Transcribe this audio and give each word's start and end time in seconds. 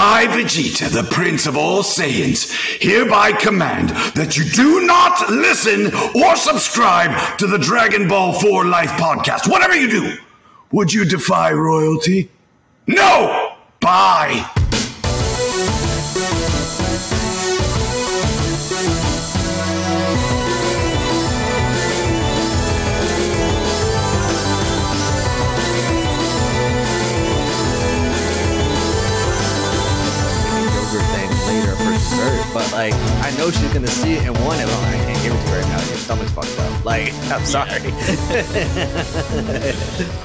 I, 0.00 0.28
Vegeta, 0.28 0.88
the 0.88 1.02
Prince 1.10 1.48
of 1.48 1.56
all 1.56 1.82
Saiyans, 1.82 2.52
hereby 2.80 3.32
command 3.32 3.88
that 4.14 4.36
you 4.36 4.44
do 4.44 4.86
not 4.86 5.28
listen 5.28 5.92
or 6.14 6.36
subscribe 6.36 7.36
to 7.38 7.48
the 7.48 7.58
Dragon 7.58 8.06
Ball 8.06 8.32
4 8.32 8.64
Life 8.66 8.90
podcast. 8.90 9.50
Whatever 9.50 9.74
you 9.74 9.90
do, 9.90 10.16
would 10.70 10.92
you 10.92 11.04
defy 11.04 11.50
royalty? 11.50 12.30
No! 12.86 13.56
Bye! 13.80 14.57
Later 32.18 32.38
but 32.52 32.72
like 32.72 32.94
I 32.94 33.30
know 33.36 33.50
she's 33.50 33.72
gonna 33.72 33.86
see 33.86 34.14
it 34.14 34.24
and 34.24 34.36
want 34.44 34.60
it, 34.60 34.66
but 34.66 34.74
I 34.84 34.96
can't 35.06 35.22
give 35.22 35.32
it 35.32 35.36
to 35.36 35.50
her 35.50 35.60
right 35.60 35.68
now. 35.68 35.88
Your 35.88 35.98
stomach's 35.98 36.32
fucked 36.32 36.58
up. 36.58 36.84
Like 36.84 37.12
I'm 37.30 37.44
sorry. 37.44 37.70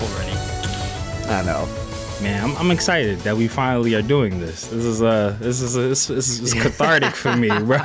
already. 0.02 0.38
I 1.30 1.44
know. 1.46 1.68
Man, 2.22 2.42
I'm, 2.42 2.56
I'm 2.58 2.72
excited 2.72 3.20
that 3.20 3.36
we 3.36 3.50
finally 3.50 3.96
are 3.96 4.02
doing 4.02 4.40
this. 4.40 4.68
This 4.68 4.86
is 4.86 5.02
uh 5.02 5.36
this 5.40 5.62
is 5.62 5.74
this, 5.74 6.08
this 6.08 6.40
is 6.40 6.54
cathartic 6.64 7.16
for 7.16 7.36
me, 7.36 7.50
bro. 7.50 7.80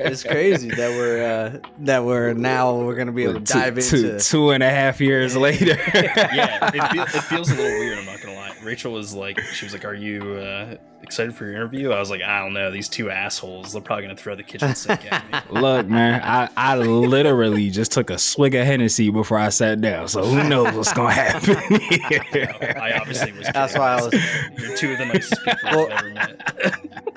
It's 0.00 0.24
crazy 0.24 0.70
that 0.70 0.90
we're 0.90 1.22
uh, 1.24 1.58
that 1.80 2.04
we're 2.04 2.32
now 2.32 2.74
we're 2.74 2.96
gonna 2.96 3.12
be 3.12 3.22
able 3.24 3.34
to 3.34 3.40
dive 3.40 3.78
two, 3.78 3.96
into. 3.96 4.18
two 4.18 4.50
and 4.50 4.62
a 4.62 4.70
half 4.70 5.00
years 5.00 5.36
later. 5.36 5.78
Yeah, 5.94 6.70
it, 6.74 6.92
feel, 6.92 7.02
it 7.04 7.22
feels 7.24 7.50
a 7.50 7.54
little 7.54 7.78
weird. 7.78 7.98
I'm 7.98 8.06
not 8.06 8.20
gonna 8.20 8.34
lie. 8.34 8.52
Rachel 8.64 8.92
was 8.92 9.14
like, 9.14 9.38
she 9.38 9.64
was 9.64 9.72
like, 9.72 9.84
"Are 9.84 9.94
you 9.94 10.22
uh, 10.34 10.76
excited 11.02 11.34
for 11.34 11.44
your 11.44 11.54
interview?" 11.54 11.90
I 11.92 11.98
was 12.00 12.10
like, 12.10 12.22
"I 12.22 12.40
don't 12.40 12.52
know. 12.52 12.70
These 12.70 12.88
two 12.88 13.10
assholes. 13.10 13.72
They're 13.72 13.82
probably 13.82 14.04
gonna 14.04 14.16
throw 14.16 14.34
the 14.34 14.42
kitchen 14.42 14.74
sink 14.74 15.10
at 15.12 15.30
me." 15.30 15.38
Look, 15.60 15.86
man, 15.88 16.20
I, 16.22 16.48
I 16.56 16.76
literally 16.76 17.70
just 17.70 17.92
took 17.92 18.10
a 18.10 18.18
swig 18.18 18.54
of 18.54 18.66
Hennessy 18.66 19.10
before 19.10 19.38
I 19.38 19.48
sat 19.50 19.80
down, 19.80 20.08
so 20.08 20.24
who 20.24 20.48
knows 20.48 20.74
what's 20.74 20.92
gonna 20.92 21.12
happen 21.12 21.80
here. 22.32 22.76
I 22.80 22.92
obviously 23.00 23.32
was. 23.32 23.48
That's 23.52 23.76
why 23.76 23.92
I 23.92 24.02
was. 24.02 24.12
You're 24.58 24.76
two 24.76 24.92
of 24.92 24.98
the 24.98 25.06
nicest 25.06 25.44
people 25.44 25.58
Well- 25.70 25.92
I've 25.92 25.98
ever 25.98 26.10
met. 26.10 26.42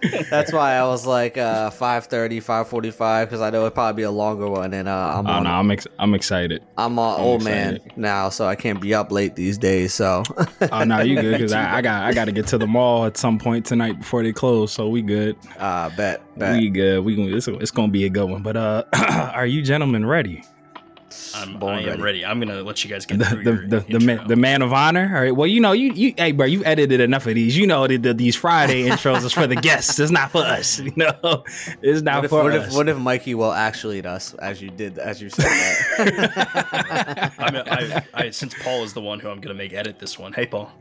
That's 0.29 0.53
why 0.53 0.75
I 0.75 0.83
was 0.85 1.05
like 1.05 1.37
uh, 1.37 1.69
5:30, 1.71 2.37
5:45 2.41 3.25
because 3.25 3.41
I 3.41 3.49
know 3.49 3.61
it'd 3.61 3.73
probably 3.73 3.97
be 4.01 4.03
a 4.03 4.11
longer 4.11 4.47
one, 4.49 4.73
and 4.73 4.87
uh, 4.87 5.13
I'm 5.17 5.27
Oh 5.27 5.31
on 5.31 5.43
no, 5.43 5.49
I'm 5.49 5.71
ex- 5.71 5.87
I'm 5.99 6.13
excited. 6.13 6.63
I'm 6.77 6.97
an 6.97 6.99
I'm 7.15 7.19
old 7.21 7.43
man 7.43 7.79
now, 7.97 8.29
so 8.29 8.45
I 8.47 8.55
can't 8.55 8.79
be 8.79 8.93
up 8.93 9.11
late 9.11 9.35
these 9.35 9.57
days. 9.57 9.93
So 9.93 10.23
Oh 10.71 10.83
no, 10.85 11.01
you 11.01 11.15
good? 11.19 11.33
Because 11.33 11.51
I, 11.51 11.77
I 11.77 11.81
got 11.81 12.03
I 12.03 12.13
got 12.13 12.25
to 12.25 12.31
get 12.31 12.47
to 12.47 12.57
the 12.57 12.65
mall 12.67 13.05
at 13.05 13.17
some 13.17 13.39
point 13.39 13.65
tonight 13.69 13.99
before 13.99 14.21
they 14.23 14.33
close, 14.33 14.73
so 14.73 14.89
we 14.89 15.01
good. 15.01 15.37
uh, 15.57 15.89
bet 15.95 16.21
bet. 16.37 16.59
We 16.59 16.69
good. 16.69 17.05
We 17.05 17.15
gonna- 17.15 17.35
it's, 17.35 17.47
it's 17.47 17.71
gonna 17.71 17.91
be 17.91 18.03
a 18.05 18.09
good 18.09 18.29
one. 18.29 18.43
But 18.43 18.57
uh, 18.57 18.83
are 19.33 19.45
you 19.45 19.61
gentlemen 19.61 20.05
ready? 20.05 20.43
I'm, 21.33 21.57
Born 21.57 21.73
I 21.73 21.79
am 21.81 21.85
ready. 21.87 22.01
ready. 22.03 22.25
I'm 22.25 22.39
gonna 22.39 22.61
let 22.61 22.83
you 22.83 22.89
guys 22.89 23.05
get 23.07 23.17
The 23.17 23.25
through 23.25 23.43
the 23.43 23.51
your 23.51 23.61
the, 23.61 23.67
the, 23.79 23.85
intro. 23.93 23.99
man, 24.05 24.27
the 24.27 24.35
man 24.35 24.61
of 24.61 24.73
honor. 24.73 25.11
All 25.15 25.21
right. 25.23 25.35
Well, 25.35 25.47
you 25.47 25.59
know 25.59 25.71
you 25.71 25.91
you 25.93 26.13
hey 26.17 26.31
bro, 26.33 26.45
you 26.45 26.63
edited 26.65 26.99
enough 27.01 27.25
of 27.25 27.33
these. 27.33 27.57
You 27.57 27.65
know 27.65 27.87
that 27.87 28.03
the, 28.03 28.13
these 28.13 28.35
Friday 28.35 28.83
intros 28.89 29.23
is 29.23 29.33
for 29.33 29.47
the 29.47 29.55
guests. 29.55 29.97
It's 29.99 30.11
not 30.11 30.29
for 30.31 30.43
us. 30.43 30.79
You 30.79 30.91
know, 30.95 31.43
it's 31.81 32.01
not 32.03 32.17
What 32.17 32.25
if, 32.25 32.29
for 32.29 32.43
what, 32.43 32.53
us. 32.53 32.67
if, 32.69 32.75
what 32.75 32.89
if 32.89 32.97
Mikey 32.97 33.33
will 33.33 33.51
actually 33.53 34.03
us 34.05 34.35
as 34.35 34.61
you 34.61 34.69
did 34.69 34.99
as 34.99 35.19
you 35.21 35.29
said 35.31 35.45
that? 35.45 37.33
I'm, 37.39 37.55
I, 37.55 38.03
I, 38.13 38.29
since 38.29 38.53
Paul 38.61 38.83
is 38.83 38.93
the 38.93 39.01
one 39.01 39.19
who 39.19 39.29
I'm 39.29 39.39
gonna 39.41 39.55
make 39.55 39.73
edit 39.73 39.97
this 39.99 40.19
one. 40.19 40.31
Hey, 40.33 40.45
Paul. 40.45 40.71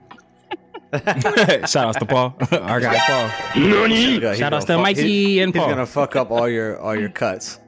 Shout 1.69 1.77
outs 1.77 1.99
to 1.99 2.07
Paul, 2.07 2.35
our 2.53 2.81
guy 2.81 2.99
Paul. 3.07 3.29
He's 3.53 3.73
gonna- 3.75 3.89
he's 3.89 4.39
Shout 4.39 4.53
outs 4.55 4.65
gonna 4.65 4.79
to 4.79 4.79
fuck- 4.79 4.83
Mikey 4.83 5.03
he- 5.03 5.41
and 5.41 5.55
He's 5.55 5.63
gonna 5.63 5.85
fuck 5.87 6.17
up 6.17 6.31
all 6.31 6.49
your 6.49 6.79
all 6.81 6.97
your 6.97 7.11
cuts. 7.11 7.61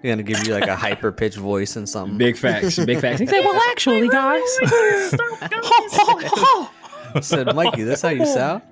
He's 0.00 0.10
gonna 0.10 0.22
give 0.22 0.46
you 0.46 0.54
like 0.54 0.66
a 0.68 0.74
hyper 0.76 1.12
pitched 1.12 1.36
voice 1.36 1.76
and 1.76 1.88
something. 1.88 2.16
Big 2.18 2.36
facts. 2.36 2.78
Big 2.84 2.98
facts. 3.00 3.20
He 3.20 3.26
said, 3.26 3.44
"Well, 3.44 3.60
actually, 3.70 4.08
guys." 4.08 4.40
I 7.14 7.20
said, 7.20 7.54
Mikey, 7.54 7.82
that's 7.84 8.00
how 8.00 8.08
you 8.08 8.24
sound. 8.24 8.62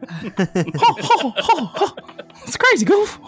It's 2.47 2.56
crazy, 2.56 2.87
goof. 2.87 3.21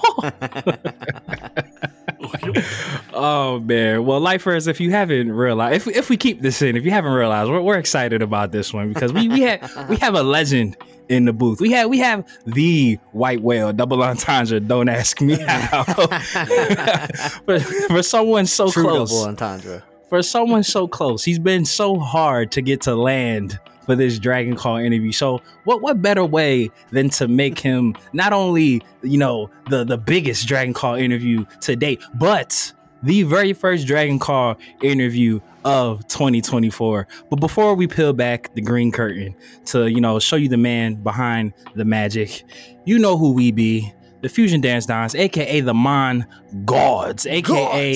oh 3.15 3.61
man. 3.61 4.05
Well, 4.05 4.21
lifers, 4.21 4.67
if 4.67 4.81
you 4.81 4.91
haven't 4.91 5.33
realized, 5.33 5.89
if 5.89 5.97
if 5.97 6.09
we 6.09 6.17
keep 6.17 6.41
this 6.41 6.63
in, 6.63 6.77
if 6.77 6.85
you 6.85 6.91
haven't 6.91 7.13
realized, 7.13 7.51
we're, 7.51 7.61
we're 7.61 7.79
excited 7.79 8.23
about 8.23 8.53
this 8.53 8.73
one 8.73 8.93
because 8.93 9.13
we 9.13 9.29
we 9.29 9.41
have 9.43 9.89
we 9.89 9.97
have 9.97 10.15
a 10.15 10.23
legend 10.23 10.77
in 11.09 11.25
the 11.25 11.33
booth. 11.33 11.61
We 11.61 11.73
have 11.73 11.89
we 11.89 11.99
have 11.99 12.27
the 12.47 12.99
white 13.13 13.43
whale, 13.43 13.73
double 13.73 14.03
entendre. 14.03 14.61
Don't 14.61 14.89
ask 14.89 15.21
me 15.21 15.35
how. 15.47 15.83
for, 17.45 17.61
for 17.61 18.03
someone 18.03 18.47
so 18.47 18.71
True 18.71 18.83
close, 18.85 19.11
double 19.11 19.29
entendre. 19.29 19.83
for 20.09 20.23
someone 20.23 20.63
so 20.63 20.89
close, 20.89 21.25
he's 21.25 21.39
been 21.39 21.65
so 21.65 21.99
hard 21.99 22.53
to 22.53 22.63
get 22.63 22.81
to 22.83 22.95
land 22.95 23.59
for 23.85 23.97
this 23.97 24.19
Dragon 24.19 24.57
Call 24.57 24.77
interview. 24.77 25.13
So, 25.13 25.41
what 25.65 25.83
what 25.83 26.03
better 26.03 26.25
way 26.25 26.71
than 26.91 27.11
to 27.11 27.29
make 27.29 27.59
him 27.59 27.95
not 28.13 28.33
only 28.33 28.83
you 29.03 29.19
know 29.19 29.51
the 29.71 29.85
the 29.85 29.99
biggest 29.99 30.47
Dragon 30.47 30.75
Call 30.75 30.95
interview 30.95 31.45
to 31.63 31.77
date, 31.77 32.03
but 32.15 32.73
the 33.03 33.25
very 33.25 33.53
first 33.53 33.87
Dragon 33.87 34.19
Call 34.19 34.57
interview 34.83 35.41
of 35.65 36.07
2024. 36.09 37.07
But 37.31 37.37
before 37.37 37.75
we 37.75 37.87
peel 37.87 38.13
back 38.13 38.55
the 38.55 38.61
green 38.61 38.93
curtain 38.93 39.35
to 39.67 39.91
you 39.91 40.01
know 40.01 40.19
show 40.19 40.37
you 40.37 40.49
the 40.49 40.57
man 40.57 40.97
behind 40.97 41.53
the 41.75 41.85
magic, 41.85 42.45
you 42.85 42.99
know 42.99 43.17
who 43.17 43.33
we 43.33 43.53
be. 43.53 43.93
The 44.23 44.29
Fusion 44.29 44.61
Dance 44.61 44.87
Dons, 44.87 45.17
aka 45.17 45.61
the 45.61 45.75
Mon 45.75 46.25
Gods, 46.65 47.27
aka 47.27 47.43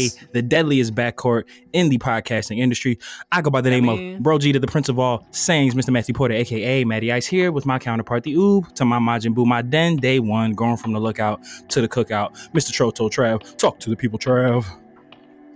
Gods. 0.09 0.19
the 0.33 0.43
deadliest 0.43 0.93
backcourt 0.93 1.45
in 1.73 1.89
the 1.89 1.99
podcasting 1.99 2.59
industry. 2.59 2.99
I 3.31 3.41
go 3.43 3.51
by 3.51 3.61
the 3.61 3.71
name 3.71 3.87
mean- 3.87 4.17
of 4.17 4.23
Bro 4.25 4.39
G 4.41 4.53
to 4.53 4.59
the 4.59 4.67
Prince 4.67 4.89
of 4.89 4.99
all 4.99 5.21
Saiyans, 5.31 5.75
Mr. 5.75 5.91
Matthew 5.91 6.15
Porter, 6.17 6.35
aka 6.35 6.83
Matty 6.83 7.13
Ice 7.13 7.27
here 7.27 7.53
with 7.53 7.65
my 7.65 7.79
counterpart, 7.79 8.25
the 8.25 8.35
Oob, 8.35 8.73
to 8.75 8.85
my 8.85 8.99
Majin 8.99 9.35
Buu, 9.35 9.47
my 9.47 9.63
den 9.63 9.97
day 9.97 10.19
one, 10.19 10.53
going 10.53 10.77
from 10.77 10.93
the 10.93 10.99
lookout 11.01 11.41
to 11.69 11.81
the 11.81 11.89
cookout. 11.89 12.33
Mr. 12.53 12.73
Troto 12.73 13.09
Trav, 13.09 13.57
talk 13.57 13.79
to 13.79 13.89
the 13.91 13.97
people, 13.97 14.19
Trav. 14.19 14.67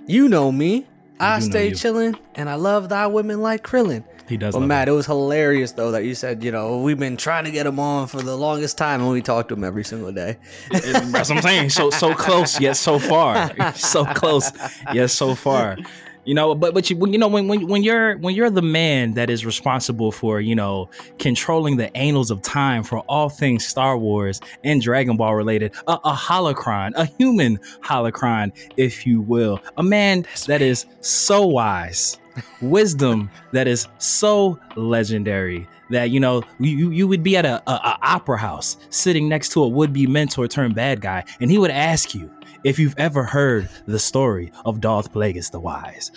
You 0.07 0.29
know 0.29 0.53
me. 0.53 0.87
I 1.19 1.39
know 1.41 1.47
stay 1.47 1.69
you. 1.71 1.75
chilling, 1.75 2.17
and 2.37 2.49
I 2.49 2.55
love 2.55 2.89
thy 2.89 3.07
women 3.09 3.43
like 3.43 3.63
Krillin. 3.63 4.05
He 4.31 4.37
does. 4.37 4.55
Well, 4.55 4.65
Matt, 4.65 4.89
it 4.89 4.93
was 4.93 5.07
hilarious 5.07 5.73
though 5.73 5.91
that 5.91 6.05
you 6.05 6.15
said, 6.15 6.45
you 6.45 6.53
know, 6.53 6.79
we've 6.79 6.99
been 6.99 7.17
trying 7.17 7.45
to 7.47 7.51
get 7.51 7.67
him 7.67 7.81
on 7.81 8.07
for 8.07 8.23
the 8.23 8.37
longest 8.37 8.79
time, 8.79 9.01
and 9.01 9.11
we 9.11 9.23
talk 9.23 9.49
to 9.49 9.55
him 9.55 9.65
every 9.65 9.83
single 9.83 10.13
day. 10.13 10.37
That's 10.71 11.29
what 11.29 11.33
I'm 11.33 11.43
saying. 11.43 11.71
So 11.71 11.91
so 11.91 12.15
close 12.15 12.61
yet 12.61 12.77
so 12.77 13.01
far. 13.01 13.51
so 13.75 14.05
close 14.05 14.53
yet 14.95 15.11
so 15.11 15.35
far. 15.35 15.79
You 16.25 16.35
know, 16.35 16.55
but 16.55 16.75
but 16.75 16.91
you 16.91 16.97
when 16.97 17.13
you 17.13 17.19
know 17.19 17.29
when, 17.29 17.49
when 17.49 17.67
when 17.67 17.83
you're 17.83 18.19
when 18.19 18.35
you're 18.35 18.51
the 18.51 18.63
man 18.63 19.15
that 19.15 19.31
is 19.31 19.47
responsible 19.47 20.13
for 20.13 20.41
you 20.41 20.55
know 20.55 20.91
controlling 21.19 21.77
the 21.77 21.95
annals 21.97 22.31
of 22.31 22.43
time 22.43 22.83
for 22.83 22.99
all 23.01 23.31
things 23.31 23.67
Star 23.67 23.97
Wars 23.97 24.41
and 24.63 24.83
Dragon 24.83 25.17
Ball 25.17 25.35
related, 25.35 25.75
a, 25.87 25.93
a 26.05 26.13
holocron, 26.13 26.93
a 26.95 27.07
human 27.07 27.59
holocron, 27.83 28.53
if 28.77 29.07
you 29.07 29.23
will, 29.23 29.61
a 29.79 29.83
man 29.83 30.27
that 30.47 30.61
is 30.61 30.85
so 31.01 31.47
wise, 31.47 32.19
wisdom 32.61 33.31
that 33.53 33.67
is 33.67 33.89
so 33.99 34.59
legendary 34.77 35.67
that 35.89 36.11
you 36.11 36.21
know 36.21 36.43
you 36.59 36.91
you 36.91 37.09
would 37.09 37.23
be 37.23 37.37
at 37.37 37.45
a, 37.47 37.63
a, 37.67 37.73
a 37.73 37.99
opera 38.03 38.39
house 38.39 38.77
sitting 38.91 39.29
next 39.29 39.53
to 39.53 39.63
a 39.63 39.69
would 39.69 39.93
be 39.93 40.07
mentor 40.07 40.47
turned 40.47 40.75
bad 40.75 41.01
guy, 41.01 41.25
and 41.41 41.51
he 41.51 41.59
would 41.59 41.71
ask 41.71 42.15
you 42.15 42.31
if 42.65 42.79
you've 42.79 42.95
ever 42.99 43.25
heard 43.25 43.69
the 43.87 43.99
story 43.99 44.53
of 44.65 44.81
Darth 44.81 45.13
Plagueis 45.13 45.51
the 45.51 45.61
Wise. 45.61 46.11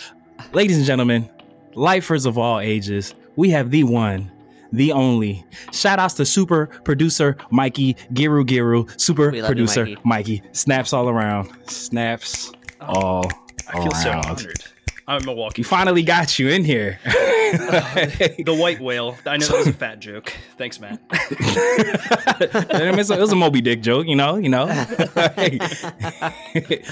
Ladies 0.51 0.77
and 0.77 0.85
gentlemen, 0.85 1.29
lifers 1.75 2.25
of 2.25 2.37
all 2.37 2.59
ages, 2.59 3.15
we 3.35 3.49
have 3.49 3.71
the 3.71 3.83
one, 3.83 4.31
the 4.71 4.91
only. 4.91 5.45
Shout 5.71 5.99
outs 5.99 6.15
to 6.15 6.25
super 6.25 6.67
producer 6.83 7.37
Mikey, 7.51 7.95
Giru 8.13 8.45
Giru, 8.45 8.99
super 8.99 9.25
love 9.25 9.35
you, 9.35 9.43
producer 9.43 9.85
Mikey. 9.85 10.01
Mikey. 10.03 10.43
Snaps 10.51 10.93
all 10.93 11.09
around. 11.09 11.51
Snaps 11.69 12.51
oh. 12.81 12.85
all 12.85 13.31
I 13.69 13.81
feel 13.81 13.91
so 13.91 14.09
around. 14.09 14.25
honored. 14.25 14.63
I'm 15.07 15.21
a 15.21 15.25
Milwaukee. 15.25 15.61
We 15.61 15.65
finally 15.65 16.03
got 16.03 16.39
you 16.39 16.49
in 16.49 16.63
here. 16.63 16.99
the 17.03 18.55
white 18.57 18.79
whale. 18.79 19.17
I 19.25 19.37
know 19.37 19.45
that 19.47 19.57
was 19.57 19.67
a 19.67 19.73
fat 19.73 19.99
joke. 19.99 20.31
Thanks, 20.57 20.79
Matt. 20.79 20.99
I 21.11 22.89
mean, 22.89 22.99
it's 22.99 23.09
a- 23.09 23.13
it 23.15 23.19
was 23.19 23.31
a 23.31 23.35
Moby 23.35 23.61
Dick 23.61 23.81
joke, 23.81 24.07
you 24.07 24.15
know, 24.15 24.35
you 24.37 24.49
know. 24.49 24.65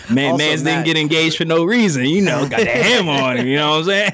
Man, 0.09 0.31
Also, 0.31 0.37
man's 0.37 0.63
didn't 0.63 0.85
get 0.85 0.97
engaged 0.97 1.37
for 1.37 1.45
no 1.45 1.63
reason, 1.63 2.05
you 2.05 2.21
know. 2.21 2.47
Got 2.49 2.59
the 2.59 2.65
hammer 2.65 3.11
on 3.11 3.37
him, 3.37 3.47
you 3.47 3.55
know 3.55 3.71
what 3.71 3.77
I'm 3.79 3.85
saying? 3.85 4.13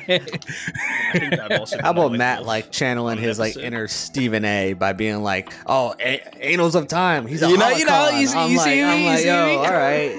I 1.13 1.19
think 1.19 1.51
also 1.59 1.77
How 1.81 1.91
about 1.91 2.11
Matt 2.11 2.39
wolf 2.39 2.47
like 2.47 2.71
channeling 2.71 3.13
on 3.13 3.17
an 3.17 3.23
his 3.23 3.39
like 3.39 3.57
inner 3.57 3.87
Stephen 3.87 4.45
A. 4.45 4.73
by 4.73 4.93
being 4.93 5.23
like, 5.23 5.51
"Oh, 5.65 5.95
a- 5.99 6.21
Annals 6.43 6.75
of 6.75 6.87
Time." 6.87 7.25
He's 7.25 7.41
a 7.41 7.49
You 7.49 7.57
know- 7.57 7.69
you 7.69 7.85
know, 7.85 7.91
holocron." 7.91 8.21
you 8.21 8.27
see- 8.27 8.37
I'm 8.37 8.51
you 8.51 8.57
like, 8.57 8.65
see 8.65 8.75
me, 8.75 8.83
I'm 8.83 8.99
you 8.99 9.05
like, 9.05 9.19
see 9.19 9.27
yo, 9.27 9.57
all 9.57 9.71
right. 9.71 10.11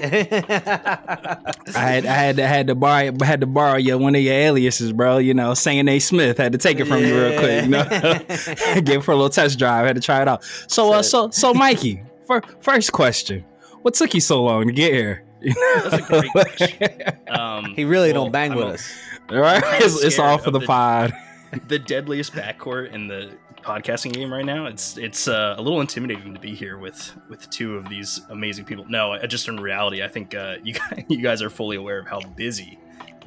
I 1.75 1.79
had 1.79 2.05
I 2.05 2.13
had 2.13 2.35
to 2.37 2.47
had 2.47 2.67
to 2.67 2.75
borrow 2.75 3.11
had 3.23 3.41
to 3.41 3.47
borrow 3.47 3.68
borrow 3.69 3.77
your 3.77 3.97
one 3.97 4.15
of 4.15 4.21
your 4.21 4.33
aliases, 4.33 4.91
bro. 4.93 5.17
You 5.17 5.33
know, 5.33 5.53
saying 5.53 5.87
A 5.87 5.99
Smith 5.99 6.37
had 6.37 6.51
to 6.53 6.57
take 6.57 6.79
it 6.79 6.85
from 6.85 7.03
you 7.03 7.15
real 7.19 7.39
quick. 7.39 7.63
You 7.63 7.69
know, 7.69 8.81
give 8.81 9.05
for 9.05 9.11
a 9.11 9.15
little 9.15 9.29
test 9.29 9.59
drive. 9.59 9.85
Had 9.85 9.95
to 9.95 10.01
try 10.01 10.21
it 10.21 10.27
out. 10.27 10.43
So, 10.67 10.93
uh, 10.93 11.01
so, 11.03 11.29
so, 11.29 11.53
Mikey, 11.53 12.01
for 12.25 12.41
first 12.61 12.91
question, 12.91 13.45
what 13.81 13.93
took 13.93 14.13
you 14.13 14.21
so 14.21 14.43
long 14.43 14.67
to 14.67 14.73
get 14.73 14.93
here? 14.93 15.23
That's 15.41 15.93
a 15.93 16.01
great 16.01 16.31
question. 16.31 16.89
Um, 17.29 17.75
He 17.75 17.85
really 17.85 18.11
well, 18.11 18.23
don't 18.23 18.31
bang 18.31 18.51
I'm 18.51 18.57
with 18.57 18.67
a- 18.67 18.71
us. 18.71 18.91
All 19.29 19.37
right, 19.37 19.63
I'm 19.63 19.83
it's, 19.83 20.03
it's 20.03 20.17
all 20.19 20.39
for 20.39 20.49
the 20.51 20.59
the- 20.59 20.65
pod. 20.65 21.13
the 21.67 21.77
deadliest 21.77 22.33
backcourt 22.33 22.91
in 22.91 23.07
the 23.07 23.31
podcasting 23.61 24.11
game 24.13 24.33
right 24.33 24.43
now. 24.45 24.65
It's 24.65 24.97
it's 24.97 25.27
uh, 25.27 25.53
a 25.57 25.61
little 25.61 25.79
intimidating 25.79 26.33
to 26.33 26.39
be 26.39 26.55
here 26.55 26.77
with 26.79 27.11
with 27.29 27.47
two 27.51 27.75
of 27.77 27.87
these 27.87 28.19
amazing 28.29 28.65
people. 28.65 28.85
No, 28.89 29.15
just 29.27 29.47
in 29.47 29.59
reality, 29.59 30.01
I 30.03 30.07
think 30.07 30.33
uh, 30.33 30.55
you 30.63 30.73
guys, 30.73 31.03
you 31.07 31.21
guys 31.21 31.41
are 31.43 31.51
fully 31.51 31.77
aware 31.77 31.99
of 31.99 32.07
how 32.07 32.19
busy 32.21 32.79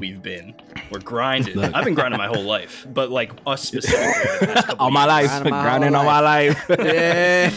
we've 0.02 0.20
been. 0.20 0.52
We're 0.90 0.98
grinding. 0.98 1.54
Look. 1.54 1.72
I've 1.72 1.84
been 1.84 1.94
grinding 1.94 2.18
my 2.18 2.26
whole 2.26 2.42
life, 2.42 2.84
but 2.92 3.10
like 3.10 3.30
us 3.46 3.62
specifically, 3.62 4.38
the 4.40 4.46
past 4.52 4.66
couple 4.66 4.84
All 4.84 4.90
my 4.90 5.04
life, 5.04 5.28
Grinding 5.28 5.50
my 5.52 5.62
grinding 5.62 5.92
whole 5.92 6.00
all 6.00 6.12
my 6.12 6.20
life. 6.20 6.64
Yeah. 6.68 7.50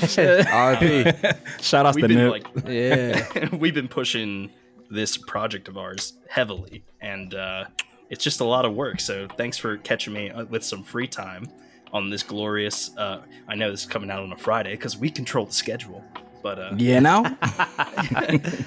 RP. 0.75 1.61
Shout 1.63 1.87
out 1.87 1.95
We've 1.95 2.03
to 2.03 2.07
been 2.07 2.17
Nip. 2.17 2.31
like 2.31 2.47
Yeah. 2.67 3.49
we've 3.61 3.73
been 3.73 3.87
pushing 3.87 4.51
this 4.91 5.17
project 5.17 5.67
of 5.67 5.75
ours 5.79 6.13
heavily, 6.29 6.83
and 7.01 7.33
uh, 7.33 7.65
it's 8.11 8.23
just 8.23 8.41
a 8.41 8.45
lot 8.45 8.63
of 8.63 8.75
work. 8.75 8.99
So 8.99 9.27
thanks 9.37 9.57
for 9.57 9.77
catching 9.77 10.13
me 10.13 10.29
uh, 10.29 10.45
with 10.45 10.63
some 10.63 10.83
free 10.83 11.07
time 11.07 11.49
on 11.93 12.11
this 12.11 12.21
glorious. 12.21 12.95
Uh, 12.95 13.21
I 13.47 13.55
know 13.55 13.71
this 13.71 13.81
is 13.81 13.87
coming 13.87 14.11
out 14.11 14.21
on 14.21 14.31
a 14.31 14.37
Friday 14.37 14.71
because 14.75 14.95
we 14.97 15.09
control 15.09 15.47
the 15.47 15.53
schedule, 15.53 16.03
but 16.43 16.59
uh, 16.59 16.73
you 16.77 17.01
know, 17.01 17.25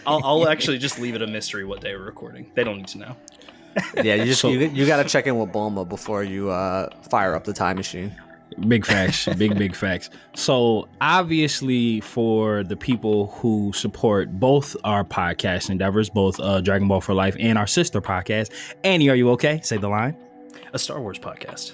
I'll, 0.05 0.21
I'll 0.25 0.49
actually 0.49 0.79
just 0.79 0.99
leave 0.99 1.15
it 1.15 1.23
a 1.23 1.29
mystery 1.29 1.65
what 1.65 1.81
day 1.81 1.95
we're 1.95 2.03
recording. 2.05 2.51
They 2.55 2.65
don't 2.65 2.79
need 2.79 2.89
to 2.89 2.99
know. 2.99 3.17
Yeah, 3.97 4.15
you 4.15 4.25
just 4.27 4.41
So- 4.41 4.49
you, 4.51 4.61
you 4.69 4.87
got 4.87 5.03
to 5.03 5.09
check 5.09 5.27
in 5.27 5.39
with 5.39 5.51
Bulma 5.53 5.89
before 5.89 6.23
you 6.25 6.51
uh, 6.51 6.89
fire 7.11 7.35
up 7.35 7.45
the 7.45 7.53
time 7.53 7.77
machine. 7.77 8.13
big 8.67 8.85
facts, 8.85 9.27
big 9.37 9.57
big 9.57 9.75
facts. 9.77 10.11
So 10.35 10.89
obviously, 11.01 12.01
for 12.01 12.65
the 12.65 12.77
people 12.77 13.29
who 13.37 13.73
support 13.75 14.33
both 14.41 14.77
our 14.85 15.05
podcast 15.05 15.71
endeavors, 15.71 16.11
both 16.11 16.41
uh, 16.41 16.61
Dragon 16.61 16.89
Ball 16.89 17.01
for 17.01 17.15
Life 17.15 17.37
and 17.39 17.57
our 17.57 17.67
sister 17.69 18.01
podcast, 18.01 18.51
Ani, 18.85 19.09
are 19.11 19.15
you 19.17 19.31
okay? 19.31 19.61
Say 19.63 19.77
the 19.77 19.89
line. 19.89 20.17
A 20.73 20.79
Star 20.79 21.01
Wars 21.01 21.19
podcast. 21.19 21.73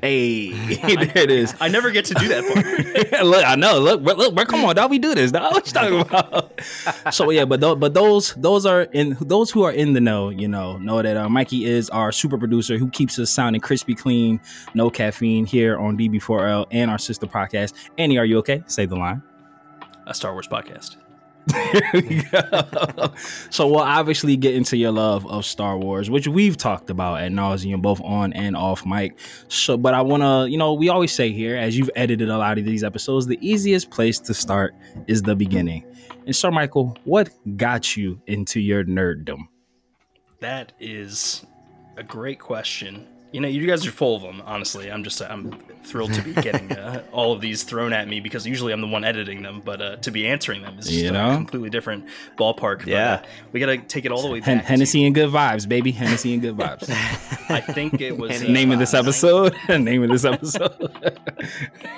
Hey, 0.00 0.50
there 0.76 1.12
it 1.24 1.30
is. 1.30 1.54
I 1.60 1.68
never 1.68 1.90
get 1.90 2.04
to 2.06 2.14
do 2.14 2.28
that 2.28 3.10
part. 3.10 3.22
look, 3.24 3.44
I 3.44 3.56
know. 3.56 3.78
Look, 3.80 4.02
look, 4.02 4.32
look, 4.32 4.48
come 4.48 4.64
on, 4.64 4.76
dog. 4.76 4.90
We 4.90 4.98
do 5.00 5.14
this, 5.14 5.32
dog. 5.32 5.52
What 5.52 5.66
you 5.66 5.72
talking 5.72 6.00
about? 6.00 6.60
so 7.12 7.30
yeah, 7.30 7.44
but 7.44 7.60
tho- 7.60 7.74
but 7.74 7.92
those 7.94 8.34
those 8.34 8.66
are 8.66 8.82
in 8.82 9.16
those 9.20 9.50
who 9.50 9.62
are 9.64 9.72
in 9.72 9.92
the 9.92 10.00
know, 10.00 10.28
you 10.28 10.46
know, 10.46 10.78
know 10.78 11.02
that 11.02 11.16
uh, 11.16 11.28
Mikey 11.28 11.64
is 11.64 11.90
our 11.90 12.12
super 12.12 12.38
producer 12.38 12.78
who 12.78 12.88
keeps 12.90 13.18
us 13.18 13.30
sounding 13.30 13.60
crispy 13.60 13.94
clean, 13.94 14.40
no 14.74 14.90
caffeine 14.90 15.44
here 15.46 15.76
on 15.78 15.98
DB4L 15.98 16.66
and 16.70 16.90
our 16.90 16.98
sister 16.98 17.26
podcast. 17.26 17.72
Ani, 17.98 18.16
are 18.18 18.24
you 18.24 18.38
okay? 18.38 18.62
Say 18.66 18.86
the 18.86 18.96
line. 18.96 19.22
A 20.06 20.14
Star 20.14 20.32
Wars 20.34 20.46
podcast. 20.46 20.96
There 21.46 21.90
we 21.94 22.22
go. 22.22 23.12
so 23.50 23.66
we'll 23.66 23.80
obviously 23.80 24.36
get 24.36 24.54
into 24.54 24.76
your 24.76 24.92
love 24.92 25.26
of 25.26 25.44
Star 25.44 25.76
Wars, 25.76 26.10
which 26.10 26.26
we've 26.26 26.56
talked 26.56 26.90
about 26.90 27.20
at 27.20 27.32
nauseum, 27.32 27.82
both 27.82 28.00
on 28.02 28.32
and 28.32 28.56
off 28.56 28.86
mic. 28.86 29.18
So, 29.48 29.76
but 29.76 29.94
I 29.94 30.02
want 30.02 30.22
to, 30.22 30.50
you 30.50 30.56
know, 30.56 30.72
we 30.72 30.88
always 30.88 31.12
say 31.12 31.32
here, 31.32 31.56
as 31.56 31.76
you've 31.76 31.90
edited 31.96 32.28
a 32.28 32.38
lot 32.38 32.58
of 32.58 32.64
these 32.64 32.82
episodes, 32.82 33.26
the 33.26 33.38
easiest 33.46 33.90
place 33.90 34.18
to 34.20 34.34
start 34.34 34.74
is 35.06 35.22
the 35.22 35.36
beginning. 35.36 35.84
And 36.26 36.34
Sir 36.34 36.50
Michael, 36.50 36.96
what 37.04 37.30
got 37.56 37.96
you 37.96 38.20
into 38.26 38.60
your 38.60 38.84
nerddom? 38.84 39.48
That 40.40 40.72
is 40.78 41.44
a 41.96 42.02
great 42.02 42.38
question. 42.38 43.06
You 43.34 43.40
know, 43.40 43.48
you 43.48 43.66
guys 43.66 43.84
are 43.84 43.90
full 43.90 44.14
of 44.14 44.22
them. 44.22 44.40
Honestly, 44.46 44.92
I'm 44.92 45.02
just 45.02 45.20
I'm 45.20 45.58
thrilled 45.82 46.12
to 46.14 46.22
be 46.22 46.32
getting 46.40 46.70
uh, 46.70 47.02
all 47.10 47.32
of 47.32 47.40
these 47.40 47.64
thrown 47.64 47.92
at 47.92 48.06
me 48.06 48.20
because 48.20 48.46
usually 48.46 48.72
I'm 48.72 48.80
the 48.80 48.86
one 48.86 49.02
editing 49.02 49.42
them, 49.42 49.60
but 49.64 49.82
uh, 49.82 49.96
to 49.96 50.12
be 50.12 50.28
answering 50.28 50.62
them 50.62 50.78
is 50.78 50.84
just 50.86 50.96
You 50.98 51.08
a 51.08 51.12
know? 51.12 51.34
completely 51.34 51.68
different 51.68 52.06
ballpark. 52.38 52.78
But, 52.78 52.86
Yeah. 52.86 53.12
uh, 53.14 53.22
we 53.50 53.58
got 53.58 53.66
to 53.66 53.78
take 53.78 54.04
it 54.04 54.12
all 54.12 54.22
the 54.22 54.28
way 54.30 54.40
Hen- 54.40 54.58
back. 54.58 54.66
Hennessy 54.66 55.04
and 55.04 55.12
good 55.16 55.30
vibes, 55.30 55.68
baby. 55.68 55.90
Hennessy 55.90 56.32
and 56.32 56.42
good 56.42 56.56
vibes. 56.56 56.88
I 57.50 57.60
think 57.60 58.00
it 58.00 58.16
was 58.16 58.40
uh, 58.40 58.46
Name 58.46 58.70
of 58.70 58.78
this 58.78 58.94
episode. 58.94 59.56
The 59.66 59.78
name 59.90 60.04
of 60.04 60.10
this 60.10 60.24
episode. 60.24 60.92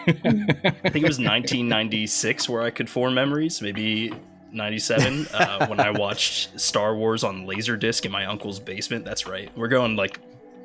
I 0.07 0.11
think 0.15 1.05
it 1.05 1.09
was 1.09 1.19
1996 1.21 2.49
where 2.49 2.63
I 2.63 2.71
could 2.71 2.89
form 2.89 3.13
memories. 3.13 3.61
Maybe 3.61 4.11
97 4.53 5.27
uh, 5.35 5.67
when 5.67 5.81
I 5.81 5.91
watched 5.91 6.59
Star 6.59 6.97
Wars 6.97 7.23
on 7.25 7.47
Laserdisc 7.47 8.07
in 8.07 8.11
my 8.11 8.25
uncle's 8.25 8.59
basement. 8.59 9.05
That's 9.05 9.27
right. 9.27 9.51
We're 9.55 9.69
going 9.69 9.97
like 9.97 10.19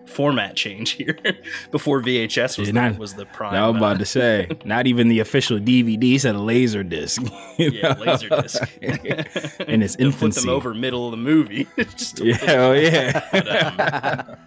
format 0.06 0.56
change 0.56 0.92
here 0.92 1.18
before 1.72 2.02
VHS 2.02 2.58
was, 2.58 2.68
Yeah, 2.68 2.74
the, 2.74 2.90
not- 2.90 2.98
was 3.00 3.14
the 3.14 3.26
prime. 3.26 3.54
I 3.56 3.68
was 3.68 3.76
uh, 3.76 3.78
about 3.78 4.00
to 4.00 4.06
say, 4.06 4.50
not 4.66 4.88
even 4.88 5.08
the 5.08 5.20
official 5.20 5.60
DVD 5.60 6.20
said 6.20 6.36
a 6.36 6.40
laser 6.40 6.84
disc. 6.84 7.22
yeah, 7.58 7.96
Laserdisc. 7.96 9.62
In 9.68 9.82
its 9.84 9.96
They'll 9.96 10.12
flip 10.12 10.34
them 10.34 10.50
over 10.50 10.74
middle 10.74 11.06
of 11.06 11.12
the 11.12 11.18
movie. 11.18 11.68
Yeah, 12.18 12.38
oh 12.50 12.74
yeah. 12.74 13.22
But, 13.32 14.30
um, 14.30 14.38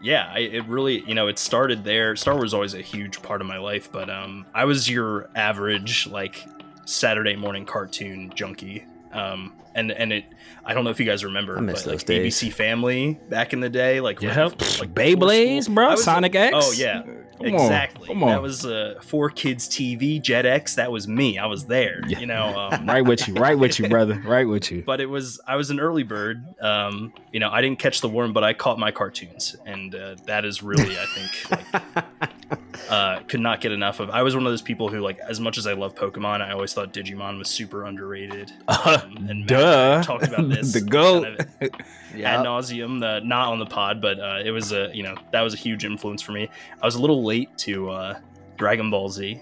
yeah, 0.00 0.30
I, 0.32 0.38
it 0.40 0.66
really, 0.66 1.00
you 1.08 1.14
know, 1.14 1.26
it 1.26 1.38
started 1.38 1.84
there. 1.84 2.14
Star 2.16 2.34
Wars 2.34 2.54
always 2.54 2.74
a 2.74 2.82
huge 2.82 3.22
part 3.22 3.40
of 3.40 3.46
my 3.46 3.58
life, 3.58 3.90
but 3.90 4.08
um, 4.10 4.46
I 4.54 4.64
was 4.64 4.88
your 4.88 5.28
average 5.34 6.06
like 6.06 6.44
Saturday 6.84 7.34
morning 7.36 7.64
cartoon 7.66 8.32
junkie. 8.34 8.84
Um, 9.16 9.54
and 9.74 9.90
and 9.92 10.12
it, 10.12 10.24
I 10.64 10.72
don't 10.74 10.84
know 10.84 10.90
if 10.90 10.98
you 11.00 11.06
guys 11.06 11.24
remember, 11.24 11.56
I 11.56 11.60
miss 11.60 11.82
but 11.82 11.90
those 11.92 12.00
like 12.00 12.06
days. 12.06 12.34
ABC 12.40 12.52
Family 12.52 13.20
back 13.28 13.52
in 13.52 13.60
the 13.60 13.68
day, 13.68 14.00
like 14.00 14.20
Yeah, 14.22 14.40
right 14.48 14.58
before- 14.58 14.86
like 14.86 14.94
before 14.94 15.16
Beyblades, 15.28 15.68
bro, 15.74 15.90
was- 15.90 16.04
Sonic 16.04 16.34
X. 16.34 16.54
Oh 16.58 16.72
yeah, 16.72 17.02
Come 17.02 17.48
on, 17.48 17.54
exactly. 17.54 18.06
come 18.08 18.22
on. 18.24 18.30
That 18.30 18.40
was 18.40 18.64
uh, 18.64 18.94
four 19.02 19.28
kids 19.28 19.68
TV, 19.68 20.18
Jetix. 20.22 20.76
That 20.76 20.90
was 20.90 21.06
me. 21.06 21.36
I 21.38 21.44
was 21.44 21.66
there. 21.66 22.00
Yeah. 22.08 22.20
You 22.20 22.26
know, 22.26 22.68
um, 22.72 22.86
right 22.88 23.02
with 23.02 23.28
you, 23.28 23.34
right 23.34 23.58
with 23.58 23.78
you, 23.78 23.86
brother, 23.90 24.22
right 24.24 24.48
with 24.48 24.70
you. 24.70 24.82
but 24.86 25.02
it 25.02 25.06
was 25.10 25.38
I 25.46 25.56
was 25.56 25.68
an 25.68 25.78
early 25.78 26.02
bird. 26.04 26.42
Um, 26.62 27.12
you 27.32 27.40
know, 27.40 27.50
I 27.50 27.60
didn't 27.60 27.78
catch 27.78 28.00
the 28.00 28.08
worm, 28.08 28.32
but 28.32 28.42
I 28.44 28.54
caught 28.54 28.78
my 28.78 28.90
cartoons, 28.92 29.56
and 29.66 29.94
uh, 29.94 30.16
that 30.24 30.46
is 30.46 30.62
really, 30.62 30.96
I 30.98 31.04
think, 31.04 31.50
like, 31.50 32.04
uh, 32.90 33.20
could 33.26 33.40
not 33.40 33.60
get 33.60 33.72
enough 33.72 33.98
of. 34.00 34.10
I 34.10 34.22
was 34.22 34.34
one 34.36 34.46
of 34.46 34.52
those 34.52 34.62
people 34.62 34.88
who, 34.88 35.00
like, 35.00 35.18
as 35.18 35.40
much 35.40 35.58
as 35.58 35.66
I 35.66 35.72
love 35.72 35.94
Pokemon, 35.94 36.40
I 36.42 36.52
always 36.52 36.72
thought 36.72 36.92
Digimon 36.92 37.38
was 37.38 37.48
super 37.50 37.84
underrated. 37.84 38.52
Um, 38.68 39.26
and 39.28 39.40
Matt 39.40 39.48
Duh. 39.48 40.02
talked 40.04 40.28
about 40.28 40.48
this 40.48 40.72
The 40.74 40.80
goat. 40.82 41.24
kind 41.24 41.40
of 41.40 41.46
ad 41.62 41.84
Yeah. 42.14 42.36
nauseum. 42.44 43.00
The 43.00 43.20
not 43.24 43.48
on 43.48 43.58
the 43.58 43.66
pod, 43.66 44.00
but 44.00 44.20
uh, 44.20 44.40
it 44.44 44.50
was 44.52 44.72
a 44.72 44.90
you 44.94 45.02
know 45.02 45.16
that 45.32 45.40
was 45.42 45.54
a 45.54 45.56
huge 45.56 45.84
influence 45.84 46.22
for 46.22 46.32
me. 46.32 46.48
I 46.80 46.86
was 46.86 46.94
a 46.94 47.00
little 47.00 47.24
late 47.24 47.56
to 47.58 47.90
uh, 47.90 48.18
Dragon 48.58 48.90
Ball 48.90 49.08
Z. 49.08 49.40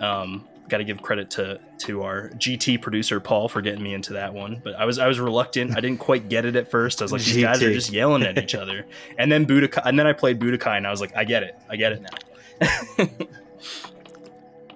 Um, 0.00 0.46
Got 0.68 0.78
to 0.78 0.84
give 0.84 1.00
credit 1.02 1.30
to 1.30 1.60
to 1.78 2.02
our 2.02 2.28
GT 2.30 2.80
producer 2.82 3.20
Paul 3.20 3.48
for 3.48 3.60
getting 3.62 3.82
me 3.82 3.94
into 3.94 4.12
that 4.14 4.34
one. 4.34 4.60
But 4.62 4.74
I 4.74 4.84
was 4.84 4.98
I 4.98 5.06
was 5.08 5.18
reluctant. 5.18 5.76
I 5.76 5.80
didn't 5.80 5.98
quite 5.98 6.28
get 6.28 6.44
it 6.44 6.56
at 6.56 6.70
first. 6.70 7.00
I 7.00 7.04
was 7.04 7.12
like, 7.12 7.22
these 7.22 7.42
guys 7.42 7.62
are 7.62 7.72
just 7.72 7.90
yelling 7.90 8.22
at 8.22 8.38
each 8.38 8.54
other. 8.54 8.86
And 9.18 9.32
then 9.32 9.46
Budokai, 9.46 9.82
and 9.84 9.98
then 9.98 10.06
I 10.06 10.12
played 10.12 10.38
Budokai, 10.38 10.76
and 10.76 10.86
I 10.86 10.90
was 10.90 11.00
like, 11.00 11.16
I 11.16 11.24
get 11.24 11.42
it. 11.42 11.58
I 11.68 11.76
get 11.76 11.92
it 11.92 12.02
now. 12.02 13.06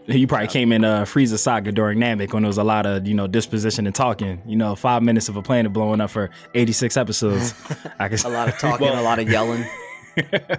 You 0.06 0.26
probably 0.26 0.48
came 0.48 0.72
in 0.72 0.84
uh, 0.84 1.02
Frieza 1.04 1.38
Saga 1.38 1.70
during 1.70 1.98
Namek 2.00 2.32
when 2.32 2.42
there 2.42 2.48
was 2.48 2.58
a 2.58 2.64
lot 2.64 2.86
of 2.86 3.06
you 3.06 3.14
know 3.14 3.28
disposition 3.28 3.86
and 3.86 3.94
talking. 3.94 4.42
You 4.44 4.56
know, 4.56 4.74
five 4.74 5.00
minutes 5.02 5.28
of 5.28 5.36
a 5.36 5.42
planet 5.42 5.72
blowing 5.72 6.00
up 6.00 6.10
for 6.10 6.30
eighty 6.54 6.72
six 6.72 6.96
episodes. 6.96 7.54
I 8.00 8.08
can 8.08 8.18
A 8.26 8.28
lot 8.28 8.48
of 8.48 8.58
talking, 8.58 8.88
Well- 8.88 9.00
a 9.00 9.04
lot 9.04 9.20
of 9.20 9.30
yelling. 9.30 9.64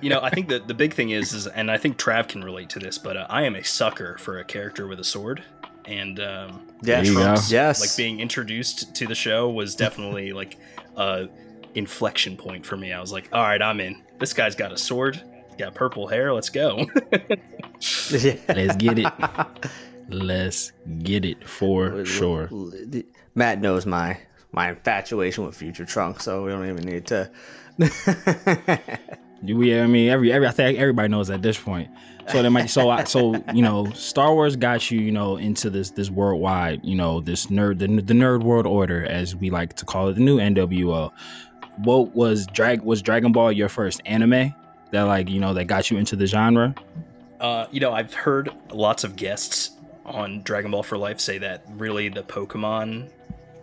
You 0.02 0.10
know, 0.10 0.20
I 0.22 0.30
think 0.30 0.50
that 0.50 0.68
the 0.68 0.74
big 0.74 0.94
thing 0.94 1.10
is, 1.12 1.34
is, 1.34 1.48
and 1.48 1.70
I 1.72 1.78
think 1.78 1.98
Trav 1.98 2.28
can 2.28 2.44
relate 2.44 2.70
to 2.72 2.80
this, 2.80 2.98
but 2.98 3.18
uh, 3.18 3.28
I 3.30 3.44
am 3.44 3.56
a 3.56 3.64
sucker 3.64 4.18
for 4.18 4.40
a 4.40 4.44
character 4.44 4.88
with 4.88 5.00
a 5.00 5.04
sword, 5.04 5.44
and 5.86 6.20
um, 6.20 6.62
Yeah, 6.82 7.02
There 7.02 7.06
you 7.06 7.14
go. 7.16 7.24
Trunks, 7.24 7.52
Yes. 7.52 7.82
like 7.82 7.96
being 7.98 8.20
introduced 8.20 8.96
to 8.96 9.08
the 9.08 9.16
show 9.16 9.50
was 9.50 9.76
definitely 9.76 10.32
like 10.42 10.58
a 10.98 11.28
inflection 11.76 12.38
point 12.38 12.66
for 12.66 12.78
me. 12.78 12.94
I 12.94 13.00
was 13.02 13.12
like, 13.12 13.30
all 13.34 13.42
right, 13.42 13.62
I'm 13.62 13.80
in. 13.80 14.02
This 14.20 14.34
guy's 14.34 14.56
got 14.56 14.72
a 14.72 14.78
sword, 14.78 15.22
got 15.58 15.74
purple 15.76 16.08
hair. 16.08 16.34
Let's 16.34 16.50
go. 16.50 16.86
Yeah. 17.12 18.38
Let's 18.48 18.76
get 18.78 19.00
it. 19.00 19.14
Let's 20.10 20.72
get 21.00 21.26
it 21.26 21.48
for 21.48 22.06
sure. 22.06 22.50
Matt 23.36 23.62
knows 23.62 23.86
my 23.86 24.20
my 24.52 24.70
infatuation 24.70 25.46
with 25.46 25.56
Future 25.56 25.86
Trunk, 25.86 26.20
so 26.22 26.44
we 26.44 26.52
don't 26.52 26.70
even 26.70 26.84
need 26.86 27.08
to. 27.08 27.32
We, 29.44 29.78
I 29.78 29.88
mean, 29.88 30.10
every 30.10 30.32
every 30.32 30.48
I 30.48 30.52
think 30.52 30.80
everybody 30.80 31.10
knows 31.10 31.30
at 31.30 31.42
this 31.42 31.60
point. 31.60 31.90
So 32.30 32.42
then, 32.42 32.54
might 32.54 32.68
so 32.68 32.90
I, 32.90 33.04
so 33.04 33.44
you 33.54 33.62
know, 33.62 33.92
Star 33.92 34.34
Wars 34.34 34.56
got 34.56 34.90
you, 34.90 35.00
you 35.00 35.12
know, 35.12 35.36
into 35.36 35.70
this 35.70 35.92
this 35.92 36.10
worldwide, 36.10 36.80
you 36.84 36.96
know, 36.96 37.20
this 37.20 37.48
nerd 37.48 37.80
the, 37.80 37.88
the 37.88 38.14
nerd 38.14 38.44
world 38.44 38.66
order 38.66 39.06
as 39.06 39.36
we 39.36 39.50
like 39.50 39.74
to 39.76 39.86
call 39.86 40.08
it, 40.08 40.14
the 40.14 40.22
new 40.22 40.38
NWO. 40.38 41.12
What 41.78 42.16
was 42.16 42.48
drag 42.48 42.82
was 42.82 43.02
Dragon 43.02 43.32
Ball 43.32 43.52
your 43.52 43.70
first 43.70 44.02
anime 44.06 44.54
that 44.92 45.04
like 45.04 45.30
you 45.30 45.40
know 45.40 45.54
that 45.54 45.66
got 45.66 45.92
you 45.92 45.98
into 45.98 46.16
the 46.16 46.26
genre? 46.26 46.74
Uh, 47.40 47.68
you 47.72 47.82
know, 47.82 47.92
I've 47.92 48.14
heard 48.14 48.50
lots 48.72 49.04
of 49.04 49.18
guests 49.18 49.72
on 50.06 50.42
Dragon 50.44 50.72
Ball 50.72 50.84
for 50.84 50.98
Life 50.98 51.20
say 51.20 51.40
that 51.40 51.66
really 51.72 52.08
the 52.08 52.24
Pokemon 52.24 53.10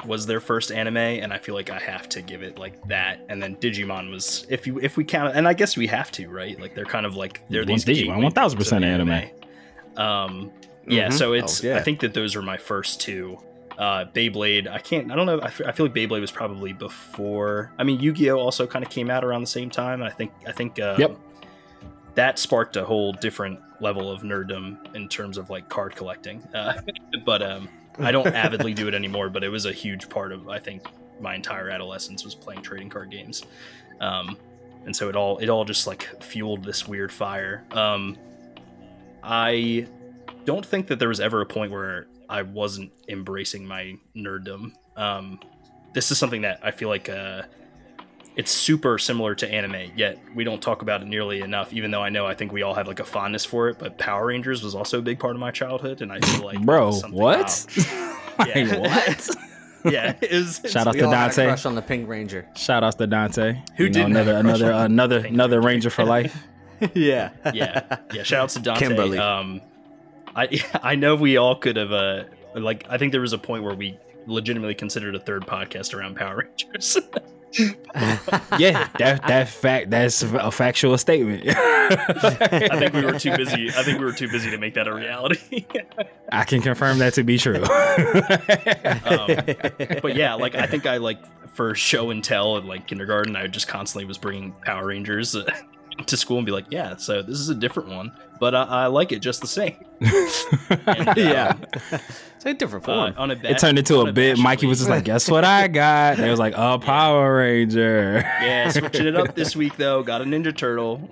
was 0.07 0.27
their 0.27 0.41
first 0.41 0.71
anime, 0.73 0.97
and 0.97 1.33
I 1.33 1.39
feel 1.39 1.55
like 1.55 1.71
I 1.71 1.79
have 1.79 2.09
to 2.11 2.23
give 2.23 2.43
it 2.43 2.59
like 2.59 2.87
that. 2.89 3.21
And 3.29 3.43
then 3.43 3.57
Digimon 3.57 4.11
was, 4.11 4.47
if 4.49 4.67
you 4.67 4.79
if 4.81 4.97
we 4.97 5.05
count, 5.05 5.35
and 5.37 5.47
I 5.49 5.53
guess 5.55 5.77
we 5.77 5.87
have 5.89 6.11
to, 6.13 6.29
right? 6.29 6.59
Like 6.61 6.75
they're 6.75 6.85
kind 6.85 7.07
of 7.07 7.17
like 7.17 7.43
they're 7.49 7.61
Well, 7.65 7.77
these 7.77 7.85
Digimon, 7.85 8.23
1000% 8.33 8.33
drugs 8.57 8.73
of 8.73 8.83
anime. 8.83 9.31
Um, 9.97 10.51
yeah, 10.87 11.09
Mhm. 11.09 11.13
so 11.13 11.33
it's 11.33 11.63
Oh, 11.65 11.69
yeah. 11.69 11.77
I 11.77 11.83
think 11.83 12.01
that 12.01 12.15
those 12.15 12.35
are 12.37 12.43
my 12.43 12.57
first 12.57 13.01
two. 13.01 13.39
Uh, 13.79 14.05
Beyblade, 14.07 14.69
I 14.69 14.79
can't, 14.79 15.11
I 15.11 15.17
don't 15.17 15.25
know. 15.27 15.41
I 15.41 15.49
feel 15.49 15.87
like 15.87 15.95
Beyblade 15.95 16.21
was 16.21 16.31
probably 16.31 16.73
before. 16.75 17.73
I 17.79 17.85
mean, 17.85 17.99
Yu-Gi-Oh 17.99 18.39
also 18.39 18.67
kind 18.67 18.85
of 18.85 18.91
came 18.91 19.11
out 19.11 19.25
around 19.25 19.41
the 19.41 19.47
same 19.47 19.71
time, 19.71 20.03
and 20.03 20.11
I 20.11 20.15
think 20.15 20.33
I 20.47 20.53
think 20.53 20.79
um, 20.81 21.01
Yep. 21.01 21.17
that 22.15 22.39
sparked 22.39 22.77
a 22.77 22.85
whole 22.85 23.13
different 23.13 23.59
level 23.81 24.11
of 24.11 24.21
nerddom 24.23 24.77
in 24.95 25.09
terms 25.09 25.39
of 25.39 25.49
like 25.49 25.69
card 25.71 25.97
collecting. 25.97 26.43
Uh, 26.55 26.75
but 27.25 27.41
um, 27.43 27.69
I 28.01 28.13
don't 28.13 28.27
avidly 28.35 28.75
do 28.75 28.89
it 28.89 28.95
anymore. 28.95 29.29
But 29.31 29.45
it 29.45 29.49
was 29.49 29.67
a 29.67 29.73
huge 29.73 30.09
part 30.09 30.33
of 30.33 30.49
I 30.49 30.59
think 30.59 30.87
my 31.21 31.35
entire 31.35 31.71
adolescence 31.71 32.25
was 32.25 32.35
playing 32.35 32.63
trading 32.63 32.89
card 32.89 33.11
games, 33.11 33.45
um, 34.01 34.37
and 34.85 34.95
so 34.95 35.09
it 35.09 35.17
all 35.17 35.39
it 35.39 35.49
all 35.49 35.65
just 35.65 35.87
like 35.87 36.23
fueled 36.23 36.65
this 36.65 36.87
weird 36.87 37.13
fire. 37.13 37.65
Um, 37.73 38.17
I 39.23 39.87
don't 40.45 40.65
think 40.65 40.87
that 40.89 40.99
there 40.99 41.09
was 41.09 41.21
ever 41.21 41.41
a 41.41 41.47
point 41.47 41.73
where 41.73 42.07
I 42.29 42.43
wasn't 42.43 42.93
embracing 43.09 43.67
my 43.67 43.97
nerddom. 44.17 44.73
Um, 44.97 45.41
this 45.93 46.11
is 46.11 46.19
something 46.19 46.43
that 46.43 46.61
I 46.63 46.71
feel 46.71 46.89
like 46.89 47.09
uh, 47.09 47.43
it's 48.37 48.51
super 48.51 48.99
similar 48.99 49.35
to 49.35 49.51
anime, 49.51 49.91
yet 49.97 50.19
we 50.35 50.45
don't 50.45 50.63
talk 50.63 50.83
about 50.83 51.03
it 51.03 51.07
nearly 51.09 51.41
enough. 51.41 51.73
Even 51.73 51.91
though 51.91 52.03
I 52.03 52.09
know 52.11 52.27
I 52.27 52.35
think 52.35 52.53
we 52.53 52.63
all 52.63 52.75
have 52.75 52.87
like 52.89 53.01
a 53.01 53.05
fondness 53.05 53.45
for 53.45 53.69
it, 53.69 53.79
but 53.79 53.99
Power 53.99 54.27
Rangers 54.27 54.63
was 54.63 54.75
also 54.75 54.99
a 54.99 55.03
big 55.03 55.19
part 55.19 55.35
of 55.35 55.41
my 55.41 55.51
childhood, 55.51 56.01
and 56.03 56.13
I 56.13 56.21
feel 56.21 56.45
like 56.45 56.61
Bro, 56.65 56.93
what? 57.11 57.67
Like, 58.39 58.55
Yeah. 58.55 58.79
what? 58.79 59.29
yeah, 59.93 60.15
it 60.23 60.33
was, 60.33 60.61
Shout 60.67 60.87
out 60.87 60.95
to 60.95 61.05
all 61.05 61.13
a 61.13 61.15
Dante. 61.15 61.47
crush 61.47 61.67
on 61.67 61.75
the 61.75 61.83
Pink 61.83 62.09
Ranger. 62.09 62.47
Shout 62.57 62.83
out 62.85 62.97
to 62.99 63.07
Dante. 63.07 63.61
Who 63.77 63.85
You 63.85 63.91
didn't 63.91 64.13
another 64.13 64.37
another 64.37 64.73
on 64.73 64.87
another 64.87 65.19
another 65.27 65.57
Ranger? 65.61 65.89
Ranger 65.89 65.91
for 65.91 66.05
life. 66.05 66.37
yeah. 66.95 67.31
yeah, 67.53 67.99
yeah. 68.13 68.23
Shout 68.23 68.43
out 68.45 68.49
to 68.51 68.61
Dante. 68.61 68.87
Kimberly. 68.87 69.19
Um, 69.19 69.61
I 70.35 70.49
I 70.83 70.95
know 70.95 71.17
we 71.17 71.37
all 71.37 71.57
could 71.57 71.77
have 71.77 71.93
uh 71.93 72.25
like 72.55 72.87
I 72.89 72.97
think 72.99 73.13
there 73.13 73.21
was 73.21 73.33
a 73.35 73.39
point 73.39 73.63
where 73.65 73.75
we 73.75 73.99
legitimately 74.27 74.75
considered 74.75 75.15
a 75.15 75.21
third 75.21 75.47
podcast 75.47 75.93
around 75.93 76.17
Power 76.17 76.47
Rangers. 76.47 76.97
Yeah, 78.59 78.89
that 78.99 79.23
that 79.27 79.49
fact 79.49 79.91
that's 79.91 80.23
a 80.23 80.51
factual 80.51 80.97
statement. 80.99 81.45
I 81.49 82.79
think 82.79 82.95
we 82.95 83.05
were 83.05 83.19
too 83.19 83.37
busy. 83.37 83.69
I 83.71 83.83
think 83.83 83.99
we 83.99 84.05
were 84.05 84.13
too 84.13 84.29
busy 84.29 84.51
to 84.51 84.59
make 84.59 84.75
that 84.75 84.87
a 84.87 84.95
reality. 84.95 85.67
I 86.33 86.45
can 86.45 86.63
confirm 86.63 86.99
that 86.99 87.15
to 87.15 87.25
be 87.25 87.39
true. 87.39 87.63
um, 89.05 90.01
but 90.01 90.15
yeah, 90.15 90.35
like 90.35 90.55
I 90.55 90.67
think 90.67 90.87
I 90.87 90.99
like 90.99 91.19
for 91.55 91.75
show 91.75 92.11
and 92.11 92.23
tell 92.23 92.57
at 92.57 92.65
like 92.65 92.87
kindergarten, 92.87 93.35
I 93.35 93.47
just 93.49 93.67
constantly 93.69 94.05
was 94.05 94.19
bringing 94.19 94.53
Power 94.65 94.87
Rangers 94.87 95.35
uh, 95.35 95.45
to 96.07 96.17
school 96.17 96.37
and 96.39 96.47
be 96.47 96.53
like, 96.53 96.67
yeah, 96.71 96.97
so 96.97 97.23
this 97.23 97.41
is 97.41 97.49
a 97.49 97.55
different 97.55 97.89
one, 97.89 98.13
but 98.41 98.55
I, 98.55 98.63
I 98.63 98.87
like 98.87 99.13
it 99.13 99.21
just 99.21 99.41
the 99.41 99.47
same. 99.47 99.77
And, 100.87 101.09
um, 101.09 101.15
yeah. 101.17 101.55
It's 102.37 102.47
a 102.47 102.55
different 102.55 102.89
uh, 102.89 103.13
form. 103.13 103.15
on 103.19 103.31
a 103.31 103.35
it 103.35 103.59
turned 103.59 103.79
into 103.79 104.01
a 104.01 104.11
bit. 104.13 104.39
Mikey 104.39 104.67
was 104.67 104.79
just 104.79 104.89
like, 104.89 105.05
"Guess 105.05 105.31
what 105.31 105.45
I 105.45 105.69
got?" 105.83 106.17
They 106.17 106.31
was 106.31 106.39
like, 106.39 106.55
"A 106.57 106.79
Power 106.79 107.37
Ranger." 107.37 108.23
yeah, 108.25 108.71
switching 108.71 109.07
it 109.07 109.15
up 109.15 109.35
this 109.35 109.55
week 109.55 109.77
though. 109.77 110.03
Got 110.03 110.23
a 110.23 110.25
Ninja 110.25 110.57
Turtle. 110.57 111.07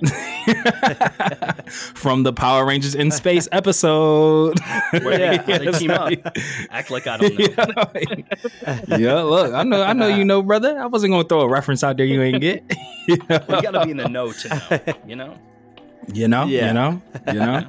From 1.68 2.22
the 2.22 2.32
Power 2.32 2.64
Rangers 2.64 2.94
in 2.94 3.10
Space 3.10 3.46
episode. 3.52 4.58
Where 4.90 5.18
they, 5.18 5.36
where 5.38 5.58
they 5.58 5.72
team 5.72 5.90
up. 5.90 6.12
Act 6.70 6.90
like 6.90 7.06
I 7.06 7.18
don't 7.18 7.38
know. 7.38 8.96
yeah, 8.96 9.20
look, 9.20 9.52
I 9.52 9.64
know, 9.64 9.82
I 9.82 9.92
know 9.92 10.06
you 10.06 10.24
know, 10.24 10.40
brother. 10.42 10.78
I 10.78 10.86
wasn't 10.86 11.12
gonna 11.12 11.24
throw 11.24 11.42
a 11.42 11.48
reference 11.48 11.84
out 11.84 11.98
there 11.98 12.06
you 12.06 12.22
ain't 12.22 12.40
get. 12.40 12.64
you 13.06 13.16
know, 13.28 13.40
You 13.48 13.62
gotta 13.62 13.84
be 13.84 13.90
in 13.90 13.98
the 13.98 14.08
know 14.08 14.32
to 14.32 14.48
know. 14.48 14.94
You 15.06 15.16
know. 15.16 15.36
You 16.12 16.28
know, 16.28 16.46
Yeah. 16.46 16.68
you 16.68 16.72
know, 16.74 17.02
you 17.26 17.32
know. 17.34 17.64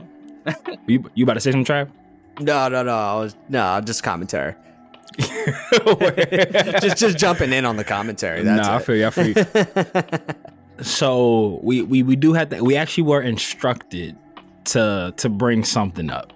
you, 0.87 1.11
you 1.13 1.23
about 1.23 1.33
to 1.35 1.39
say 1.39 1.51
some 1.51 1.63
trap? 1.63 1.89
No, 2.39 2.69
no, 2.69 2.83
no. 2.83 2.95
I 2.95 3.15
was 3.15 3.35
no, 3.49 3.81
just 3.81 4.03
commentary. 4.03 4.55
just 5.19 6.97
just 6.97 7.17
jumping 7.17 7.51
in 7.51 7.65
on 7.65 7.75
the 7.77 7.83
commentary. 7.83 8.43
That's 8.43 8.67
nah, 8.67 8.75
I 8.75 8.79
feel 8.79 8.95
you. 8.95 9.07
I 9.07 9.09
feel 9.09 9.27
you. 9.27 10.83
so 10.83 11.59
we, 11.61 11.81
we 11.81 12.03
we 12.03 12.15
do 12.15 12.33
have 12.33 12.49
to. 12.49 12.63
We 12.63 12.77
actually 12.77 13.03
were 13.03 13.21
instructed 13.21 14.15
to 14.65 15.13
to 15.17 15.29
bring 15.29 15.63
something 15.65 16.09
up, 16.09 16.31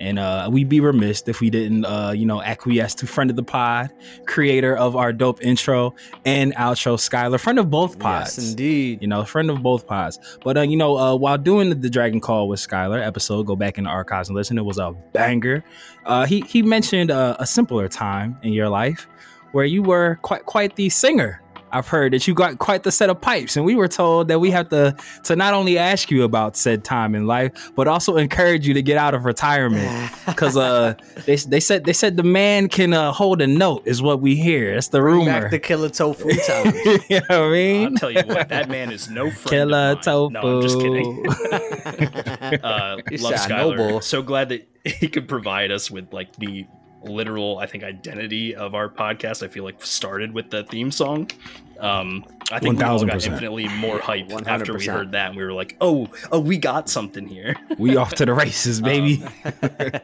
and 0.00 0.18
uh, 0.18 0.48
we'd 0.50 0.68
be 0.68 0.80
remiss 0.80 1.22
if 1.26 1.40
we 1.40 1.50
didn't, 1.50 1.84
uh, 1.84 2.12
you 2.12 2.26
know, 2.26 2.42
acquiesce 2.42 2.94
to 2.96 3.06
friend 3.06 3.30
of 3.30 3.36
the 3.36 3.42
pod, 3.42 3.90
creator 4.26 4.76
of 4.76 4.96
our 4.96 5.12
dope 5.12 5.42
intro 5.42 5.94
and 6.24 6.54
outro, 6.54 6.96
Skylar, 6.96 7.40
friend 7.40 7.58
of 7.58 7.70
both 7.70 7.98
pods. 7.98 8.38
Yes, 8.38 8.50
indeed. 8.50 9.02
you 9.02 9.08
know, 9.08 9.24
friend 9.24 9.50
of 9.50 9.62
both 9.62 9.86
pods. 9.86 10.18
But 10.42 10.56
uh, 10.56 10.62
you 10.62 10.76
know, 10.76 10.96
uh, 10.96 11.16
while 11.16 11.38
doing 11.38 11.80
the, 11.80 11.88
Dragon 11.88 12.20
Call 12.20 12.48
with 12.48 12.60
Skylar 12.60 13.04
episode, 13.04 13.44
go 13.44 13.56
back 13.56 13.78
in 13.78 13.84
the 13.84 13.90
archives 13.90 14.28
and 14.28 14.36
listen. 14.36 14.58
It 14.58 14.64
was 14.64 14.78
a 14.78 14.92
banger. 15.12 15.64
Uh, 16.04 16.26
he 16.26 16.42
he 16.42 16.62
mentioned 16.62 17.10
uh, 17.10 17.36
a 17.38 17.46
simpler 17.46 17.88
time 17.88 18.38
in 18.42 18.52
your 18.52 18.68
life 18.68 19.08
where 19.52 19.64
you 19.64 19.82
were 19.82 20.18
quite 20.22 20.44
quite 20.44 20.76
the 20.76 20.88
singer. 20.90 21.42
I've 21.72 21.88
heard 21.88 22.12
that 22.12 22.26
you 22.26 22.34
got 22.34 22.58
quite 22.58 22.82
the 22.82 22.92
set 22.92 23.10
of 23.10 23.20
pipes, 23.20 23.56
and 23.56 23.64
we 23.64 23.74
were 23.76 23.88
told 23.88 24.28
that 24.28 24.38
we 24.40 24.50
have 24.50 24.68
to 24.70 24.96
to 25.24 25.36
not 25.36 25.54
only 25.54 25.78
ask 25.78 26.10
you 26.10 26.22
about 26.24 26.56
said 26.56 26.84
time 26.84 27.14
in 27.14 27.26
life, 27.26 27.70
but 27.74 27.88
also 27.88 28.16
encourage 28.16 28.66
you 28.66 28.74
to 28.74 28.82
get 28.82 28.96
out 28.96 29.14
of 29.14 29.24
retirement 29.24 30.10
because 30.26 30.56
uh 30.56 30.94
they, 31.26 31.36
they 31.36 31.60
said 31.60 31.84
they 31.84 31.92
said 31.92 32.16
the 32.16 32.22
man 32.22 32.68
can 32.68 32.92
uh, 32.92 33.12
hold 33.12 33.40
a 33.42 33.46
note 33.46 33.82
is 33.86 34.00
what 34.02 34.20
we 34.20 34.34
hear. 34.36 34.74
That's 34.74 34.88
the 34.88 35.00
Bring 35.00 35.14
rumor. 35.26 35.40
back 35.42 35.50
the 35.50 35.58
killer 35.58 35.88
tofu 35.88 36.28
time. 36.46 36.72
you 37.08 37.20
know 37.28 37.40
what 37.42 37.48
I 37.48 37.50
mean? 37.50 37.86
I'll 37.88 37.94
tell 37.96 38.10
you 38.10 38.22
what, 38.22 38.48
that 38.48 38.68
man 38.68 38.90
is 38.92 39.08
no 39.10 39.30
friend. 39.30 39.50
Killer 39.70 39.78
of 39.78 39.94
mine. 39.96 40.02
tofu. 40.04 40.32
No, 40.32 40.40
I'm 40.56 40.62
just 40.62 40.78
kidding. 40.80 41.26
uh, 42.62 42.96
love 43.10 43.20
sound 43.38 43.50
Skylar. 43.52 43.76
noble. 43.76 44.00
So 44.00 44.22
glad 44.22 44.48
that 44.50 44.68
he 44.84 45.08
could 45.08 45.28
provide 45.28 45.70
us 45.70 45.90
with 45.90 46.12
like 46.12 46.34
the 46.36 46.66
literal, 47.02 47.58
I 47.58 47.66
think, 47.66 47.84
identity 47.84 48.54
of 48.54 48.74
our 48.74 48.88
podcast. 48.88 49.42
I 49.42 49.48
feel 49.48 49.64
like 49.64 49.84
started 49.84 50.32
with 50.32 50.50
the 50.50 50.64
theme 50.64 50.90
song. 50.90 51.30
Um, 51.78 52.24
I 52.50 52.58
think 52.58 52.78
we 52.78 52.84
all 52.84 52.98
got 53.04 53.18
1000%. 53.18 53.32
infinitely 53.32 53.68
more 53.68 54.00
hype 54.00 54.32
after 54.46 54.74
we 54.74 54.86
heard 54.86 55.12
that, 55.12 55.28
and 55.28 55.36
we 55.36 55.44
were 55.44 55.52
like, 55.52 55.76
"Oh, 55.80 56.08
oh, 56.32 56.40
we 56.40 56.58
got 56.58 56.88
something 56.88 57.26
here." 57.26 57.54
we 57.78 57.96
off 57.96 58.14
to 58.14 58.26
the 58.26 58.34
races, 58.34 58.80
baby. 58.80 59.22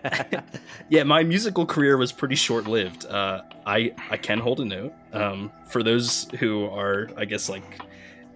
yeah, 0.89 1.03
my 1.03 1.25
musical 1.25 1.67
career 1.67 1.97
was 1.97 2.13
pretty 2.13 2.37
short 2.37 2.67
lived. 2.67 3.07
Uh, 3.07 3.43
I 3.67 3.93
I 4.11 4.17
can 4.19 4.39
hold 4.39 4.61
a 4.61 4.65
note. 4.65 4.95
Um, 5.13 5.51
for 5.67 5.83
those 5.83 6.29
who 6.39 6.67
are, 6.67 7.09
I 7.17 7.25
guess, 7.25 7.49
like 7.49 7.81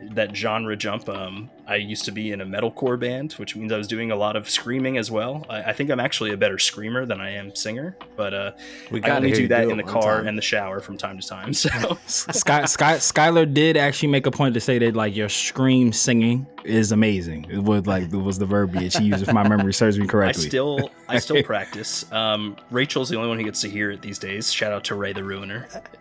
that 0.01 0.35
genre 0.35 0.77
jump. 0.77 1.09
Um, 1.09 1.51
I 1.67 1.77
used 1.77 2.05
to 2.07 2.13
be 2.13 2.33
in 2.33 2.41
a 2.41 2.47
metalcore 2.47 2.99
band, 2.99 3.33
which 3.33 3.55
means 3.55 3.73
I 3.73 3.77
was 3.77 3.87
doing 3.87 4.11
a 4.11 4.17
lot 4.17 4.37
of 4.37 4.49
screaming 4.49 4.97
as 4.97 5.11
well. 5.11 5.45
I, 5.51 5.65
I 5.65 5.73
think 5.75 5.91
I'm 5.91 6.01
actually 6.01 6.33
a 6.33 6.37
better 6.37 6.59
screamer 6.59 7.05
than 7.05 7.21
I 7.21 7.33
am 7.33 7.55
singer, 7.55 7.95
but 8.17 8.33
uh, 8.33 8.53
We 8.91 9.03
I 9.03 9.07
gotta 9.07 9.27
only 9.27 9.33
do 9.33 9.49
that 9.49 9.65
do 9.65 9.71
in 9.71 9.77
the 9.77 9.83
car 9.83 10.19
time. 10.19 10.29
and 10.29 10.39
the 10.39 10.43
shower 10.43 10.81
from 10.81 10.97
time 10.97 11.19
to 11.19 11.27
time. 11.27 11.53
So 11.59 11.99
Sky, 12.07 12.65
Sky, 12.65 12.95
Skylar 12.97 13.53
did 13.53 13.77
actually 13.77 14.09
make 14.09 14.27
a 14.27 14.31
point 14.31 14.55
to 14.55 14.61
say 14.61 14.79
that 14.79 14.95
like 14.97 15.15
your 15.15 15.29
scream 15.29 15.93
singing 15.93 16.47
is 16.65 16.91
amazing. 16.93 17.47
It 17.51 17.59
was 17.63 17.87
like 17.87 18.05
it 18.05 18.17
was 18.17 18.39
the 18.39 18.47
verbiage 18.47 18.97
he 18.97 19.07
used, 19.07 19.23
if 19.27 19.33
my 19.35 19.47
memory 19.47 19.75
serves 19.75 19.99
me 19.99 20.07
correctly. 20.07 20.47
I 20.47 20.49
correctly. 20.49 20.49
still 20.49 20.91
I 21.09 21.19
still 21.19 21.43
practice. 21.45 22.11
Um, 22.13 22.57
Rachel's 22.71 23.09
the 23.11 23.17
only 23.17 23.29
one 23.29 23.39
who 23.39 23.45
gets 23.45 23.61
to 23.63 23.69
hear 23.69 23.91
it 23.91 24.01
these 24.01 24.19
days. 24.19 24.51
Shout 24.53 24.73
out 24.73 24.85
to 24.85 24.95
Ray 24.95 25.13
the 25.13 25.23
Ruiner. 25.25 25.67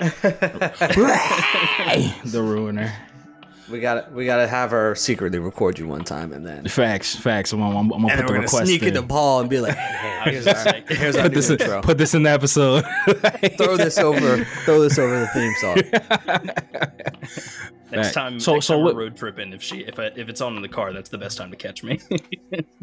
the 2.26 2.42
ruiner. 2.42 2.94
We 3.70 3.82
gotta 3.82 4.08
we 4.12 4.26
gotta 4.26 4.48
have 4.48 4.72
her 4.72 4.96
secretly 4.96 5.40
record 5.40 5.78
you 5.78 5.88
one 5.88 6.04
time 6.06 6.32
and 6.32 6.46
then 6.46 6.66
Facts, 6.68 7.16
facts. 7.16 7.52
I'm, 7.52 7.62
I'm, 7.62 7.76
I'm 7.76 7.90
gonna 7.90 8.08
and 8.08 8.08
put 8.08 8.08
then 8.10 8.18
the 8.18 8.24
we're 8.24 8.28
gonna 8.30 8.42
request 8.44 8.66
sneak 8.66 8.82
in. 8.84 8.88
into 8.90 9.04
Paul 9.04 9.42
and 9.42 9.50
be 9.50 9.60
like, 9.60 9.76
hey, 9.78 10.32
here's 10.32 10.48
our, 10.48 10.74
here's 10.88 11.16
our 11.18 11.24
Put 11.24 11.32
new 11.32 11.36
this, 11.36 11.50
in, 11.50 11.60
intro. 11.62 11.82
put 11.82 11.98
this 11.98 12.14
in 12.14 12.24
the 12.24 12.30
episode. 12.30 12.86
throw 13.58 13.76
this 13.76 13.98
over 13.98 14.46
throw 14.64 14.82
this 14.82 14.98
over 14.98 15.20
the 15.20 15.28
theme 15.28 15.54
song. 15.60 15.78
Next 17.92 18.08
Fact. 18.08 18.14
time, 18.16 18.40
So- 18.40 18.54
next 18.56 18.66
so 18.66 18.74
time 18.76 18.84
what- 18.84 18.96
we're 18.96 19.02
road 19.04 19.16
tripping, 19.18 19.54
if 19.54 19.64
she 19.64 19.78
if 19.80 19.98
I, 20.00 20.12
if 20.16 20.28
it's 20.30 20.42
on 20.42 20.56
in 20.58 20.62
the 20.62 20.68
car, 20.68 20.92
that's 20.94 21.10
the 21.10 21.18
best 21.18 21.38
time 21.38 21.52
to 21.52 21.58
catch 21.58 21.84
me. 21.84 22.00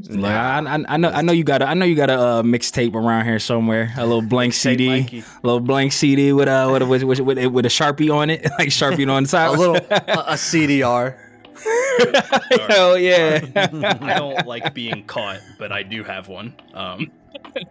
Like, 0.06 0.32
I, 0.32 0.58
I, 0.58 0.84
I 0.88 0.96
know, 0.98 1.08
I 1.08 1.22
know 1.22 1.32
you 1.32 1.44
got, 1.44 1.62
a, 1.62 1.66
I 1.68 1.72
know 1.74 1.86
you 1.86 1.94
got 1.94 2.10
a 2.10 2.18
uh, 2.20 2.42
mixtape 2.42 2.94
around 2.94 3.24
here 3.24 3.38
somewhere, 3.38 3.90
a 3.96 4.04
little 4.04 4.20
blank 4.20 4.52
CD, 4.52 4.88
Mikey. 4.88 5.20
a 5.20 5.24
little 5.46 5.60
blank 5.60 5.92
CD 5.92 6.32
with 6.32 6.46
a 6.48 6.68
with 6.70 6.82
a, 6.82 6.86
with, 6.86 7.02
with, 7.04 7.20
with, 7.20 7.46
with 7.46 7.64
a 7.64 7.68
sharpie 7.70 8.14
on 8.14 8.28
it, 8.28 8.44
like 8.58 8.68
sharpie 8.68 9.10
on 9.10 9.22
the 9.22 9.28
side. 9.28 9.48
A 9.48 9.58
little 9.58 9.76
a, 9.76 9.78
a 9.78 10.34
CDR. 10.34 11.16
Hell 12.68 12.98
yeah! 12.98 13.46
I 14.00 14.14
don't 14.18 14.46
like 14.46 14.74
being 14.74 15.04
caught, 15.04 15.40
but 15.58 15.72
I 15.72 15.82
do 15.82 16.04
have 16.04 16.28
one. 16.28 16.54
Um, 16.74 17.10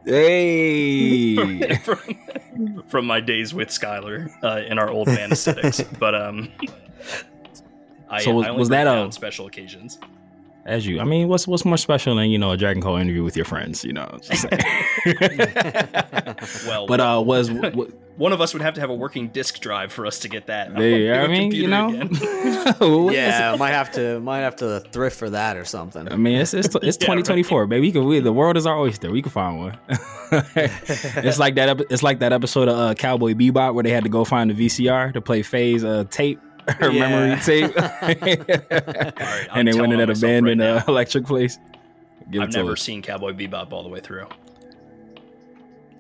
hey, 0.06 1.76
from, 1.78 2.84
from 2.88 3.06
my 3.06 3.20
days 3.20 3.54
with 3.54 3.70
Skylar 3.70 4.32
uh, 4.44 4.62
in 4.68 4.80
our 4.80 4.90
old 4.90 5.08
man 5.08 5.32
aesthetics. 5.32 5.82
But 6.00 6.16
um, 6.16 6.50
I, 8.10 8.22
So 8.22 8.34
was- 8.34 8.46
I 8.46 8.50
only 8.50 8.60
was 8.60 8.70
that 8.70 8.88
a- 8.88 8.92
on 8.92 9.12
special 9.12 9.46
occasions? 9.48 10.00
as 10.66 10.88
you, 10.88 11.02
I 11.02 11.04
mean, 11.04 11.28
what's 11.28 11.46
what's 11.46 11.66
more 11.66 11.76
special 11.76 12.16
than 12.16 12.30
you 12.30 12.38
know 12.38 12.52
a 12.52 12.58
Dragon 12.58 12.82
Call 12.82 12.96
interview 12.96 13.22
with 13.24 13.36
your 13.36 13.44
friends? 13.46 13.84
You 13.84 13.92
know, 13.94 14.18
just. 14.22 14.46
Well, 16.68 16.88
but 16.88 17.00
uh, 17.00 17.22
was 17.26 17.52
wa- 17.52 17.86
one 18.18 18.32
of 18.34 18.40
us 18.42 18.54
would 18.54 18.62
have 18.62 18.74
to 18.76 18.82
have 18.82 18.90
a 18.90 18.96
working 18.96 19.30
disk 19.30 19.60
drive 19.60 19.92
for 19.92 20.06
us 20.06 20.20
to 20.20 20.30
get 20.30 20.48
that. 20.48 20.74
There, 20.76 21.22
I 21.22 21.28
mean, 21.28 21.52
you 21.52 21.68
know, 21.68 21.90
again. 21.90 22.08
What 22.80 23.14
is 23.14 23.18
yeah, 23.18 23.56
might 23.58 23.72
have 23.72 23.92
to 23.94 24.20
might 24.20 24.40
have 24.40 24.56
to 24.58 24.82
thrift 24.92 25.18
for 25.18 25.30
that 25.32 25.58
or 25.58 25.66
something. 25.66 26.12
I 26.12 26.16
mean, 26.16 26.38
it's 26.40 26.54
it's, 26.54 26.68
it's 26.68 26.98
Yeah, 27.02 27.12
right. 27.12 27.24
2024, 27.26 27.68
baby. 27.68 27.82
We 27.88 27.92
can, 27.92 28.06
we, 28.06 28.20
the 28.20 28.34
world 28.34 28.58
is 28.58 28.66
our 28.66 28.78
oyster. 28.78 29.12
We 29.12 29.22
can 29.22 29.32
find 29.32 29.58
one. 29.58 29.78
it's 30.32 31.40
like 31.40 31.56
that. 31.56 31.82
It's 31.90 32.04
like 32.04 32.20
that 32.20 32.34
episode 32.34 32.68
of 32.68 32.78
uh, 32.78 32.94
Cowboy 32.94 33.34
Bebop 33.34 33.74
where 33.74 33.84
they 33.84 33.92
had 33.92 34.04
to 34.04 34.10
go 34.10 34.24
find 34.26 34.50
the 34.50 34.66
VCR 34.68 35.14
to 35.14 35.22
play 35.22 35.42
Phase 35.42 35.84
uh, 35.84 36.06
tape 36.10 36.40
or 36.82 36.90
Yeah. 36.92 37.08
memory 37.10 37.40
tape, 37.42 37.76
right, 37.78 39.48
and 39.54 39.68
they 39.68 39.74
went 39.74 39.94
in 39.94 39.98
telling 39.98 39.98
that 40.00 40.08
myself 40.08 40.18
abandoned 40.18 40.62
right 40.62 40.70
uh, 40.70 40.84
electric 40.88 41.26
place. 41.26 41.58
Give 42.32 42.42
I've 42.44 42.54
never 42.54 42.72
us. 42.74 42.82
seen 42.82 43.02
Cowboy 43.02 43.34
Bebop 43.34 43.72
all 43.74 43.84
the 43.84 43.90
way 43.90 44.00
through. 44.00 44.28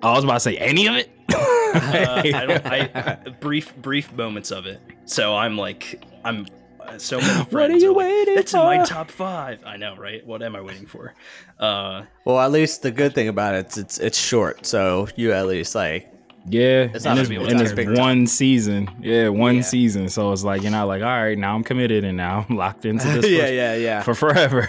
I 0.01 0.11
was 0.13 0.23
about 0.23 0.33
to 0.35 0.39
say 0.41 0.57
any 0.57 0.87
of 0.87 0.95
it. 0.95 1.09
Uh, 1.73 2.21
I 2.23 2.45
don't. 2.45 2.65
I 2.67 3.15
brief 3.39 3.75
brief 3.77 4.13
moments 4.13 4.51
of 4.51 4.67
it. 4.67 4.79
So 5.05 5.35
I'm 5.35 5.57
like 5.57 6.03
I'm. 6.23 6.45
Uh, 6.79 6.99
so 6.99 7.17
many 7.17 7.27
friends 7.45 7.51
What 7.51 7.71
are 7.71 7.77
you 7.77 7.87
like, 7.95 7.97
waiting 7.97 8.35
That's 8.35 8.53
in 8.53 8.59
my 8.59 8.83
top 8.85 9.09
five. 9.09 9.63
I 9.65 9.77
know, 9.77 9.95
right? 9.95 10.23
What 10.23 10.43
am 10.43 10.55
I 10.55 10.61
waiting 10.61 10.85
for? 10.85 11.15
Uh, 11.57 12.03
Well, 12.25 12.39
at 12.39 12.51
least 12.51 12.83
the 12.83 12.91
good 12.91 13.15
thing 13.15 13.27
about 13.27 13.55
it, 13.55 13.65
it's 13.65 13.77
it's, 13.77 13.97
it's 13.97 14.17
short, 14.19 14.67
so 14.67 15.07
you 15.15 15.31
at 15.31 15.47
least 15.47 15.73
like 15.73 16.12
Yeah, 16.45 16.89
It's 16.93 17.05
and 17.05 17.15
not 17.15 17.17
it's, 17.19 17.29
gonna 17.29 17.45
be 17.45 17.51
and 17.51 17.61
it's 17.61 17.71
big 17.71 17.97
one 17.97 18.27
season. 18.27 18.89
Yeah, 19.01 19.29
one 19.29 19.57
Yeah. 19.57 19.61
season. 19.61 20.09
So 20.09 20.31
it's 20.33 20.43
like 20.43 20.61
you're 20.61 20.71
not 20.71 20.87
like, 20.89 21.01
all 21.01 21.07
right, 21.07 21.37
now 21.37 21.55
I'm 21.55 21.63
committed 21.63 22.03
and 22.03 22.17
now 22.17 22.45
I'm 22.49 22.57
locked 22.57 22.83
into 22.85 23.07
this 23.07 23.25
yeah, 23.31 23.47
yeah, 23.47 23.75
yeah. 23.75 24.01
for 24.01 24.13
forever. 24.13 24.67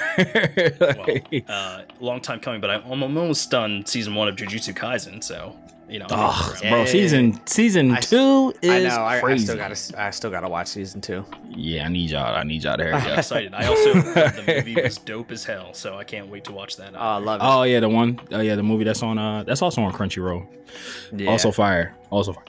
well, 0.81 1.07
uh, 1.49 1.83
long 2.01 2.21
time 2.21 2.39
coming, 2.41 2.61
but 2.61 2.71
I'm, 2.71 2.85
I'm 2.91 3.03
almost 3.03 3.51
done 3.51 3.85
season 3.87 4.15
one 4.15 4.29
of 4.29 4.37
Jujutsu 4.37 4.73
Kaisen. 4.75 5.23
So 5.25 5.57
you 5.89 5.99
know, 5.99 6.07
I'm 6.09 6.19
oh, 6.19 6.51
around. 6.53 6.61
bro, 6.61 6.79
Yeah. 6.81 6.85
season 6.87 7.41
season 7.47 7.91
I- 7.93 8.01
two 8.01 8.55
is 8.63 8.71
I 8.71 8.89
know. 8.89 9.03
I, 9.03 9.17
I 9.17 9.21
crazy. 9.21 9.45
still 9.45 9.57
gotta 9.57 10.01
I 10.03 10.11
still 10.11 10.31
gotta 10.31 10.49
watch 10.49 10.69
season 10.69 11.01
two. 11.01 11.25
yeah, 11.51 11.85
I 11.85 11.89
need 11.89 12.11
y'all. 12.11 12.35
I 12.35 12.43
need 12.43 12.65
y'all 12.65 12.77
to 12.77 12.85
hurry 12.85 12.93
I'm 12.95 13.07
up. 13.13 13.19
excited. 13.19 13.53
I 13.55 13.67
also 13.67 13.93
the 13.95 14.45
movie 14.47 14.75
was 14.83 14.99
dope 14.99 15.31
as 15.31 15.45
hell, 15.45 15.75
so 15.75 15.97
I 15.99 16.05
can't 16.05 16.29
wait 16.29 16.45
to 16.45 16.53
watch 16.53 16.77
that. 16.79 16.95
Oh, 16.95 16.99
I 16.99 17.17
love 17.19 17.41
it. 17.41 17.45
Oh 17.45 17.63
yeah, 17.65 17.81
the 17.81 17.89
one. 17.89 18.19
Oh 18.33 18.41
yeah, 18.41 18.55
the 18.57 18.63
movie 18.63 18.85
that's 18.85 19.03
on. 19.03 19.19
Uh, 19.19 19.43
that's 19.45 19.63
also 19.63 19.83
on 19.83 19.93
Crunchyroll. 19.93 20.47
yeah. 21.13 21.31
Also 21.31 21.51
fire. 21.53 21.95
Also 22.11 22.33
fire. 22.33 22.45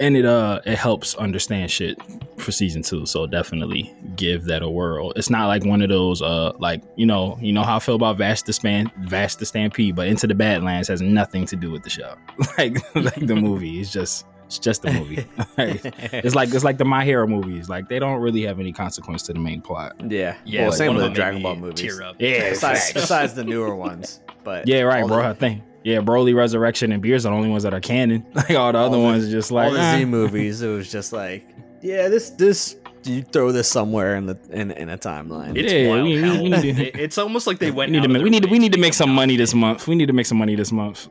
And 0.00 0.16
it 0.16 0.24
uh 0.24 0.60
it 0.64 0.76
helps 0.76 1.14
understand 1.16 1.70
shit 1.70 1.96
for 2.38 2.52
season 2.52 2.82
two. 2.82 3.06
So 3.06 3.26
definitely 3.26 3.94
give 4.16 4.44
that 4.46 4.62
a 4.62 4.68
whirl. 4.70 5.12
It's 5.14 5.30
not 5.30 5.46
like 5.46 5.64
one 5.64 5.82
of 5.82 5.88
those 5.90 6.22
uh 6.22 6.52
like 6.58 6.82
you 6.96 7.06
know 7.06 7.38
you 7.40 7.52
know 7.52 7.62
how 7.62 7.76
I 7.76 7.78
feel 7.80 7.94
about 7.96 8.16
Vast 8.16 8.46
the 8.46 8.52
Span 8.52 8.90
Vash 9.00 9.34
the 9.36 9.46
Stampede, 9.46 9.94
but 9.94 10.08
Into 10.08 10.26
the 10.26 10.34
Badlands 10.34 10.88
has 10.88 11.00
nothing 11.02 11.44
to 11.46 11.56
do 11.56 11.70
with 11.70 11.82
the 11.84 11.90
show. 11.90 12.14
like 12.58 12.78
like 12.96 13.26
the 13.26 13.36
movie. 13.36 13.80
It's 13.80 13.92
just 13.92 14.26
it's 14.46 14.58
just 14.58 14.84
a 14.84 14.92
movie. 14.92 15.24
Like, 15.58 15.80
it's 15.84 16.34
like 16.34 16.52
it's 16.54 16.64
like 16.64 16.78
the 16.78 16.84
My 16.86 17.04
Hero 17.04 17.26
movies. 17.28 17.68
Like 17.68 17.88
they 17.88 17.98
don't 17.98 18.20
really 18.20 18.42
have 18.42 18.58
any 18.58 18.72
consequence 18.72 19.22
to 19.24 19.32
the 19.34 19.38
main 19.38 19.60
plot. 19.60 19.94
yeah, 20.10 20.36
Yeah, 20.44 20.62
Well, 20.62 20.72
same 20.72 20.94
with 20.96 21.04
the 21.04 21.10
Dragon 21.10 21.42
Ball 21.42 21.56
movies. 21.56 21.80
Tear 21.80 22.02
up. 22.02 22.16
Yeah, 22.18 22.50
Besides, 22.50 22.92
besides 22.94 23.34
the 23.34 23.44
newer 23.44 23.76
ones, 23.76 24.20
but 24.42 24.66
Yeah, 24.66 24.80
right, 24.82 25.06
bro. 25.06 25.18
the- 25.18 25.28
I 25.28 25.34
think 25.34 25.62
yeah, 25.84 25.98
Broly 25.98 26.34
Resurrection 26.34 26.92
and 26.92 27.02
Beerus 27.02 27.20
are 27.20 27.30
the 27.30 27.30
only 27.30 27.48
ones 27.48 27.62
that 27.62 27.72
are 27.74 27.80
canon. 27.80 28.26
Like 28.34 28.50
all 28.52 28.72
the 28.72 28.78
other 28.78 28.96
the- 28.96 29.02
ones 29.02 29.26
are 29.26 29.30
just 29.30 29.50
like 29.50 29.68
all 29.68 29.74
the. 29.74 29.98
Z 29.98 30.04
movies, 30.04 30.62
it 30.62 30.68
was 30.68 30.90
just 30.90 31.12
like, 31.12 31.48
yeah, 31.82 32.08
this 32.08 32.30
this 32.30 32.76
you 33.04 33.22
throw 33.22 33.50
this 33.50 33.66
somewhere 33.66 34.14
in 34.16 34.26
the 34.26 34.38
in, 34.50 34.70
in 34.72 34.90
a 34.90 34.98
timeline. 34.98 35.56
It's 35.56 35.72
Yeah, 35.72 35.88
wild 35.88 36.04
we- 36.04 36.20
we- 36.22 36.30
we 36.42 36.48
need 36.50 36.62
to- 36.62 36.68
it- 36.88 36.96
it's 37.00 37.18
almost 37.18 37.46
like 37.46 37.58
they 37.58 37.70
We 37.70 37.76
went. 37.78 37.92
need 37.92 37.98
out 37.98 38.02
to 38.02 38.06
of 38.06 38.10
make, 38.12 38.18
their 38.20 38.24
we 38.24 38.30
need 38.30 38.42
to 38.42 38.48
we 38.50 38.58
need 38.58 38.72
to 38.72 38.78
make 38.78 38.88
make 38.88 38.94
some 38.94 39.10
money 39.14 39.36
this 39.36 39.54
month. 39.54 39.88
We 39.88 39.94
need 39.94 40.06
to 40.06 40.12
make 40.12 40.26
some 40.26 40.38
money 40.38 40.54
this 40.54 40.70
month. 40.72 41.08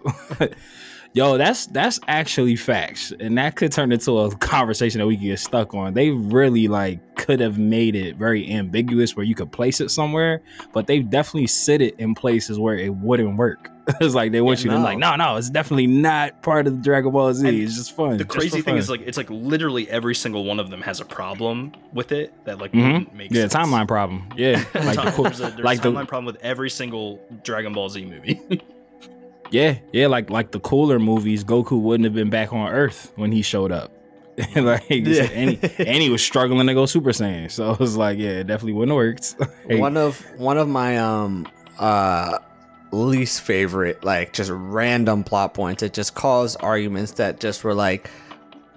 Yo, 1.13 1.39
that's 1.39 1.65
that's 1.65 1.99
actually 2.07 2.55
facts, 2.55 3.11
and 3.19 3.35
that 3.35 3.55
could 3.55 3.71
turn 3.71 3.91
into 3.91 4.19
a 4.19 4.35
conversation 4.35 4.99
that 4.99 5.07
we 5.07 5.15
could 5.17 5.23
get 5.25 5.39
stuck 5.39 5.73
on. 5.73 5.95
They 5.95 6.11
really 6.11 6.67
like 6.67 6.99
could 7.15 7.39
have 7.39 7.57
made 7.57 7.95
it 7.95 8.15
very 8.17 8.47
ambiguous 8.51 9.15
where 9.15 9.25
you 9.25 9.33
could 9.33 9.51
place 9.51 9.81
it 9.81 9.89
somewhere, 9.89 10.43
but 10.71 10.85
they 10.85 10.99
definitely 10.99 11.47
sit 11.47 11.81
it 11.81 11.95
in 11.99 12.13
places 12.13 12.59
where 12.59 12.75
it 12.77 12.93
wouldn't 12.93 13.37
work. 13.37 13.71
it's 14.01 14.15
like 14.15 14.31
they 14.31 14.41
want 14.41 14.59
Yeah, 14.59 14.65
you 14.65 14.71
to 14.71 14.77
no. 14.77 14.83
like, 14.83 14.97
no, 14.97 15.15
no, 15.15 15.35
it's 15.37 15.49
definitely 15.49 15.87
not 15.87 16.41
part 16.43 16.67
of 16.67 16.77
the 16.77 16.81
Dragon 16.83 17.11
Ball 17.11 17.33
Z. 17.33 17.47
And 17.47 17.57
it's 17.57 17.75
just 17.75 17.95
fun. 17.95 18.17
The 18.17 18.25
crazy 18.25 18.49
thing 18.61 18.73
fun. 18.73 18.77
is 18.77 18.89
like 18.89 19.01
it's 19.01 19.17
like 19.17 19.29
literally 19.29 19.89
every 19.89 20.15
single 20.15 20.43
one 20.45 20.59
of 20.59 20.69
them 20.69 20.81
has 20.81 20.99
a 20.99 21.05
problem 21.05 21.73
with 21.93 22.11
it 22.11 22.33
that 22.45 22.59
like 22.59 22.71
Mhm. 22.73 23.11
wouldn't 23.11 23.31
yeah, 23.31 23.47
sense. 23.47 23.53
timeline 23.55 23.87
problem. 23.87 24.27
Yeah, 24.37 24.63
like 24.73 24.73
the 24.73 24.93
Time- 24.93 25.13
cool, 25.13 25.23
there's 25.25 25.39
a, 25.39 25.43
there's 25.49 25.59
like 25.59 25.79
a 25.79 25.81
the 25.81 25.91
timeline 25.91 26.07
problem 26.07 26.25
with 26.25 26.37
every 26.43 26.69
single 26.69 27.19
Dragon 27.43 27.73
Ball 27.73 27.89
Z 27.89 28.05
movie. 28.05 28.39
Yeah, 29.51 29.79
yeah, 29.91 30.05
like 30.07 30.29
like 30.29 30.51
the 30.51 30.59
cooler 30.59 30.99
movies, 30.99 31.43
Goku 31.43 31.81
wouldn't 31.81 32.03
have 32.05 32.13
been 32.13 32.29
back 32.29 32.53
on 32.53 32.69
Earth 32.71 33.11
when 33.15 33.31
he 33.31 33.41
showed 33.41 33.71
up. 33.71 33.91
like 34.55 34.85
Yeah. 34.89 35.23
and, 35.23 35.49
he, 35.57 35.59
and 35.79 36.01
he 36.03 36.09
was 36.11 36.21
struggling 36.23 36.67
to 36.67 36.73
go 36.75 36.85
Super 36.85 37.09
Saiyan. 37.09 37.49
So 37.49 37.71
it 37.71 37.79
was 37.79 37.97
like, 37.97 38.19
yeah, 38.19 38.29
it 38.29 38.47
definitely 38.47 38.73
wouldn't 38.73 38.91
have 38.91 38.95
worked. 38.95 39.35
Hey, 39.67 39.79
One 39.79 39.97
of 39.97 40.19
one 40.37 40.57
of 40.59 40.67
my 40.67 40.97
um 40.99 41.47
uh 41.79 42.37
least 42.91 43.41
favorite 43.41 44.03
like 44.03 44.33
just 44.33 44.49
random 44.51 45.23
plot 45.23 45.53
points 45.53 45.81
that 45.81 45.93
just 45.93 46.15
caused 46.15 46.57
arguments 46.61 47.11
that 47.13 47.39
just 47.39 47.63
were 47.63 47.73
like 47.73 48.09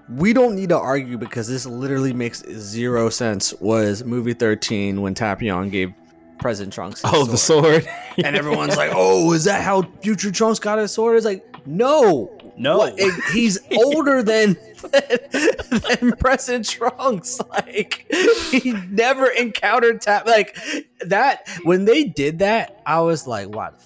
we 0.08 0.32
don't 0.32 0.54
need 0.54 0.68
to 0.68 0.78
argue 0.78 1.16
because 1.16 1.48
this 1.48 1.64
literally 1.64 2.12
makes 2.12 2.42
zero 2.50 3.08
sense 3.08 3.54
was 3.54 4.04
movie 4.04 4.34
13 4.34 5.00
when 5.00 5.14
Tapion 5.14 5.70
gave 5.70 5.94
President 6.38 6.74
Trunks 6.74 7.00
his 7.02 7.10
oh, 7.14 7.24
the 7.24 7.38
sword. 7.38 7.88
and 8.18 8.36
everyone's 8.36 8.76
like 8.76 8.90
oh 8.94 9.32
is 9.32 9.44
that 9.44 9.62
how 9.62 9.82
future 10.02 10.30
Trunks 10.30 10.58
got 10.58 10.78
his 10.78 10.92
sword 10.92 11.16
it's 11.16 11.24
like 11.24 11.46
no 11.66 12.36
No. 12.56 12.78
What? 12.78 12.94
It- 12.98 13.24
he's 13.32 13.58
older 13.72 14.22
than, 14.22 14.56
than 14.90 16.12
President 16.18 16.68
Trunks. 16.68 17.40
Like 17.48 18.06
he 18.50 18.72
never 18.90 19.26
encountered 19.26 20.00
tap 20.00 20.26
like 20.26 20.56
that. 21.00 21.48
When 21.62 21.84
they 21.84 22.04
did 22.04 22.40
that, 22.40 22.82
I 22.84 23.00
was 23.00 23.26
like, 23.26 23.48
"Why 23.48 23.70
the 23.70 23.82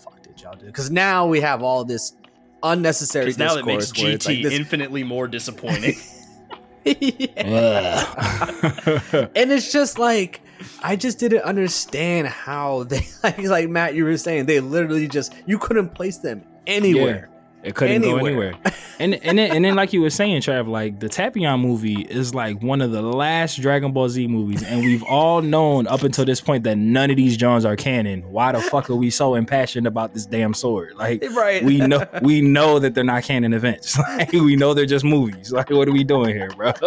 Because 0.66 0.90
now 0.90 1.26
we 1.26 1.40
have 1.40 1.62
all 1.62 1.84
this 1.84 2.12
unnecessary 2.62 3.32
now 3.38 3.56
it 3.56 3.64
makes 3.64 3.90
discourse 3.90 4.02
where 4.02 4.12
it's 4.14 4.26
GT 4.26 4.28
like 4.28 4.42
this- 4.44 4.52
infinitely 4.52 5.04
more 5.04 5.28
disappointing. 5.28 5.96
And 9.34 9.50
it's 9.52 9.72
just 9.72 9.98
like 9.98 10.40
I 10.82 10.94
just 10.94 11.18
didn't 11.18 11.42
understand 11.42 12.28
how 12.28 12.84
they 12.84 13.00
like 13.24 13.38
like 13.42 13.68
Matt 13.68 13.94
you 13.94 14.04
were 14.04 14.16
saying 14.16 14.46
they 14.46 14.60
literally 14.60 15.08
just 15.08 15.34
you 15.46 15.58
couldn't 15.58 15.90
place 15.90 16.18
them 16.18 16.44
anywhere. 16.66 17.28
It 17.66 17.74
couldn't 17.74 18.02
go 18.02 18.16
Anywhere. 18.16 18.52
anywhere. 18.52 18.72
And 18.98 19.14
and 19.16 19.36
then, 19.38 19.50
and 19.50 19.64
then 19.64 19.74
like 19.74 19.92
you 19.92 20.00
were 20.00 20.08
saying, 20.08 20.40
Trav, 20.40 20.68
like 20.68 21.00
the 21.00 21.08
Tapion 21.08 21.60
movie 21.60 22.02
is 22.08 22.34
like 22.34 22.62
one 22.62 22.80
of 22.80 22.92
the 22.92 23.02
last 23.02 23.60
Dragon 23.60 23.92
Ball 23.92 24.08
Z 24.08 24.26
movies, 24.28 24.62
and 24.62 24.80
we've 24.80 25.02
all 25.02 25.42
known 25.42 25.86
up 25.86 26.02
until 26.02 26.24
this 26.24 26.40
point 26.40 26.64
that 26.64 26.78
none 26.78 27.10
of 27.10 27.16
these 27.16 27.36
Johns 27.36 27.64
are 27.66 27.76
canon. 27.76 28.22
Why 28.30 28.52
the 28.52 28.60
fuck 28.62 28.88
are 28.88 28.94
we 28.96 29.10
so 29.10 29.34
impassioned 29.34 29.86
about 29.86 30.14
this 30.14 30.24
damn 30.24 30.54
sword? 30.54 30.94
Like 30.96 31.22
Right. 31.32 31.62
we 31.62 31.78
know 31.78 32.06
we 32.22 32.40
know 32.40 32.78
that 32.78 32.94
they're 32.94 33.04
not 33.04 33.24
canon 33.24 33.52
events. 33.52 33.98
Like 34.16 34.32
we 34.32 34.56
know 34.56 34.72
they're 34.72 34.86
just 34.86 35.04
movies. 35.04 35.52
Like 35.52 35.68
what 35.70 35.88
are 35.88 35.92
we 35.92 36.04
doing 36.04 36.34
here, 36.34 36.48
bro? 36.56 36.72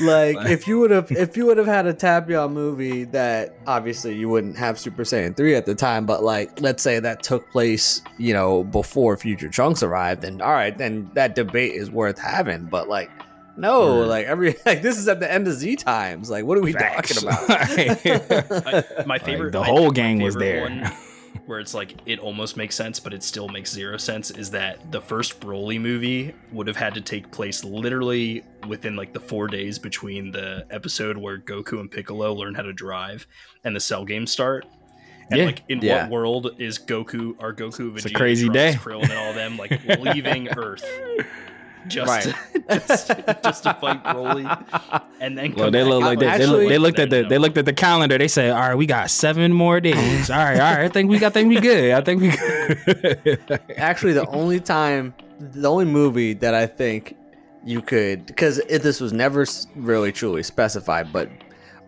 Like 0.00 0.36
Like- 0.36 0.50
if 0.50 0.66
you 0.66 0.80
would 0.80 0.90
have 0.90 1.10
if 1.12 1.36
you 1.36 1.46
would 1.46 1.58
have 1.58 1.66
had 1.66 1.86
a 1.86 1.94
Tapion 1.94 2.52
movie 2.52 3.04
that 3.04 3.56
obviously 3.66 4.14
you 4.14 4.28
wouldn't 4.28 4.56
have 4.56 4.78
Super 4.78 5.02
Saiyan 5.04 5.36
3 5.36 5.54
at 5.54 5.66
the 5.66 5.74
time, 5.74 6.06
but 6.06 6.22
like 6.22 6.60
let's 6.60 6.82
say 6.82 6.98
that 7.00 7.22
took 7.22 7.48
place, 7.50 8.02
you 8.18 8.32
know, 8.32 8.64
before 8.64 9.16
Future 9.16 9.48
Trunks 9.66 9.82
arrived, 9.82 10.22
then 10.22 10.40
all 10.40 10.52
right, 10.52 10.76
then 10.76 11.10
that 11.14 11.34
debate 11.34 11.72
is 11.74 11.90
worth 11.90 12.18
having. 12.18 12.66
But 12.66 12.88
like 12.88 13.10
no, 13.56 14.00
Yeah. 14.02 14.06
like 14.06 14.26
every 14.26 14.54
like 14.66 14.82
this 14.82 14.96
is 14.98 15.08
at 15.08 15.18
the 15.20 15.30
end 15.32 15.48
of 15.48 15.54
Z 15.54 15.76
times. 15.76 16.30
Like 16.30 16.44
what 16.44 16.56
are 16.56 16.62
we 16.62 16.72
Facts. 16.72 17.20
talking 17.22 17.28
about? 17.28 17.50
I, 19.00 19.02
my 19.06 19.18
favorite, 19.18 19.52
the 19.52 19.62
whole 19.64 19.86
think 19.92 19.96
my 19.96 20.02
gang 20.02 20.20
was 20.22 20.36
there. 20.36 20.62
one, 20.62 20.92
where 21.46 21.58
it's 21.58 21.74
like 21.74 21.94
it 22.06 22.18
almost 22.20 22.56
makes 22.56 22.74
sense, 22.76 23.00
but 23.00 23.12
it 23.12 23.22
still 23.24 23.48
makes 23.48 23.72
zero 23.72 23.96
sense. 23.96 24.30
Is 24.30 24.50
that 24.52 24.92
the 24.92 25.00
first 25.00 25.40
Broly 25.40 25.80
movie 25.80 26.32
would 26.52 26.66
have 26.68 26.76
had 26.76 26.94
to 26.94 27.00
take 27.00 27.30
place 27.32 27.64
literally 27.64 28.42
within 28.68 28.94
like 28.94 29.12
the 29.12 29.20
four 29.20 29.48
days 29.48 29.78
between 29.80 30.30
the 30.30 30.64
episode 30.70 31.16
where 31.16 31.38
Goku 31.38 31.80
and 31.80 31.90
Piccolo 31.90 32.32
learn 32.34 32.54
how 32.54 32.62
to 32.62 32.72
drive 32.72 33.26
and 33.64 33.74
the 33.74 33.80
Cell 33.80 34.04
games 34.04 34.30
start. 34.30 34.64
And 35.30 35.40
Yeah. 35.40 35.46
like, 35.46 35.62
in 35.68 35.80
Yeah. 35.80 36.02
what 36.04 36.10
world 36.10 36.50
is 36.58 36.78
Goku, 36.78 37.34
are 37.40 37.52
Goku, 37.52 37.90
Vegeta, 37.92 37.96
It's 37.96 38.06
a 38.06 38.10
crazy 38.10 38.46
Trunks, 38.46 38.54
day. 38.74 38.78
Krillin, 38.80 39.04
and 39.04 39.12
all 39.14 39.32
them 39.32 39.56
like 39.56 39.80
leaving 40.00 40.48
Earth 40.56 40.84
just, 41.88 42.08
Right. 42.08 42.34
just, 42.70 43.10
just 43.44 43.62
to 43.64 43.74
fight 43.74 44.02
Broly, 44.04 44.44
and 45.20 45.38
then 45.38 45.52
Well, 45.52 45.66
come 45.66 45.72
they 45.72 45.82
back 45.82 45.88
look 45.88 46.02
like 46.02 46.18
out 46.18 46.20
they, 46.20 46.38
they, 46.38 46.46
look, 46.46 46.68
they 46.68 46.78
looked 46.78 46.98
at 46.98 47.10
the 47.10 47.16
then 47.22 47.28
they 47.28 47.38
looked 47.38 47.56
at 47.58 47.64
the 47.64 47.72
calendar. 47.72 48.18
They 48.18 48.26
said, 48.28 48.50
"All 48.50 48.58
right, 48.58 48.74
we 48.74 48.86
got 48.86 49.08
seven 49.10 49.52
more 49.52 49.80
days. 49.80 50.28
All 50.30 50.36
right, 50.36 50.58
all 50.58 50.74
right. 50.74 50.84
I 50.84 50.88
think 50.88 51.10
we 51.10 51.18
got. 51.20 51.28
I 51.28 51.30
think 51.30 51.48
we 51.48 51.60
good. 51.60 51.92
I 51.92 52.00
think 52.00 52.22
we 52.22 52.30
good." 52.30 53.60
Actually, 53.76 54.14
the 54.14 54.26
only 54.26 54.58
time, 54.58 55.14
the 55.38 55.68
only 55.70 55.84
movie 55.84 56.32
that 56.34 56.54
I 56.54 56.66
think 56.66 57.14
you 57.64 57.80
could, 57.82 58.26
because 58.26 58.56
this 58.68 59.00
was 59.00 59.12
never 59.12 59.46
really 59.76 60.10
truly 60.12 60.42
specified, 60.42 61.12
but 61.12 61.28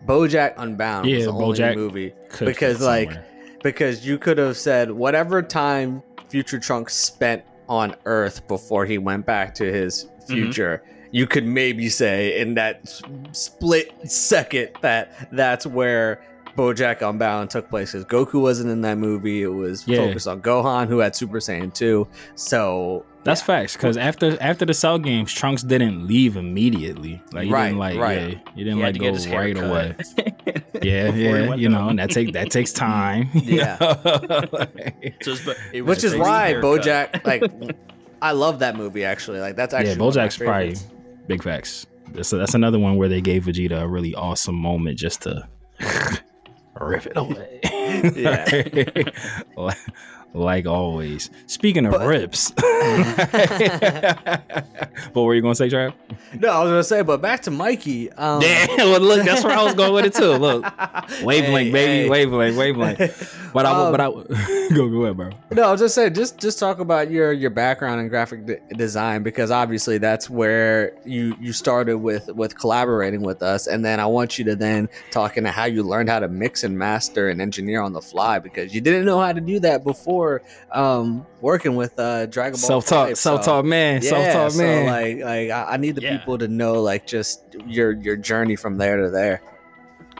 BoJack 0.05 0.53
Unbound 0.57 1.05
was 1.05 1.13
Yeah, 1.19 1.25
the 1.25 1.31
only 1.31 1.59
BoJack 1.59 1.75
movie 1.75 2.13
Could 2.29 2.45
because 2.45 2.81
like 2.81 3.11
somewhere. 3.11 3.25
because 3.63 4.05
you 4.05 4.17
could 4.17 4.37
have 4.37 4.57
said 4.57 4.91
whatever 4.91 5.41
time 5.41 6.01
Future 6.29 6.59
Trunks 6.59 6.95
spent 6.95 7.43
on 7.67 7.95
Earth 8.05 8.47
before 8.47 8.85
he 8.85 8.97
went 8.97 9.25
back 9.25 9.53
to 9.55 9.71
his 9.71 10.05
Mm-hmm. 10.29 10.43
future, 10.43 10.83
you 11.11 11.25
could 11.25 11.43
maybe 11.45 11.89
say 11.89 12.39
in 12.39 12.53
that 12.53 12.87
split 13.31 13.91
second 14.07 14.69
that 14.81 15.29
that's 15.31 15.65
where 15.65 16.23
BoJack 16.55 17.01
Unbound 17.07 17.49
took 17.49 17.67
place. 17.67 17.93
Because 17.93 18.05
Goku 18.05 18.39
wasn't 18.39 18.69
in 18.69 18.81
that 18.81 18.99
movie; 18.99 19.41
it 19.41 19.47
was 19.47 19.87
Yeah. 19.87 19.97
focused 20.05 20.27
on 20.27 20.41
Gohan, 20.41 20.87
who 20.87 20.99
had 20.99 21.15
Super 21.15 21.39
Saiyan 21.39 21.73
two. 21.73 22.07
So 22.35 23.05
That's 23.23 23.41
facts. 23.41 23.73
Because 23.75 23.97
after 23.97 24.37
after 24.41 24.65
the 24.65 24.73
Cell 24.73 24.97
games, 24.97 25.33
Trunks 25.33 25.61
didn't 25.63 26.07
leave 26.07 26.37
immediately. 26.37 27.21
Like 27.33 27.45
he 27.45 27.51
Right, 27.53 27.65
didn't 27.67 27.79
like 27.79 27.99
right. 27.99 28.21
yeah, 28.21 28.27
he 28.55 28.63
didn't 28.63 28.77
He 28.77 28.83
like 28.83 28.95
go 28.95 28.99
get 29.01 29.13
his 29.13 29.25
hair 29.25 29.39
right 29.41 29.55
cut. 29.55 29.65
away. 29.69 29.95
Yeah, 30.81 31.11
yeah, 31.13 31.55
you 31.55 31.67
know, 31.67 31.89
and 31.89 31.99
that 31.99 32.09
take 32.09 32.31
that 32.33 32.51
takes 32.51 32.71
time. 32.87 33.29
Yeah. 33.33 33.77
Like, 34.51 35.17
So 35.21 35.31
it's- 35.31 35.57
it 35.73 35.81
was 35.81 35.97
which 35.97 36.03
is 36.05 36.15
why 36.15 36.49
haircut. 36.49 36.81
BoJack 36.81 37.25
like. 37.25 37.75
I 38.21 38.31
love 38.31 38.59
that 38.59 38.75
movie 38.77 39.03
actually. 39.05 39.39
Like 39.41 39.55
that's 39.57 39.73
actually 39.73 39.93
yeah, 39.95 39.99
one 39.99 40.09
of 40.09 40.15
my 40.15 40.21
BoJack's 40.27 40.37
probably 40.37 40.75
big 41.27 41.43
facts. 41.43 41.85
That's 42.13 42.29
that's 42.29 42.53
another 42.53 42.79
one 42.79 42.95
where 42.97 43.09
they 43.09 43.21
gave 43.21 43.43
Vegeta 43.43 43.81
a 43.81 43.87
really 43.87 44.15
awesome 44.15 44.55
moment 44.55 44.97
just 44.97 45.21
to 45.23 45.47
rip 46.79 47.05
it 47.05 47.13
away. 47.17 47.59
Yeah. 48.15 49.65
Like, 50.33 50.65
always. 50.65 51.29
Speaking 51.47 51.85
of 51.85 51.93
But- 51.93 52.07
rips, 52.07 52.51
what 55.13 55.23
were 55.23 55.33
you 55.35 55.41
gonna 55.41 55.55
say, 55.55 55.69
Trav? 55.69 55.93
No, 56.39 56.49
I 56.49 56.59
was 56.63 56.69
gonna 56.69 56.83
say, 56.83 57.01
but 57.01 57.21
back 57.21 57.41
to 57.43 57.51
Mikey. 57.51 58.11
Um, 58.13 58.41
Yeah, 58.41 58.67
well, 58.77 58.99
look, 58.99 59.25
that's 59.25 59.43
where 59.43 59.53
I 59.57 59.63
was 59.63 59.73
going 59.73 59.93
with 59.93 60.05
it 60.05 60.13
too. 60.13 60.33
Look, 60.33 60.63
wavelength, 61.23 61.67
Hey, 61.67 61.71
baby, 61.71 62.03
hey. 62.03 62.09
wavelength, 62.09 62.57
wavelength. 62.57 63.35
But 63.53 63.65
I, 63.65 63.71
Um, 63.71 63.91
but 63.91 64.01
I, 64.01 64.09
go, 64.75 64.87
go 64.89 65.03
ahead, 65.05 65.17
bro. 65.17 65.29
No, 65.51 65.63
I 65.63 65.71
was 65.71 65.81
just 65.81 65.95
saying, 65.95 66.13
just 66.13 66.37
just 66.39 66.59
talk 66.59 66.79
about 66.79 67.09
your 67.09 67.31
your 67.33 67.49
background 67.49 67.99
in 67.99 68.07
graphic 68.07 68.45
de- 68.45 68.59
design 68.75 69.23
because 69.23 69.49
obviously 69.51 69.97
that's 69.97 70.29
where 70.29 70.93
you 71.05 71.35
you 71.39 71.51
started 71.53 71.97
with 71.97 72.27
with 72.35 72.57
collaborating 72.59 73.21
with 73.21 73.41
us, 73.41 73.65
and 73.67 73.83
then 73.83 73.99
I 73.99 74.05
want 74.05 74.37
you 74.37 74.45
to 74.45 74.55
then 74.55 74.87
talk 75.11 75.37
into 75.37 75.49
how 75.51 75.65
you 75.65 75.81
learned 75.83 76.09
how 76.09 76.19
to 76.19 76.27
mix 76.27 76.63
and 76.63 76.77
master 76.77 77.29
and 77.29 77.41
engineer 77.41 77.81
on 77.81 77.93
the 77.93 78.01
fly 78.01 78.37
because 78.39 78.73
you 78.75 78.81
didn't 78.81 79.05
know 79.05 79.19
how 79.19 79.33
to 79.33 79.41
do 79.41 79.59
that 79.61 79.83
before 79.83 80.18
um, 80.71 81.25
working 81.41 81.75
with 81.75 81.97
uh, 81.99 82.25
Dragon 82.27 82.53
Ball. 82.59 82.67
Self 82.67 82.85
taught, 82.85 83.07
Five, 83.09 83.17
self 83.17 83.43
so- 83.43 83.51
taught 83.51 83.65
man, 83.65 84.01
Yeah, 84.01 84.09
self 84.09 84.33
taught 84.33 84.51
so 84.53 84.57
man. 84.63 84.85
like 84.87 85.23
like 85.23 85.49
I, 85.51 85.73
I 85.73 85.77
need 85.77 85.95
the 85.95 86.01
Yeah. 86.01 86.17
people 86.17 86.37
to 86.37 86.47
know 86.47 86.81
like 86.81 87.05
just 87.07 87.43
your 87.65 87.91
your 87.93 88.15
journey 88.15 88.55
from 88.55 88.77
there 88.77 88.97
to 89.01 89.09
there. 89.09 89.41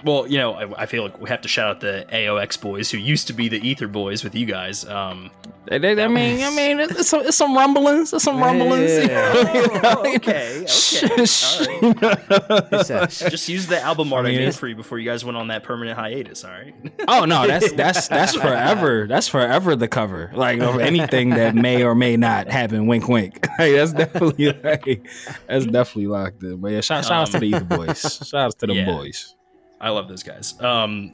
Well, 0.03 0.27
you 0.27 0.37
know, 0.37 0.53
I, 0.53 0.83
I 0.83 0.85
feel 0.85 1.03
like 1.03 1.19
we 1.19 1.29
have 1.29 1.41
to 1.41 1.47
shout 1.47 1.69
out 1.69 1.79
the 1.81 2.05
AOX 2.11 2.59
boys 2.59 2.91
who 2.91 2.97
used 2.97 3.27
to 3.27 3.33
be 3.33 3.49
the 3.49 3.65
Ether 3.67 3.87
boys 3.87 4.23
with 4.23 4.35
you 4.35 4.45
guys. 4.45 4.85
Um, 4.85 5.31
They- 5.65 5.77
they- 5.77 6.03
I 6.03 6.07
mean, 6.07 6.41
I 6.43 6.49
mean, 6.49 6.79
it's 6.79 7.09
some, 7.09 7.21
it's 7.21 7.37
some 7.37 7.55
rumblings, 7.55 8.11
it's 8.13 8.23
some 8.23 8.39
rumblings. 8.41 8.91
Yeah. 8.91 9.33
know, 9.33 9.53
you 9.55 9.67
know? 9.67 9.81
Oh, 9.83 10.15
okay, 10.15 10.61
okay, 10.61 10.65
Shh, 10.65 11.03
all 11.03 11.09
just 13.07 13.49
use 13.49 13.67
the 13.67 13.79
album 13.81 14.11
art 14.13 14.25
I, 14.25 14.29
I 14.29 14.31
made 14.33 14.55
for 14.55 14.67
you 14.67 14.75
before 14.75 14.99
you 14.99 15.09
guys 15.09 15.23
went 15.23 15.37
on 15.37 15.47
that 15.49 15.63
permanent 15.63 15.97
hiatus. 15.97 16.43
All 16.43 16.51
right. 16.51 16.73
oh 17.07 17.25
no, 17.25 17.47
that's 17.47 17.71
that's 17.73 18.07
that's 18.07 18.35
forever. 18.35 19.07
That's 19.07 19.27
forever 19.27 19.75
the 19.75 19.87
cover, 19.87 20.31
like 20.33 20.59
of 20.59 20.79
anything 20.79 21.31
that 21.31 21.55
may 21.55 21.83
or 21.83 21.95
may 21.95 22.17
not 22.17 22.47
happen. 22.47 22.87
Wink, 22.87 23.07
wink. 23.07 23.45
Hey, 23.59 23.73
that's 23.75 23.91
definitely 23.91 24.53
like, 24.53 25.05
that's 25.45 25.65
definitely 25.65 26.07
locked 26.07 26.41
in. 26.43 26.61
But 26.61 26.71
yeah, 26.71 26.79
shout, 26.81 27.03
shout 27.03 27.23
outs 27.23 27.31
to 27.31 27.39
the 27.39 27.47
Ether 27.47 27.65
boys. 27.65 27.99
Shout 28.25 28.45
outs 28.45 28.55
to 28.55 28.67
them 28.67 28.77
Yeah. 28.77 28.85
boys. 28.85 29.35
I 29.81 29.89
love 29.89 30.07
those 30.07 30.23
guys. 30.23 30.59
Um, 30.61 31.13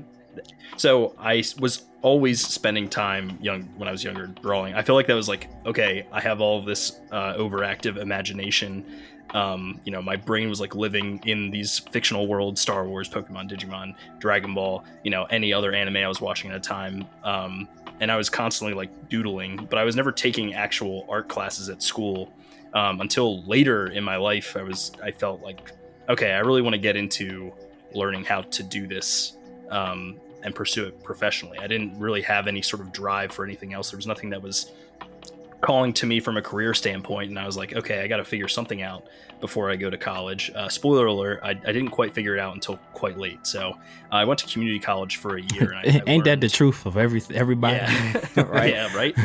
so 0.76 1.14
I 1.18 1.42
was 1.58 1.84
always 2.02 2.46
spending 2.46 2.88
time 2.88 3.38
young 3.40 3.62
when 3.76 3.88
I 3.88 3.92
was 3.92 4.04
younger 4.04 4.26
drawing. 4.26 4.74
I 4.74 4.82
feel 4.82 4.94
like 4.94 5.06
that 5.08 5.14
was 5.14 5.28
like 5.28 5.48
okay, 5.66 6.06
I 6.12 6.20
have 6.20 6.40
all 6.40 6.62
this 6.62 7.00
uh, 7.10 7.34
overactive 7.34 7.96
imagination. 7.96 8.84
Um, 9.34 9.80
you 9.84 9.92
know, 9.92 10.00
my 10.00 10.16
brain 10.16 10.48
was 10.48 10.60
like 10.60 10.74
living 10.74 11.20
in 11.26 11.50
these 11.50 11.78
fictional 11.78 12.26
worlds: 12.26 12.60
Star 12.60 12.86
Wars, 12.86 13.08
Pokemon, 13.08 13.50
Digimon, 13.50 13.94
Dragon 14.18 14.54
Ball. 14.54 14.84
You 15.02 15.10
know, 15.10 15.24
any 15.24 15.52
other 15.52 15.72
anime 15.72 15.96
I 15.96 16.08
was 16.08 16.20
watching 16.20 16.50
at 16.50 16.56
a 16.56 16.60
time. 16.60 17.06
Um, 17.24 17.68
and 18.00 18.12
I 18.12 18.16
was 18.16 18.30
constantly 18.30 18.74
like 18.74 19.08
doodling, 19.08 19.66
but 19.68 19.78
I 19.78 19.84
was 19.84 19.96
never 19.96 20.12
taking 20.12 20.54
actual 20.54 21.04
art 21.08 21.28
classes 21.28 21.68
at 21.68 21.82
school 21.82 22.32
um, 22.72 23.00
until 23.00 23.42
later 23.44 23.88
in 23.88 24.04
my 24.04 24.16
life. 24.16 24.56
I 24.56 24.62
was 24.62 24.92
I 25.02 25.10
felt 25.10 25.42
like 25.42 25.72
okay, 26.08 26.32
I 26.32 26.38
really 26.38 26.62
want 26.62 26.74
to 26.74 26.80
get 26.80 26.96
into 26.96 27.52
learning 27.94 28.24
how 28.24 28.42
to 28.42 28.62
do 28.62 28.86
this 28.86 29.36
um, 29.70 30.18
and 30.42 30.54
pursue 30.54 30.86
it 30.86 31.02
professionally. 31.02 31.58
I 31.58 31.66
didn't 31.66 31.98
really 31.98 32.22
have 32.22 32.46
any 32.46 32.62
sort 32.62 32.80
of 32.80 32.92
drive 32.92 33.32
for 33.32 33.44
anything 33.44 33.72
else. 33.72 33.90
There 33.90 33.98
was 33.98 34.06
nothing 34.06 34.30
that 34.30 34.42
was 34.42 34.72
calling 35.60 35.92
to 35.92 36.06
me 36.06 36.20
from 36.20 36.36
a 36.36 36.42
career 36.42 36.74
standpoint, 36.74 37.30
and 37.30 37.38
I 37.38 37.46
was 37.46 37.56
like, 37.56 37.74
okay, 37.74 38.00
I 38.02 38.06
got 38.06 38.18
to 38.18 38.24
figure 38.24 38.48
something 38.48 38.82
out 38.82 39.04
before 39.40 39.70
I 39.70 39.76
go 39.76 39.90
to 39.90 39.98
college. 39.98 40.50
Uh, 40.54 40.68
spoiler 40.68 41.06
alert: 41.06 41.40
I, 41.42 41.50
I 41.50 41.54
didn't 41.54 41.90
quite 41.90 42.14
figure 42.14 42.36
it 42.36 42.40
out 42.40 42.54
until 42.54 42.76
quite 42.92 43.18
late. 43.18 43.46
So 43.46 43.70
uh, 43.70 44.14
I 44.14 44.24
went 44.24 44.40
to 44.40 44.46
community 44.46 44.78
college 44.78 45.16
for 45.16 45.36
a 45.36 45.42
year. 45.54 45.72
And 45.72 45.78
I, 45.78 45.82
I 45.82 46.02
Ain't 46.06 46.24
that 46.24 46.40
the 46.40 46.48
truth 46.48 46.86
of 46.86 46.96
every 46.96 47.22
everybody? 47.34 47.76
yeah. 47.76 48.24
Right. 48.48 48.72
Yeah, 48.72 48.96
right. 48.96 49.16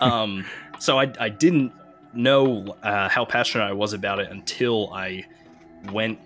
um, 0.00 0.44
so 0.78 0.98
I, 0.98 1.12
I 1.18 1.28
didn't 1.28 1.72
know 2.12 2.76
uh, 2.82 3.08
how 3.08 3.24
passionate 3.24 3.64
I 3.64 3.72
was 3.72 3.92
about 3.92 4.18
it 4.18 4.30
until 4.30 4.92
I 4.92 5.24
went 5.92 6.18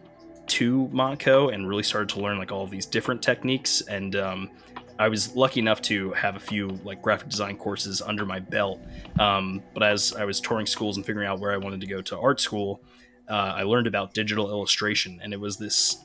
to 0.52 0.88
Montco 0.92 1.52
and 1.52 1.68
really 1.68 1.82
started 1.82 2.08
to 2.10 2.20
learn 2.20 2.38
like 2.38 2.52
all 2.52 2.62
of 2.62 2.70
these 2.70 2.86
different 2.86 3.22
techniques. 3.22 3.80
And 3.82 4.14
um, 4.16 4.50
I 4.98 5.08
was 5.08 5.34
lucky 5.34 5.60
enough 5.60 5.80
to 5.82 6.12
have 6.12 6.36
a 6.36 6.40
few 6.40 6.68
like 6.84 7.00
graphic 7.00 7.28
design 7.28 7.56
courses 7.56 8.02
under 8.02 8.26
my 8.26 8.38
belt. 8.38 8.80
Um, 9.18 9.62
but 9.72 9.82
as 9.82 10.12
I 10.14 10.24
was 10.24 10.40
touring 10.40 10.66
schools 10.66 10.96
and 10.96 11.06
figuring 11.06 11.26
out 11.26 11.40
where 11.40 11.52
I 11.52 11.56
wanted 11.56 11.80
to 11.80 11.86
go 11.86 12.02
to 12.02 12.18
art 12.18 12.40
school, 12.40 12.82
uh, 13.28 13.32
I 13.32 13.62
learned 13.62 13.86
about 13.86 14.14
digital 14.14 14.50
illustration, 14.50 15.20
and 15.22 15.32
it 15.32 15.40
was 15.40 15.56
this 15.56 16.04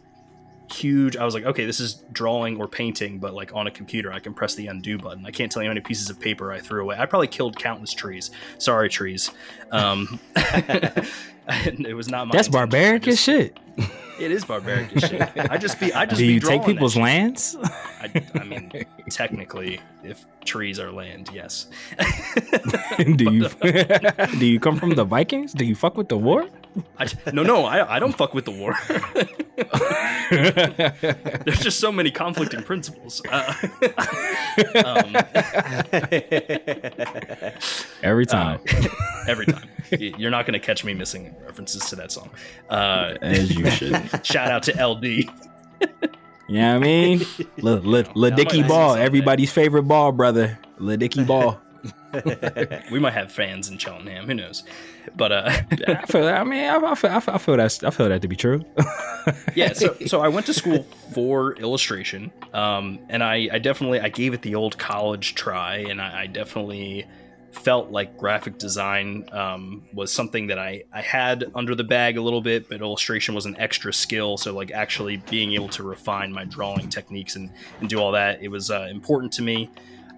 huge 0.70 1.16
i 1.16 1.24
was 1.24 1.34
like 1.34 1.46
okay 1.46 1.66
this 1.66 1.80
is 1.80 2.04
drawing 2.12 2.58
or 2.58 2.68
painting 2.68 3.20
but 3.20 3.34
like 3.34 3.56
on 3.56 3.68
a 3.68 3.72
computer 3.72 4.12
i 4.12 4.20
can 4.20 4.34
press 4.34 4.54
the 4.56 4.68
undo 4.68 4.98
button 4.98 5.26
i 5.26 5.32
can't 5.32 5.50
tell 5.50 5.64
you 5.64 5.70
how 5.70 5.74
many 5.74 5.80
pieces 5.80 6.10
of 6.10 6.20
paper 6.20 6.52
i 6.52 6.60
threw 6.60 6.82
away 6.82 6.98
i 7.00 7.06
probably 7.06 7.26
killed 7.26 7.58
countless 7.58 7.94
trees 7.94 8.32
sorry 8.58 8.90
trees 8.90 9.32
um 9.72 10.20
it 11.48 11.96
was 11.96 12.10
not 12.10 12.28
my 12.28 12.34
That's 12.34 12.48
intention. 12.48 12.52
barbaric 12.52 13.08
as 13.08 13.20
shit. 13.20 13.58
it 14.20 14.32
is 14.32 14.46
barbaric 14.46 14.96
as 14.96 15.10
shit 15.10 15.22
i 15.52 15.58
just 15.58 15.80
be 15.80 15.94
i 15.94 16.06
just 16.06 16.20
be. 16.20 16.26
Do 16.26 16.28
be 16.28 16.34
you 16.34 16.40
take 16.40 16.66
people's 16.66 16.94
shit. 16.94 17.04
lands? 17.04 17.56
I, 18.02 18.24
I 18.36 18.44
mean 18.44 18.72
technically 19.10 19.80
if 20.04 20.26
trees 20.46 20.80
are 20.80 20.92
land 20.92 21.30
yes 21.34 21.68
do 23.16 23.32
you 23.32 23.50
do 24.40 24.46
you 24.46 24.60
come 24.60 24.78
from 24.78 24.92
the 24.92 25.04
Vikings? 25.06 25.54
Do 25.54 25.66
you 25.66 25.76
fuck 25.76 25.98
with 25.98 26.10
the 26.10 26.18
war? 26.18 26.48
I, 26.98 27.08
no 27.32 27.44
no 27.44 27.66
I, 27.66 27.96
I 27.96 28.00
don't 28.00 28.14
fuck 28.16 28.34
with 28.34 28.46
the 28.46 28.52
war 28.52 28.76
there's 31.46 31.60
just 31.60 31.80
so 31.80 31.92
many 31.92 32.12
conflicting 32.12 32.64
principles 32.64 33.22
uh, 33.32 33.54
um, 34.86 35.16
Every 38.04 38.26
time, 38.26 38.60
Uh, 38.70 38.88
every 39.28 39.46
time. 39.46 39.68
You're 39.98 40.32
not 40.32 40.46
going 40.46 40.54
to 40.54 40.66
catch 40.66 40.84
me 40.84 40.94
missing 40.94 41.36
references 41.46 41.86
to 41.90 41.96
that 41.96 42.12
song. 42.12 42.30
Uh, 42.70 43.16
as 43.22 43.56
you 43.56 43.70
should. 43.72 43.96
shout 44.26 44.52
out 44.52 44.64
to 44.64 44.86
LD. 44.86 45.04
You 45.04 45.28
know 46.50 46.74
what 46.74 46.76
I 46.76 46.78
mean? 46.80 47.26
Lil 47.58 48.36
Dicky 48.36 48.64
Ball, 48.64 48.96
everybody's 48.96 49.52
favorite 49.52 49.84
ball, 49.84 50.12
brother. 50.12 50.60
Lil 50.78 50.98
Dicky 50.98 51.24
Ball. 51.24 51.60
We 52.92 53.00
might 53.00 53.14
have 53.14 53.32
fans 53.32 53.70
in 53.70 53.78
Cheltenham. 53.78 54.26
Who 54.26 54.34
knows? 54.34 54.64
But 55.16 55.32
uh, 55.32 55.62
I 55.88 56.06
feel. 56.06 56.28
I 56.28 56.44
mean, 56.44 56.64
I, 56.64 56.78
I 56.78 56.96
feel. 56.96 57.12
I 57.12 57.20
feel, 57.20 57.34
I 57.34 57.38
feel 57.38 57.58
that. 57.58 57.84
I 57.84 57.90
feel 57.90 58.10
that 58.10 58.22
to 58.22 58.28
be 58.28 58.36
true. 58.36 58.64
yeah. 59.56 59.74
So 59.78 59.96
so 60.08 60.22
I 60.22 60.30
went 60.30 60.46
to 60.48 60.54
school 60.54 60.84
for 61.14 61.56
illustration, 61.58 62.32
um, 62.54 63.00
and 63.10 63.24
I, 63.24 63.50
I 63.52 63.60
definitely 63.60 64.00
I 64.00 64.10
gave 64.10 64.34
it 64.34 64.42
the 64.42 64.56
old 64.56 64.78
college 64.78 65.36
try, 65.36 65.78
and 65.78 66.02
I, 66.02 66.22
I 66.22 66.28
definitely 66.28 67.06
felt 67.52 67.92
like 67.92 68.18
graphic 68.18 68.58
design 68.58 69.28
um, 69.32 69.84
was 69.94 70.12
something 70.12 70.48
that 70.48 70.60
I, 70.60 70.84
I 70.94 71.02
had 71.02 71.46
under 71.56 71.76
the 71.76 71.84
bag 71.84 72.18
a 72.18 72.22
little 72.22 72.42
bit, 72.42 72.70
but 72.70 72.82
illustration 72.82 73.36
was 73.36 73.46
an 73.46 73.56
extra 73.58 73.94
skill. 73.94 74.38
So 74.38 74.54
like 74.54 74.72
actually 74.72 75.18
being 75.30 75.54
able 75.54 75.70
to 75.70 75.84
refine 75.84 76.32
my 76.32 76.46
drawing 76.46 76.90
techniques 76.90 77.36
and, 77.36 77.52
and 77.80 77.90
do 77.90 78.00
all 78.00 78.12
that, 78.14 78.42
it 78.42 78.50
was 78.50 78.70
uh, 78.72 78.88
important 78.90 79.34
to 79.34 79.42
me. 79.42 79.70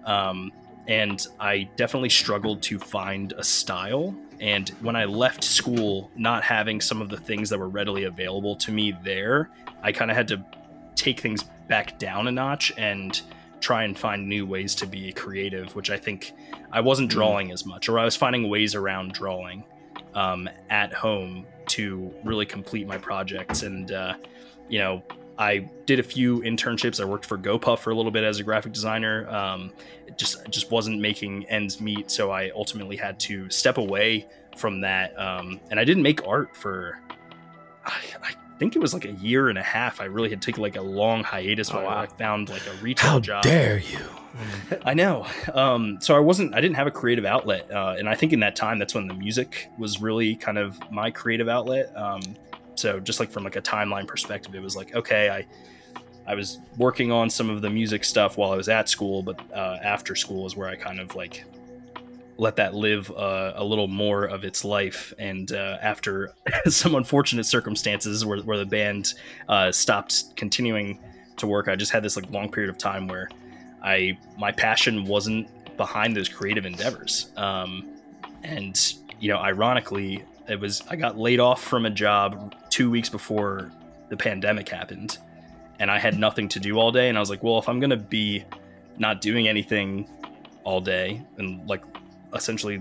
Um, 0.04 0.52
and 0.86 1.26
I 1.38 1.68
definitely 1.76 2.10
struggled 2.10 2.62
to 2.62 2.78
find 2.78 3.32
a 3.32 3.44
style. 3.44 4.14
And 4.40 4.70
when 4.80 4.96
I 4.96 5.04
left 5.04 5.44
school, 5.44 6.10
not 6.16 6.42
having 6.42 6.80
some 6.80 7.02
of 7.02 7.08
the 7.08 7.16
things 7.16 7.50
that 7.50 7.58
were 7.58 7.68
readily 7.68 8.04
available 8.04 8.56
to 8.56 8.72
me 8.72 8.96
there, 9.04 9.50
I 9.82 9.92
kind 9.92 10.10
of 10.10 10.16
had 10.16 10.28
to 10.28 10.44
take 10.94 11.20
things 11.20 11.44
back 11.68 11.98
down 11.98 12.26
a 12.26 12.32
notch 12.32 12.72
and 12.76 13.20
try 13.60 13.84
and 13.84 13.96
find 13.96 14.28
new 14.28 14.46
ways 14.46 14.74
to 14.76 14.86
be 14.86 15.12
creative, 15.12 15.74
which 15.76 15.90
I 15.90 15.96
think 15.98 16.32
I 16.72 16.80
wasn't 16.80 17.10
drawing 17.10 17.52
as 17.52 17.66
much, 17.66 17.88
or 17.88 17.98
I 17.98 18.04
was 18.04 18.16
finding 18.16 18.48
ways 18.48 18.74
around 18.74 19.12
drawing 19.12 19.64
um, 20.14 20.48
at 20.70 20.92
home 20.92 21.46
to 21.68 22.12
really 22.24 22.46
complete 22.46 22.86
my 22.86 22.96
projects. 22.96 23.62
And, 23.62 23.92
uh, 23.92 24.14
you 24.68 24.78
know, 24.78 25.02
I 25.38 25.70
did 25.86 25.98
a 25.98 26.02
few 26.02 26.40
internships. 26.40 27.00
I 27.00 27.04
worked 27.04 27.24
for 27.24 27.38
GoPuff 27.38 27.78
for 27.78 27.90
a 27.90 27.94
little 27.94 28.10
bit 28.10 28.24
as 28.24 28.40
a 28.40 28.42
graphic 28.42 28.72
designer. 28.72 29.28
Um, 29.28 29.72
just 30.20 30.48
just 30.50 30.70
wasn't 30.70 31.00
making 31.00 31.46
ends 31.46 31.80
meet, 31.80 32.10
so 32.10 32.30
I 32.30 32.50
ultimately 32.50 32.96
had 32.96 33.18
to 33.20 33.48
step 33.50 33.78
away 33.78 34.26
from 34.56 34.82
that. 34.82 35.18
Um, 35.18 35.58
and 35.70 35.80
I 35.80 35.84
didn't 35.84 36.02
make 36.02 36.26
art 36.26 36.54
for 36.54 37.00
I, 37.84 37.96
I 38.22 38.32
think 38.58 38.76
it 38.76 38.78
was 38.78 38.92
like 38.92 39.06
a 39.06 39.12
year 39.12 39.48
and 39.48 39.58
a 39.58 39.62
half. 39.62 40.00
I 40.00 40.04
really 40.04 40.28
had 40.28 40.42
taken 40.42 40.62
like 40.62 40.76
a 40.76 40.82
long 40.82 41.24
hiatus 41.24 41.72
while 41.72 41.88
I 41.88 42.06
found 42.06 42.50
like 42.50 42.66
a 42.66 42.74
retail 42.82 43.12
How 43.12 43.20
job. 43.20 43.42
dare 43.42 43.78
you? 43.78 44.00
I 44.84 44.94
know. 44.94 45.26
Um, 45.54 45.98
so 46.00 46.14
I 46.14 46.20
wasn't. 46.20 46.54
I 46.54 46.60
didn't 46.60 46.76
have 46.76 46.86
a 46.86 46.90
creative 46.90 47.24
outlet, 47.24 47.70
uh, 47.70 47.96
and 47.98 48.08
I 48.08 48.14
think 48.14 48.32
in 48.32 48.40
that 48.40 48.54
time, 48.54 48.78
that's 48.78 48.94
when 48.94 49.08
the 49.08 49.14
music 49.14 49.70
was 49.78 50.00
really 50.00 50.36
kind 50.36 50.58
of 50.58 50.78
my 50.92 51.10
creative 51.10 51.48
outlet. 51.48 51.96
Um, 51.96 52.20
so 52.74 53.00
just 53.00 53.18
like 53.18 53.30
from 53.30 53.44
like 53.44 53.56
a 53.56 53.62
timeline 53.62 54.06
perspective, 54.06 54.54
it 54.54 54.62
was 54.62 54.76
like 54.76 54.94
okay, 54.94 55.30
I 55.30 55.46
I 56.30 56.34
was 56.36 56.60
working 56.76 57.10
on 57.10 57.28
some 57.28 57.50
of 57.50 57.60
the 57.60 57.68
music 57.68 58.04
stuff 58.04 58.38
while 58.38 58.52
I 58.52 58.56
was 58.56 58.68
at 58.68 58.88
school, 58.88 59.20
but 59.20 59.40
uh, 59.52 59.78
after 59.82 60.14
school 60.14 60.46
is 60.46 60.54
where 60.54 60.68
I 60.68 60.76
kind 60.76 61.00
of 61.00 61.16
like 61.16 61.44
let 62.38 62.54
that 62.54 62.72
live 62.72 63.10
uh, 63.10 63.54
a 63.56 63.64
little 63.64 63.88
more 63.88 64.26
of 64.26 64.44
its 64.44 64.64
life. 64.64 65.12
And 65.18 65.50
uh, 65.50 65.78
after 65.82 66.32
some 66.68 66.94
unfortunate 66.94 67.46
circumstances 67.46 68.24
where, 68.24 68.38
where 68.42 68.58
the 68.58 68.64
band 68.64 69.14
uh, 69.48 69.72
stopped 69.72 70.36
continuing 70.36 71.00
to 71.38 71.48
work, 71.48 71.66
I 71.66 71.74
just 71.74 71.90
had 71.90 72.04
this 72.04 72.14
like 72.14 72.30
long 72.30 72.48
period 72.48 72.70
of 72.70 72.78
time 72.78 73.08
where 73.08 73.28
I 73.82 74.16
my 74.38 74.52
passion 74.52 75.06
wasn't 75.06 75.48
behind 75.76 76.16
those 76.16 76.28
creative 76.28 76.64
endeavors. 76.64 77.32
Um, 77.36 77.88
and 78.44 78.94
you 79.18 79.30
know, 79.30 79.38
ironically, 79.38 80.22
it 80.48 80.60
was 80.60 80.84
I 80.88 80.94
got 80.94 81.18
laid 81.18 81.40
off 81.40 81.60
from 81.60 81.86
a 81.86 81.90
job 81.90 82.54
two 82.70 82.88
weeks 82.88 83.08
before 83.08 83.72
the 84.10 84.16
pandemic 84.16 84.68
happened, 84.68 85.18
and 85.80 85.90
I 85.90 85.98
had 85.98 86.16
nothing 86.16 86.48
to 86.50 86.60
do 86.60 86.78
all 86.78 86.92
day. 86.92 87.08
And 87.08 87.16
I 87.18 87.20
was 87.20 87.30
like, 87.30 87.42
well, 87.42 87.58
if 87.58 87.68
I'm 87.68 87.80
gonna 87.80 87.96
be 87.96 88.44
not 88.98 89.20
doing 89.20 89.48
anything 89.48 90.08
all 90.62 90.80
day 90.80 91.20
and 91.38 91.66
like 91.68 91.82
essentially 92.34 92.78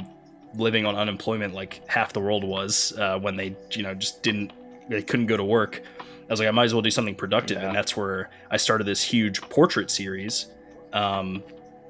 living 0.56 0.86
on 0.86 0.96
unemployment 0.96 1.54
like 1.54 1.82
half 1.88 2.12
the 2.12 2.20
world 2.20 2.44
was 2.44 2.94
uh, 3.00 3.18
when 3.20 3.36
they 3.38 3.56
you 3.72 3.84
know 3.84 3.94
just 3.94 4.22
didn't 4.22 4.52
they 4.90 5.02
couldn't 5.02 5.28
go 5.28 5.38
to 5.38 5.44
work 5.44 5.82
i 6.02 6.04
was 6.30 6.40
like 6.40 6.48
i 6.50 6.52
might 6.52 6.66
as 6.66 6.74
well 6.74 6.82
do 6.82 6.92
something 6.92 7.16
productive 7.16 7.58
Yeah. 7.58 7.68
and 7.68 7.76
that's 7.76 7.96
where 7.96 8.30
i 8.52 8.58
started 8.58 8.86
this 8.86 9.02
huge 9.02 9.40
portrait 9.42 9.90
series 9.90 10.48
um, 10.92 11.42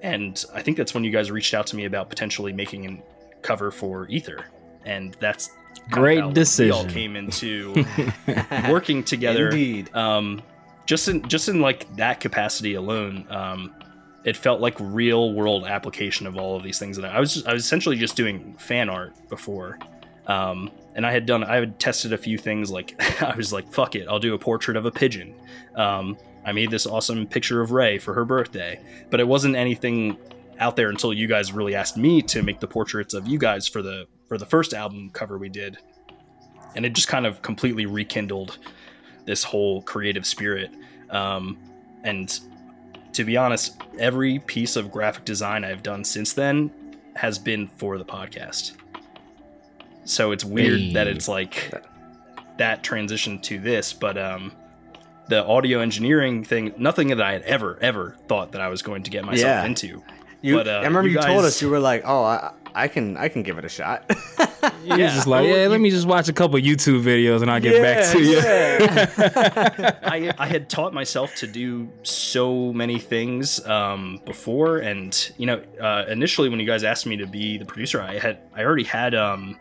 and 0.03 0.45
i 0.53 0.61
think 0.61 0.77
that's 0.77 0.93
when 0.93 1.03
you 1.03 1.09
guys 1.11 1.31
reached 1.31 1.53
out 1.55 1.65
to 1.67 1.75
me 1.75 1.85
about 1.85 2.07
potentially 2.09 2.53
making 2.53 2.85
a 2.85 3.41
cover 3.41 3.71
for 3.71 4.07
ether 4.09 4.45
and 4.85 5.15
that's 5.19 5.49
Great 5.89 6.33
decision. 6.33 6.75
we 6.75 6.83
all 6.83 6.85
came 6.93 7.15
into 7.15 7.73
working 8.69 9.03
together 9.03 9.47
Indeed. 9.49 9.93
um, 9.95 10.41
just 10.89 11.07
in 11.07 11.21
just 11.29 11.47
in 11.49 11.61
like 11.61 11.95
that 11.97 12.19
capacity 12.19 12.73
alone, 12.73 13.27
um, 13.29 13.71
it 14.23 14.35
felt 14.35 14.59
like 14.59 14.75
real 14.79 15.33
world 15.33 15.65
application 15.65 16.25
of 16.25 16.35
all 16.35 16.57
of 16.57 16.63
these 16.63 16.79
things. 16.79 16.97
And 16.97 17.05
I 17.05 17.19
was 17.19 17.45
I 17.45 17.53
was 17.53 17.63
essentially 17.63 17.95
just 17.95 18.15
doing 18.15 18.55
fan 18.57 18.89
art 18.89 19.13
before, 19.29 19.77
um, 20.25 20.71
and 20.95 21.05
I 21.05 21.11
had 21.11 21.27
done 21.27 21.43
I 21.43 21.57
had 21.57 21.79
tested 21.79 22.11
a 22.11 22.17
few 22.17 22.39
things. 22.39 22.71
Like 22.71 22.99
I 23.21 23.35
was 23.35 23.53
like, 23.53 23.71
fuck 23.71 23.93
it, 23.93 24.07
I'll 24.07 24.17
do 24.17 24.33
a 24.33 24.39
portrait 24.39 24.75
of 24.77 24.87
a 24.87 24.91
pigeon. 24.91 25.35
Um, 25.75 26.17
I 26.43 26.53
made 26.53 26.71
this 26.71 26.87
awesome 26.87 27.27
picture 27.27 27.61
of 27.61 27.69
Ray 27.69 27.99
for 27.99 28.15
her 28.15 28.25
birthday, 28.25 28.81
but 29.11 29.19
it 29.19 29.27
wasn't 29.27 29.55
anything 29.55 30.17
out 30.57 30.75
there 30.75 30.89
until 30.89 31.13
you 31.13 31.27
guys 31.27 31.53
really 31.53 31.75
asked 31.75 31.97
me 31.97 32.23
to 32.23 32.41
make 32.41 32.59
the 32.61 32.67
portraits 32.67 33.13
of 33.13 33.27
you 33.27 33.37
guys 33.37 33.67
for 33.67 33.83
the 33.83 34.07
for 34.27 34.39
the 34.39 34.45
first 34.47 34.73
album 34.73 35.11
cover 35.11 35.37
we 35.37 35.49
did, 35.49 35.77
and 36.75 36.83
it 36.83 36.93
just 36.93 37.07
kind 37.07 37.27
of 37.27 37.43
completely 37.43 37.85
rekindled 37.85 38.57
this 39.25 39.43
whole 39.43 39.81
creative 39.81 40.25
spirit. 40.25 40.71
Um, 41.09 41.57
and 42.03 42.39
to 43.13 43.23
be 43.23 43.37
honest, 43.37 43.75
every 43.97 44.39
piece 44.39 44.75
of 44.75 44.91
graphic 44.91 45.25
design 45.25 45.63
I've 45.63 45.83
done 45.83 46.03
since 46.03 46.33
then 46.33 46.71
has 47.15 47.37
been 47.39 47.67
for 47.77 47.97
the 47.97 48.05
podcast. 48.05 48.73
So 50.05 50.31
it's 50.31 50.43
weird 50.45 50.79
Hey. 50.79 50.93
that 50.93 51.07
it's 51.07 51.27
like 51.27 51.73
that 52.57 52.83
transition 52.83 53.39
to 53.41 53.59
this, 53.59 53.93
but 53.93 54.17
um, 54.17 54.51
the 55.27 55.43
audio 55.45 55.79
engineering 55.79 56.43
thing, 56.43 56.73
nothing 56.77 57.09
that 57.09 57.21
I 57.21 57.33
had 57.33 57.43
ever, 57.43 57.77
ever 57.81 58.15
thought 58.27 58.51
that 58.53 58.61
I 58.61 58.69
was 58.69 58.81
going 58.81 59.03
to 59.03 59.11
get 59.11 59.23
myself 59.25 59.43
Yeah. 59.63 59.65
into. 59.65 60.03
You, 60.41 60.55
But, 60.55 60.67
uh, 60.67 60.71
I 60.71 60.83
remember 60.85 61.09
you 61.09 61.15
you, 61.19 61.21
told 61.21 61.43
us 61.45 61.61
you 61.61 61.69
were 61.69 61.79
like, 61.79 62.03
"Oh, 62.05 62.23
I, 62.23 62.51
I 62.75 62.87
can, 62.87 63.17
I 63.17 63.27
can 63.29 63.43
give 63.43 63.57
it 63.57 63.65
a 63.65 63.69
shot." 63.69 64.09
You're 64.83 64.97
Yeah. 64.99 65.13
just 65.15 65.27
like, 65.27 65.47
yeah, 65.47 65.67
let 65.67 65.79
me 65.79 65.89
just 65.89 66.05
watch 66.07 66.27
a 66.29 66.33
couple 66.33 66.59
YouTube 66.59 67.01
videos 67.03 67.41
and 67.41 67.49
I'll 67.51 67.59
get 67.61 67.81
back 67.81 68.11
to 68.13 68.21
you. 68.21 68.37
yeah. 68.37 69.99
I, 70.03 70.33
I 70.37 70.47
had 70.47 70.69
taught 70.69 70.93
myself 70.93 71.33
to 71.35 71.47
do 71.47 71.89
so 72.03 72.71
many 72.73 72.99
things 72.99 73.65
um, 73.65 74.19
before, 74.25 74.77
and 74.79 75.31
you 75.37 75.45
know, 75.45 75.61
uh, 75.81 76.05
initially 76.09 76.49
when 76.49 76.59
you 76.59 76.65
guys 76.65 76.83
asked 76.83 77.05
me 77.05 77.17
to 77.17 77.27
be 77.27 77.57
the 77.57 77.65
producer, 77.65 78.01
I 78.01 78.19
had 78.19 78.39
I 78.53 78.63
already 78.63 78.83
had 78.83 79.15
um, 79.15 79.57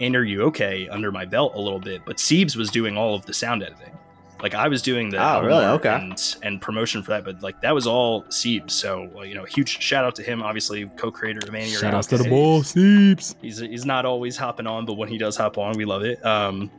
and 0.00 0.16
are 0.16 0.24
you 0.24 0.42
okay 0.44 0.88
under 0.88 1.10
my 1.12 1.24
belt 1.24 1.52
a 1.54 1.60
little 1.60 1.80
bit, 1.80 2.02
but 2.04 2.16
Siebes 2.18 2.56
was 2.56 2.70
doing 2.70 2.96
all 2.96 3.14
of 3.14 3.24
the 3.26 3.32
sound 3.34 3.62
editing. 3.62 3.96
Like 4.42 4.54
I 4.54 4.68
was 4.68 4.82
doing 4.82 5.10
the 5.10 5.18
Oh, 5.18 5.42
really? 5.42 5.64
Okay. 5.64 5.88
and 5.94 6.36
and 6.42 6.60
promotion 6.60 7.02
for 7.02 7.10
that, 7.12 7.24
but 7.24 7.42
like 7.42 7.60
that 7.62 7.74
was 7.74 7.86
all 7.86 8.24
Siebes. 8.24 8.72
So 8.72 9.08
well, 9.14 9.24
you 9.24 9.34
know, 9.34 9.44
huge 9.44 9.80
shout 9.80 10.04
out 10.04 10.14
to 10.16 10.22
him, 10.22 10.42
obviously 10.42 10.86
co-creator 10.96 11.40
of 11.46 11.52
Manny. 11.52 11.70
Shout 11.70 11.94
outs 11.94 12.08
to 12.08 12.18
the 12.18 12.24
He's- 12.24 12.30
ball, 12.32 12.62
Seeps. 12.62 13.36
He's 13.40 13.58
he's 13.58 13.86
not 13.86 14.04
always 14.04 14.36
hopping 14.36 14.66
on, 14.66 14.84
but 14.86 14.94
when 14.94 15.08
he 15.08 15.18
does 15.18 15.36
hop 15.36 15.56
on, 15.56 15.76
we 15.76 15.84
love 15.84 16.02
it. 16.02 16.24
Um, 16.24 16.70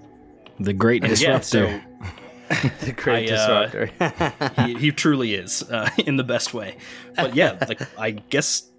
The 0.59 0.73
great 0.73 1.03
and 1.03 1.19
yeah, 1.19 1.37
disruptor. 1.39 1.81
so 2.51 2.69
the 2.85 2.91
great 2.91 3.31
I, 3.31 3.35
uh, 3.35 3.67
disruptor. 3.67 4.51
he, 4.65 4.75
he 4.75 4.91
truly 4.91 5.33
is 5.33 5.63
uh, 5.63 5.89
in 6.05 6.17
the 6.17 6.23
best 6.23 6.53
way. 6.53 6.77
But 7.15 7.35
yeah, 7.35 7.57
like 7.67 7.81
I 7.99 8.11
guess 8.11 8.69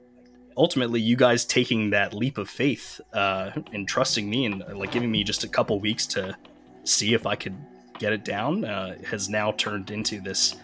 ultimately 0.57 1.01
you 1.01 1.17
guys 1.17 1.45
taking 1.45 1.91
that 1.91 2.15
leap 2.15 2.39
of 2.39 2.49
faith 2.49 3.01
uh, 3.13 3.51
and 3.73 3.89
trusting 3.89 4.29
me 4.31 4.47
and 4.47 4.63
like 4.75 4.93
giving 4.93 5.11
me 5.11 5.25
just 5.25 5.45
a 5.45 5.49
couple 5.49 5.79
weeks 5.81 6.07
to 6.09 6.37
see 6.85 7.13
if 7.15 7.27
I 7.27 7.35
could 7.35 7.57
get 7.99 8.13
it 8.13 8.25
down 8.25 8.65
uh, 8.65 8.97
has 9.11 9.29
now 9.29 9.53
turned 9.53 9.91
into 9.91 10.21
this. 10.21 10.55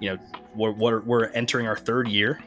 You 0.00 0.10
know, 0.10 0.18
we're 0.54 0.72
we're, 0.72 1.00
we're 1.02 1.26
entering 1.28 1.66
our 1.66 1.76
third 1.76 2.08
year. 2.08 2.40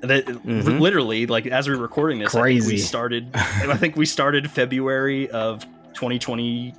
That 0.00 0.26
Mhm. 0.26 0.80
literally, 0.80 1.26
like 1.26 1.46
as 1.46 1.68
we're 1.68 1.76
recording 1.76 2.18
this, 2.18 2.34
I 2.34 2.42
think 2.42 2.62
we 2.64 2.70
Crazy. 2.70 2.78
started. 2.78 3.28
I 3.34 3.76
think 3.76 3.96
we 3.96 4.04
started 4.06 4.50
February 4.50 5.30
of 5.30 5.64
2022. 5.94 6.74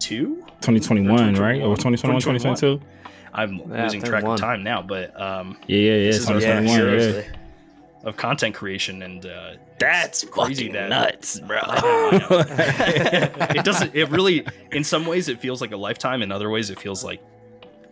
2021, 0.00 1.34
right? 1.36 1.60
Or 1.62 1.76
2021, 1.76 2.20
2022? 2.20 2.80
I'm 3.34 3.54
Yeah, 3.56 3.62
losing 3.64 3.74
I 3.74 3.88
think 3.88 4.04
track 4.04 4.24
of 4.24 4.38
time 4.38 4.62
now, 4.62 4.82
but 4.82 5.18
um, 5.20 5.56
Yeah, 5.66 5.78
yeah, 5.78 5.92
yeah. 5.92 6.06
This 6.08 6.16
is 6.18 6.26
our 6.28 6.34
2021, 6.40 6.76
third 6.78 7.00
yeah. 7.00 7.06
year. 7.22 7.24
of 8.04 8.16
content 8.16 8.54
creation 8.54 9.02
and 9.02 9.24
uh, 9.24 9.52
That's 9.82 10.24
crazy 10.24 10.66
fucking 10.68 10.72
that- 10.74 10.88
nuts, 10.88 11.40
bro. 11.40 11.58
I 11.62 11.80
know, 11.80 12.08
I 12.10 12.18
know. 12.18 13.46
it 13.60 13.64
doesn't. 13.64 13.94
It 13.94 14.08
really, 14.10 14.46
in 14.70 14.84
some 14.84 15.06
ways, 15.06 15.28
it 15.28 15.40
feels 15.40 15.60
like 15.60 15.72
a 15.72 15.76
lifetime. 15.76 16.22
In 16.22 16.32
other 16.32 16.48
ways, 16.50 16.70
it 16.70 16.78
feels 16.80 17.04
like 17.04 17.22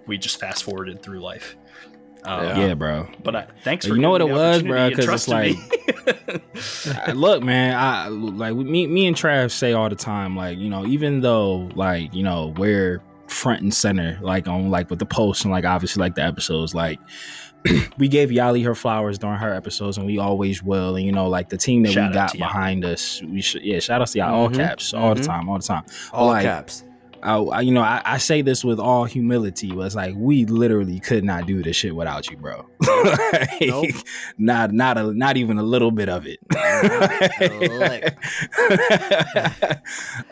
we 0.07 0.19
just 0.19 0.41
fast 0.41 0.65
forwarded 0.65 1.03
through 1.03 1.21
life. 1.21 1.57
Um, 2.25 2.45
Yeah. 2.45 2.67
yeah, 2.67 2.75
bro. 2.75 3.09
But 3.23 3.37
I, 3.37 3.47
thanks 3.65 3.87
You 3.87 3.93
for 3.93 3.97
you 3.97 4.03
know 4.03 4.11
what 4.11 4.21
it 4.21 4.29
was, 4.29 4.63
bro, 4.63 4.91
Because 4.91 5.09
it's 5.09 5.29
like, 5.29 5.57
me. 7.07 7.13
Look 7.15 7.43
man 7.43 7.75
i 7.77 8.09
like 8.09 8.55
me 8.55 8.87
me 8.87 9.07
and 9.07 9.17
trav 9.17 9.51
say 9.51 9.73
all 9.73 9.89
the 9.89 9.95
time 9.97 10.37
like 10.37 10.59
you 10.59 10.69
know 10.69 10.85
even 10.87 11.21
though 11.21 11.69
like 11.75 12.13
you 12.15 12.23
know 12.23 12.49
we're 12.57 13.01
front 13.29 13.63
and 13.63 13.73
center 13.73 14.19
like 14.21 14.47
on 14.49 14.71
like 14.71 14.91
with 14.91 14.99
the 14.99 15.07
posts 15.07 15.45
and 15.45 15.53
like 15.53 15.65
obviously 15.65 16.01
like 16.01 16.15
the 16.15 16.23
episodes 16.23 16.75
like 16.75 16.99
we 17.99 18.09
gave 18.09 18.31
Yali 18.31 18.65
her 18.65 18.75
flowers 18.75 19.19
during 19.19 19.39
her 19.39 19.53
episodes 19.55 19.99
and 19.99 20.07
we 20.07 20.19
always 20.19 20.63
will 20.63 20.97
and 20.97 21.05
you 21.05 21.13
know 21.13 21.29
like 21.29 21.49
the 21.51 21.57
team 21.59 21.83
that 21.83 21.93
Shout 21.93 22.11
we 22.11 22.15
got 22.15 22.31
to 22.31 22.37
Yali. 22.37 22.41
behind 22.41 22.85
us 22.85 23.21
we 23.23 23.41
should 23.43 23.63
yeah 23.63 23.79
shout 23.81 24.01
out 24.01 24.09
to 24.09 24.19
y'all 24.19 24.35
all 24.35 24.49
Mhm, 24.49 24.57
caps 24.57 24.95
all 24.95 25.15
the 25.15 25.21
mhm. 25.21 25.27
time 25.27 25.49
all 25.49 25.59
the 25.59 25.65
time 25.65 25.85
All 26.13 26.27
like- 26.29 26.45
caps. 26.45 26.85
I, 27.23 27.37
I- 27.37 27.61
you 27.61 27.71
know 27.71 27.83
I, 27.83 28.01
I 28.07 28.17
say 28.17 28.41
this 28.41 28.65
with 28.65 28.81
all 28.81 29.05
humility 29.05 29.71
but 29.73 29.83
it's 29.83 29.95
like 29.95 30.15
we 30.17 30.47
literally 30.47 30.99
could 31.01 31.23
not 31.23 31.47
do 31.47 31.63
this 31.63 31.77
shit 31.77 31.95
without 31.95 32.31
you 32.31 32.39
bro 32.39 32.65
Like, 33.05 33.51
Nope. 33.61 33.91
not 34.39 34.73
not 34.73 34.97
a 34.97 35.13
not 35.13 35.37
even 35.37 35.59
a 35.59 35.63
little 35.63 35.91
bit 35.91 36.09
of 36.09 36.27
it 36.27 36.39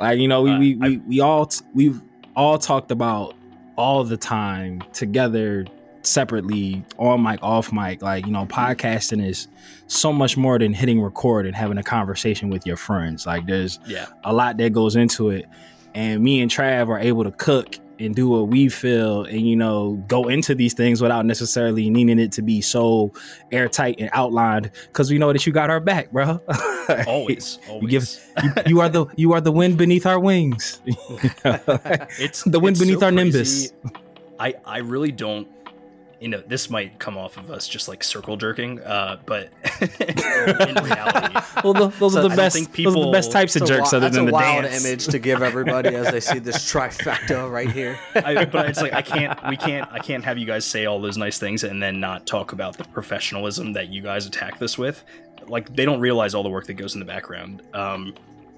like 0.00 0.18
you 0.18 0.28
know 0.28 0.42
we 0.42 0.50
Uh, 0.52 0.58
we, 0.58 0.74
we, 0.76 0.96
we 0.98 1.20
all 1.20 1.50
we've 1.74 2.00
all 2.36 2.58
talked 2.58 2.90
about 2.90 3.34
all 3.76 4.02
the 4.04 4.16
time 4.16 4.82
together 4.92 5.66
separately 6.08 6.84
on 6.98 7.22
mic 7.22 7.38
off 7.42 7.72
mic 7.72 8.02
like 8.02 8.26
you 8.26 8.32
know 8.32 8.46
podcasting 8.46 9.24
is 9.24 9.48
so 9.86 10.12
much 10.12 10.36
more 10.36 10.58
than 10.58 10.72
hitting 10.72 11.00
record 11.00 11.46
and 11.46 11.54
having 11.56 11.78
a 11.78 11.82
conversation 11.82 12.50
with 12.50 12.66
your 12.66 12.76
friends 12.76 13.26
like 13.26 13.46
there's 13.46 13.78
yeah, 13.86 14.06
a 14.24 14.32
lot 14.32 14.56
that 14.58 14.72
goes 14.72 14.96
into 14.96 15.30
it. 15.30 15.46
And 15.94 16.22
me 16.22 16.40
and 16.40 16.50
Trav 16.50 16.88
are 16.88 16.98
able 16.98 17.24
to 17.24 17.30
cook 17.32 17.76
and 17.98 18.14
do 18.14 18.28
what 18.28 18.48
we 18.48 18.68
feel 18.68 19.24
and, 19.24 19.40
you 19.40 19.56
know, 19.56 19.94
go 20.06 20.28
into 20.28 20.54
these 20.54 20.72
things 20.72 21.02
without 21.02 21.26
necessarily 21.26 21.90
needing 21.90 22.18
it 22.18 22.30
to 22.32 22.42
be 22.42 22.60
so 22.60 23.12
airtight 23.50 23.96
and 23.98 24.08
outlined 24.12 24.70
because 24.86 25.10
we 25.10 25.18
know 25.18 25.32
that 25.32 25.44
you 25.46 25.52
got 25.52 25.70
our 25.70 25.80
back, 25.80 26.12
bro. 26.12 26.40
always, 27.06 27.58
always. 27.68 27.90
give- 27.90 28.44
you, 28.44 28.62
you 28.66 28.80
are 28.80 28.88
the 28.88 29.06
you 29.16 29.32
are 29.32 29.40
the 29.40 29.50
wind 29.50 29.76
beneath 29.76 30.06
our 30.06 30.20
wings. 30.20 30.80
it's 30.86 32.44
the 32.44 32.60
wind 32.60 32.78
beneath 32.78 33.00
so 33.00 33.06
our 33.06 33.12
crazy. 33.12 33.30
nimbus. 33.30 33.72
I 34.38 34.54
I 34.64 34.78
really 34.78 35.10
don't. 35.10 35.48
You 36.20 36.26
know, 36.28 36.42
this 36.44 36.68
might 36.68 36.98
come 36.98 37.16
off 37.16 37.36
of 37.36 37.48
us 37.48 37.68
just 37.68 37.86
like 37.86 38.02
circle 38.02 38.36
jerking, 38.36 38.80
uh, 38.80 39.20
but 39.24 39.50
in 39.80 40.74
reality, 40.84 41.38
Well, 41.62 41.72
those 41.74 42.12
So 42.14 42.18
are 42.18 42.28
the 42.28 42.34
best. 42.34 42.56
think 42.56 42.74
those 42.74 42.96
are 42.96 43.04
the 43.06 43.12
best 43.12 43.30
types 43.30 43.54
of 43.54 43.60
That's 43.60 43.70
a 43.70 43.74
jerks, 43.74 43.90
wi- 43.90 43.96
other 43.98 44.00
that's 44.06 44.16
than 44.16 44.24
a 44.24 44.26
the 44.26 44.32
wild 44.32 44.64
dance. 44.64 44.84
image 44.84 45.06
to 45.06 45.18
give 45.20 45.42
everybody 45.42 45.90
as 45.94 46.10
they 46.10 46.18
see 46.18 46.40
this 46.40 46.56
trifecta 46.72 47.48
right 47.48 47.70
here. 47.70 47.98
I, 48.16 48.44
but 48.46 48.68
it's 48.68 48.82
like 48.82 48.94
I 48.94 49.02
can't, 49.02 49.38
we 49.48 49.56
can't, 49.56 49.88
I 49.92 50.00
can't 50.00 50.24
have 50.24 50.38
you 50.38 50.46
guys 50.46 50.64
say 50.64 50.86
all 50.86 51.00
those 51.00 51.16
nice 51.16 51.38
things 51.38 51.62
and 51.62 51.80
then 51.80 52.00
not 52.00 52.26
talk 52.26 52.50
about 52.52 52.76
the 52.76 52.84
professionalism 52.84 53.74
that 53.74 53.88
you 53.90 54.02
guys 54.02 54.26
attack 54.26 54.58
this 54.58 54.76
with. 54.76 55.04
Like 55.46 55.72
they 55.76 55.84
don't 55.84 56.00
realize 56.00 56.34
all 56.34 56.42
the 56.42 56.50
work 56.50 56.66
that 56.66 56.74
goes 56.74 56.94
in 56.94 56.98
the 57.00 57.06
background. 57.06 57.62
Um, 57.74 58.12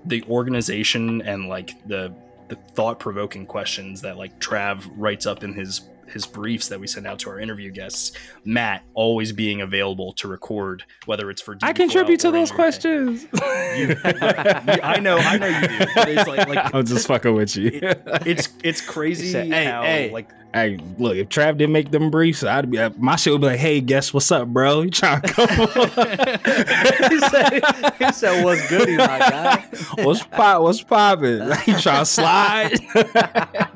the 0.07 0.23
organization 0.31 1.21
and 1.23 1.47
like 1.49 1.73
the 1.87 2.11
the 2.49 2.57
thought 2.75 2.99
provoking 2.99 3.45
questions 3.47 4.01
that 4.01 4.17
like 4.17 4.41
Trav 4.41 4.91
writes 4.97 5.27
up 5.27 5.45
in 5.45 5.53
his 5.53 5.83
his 6.11 6.27
briefs 6.27 6.69
that 6.69 6.81
we 6.81 6.87
send 6.87 7.07
out 7.07 7.19
to 7.21 7.31
our 7.31 7.39
interview 7.41 7.71
guests. 7.71 8.13
Matt 8.45 8.83
always 8.95 9.33
being 9.33 9.61
available 9.61 10.13
to 10.15 10.29
record, 10.29 10.85
whether 11.07 11.31
it's 11.31 11.41
for 11.43 11.57
I 11.63 11.73
DB4L 11.73 11.77
contribute 11.77 12.21
to 12.21 12.31
those 12.31 12.51
questions. 12.51 13.27
You- 13.71 13.97
I 14.05 14.99
know, 15.01 15.17
I 15.17 15.39
know 15.39 15.47
you 15.47 15.69
do. 15.69 15.87
But 15.95 16.09
it's 16.09 16.27
like, 16.29 16.49
like 16.49 16.75
I'm 16.75 16.85
just 16.85 17.07
fucking 17.07 17.35
with 17.35 17.57
you. 17.57 17.71
it's 17.83 18.49
it's 18.65 18.81
crazy 18.81 19.31
said, 19.31 19.47
"Hey, 19.47 19.65
how 19.65 19.83
hey." 19.83 20.11
like 20.11 20.29
Hey, 20.53 20.79
look, 20.99 21.17
if 21.17 21.29
Trav 21.29 21.59
didn't 21.59 21.73
make 21.73 21.93
them 21.93 22.11
briefs, 22.11 22.43
I'd 22.43 22.71
be 22.71 22.79
uh, 22.79 22.91
my 22.99 23.15
shit 23.15 23.33
would 23.33 23.41
be 23.41 23.47
like, 23.49 23.61
"Hey, 23.61 23.81
guess 23.81 24.13
what's 24.13 24.33
up, 24.33 24.49
bro? 24.49 24.83
You 24.83 24.91
trying 24.91 25.23
to 25.23 25.29
come? 25.29 25.49
he, 27.09 27.21
said, 27.21 27.63
he 27.99 28.13
said, 28.13 28.45
"What's 28.45 28.69
goody, 28.69 28.97
my 28.97 29.07
guy?" 29.07 29.65
what's 30.03 30.25
pop? 30.25 30.63
What's 30.63 30.83
popping? 30.83 31.39
you 31.67 31.79
trying 31.79 32.01
to 32.01 32.07
slide?" 32.07 32.81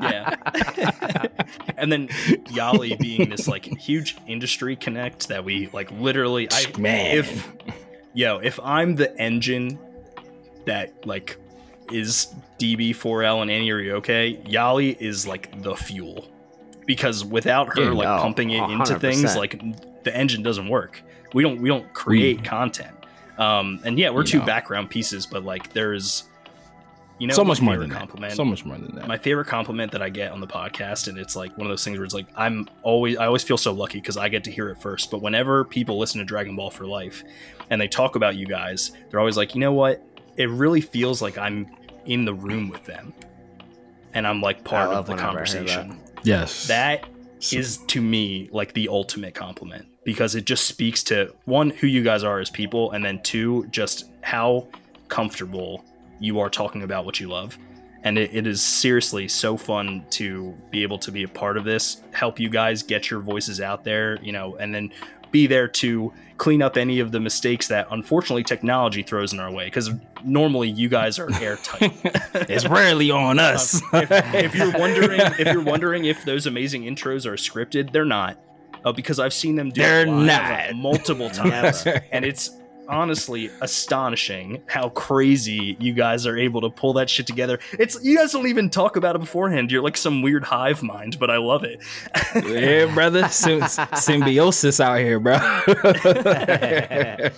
yeah. 0.00 0.34
and 1.76 1.92
then 1.92 2.08
Yali 2.48 2.98
being 2.98 3.30
this 3.30 3.46
like 3.46 3.66
huge 3.78 4.16
industry 4.26 4.74
connect 4.74 5.28
that 5.28 5.44
we 5.44 5.68
like 5.72 5.92
literally 5.92 6.48
I 6.50 6.72
Man. 6.76 7.18
if 7.18 7.52
yo, 8.14 8.38
if 8.38 8.58
I'm 8.58 8.96
the 8.96 9.16
engine 9.16 9.78
that 10.64 11.06
like 11.06 11.36
is 11.92 12.34
DB4L 12.58 13.42
and 13.42 13.50
Ani 13.50 13.68
Ryoke, 13.68 14.44
Yali 14.44 14.96
is 15.00 15.24
like 15.24 15.62
the 15.62 15.76
fuel. 15.76 16.33
Because 16.86 17.24
without 17.24 17.78
her 17.78 17.92
like 17.94 18.06
no, 18.06 18.18
pumping 18.18 18.50
it 18.50 18.62
into 18.62 18.94
100%. 18.94 19.00
things, 19.00 19.36
like 19.36 19.60
the 20.04 20.14
engine 20.14 20.42
doesn't 20.42 20.68
work. 20.68 21.02
We 21.32 21.42
don't 21.42 21.60
we 21.60 21.68
don't 21.68 21.92
create 21.92 22.44
content. 22.44 22.94
Um 23.38 23.80
and 23.84 23.98
yeah, 23.98 24.10
we're 24.10 24.24
two 24.24 24.40
know. 24.40 24.46
background 24.46 24.90
pieces, 24.90 25.26
but 25.26 25.44
like 25.44 25.72
there's 25.72 26.24
you 27.18 27.28
know 27.28 27.34
so 27.34 27.44
much 27.44 27.60
more 27.60 27.76
than 27.76 27.90
compliment 27.90 28.30
that. 28.30 28.36
So 28.36 28.44
much 28.44 28.64
more 28.64 28.76
than 28.76 28.96
that. 28.96 29.06
my 29.06 29.16
favorite 29.16 29.46
compliment 29.46 29.92
that 29.92 30.02
I 30.02 30.08
get 30.08 30.32
on 30.32 30.40
the 30.40 30.46
podcast, 30.46 31.06
and 31.08 31.16
it's 31.16 31.36
like 31.36 31.56
one 31.56 31.66
of 31.66 31.70
those 31.70 31.84
things 31.84 31.96
where 31.96 32.04
it's 32.04 32.14
like 32.14 32.26
I'm 32.36 32.68
always 32.82 33.16
I 33.16 33.26
always 33.26 33.42
feel 33.42 33.56
so 33.56 33.72
lucky 33.72 34.00
because 34.00 34.16
I 34.16 34.28
get 34.28 34.44
to 34.44 34.50
hear 34.50 34.68
it 34.70 34.80
first. 34.80 35.10
But 35.10 35.22
whenever 35.22 35.64
people 35.64 35.98
listen 35.98 36.18
to 36.18 36.24
Dragon 36.24 36.56
Ball 36.56 36.70
for 36.70 36.86
Life 36.86 37.22
and 37.70 37.80
they 37.80 37.88
talk 37.88 38.16
about 38.16 38.34
you 38.36 38.46
guys, 38.46 38.92
they're 39.10 39.20
always 39.20 39.36
like, 39.36 39.54
you 39.54 39.60
know 39.60 39.72
what? 39.72 40.02
It 40.36 40.50
really 40.50 40.80
feels 40.80 41.22
like 41.22 41.38
I'm 41.38 41.68
in 42.04 42.24
the 42.24 42.34
room 42.34 42.68
with 42.68 42.84
them, 42.84 43.14
and 44.12 44.26
I'm 44.26 44.40
like 44.40 44.64
part 44.64 44.90
of 44.90 45.06
the 45.06 45.14
conversation. 45.14 46.00
Yes. 46.24 46.66
that 46.66 47.06
is 47.52 47.78
to 47.88 48.00
me 48.00 48.48
like 48.52 48.72
the 48.72 48.88
ultimate 48.88 49.34
compliment 49.34 49.86
because 50.04 50.34
it 50.34 50.44
just 50.44 50.66
speaks 50.66 51.02
to 51.02 51.34
one 51.44 51.70
who 51.70 51.86
you 51.86 52.02
guys 52.02 52.24
are 52.24 52.38
as 52.38 52.50
people 52.50 52.90
and 52.92 53.04
then 53.04 53.20
two 53.22 53.66
just 53.66 54.10
how 54.22 54.66
comfortable 55.08 55.84
you 56.20 56.40
are 56.40 56.48
talking 56.48 56.82
about 56.82 57.04
what 57.04 57.20
you 57.20 57.28
love 57.28 57.58
and 58.02 58.18
it, 58.18 58.34
it 58.34 58.46
is 58.46 58.62
seriously 58.62 59.26
so 59.28 59.56
fun 59.56 60.04
to 60.10 60.54
be 60.70 60.82
able 60.82 60.98
to 60.98 61.10
be 61.10 61.22
a 61.22 61.28
part 61.28 61.56
of 61.56 61.64
this 61.64 62.02
help 62.12 62.38
you 62.38 62.48
guys 62.48 62.82
get 62.82 63.10
your 63.10 63.20
voices 63.20 63.60
out 63.60 63.84
there 63.84 64.18
you 64.22 64.32
know 64.32 64.56
and 64.56 64.74
then 64.74 64.92
be 65.34 65.48
there 65.48 65.66
to 65.66 66.12
clean 66.38 66.62
up 66.62 66.76
any 66.76 67.00
of 67.00 67.10
the 67.10 67.18
mistakes 67.18 67.66
that 67.68 67.88
unfortunately 67.90 68.44
technology 68.44 69.02
throws 69.02 69.32
in 69.32 69.40
our 69.40 69.50
way 69.50 69.64
because 69.64 69.90
normally 70.24 70.68
you 70.68 70.88
guys 70.88 71.18
are 71.18 71.28
airtight 71.42 71.92
it's 72.48 72.66
rarely 72.66 73.10
on 73.10 73.38
us. 73.40 73.82
if, 73.92 74.10
if 74.34 74.54
you're 74.54 74.72
wondering 74.78 75.20
if 75.38 75.52
you're 75.52 75.62
wondering 75.62 76.04
if 76.04 76.24
those 76.24 76.46
amazing 76.46 76.84
intros 76.84 77.26
are 77.26 77.34
scripted, 77.34 77.92
they're 77.92 78.04
not. 78.04 78.38
Uh, 78.84 78.92
because 78.92 79.18
I've 79.18 79.32
seen 79.32 79.56
them 79.56 79.70
do 79.70 79.80
it 79.80 79.84
They're 79.84 80.06
live 80.06 80.74
not. 80.74 80.76
multiple 80.76 81.30
times, 81.44 81.86
and 82.12 82.24
it's 82.24 82.50
honestly 82.88 83.50
astonishing 83.60 84.62
how 84.66 84.88
crazy 84.90 85.76
you 85.80 85.92
guys 85.92 86.26
are 86.26 86.36
able 86.36 86.60
to 86.62 86.70
pull 86.70 86.92
that 86.94 87.10
shit 87.10 87.26
together. 87.26 87.58
It's 87.78 88.02
you 88.02 88.16
guys 88.16 88.32
don't 88.32 88.46
even 88.46 88.70
talk 88.70 88.96
about 88.96 89.16
it 89.16 89.20
beforehand. 89.20 89.70
You're 89.70 89.82
like 89.82 89.96
some 89.96 90.22
weird 90.22 90.44
hive 90.44 90.82
mind, 90.82 91.18
but 91.18 91.30
I 91.30 91.38
love 91.38 91.64
it. 91.64 91.80
yeah, 92.34 92.92
brother. 92.92 93.28
Sym- 93.28 93.62
symbiosis 93.96 94.80
out 94.80 94.98
here, 94.98 95.20
bro. 95.20 95.38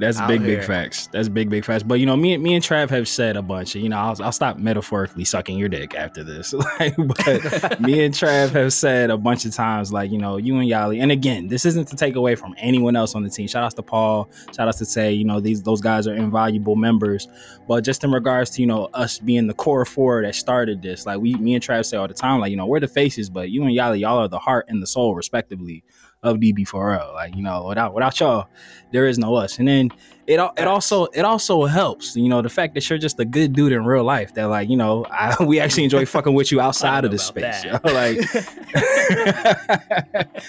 That's 0.00 0.20
big, 0.22 0.42
big 0.42 0.64
facts. 0.64 1.08
That's 1.08 1.28
big, 1.28 1.50
big 1.50 1.64
facts. 1.64 1.82
But 1.82 2.00
you 2.00 2.06
know, 2.06 2.16
me, 2.16 2.36
me 2.38 2.54
and 2.54 2.64
Trav 2.64 2.88
have 2.88 3.06
said 3.06 3.36
a 3.36 3.42
bunch. 3.42 3.74
You 3.74 3.90
know, 3.90 3.98
I'll, 3.98 4.22
I'll 4.22 4.32
stop 4.32 4.56
metaphorically 4.56 5.24
sucking 5.24 5.58
your 5.58 5.68
dick 5.68 5.94
after 5.94 6.24
this. 6.24 6.52
like, 6.80 6.96
but 6.96 7.80
me 7.80 8.02
and 8.04 8.14
Trav 8.14 8.50
have 8.50 8.72
said 8.72 9.10
a 9.10 9.18
bunch 9.18 9.44
of 9.44 9.54
times, 9.54 9.92
like 9.92 10.10
you 10.10 10.16
know, 10.16 10.38
you 10.38 10.58
and 10.58 10.68
Yali. 10.68 11.02
And 11.02 11.12
again, 11.12 11.48
this 11.48 11.66
isn't 11.66 11.86
to 11.88 11.96
take 11.96 12.16
away 12.16 12.34
from 12.34 12.54
anyone 12.56 12.96
else 12.96 13.14
on 13.14 13.22
the 13.22 13.28
team. 13.28 13.46
Shout 13.46 13.62
outs 13.62 13.74
to 13.74 13.82
Paul. 13.82 14.30
Shout 14.56 14.68
outs 14.68 14.78
to 14.78 14.86
say, 14.86 15.12
you 15.12 15.24
know, 15.24 15.38
these 15.38 15.62
those 15.62 15.82
guys 15.82 16.06
are 16.06 16.14
invaluable 16.14 16.76
members. 16.76 17.28
But 17.68 17.84
just 17.84 18.02
in 18.02 18.10
regards 18.10 18.50
to 18.52 18.62
you 18.62 18.66
know 18.66 18.86
us 18.94 19.18
being 19.18 19.46
the 19.46 19.54
core 19.54 19.84
four 19.84 20.22
that 20.22 20.34
started 20.34 20.80
this, 20.80 21.04
like 21.04 21.20
we, 21.20 21.34
me 21.34 21.54
and 21.54 21.62
Trav 21.62 21.84
say 21.84 21.98
all 21.98 22.08
the 22.08 22.14
time, 22.14 22.40
like 22.40 22.50
you 22.50 22.56
know, 22.56 22.66
we're 22.66 22.80
the 22.80 22.88
faces, 22.88 23.28
but 23.28 23.50
you 23.50 23.62
and 23.62 23.72
Yali, 23.72 24.00
y'all 24.00 24.18
are 24.18 24.28
the 24.28 24.38
heart 24.38 24.64
and 24.68 24.82
the 24.82 24.86
soul, 24.86 25.14
respectively, 25.14 25.84
of 26.22 26.36
DB4L. 26.38 27.14
Like 27.14 27.34
you 27.34 27.42
know, 27.42 27.66
without 27.66 27.94
without 27.94 28.18
y'all, 28.20 28.48
there 28.92 29.06
is 29.06 29.18
no 29.18 29.34
us. 29.34 29.58
And 29.58 29.68
then 29.68 29.90
it 30.30 30.38
it 30.56 30.66
also 30.68 31.06
it 31.06 31.22
also 31.24 31.64
helps, 31.64 32.14
you 32.14 32.28
know, 32.28 32.40
the 32.40 32.48
fact 32.48 32.74
that 32.74 32.88
you're 32.88 32.98
just 33.00 33.18
a 33.18 33.24
good 33.24 33.52
dude 33.52 33.72
in 33.72 33.84
real 33.84 34.04
life. 34.04 34.32
That 34.34 34.44
like 34.44 34.68
you 34.70 34.76
know, 34.76 35.04
I, 35.10 35.34
we 35.44 35.58
actually 35.58 35.84
enjoy 35.84 36.06
fucking 36.06 36.34
with 36.34 36.52
you 36.52 36.60
outside 36.66 37.04
of 37.04 37.10
know 37.10 37.16
this 37.16 37.24
space. 37.24 37.62
that. 37.62 37.64
yo. 37.64 37.80
Like, 37.90 38.16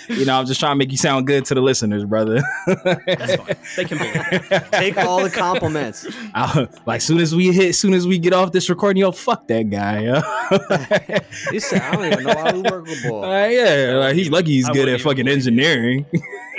you 0.09 0.25
know, 0.25 0.37
I'm 0.39 0.45
just 0.45 0.59
trying 0.59 0.73
to 0.73 0.75
make 0.75 0.91
you 0.91 0.97
sound 0.97 1.25
good 1.25 1.45
to 1.45 1.55
the 1.55 1.61
listeners, 1.61 2.05
brother. 2.05 2.41
That's 2.67 3.35
fine. 3.35 3.55
They 3.75 3.85
can 3.85 3.97
believe 3.97 4.13
it. 4.51 4.63
Take 4.71 4.97
all 4.97 5.23
the 5.23 5.29
compliments. 5.31 6.05
I- 6.35 6.67
like 6.85 7.01
soon 7.01 7.19
as 7.19 7.33
we 7.33 7.51
hit, 7.51 7.73
soon 7.75 7.93
as 7.95 8.05
we 8.05 8.19
get 8.19 8.33
off 8.33 8.51
this 8.51 8.69
recording, 8.69 9.01
yo, 9.01 9.11
fuck 9.11 9.47
that 9.47 9.69
guy. 9.69 10.01
Yo. 10.03 10.21
He 11.51 11.59
said, 11.59 11.81
"I 11.81 11.91
don't 11.95 12.05
even 12.05 12.23
know 12.23 12.33
why 12.35 12.53
we 12.53 12.61
work 12.61 12.85
with 12.85 13.03
boy." 13.03 13.23
Uh, 13.23 13.47
yeah, 13.47 13.97
like 13.97 14.15
he's 14.15 14.29
lucky 14.29 14.51
he's 14.51 14.69
I 14.69 14.73
good 14.73 14.89
at 14.89 15.01
fucking 15.01 15.27
even 15.27 15.33
engineering. 15.33 16.05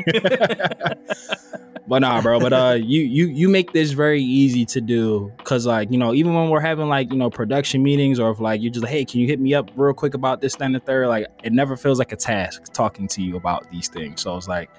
but 1.88 1.98
nah, 2.00 2.20
bro. 2.22 2.40
But 2.40 2.52
uh, 2.52 2.78
you 2.80 3.02
you 3.02 3.26
you 3.28 3.48
make 3.48 3.72
this 3.72 3.92
very 3.92 4.22
easy 4.22 4.64
to 4.66 4.80
do 4.80 5.32
because 5.38 5.66
like 5.66 5.90
you 5.90 5.98
know 5.98 6.14
even 6.14 6.34
when 6.34 6.48
we're 6.50 6.60
having 6.60 6.88
like 6.88 7.10
you 7.10 7.18
know 7.18 7.30
production 7.30 7.82
meetings 7.82 8.18
or 8.18 8.30
if 8.30 8.40
like 8.40 8.60
you're 8.62 8.72
just 8.72 8.82
like 8.84 8.92
hey 8.92 9.04
can 9.04 9.20
you 9.20 9.26
hit 9.26 9.40
me 9.40 9.54
up 9.54 9.70
real 9.76 9.92
quick 9.94 10.14
about 10.14 10.40
this 10.40 10.54
that, 10.56 10.64
and 10.64 10.74
the 10.74 10.80
third 10.80 11.08
like 11.08 11.26
it 11.42 11.52
never 11.52 11.76
feels 11.76 11.98
like 11.98 12.12
a 12.12 12.16
task 12.16 12.72
talking 12.72 13.06
to 13.08 13.22
you 13.22 13.36
about 13.36 13.70
these 13.70 13.88
things. 13.88 14.20
So 14.20 14.36
it's 14.36 14.48
like 14.48 14.70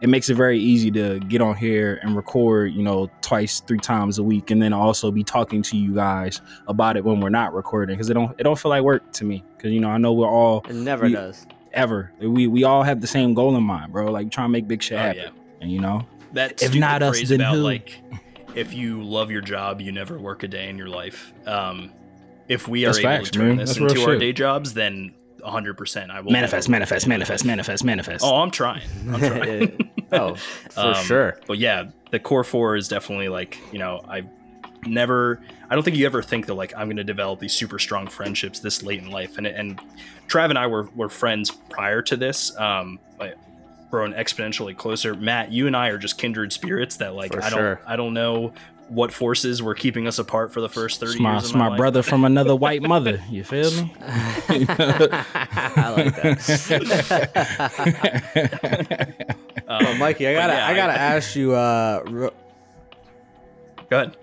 it 0.00 0.08
makes 0.08 0.30
it 0.30 0.34
very 0.34 0.58
easy 0.58 0.90
to 0.90 1.20
get 1.20 1.42
on 1.42 1.54
here 1.54 2.00
and 2.02 2.16
record 2.16 2.72
you 2.72 2.82
know 2.82 3.10
twice 3.20 3.60
three 3.60 3.78
times 3.78 4.18
a 4.18 4.22
week 4.22 4.50
and 4.50 4.62
then 4.62 4.72
also 4.72 5.10
be 5.10 5.22
talking 5.22 5.62
to 5.62 5.76
you 5.76 5.94
guys 5.94 6.40
about 6.68 6.96
it 6.96 7.04
when 7.04 7.20
we're 7.20 7.28
not 7.28 7.52
recording 7.52 7.96
because 7.96 8.08
it 8.10 8.14
don't 8.14 8.34
it 8.40 8.44
don't 8.44 8.58
feel 8.58 8.70
like 8.70 8.82
work 8.82 9.12
to 9.12 9.24
me 9.24 9.44
because 9.56 9.72
you 9.72 9.80
know 9.80 9.90
I 9.90 9.98
know 9.98 10.12
we're 10.12 10.26
all 10.28 10.64
It 10.68 10.74
never 10.74 11.04
We- 11.06 11.12
does. 11.12 11.46
Ever. 11.72 12.12
We 12.20 12.46
we 12.46 12.64
all 12.64 12.82
have 12.82 13.00
the 13.00 13.06
same 13.06 13.34
goal 13.34 13.56
in 13.56 13.62
mind, 13.62 13.92
bro. 13.92 14.10
Like 14.10 14.30
trying 14.30 14.46
to 14.46 14.52
make 14.52 14.66
big 14.68 14.82
shit 14.82 14.98
Oh, 14.98 15.02
happen. 15.02 15.22
yeah. 15.22 15.30
And 15.60 15.70
you 15.70 15.80
know, 15.80 16.06
That 16.32 16.62
If 16.62 16.74
not 16.74 17.02
us, 17.02 17.20
then 17.28 17.40
about 17.40 17.54
who? 17.54 17.60
like 17.62 18.00
if 18.54 18.74
you 18.74 19.02
love 19.02 19.30
your 19.30 19.42
job, 19.42 19.80
you 19.80 19.92
never 19.92 20.18
work 20.18 20.42
a 20.42 20.48
day 20.48 20.68
in 20.68 20.76
your 20.78 20.88
life. 20.88 21.32
Um, 21.46 21.92
if 22.48 22.66
we 22.66 22.84
are 22.84 22.88
That's 22.88 22.98
able 22.98 23.08
facts, 23.10 23.30
to 23.30 23.38
turn 23.38 23.48
man. 23.48 23.56
this 23.58 23.68
That's 23.70 23.80
real 23.80 23.90
into 23.90 24.02
our 24.02 24.12
shit. 24.14 24.20
day 24.20 24.32
jobs, 24.32 24.74
then 24.74 25.14
100 25.40 25.76
percent 25.76 26.10
I 26.10 26.20
will 26.20 26.32
manifest, 26.32 26.68
never 26.68 26.80
manifest, 26.80 27.06
a 27.06 27.08
day 27.08 27.14
in 27.14 27.18
my 27.18 27.18
manifest, 27.18 27.44
manifest, 27.44 27.84
manifest. 27.84 28.24
Oh, 28.24 28.36
I'm 28.42 28.50
trying. 28.50 28.82
I'm 29.12 29.20
trying. 29.20 29.90
oh, 30.12 30.34
for 30.34 30.80
Um, 30.80 30.94
sure. 31.04 31.38
But 31.46 31.58
yeah, 31.58 31.90
the 32.10 32.18
core 32.18 32.42
four 32.44 32.74
is 32.76 32.88
definitely 32.88 33.28
like 33.28 33.58
you 33.72 33.78
know 33.78 34.04
I've 34.08 34.26
never. 34.86 35.40
I 35.68 35.74
don't 35.74 35.82
think 35.84 35.96
you 35.96 36.06
ever 36.06 36.22
think 36.22 36.46
that 36.46 36.54
like 36.54 36.72
I'm 36.76 36.86
going 36.88 36.96
to 36.96 37.04
develop 37.04 37.40
these 37.40 37.52
super 37.52 37.78
strong 37.78 38.06
friendships 38.08 38.60
this 38.60 38.82
late 38.82 39.00
in 39.02 39.10
life, 39.10 39.38
and 39.38 39.46
and 39.46 39.80
Trav 40.28 40.50
and 40.50 40.58
I 40.58 40.66
were 40.66 40.88
were 40.94 41.08
friends 41.08 41.50
prior 41.50 42.02
to 42.02 42.16
this. 42.16 42.56
Um, 42.58 42.98
but 43.18 43.36
grown 43.90 44.12
exponentially 44.14 44.76
closer. 44.76 45.14
Matt, 45.14 45.50
you 45.52 45.66
and 45.66 45.76
I 45.76 45.88
are 45.88 45.98
just 45.98 46.16
kindred 46.18 46.52
spirits 46.52 46.96
that 46.98 47.14
like 47.14 47.32
For 47.32 47.42
I 47.42 47.50
don't. 47.50 47.78
I 47.86 47.96
don't 47.96 48.14
know 48.14 48.52
what 48.88 49.12
forces 49.12 49.62
were 49.62 49.74
keeping 49.74 50.08
us 50.08 50.18
apart 50.18 50.52
for 50.52 50.60
the 50.60 50.68
first 50.68 50.98
30 50.98 51.12
It's 51.12 51.20
my, 51.20 51.32
years 51.34 51.42
it's 51.44 51.50
of 51.52 51.56
my, 51.58 51.64
my 51.66 51.68
life. 51.70 51.76
brother 51.78 52.02
from 52.02 52.24
another 52.24 52.56
white 52.56 52.82
mother. 52.82 53.22
You 53.30 53.44
feel 53.44 53.70
me? 53.70 53.94
I 54.00 55.94
like 55.96 56.16
that. 56.22 56.76
Um, 59.70 59.84
But 59.84 59.98
Mikey, 59.98 60.26
I 60.26 60.32
gotta, 60.34 60.52
yeah, 60.54 60.66
I 60.66 60.74
gotta 60.74 60.98
ask 60.98 61.36
you. 61.36 61.54
Uh, 61.54 62.02
ro- 62.08 62.32
Go 63.88 63.96
ahead. 64.00 64.16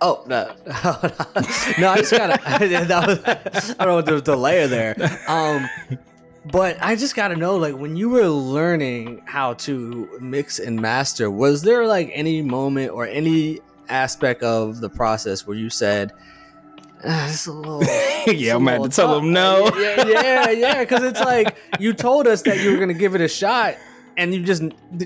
Oh 0.00 0.24
no, 0.26 0.52
no, 0.66 1.88
I 1.90 1.96
just 1.98 2.10
gotta. 2.12 2.40
that 2.86 3.04
was, 3.06 3.74
I 3.78 3.84
don't 3.84 4.06
know 4.06 4.14
what 4.14 4.24
the, 4.24 4.36
layer 4.36 4.66
there. 4.66 4.94
Um, 5.28 5.68
But 6.50 6.78
I 6.80 6.96
just 6.96 7.14
gotta 7.14 7.36
know, 7.36 7.56
like, 7.56 7.76
when 7.76 7.96
you 7.96 8.08
were 8.08 8.26
learning 8.26 9.20
how 9.26 9.54
to 9.54 10.08
mix 10.20 10.58
and 10.58 10.80
master, 10.80 11.30
was 11.30 11.60
there 11.62 11.86
like 11.86 12.10
any 12.14 12.40
moment 12.40 12.92
or 12.92 13.06
any 13.06 13.60
aspect 13.90 14.42
of 14.42 14.80
the 14.80 14.88
process 14.88 15.46
where 15.46 15.56
you 15.56 15.68
said, 15.68 16.12
ah, 17.04 17.28
"It's 17.28 17.46
a 17.46 17.52
little, 17.52 17.82
Yeah, 17.82 18.54
I'm 18.54 18.64
gonna 18.64 18.70
have 18.72 18.80
little 18.80 18.84
to 18.88 18.96
tell 18.96 19.14
tough." 19.14 19.22
him 19.22 19.32
no. 19.34 19.70
Yeah, 19.76 20.06
yeah, 20.06 20.50
yeah. 20.50 20.80
Because 20.80 21.02
it's 21.04 21.20
like 21.20 21.56
you 21.78 21.92
told 21.92 22.26
us 22.26 22.40
that 22.42 22.58
you 22.60 22.72
were 22.72 22.78
gonna 22.78 22.94
give 22.94 23.14
it 23.14 23.20
a 23.20 23.28
shot, 23.28 23.76
and 24.20 24.34
you 24.34 24.42
just 24.42 24.62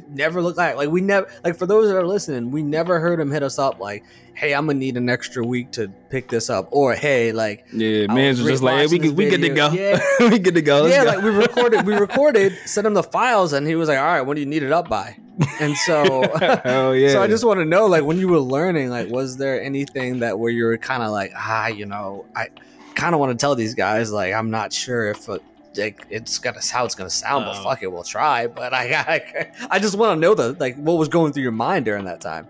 never 0.09 0.43
look 0.43 0.57
like 0.57 0.75
like 0.77 0.89
we 0.89 1.01
never 1.01 1.29
like 1.45 1.57
for 1.57 1.67
those 1.67 1.89
that 1.89 1.97
are 1.97 2.07
listening, 2.07 2.51
we 2.51 2.63
never 2.63 2.99
heard 2.99 3.21
him 3.21 3.31
hit 3.31 3.45
us 3.45 3.61
up 3.61 3.79
like, 3.79 4.05
"Hey, 4.35 4.53
I'm 4.53 4.67
gonna 4.67 4.79
need 4.79 4.97
an 4.97 5.09
extra 5.09 5.47
week 5.47 5.71
to 5.73 5.89
pick 6.11 6.29
this 6.29 6.51
up," 6.51 6.69
or 6.73 6.95
"Hey, 6.95 7.31
like." 7.31 7.65
Yeah, 7.73 8.09
man 8.09 8.35
just 8.35 8.63
like, 8.63 8.81
hey, 8.81 8.87
we 8.89 8.99
good, 8.99 9.17
we 9.17 9.31
good 9.31 9.41
to 9.43 9.49
go. 9.51 9.71
video. 9.71 10.01
we 10.31 10.39
good 10.41 10.55
to 10.55 10.63
go. 10.63 10.83
Let's 10.83 10.97
yeah, 10.97 11.05
go. 11.05 11.11
like 11.11 11.23
we 11.23 11.31
recorded, 11.31 11.87
we 11.87 11.95
recorded, 11.95 12.59
sent 12.67 12.89
him 12.89 12.95
the 12.95 13.05
files, 13.05 13.53
and 13.53 13.67
he 13.67 13.77
was 13.77 13.89
like, 13.89 13.99
"All 13.99 14.05
right, 14.05 14.23
when 14.23 14.35
do 14.35 14.41
you 14.41 14.49
need 14.49 14.65
it 14.65 14.73
up 14.73 14.89
by?" 14.89 15.17
And 15.61 15.77
so, 15.77 16.25
oh 16.65 16.93
yeah. 16.93 17.09
so 17.13 17.23
I 17.23 17.29
just 17.29 17.45
want 17.45 17.61
to 17.61 17.65
know, 17.65 17.87
like, 17.87 18.03
when 18.03 18.19
you 18.19 18.27
were 18.27 18.41
learning, 18.41 18.91
like, 18.91 19.09
was 19.09 19.37
there 19.37 19.63
anything 19.63 20.19
that 20.21 20.41
where 20.41 20.51
you 20.51 20.65
were 20.65 20.77
kind 20.77 21.05
of 21.05 21.13
like, 21.13 21.33
ah, 21.37 21.69
you 21.69 21.87
know, 21.87 22.25
I 22.35 22.49
kind 22.97 23.15
of 23.15 23.21
want 23.21 23.31
to 23.31 23.41
tell 23.41 23.55
these 23.55 23.75
guys, 23.75 24.11
like, 24.11 24.35
I'm 24.35 24.51
not 24.51 24.73
sure 24.73 25.07
if 25.07 25.29
it, 25.29 25.43
like, 25.77 26.07
it's 26.11 26.39
gonna 26.39 26.61
how 26.73 26.85
it's 26.85 26.95
gonna 26.95 27.11
sound, 27.11 27.45
but 27.47 27.57
Oh. 27.57 27.63
fuck 27.65 27.83
it, 27.83 27.91
we'll 27.93 28.03
try. 28.05 28.47
But 28.47 28.73
I, 28.75 28.95
I, 28.95 29.53
I 29.71 29.79
just 29.79 29.97
want 29.97 30.17
to 30.17 30.21
know 30.21 30.35
the 30.35 30.53
like 30.59 30.77
what 30.77 30.95
was 30.99 31.09
going 31.09 31.33
through 31.33 31.43
your 31.45 31.53
mind 31.53 31.85
during 31.85 32.05
that 32.05 32.21
time. 32.21 32.47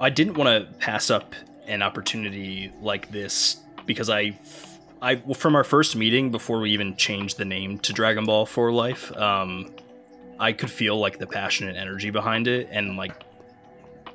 I 0.00 0.10
didn't 0.10 0.34
want 0.34 0.48
to 0.48 0.72
pass 0.78 1.10
up 1.10 1.34
an 1.66 1.82
opportunity 1.82 2.72
like 2.80 3.10
this 3.10 3.56
because 3.86 4.08
I, 4.08 4.38
I 5.02 5.16
well, 5.24 5.34
from 5.34 5.54
our 5.56 5.64
first 5.64 5.96
meeting 5.96 6.30
before 6.30 6.60
we 6.60 6.70
even 6.70 6.96
changed 6.96 7.36
the 7.38 7.44
name 7.44 7.78
to 7.80 7.92
Dragon 7.92 8.24
Ball 8.24 8.46
for 8.46 8.72
Life, 8.72 9.14
um, 9.16 9.70
I 10.38 10.52
could 10.52 10.70
feel 10.70 10.98
like 10.98 11.18
the 11.18 11.26
passion 11.26 11.68
and 11.68 11.76
energy 11.76 12.10
behind 12.10 12.46
it, 12.46 12.68
and 12.70 12.96
like 12.96 13.12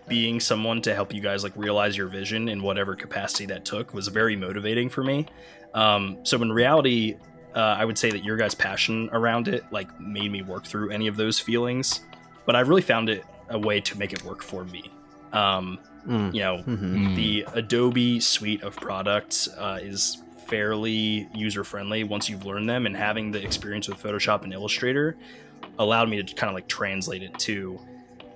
being 0.08 0.40
someone 0.40 0.82
to 0.82 0.94
help 0.94 1.14
you 1.14 1.22
guys 1.22 1.44
like 1.44 1.54
realize 1.56 1.96
your 1.98 2.08
vision 2.08 2.50
in 2.50 2.62
whatever 2.62 2.96
capacity 2.96 3.46
that 3.48 3.64
took 3.66 3.94
was 3.94 4.08
very 4.10 4.36
motivating 4.36 4.90
for 4.90 5.04
me. 5.04 5.26
Um, 5.74 6.20
so 6.24 6.42
in 6.42 6.52
reality, 6.52 7.16
uh, 7.56 7.60
I 7.80 7.86
would 7.86 7.98
say 7.98 8.10
that 8.12 8.24
your 8.24 8.38
guys' 8.38 8.56
passion 8.56 9.10
around 9.12 9.48
it 9.48 9.64
like 9.72 10.00
made 10.00 10.32
me 10.32 10.42
work 10.42 10.66
through 10.66 10.90
any 10.92 11.08
of 11.08 11.16
those 11.18 11.40
feelings, 11.40 12.02
but 12.46 12.56
I 12.56 12.62
really 12.62 12.82
found 12.82 13.10
it 13.10 13.24
a 13.50 13.60
way 13.60 13.80
to 13.82 13.98
make 13.98 14.14
it 14.14 14.24
work 14.24 14.42
for 14.44 14.64
me. 14.66 14.92
Um, 15.32 15.80
Mm. 16.08 16.34
you 16.34 16.42
know, 16.42 16.58
Mhm. 16.68 16.80
Mm. 17.12 17.16
the 17.16 17.46
Adobe 17.54 18.20
suite 18.20 18.62
of 18.62 18.76
products 18.76 19.48
uh, 19.58 19.80
is 19.82 20.22
fairly 20.48 21.30
user 21.34 21.64
friendly 21.64 22.04
once 22.04 22.30
you've 22.30 22.46
learned 22.46 22.68
them, 22.70 22.86
and 22.86 22.96
having 22.98 23.32
the 23.32 23.42
experience 23.42 23.88
with 23.88 24.04
Photoshop 24.04 24.44
and 24.44 24.52
Illustrator 24.52 25.16
allowed 25.80 26.10
me 26.10 26.22
to 26.22 26.36
kind 26.36 26.50
of 26.50 26.56
like 26.56 26.68
translate 26.68 27.24
it 27.24 27.38
to 27.40 27.80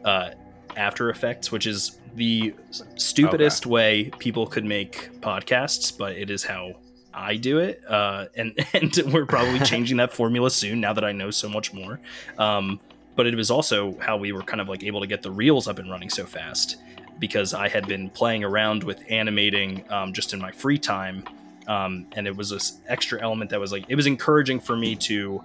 uh, 0.06 0.30
After 0.78 1.10
Effects, 1.10 1.52
which 1.52 1.68
is 1.68 2.00
the 2.16 2.54
stupidest 2.96 3.66
way 3.66 4.12
people 4.18 4.48
could 4.48 4.64
make 4.64 5.20
podcasts, 5.20 5.96
but 5.96 6.14
it 6.16 6.30
is 6.30 6.46
how 6.46 6.72
I 7.18 7.36
do 7.36 7.60
it. 7.60 7.84
Uh, 7.88 8.26
and 8.36 8.54
and 8.74 8.96
we're 9.12 9.26
probably 9.26 9.60
changing 9.66 9.98
that 9.98 10.14
formula 10.14 10.50
soon 10.50 10.80
now 10.80 10.94
that 10.94 11.04
I 11.04 11.12
know 11.12 11.32
so 11.32 11.50
much 11.50 11.74
more. 11.74 12.00
Um, 12.38 12.80
but 13.16 13.26
it 13.26 13.36
was 13.36 13.50
also 13.50 13.98
how 14.00 14.18
we 14.18 14.32
were 14.32 14.44
kind 14.44 14.62
of 14.62 14.70
like 14.70 14.84
able 14.84 15.02
to 15.02 15.08
get 15.08 15.24
the 15.24 15.32
reels 15.32 15.68
up 15.68 15.80
and 15.80 15.90
running 15.90 16.10
so 16.10 16.26
fast 16.26 16.78
because 17.20 17.54
I 17.54 17.68
had 17.68 17.88
been 17.88 18.12
playing 18.12 18.44
around 18.44 18.84
with 18.84 19.04
animating 19.10 19.84
um, 19.90 20.14
just 20.14 20.34
in 20.34 20.40
my 20.40 20.52
free 20.52 20.78
time. 20.78 21.24
Um, 21.68 22.06
and 22.16 22.28
it 22.28 22.36
was 22.36 22.52
this 22.52 22.78
extra 22.88 23.20
element 23.20 23.50
that 23.50 23.60
was 23.60 23.72
like, 23.72 23.86
it 23.90 23.96
was 23.96 24.06
encouraging 24.06 24.60
for 24.60 24.78
me 24.78 24.96
to 24.98 25.44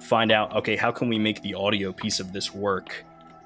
find 0.00 0.32
out, 0.32 0.54
okay, 0.56 0.74
how 0.74 0.90
can 0.90 1.08
we 1.08 1.18
make 1.18 1.42
the 1.42 1.54
audio 1.54 1.92
piece 1.92 2.18
of 2.18 2.32
this 2.32 2.52
work? 2.52 3.04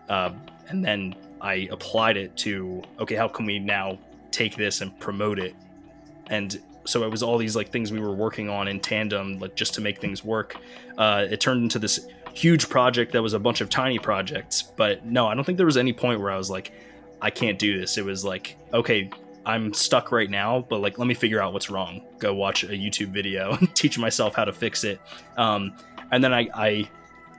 Uh, 0.09 0.33
and 0.69 0.83
then 0.83 1.15
I 1.41 1.69
applied 1.71 2.17
it 2.17 2.37
to, 2.39 2.83
okay, 2.99 3.15
how 3.15 3.29
can 3.29 3.45
we 3.45 3.59
now 3.59 3.99
take 4.31 4.57
this 4.57 4.81
and 4.81 4.99
promote 4.99 5.39
it? 5.39 5.55
And 6.29 6.61
so 6.85 7.05
it 7.05 7.11
was 7.11 7.23
all 7.23 7.39
these 7.39 7.57
like 7.57 7.71
things 7.71 7.93
we 7.93 8.01
were 8.01 8.15
working 8.15 8.49
on 8.49 8.69
in 8.69 8.81
tandem, 8.81 9.39
like 9.39 9.55
just 9.55 9.75
to 9.75 9.81
make 9.81 10.01
things 10.01 10.25
work. 10.25 10.57
Uh, 10.97 11.27
it 11.31 11.41
turned 11.41 11.63
into 11.63 11.79
this 11.79 12.07
huge 12.35 12.69
project 12.69 13.13
that 13.13 13.23
was 13.23 13.33
a 13.33 13.39
bunch 13.39 13.61
of 13.61 13.69
tiny 13.69 13.99
projects. 13.99 14.63
But 14.63 15.05
no, 15.05 15.27
I 15.27 15.35
don't 15.35 15.45
think 15.45 15.57
there 15.57 15.67
was 15.67 15.77
any 15.77 15.93
point 15.93 16.21
where 16.21 16.31
I 16.31 16.37
was 16.37 16.51
like, 16.51 16.73
I 17.21 17.31
can't 17.31 17.59
do 17.59 17.79
this. 17.79 17.99
It 17.99 18.05
was 18.05 18.25
like, 18.25 18.57
okay, 18.73 19.11
I'm 19.45 19.73
stuck 19.75 20.13
right 20.13 20.31
now, 20.31 20.65
but 20.69 20.81
like, 20.81 20.99
let 20.99 21.07
me 21.07 21.15
figure 21.15 21.43
out 21.43 21.53
what's 21.53 21.71
wrong. 21.71 22.03
Go 22.19 22.35
watch 22.35 22.65
a 22.65 22.69
YouTube 22.69 23.09
video 23.09 23.53
and 23.61 23.75
teach 23.75 23.99
myself 23.99 24.35
how 24.35 24.45
to 24.45 24.53
fix 24.53 24.85
it. 24.85 25.01
Um, 25.37 25.75
and 26.11 26.23
then 26.23 26.33
I, 26.33 26.49
I 26.55 26.91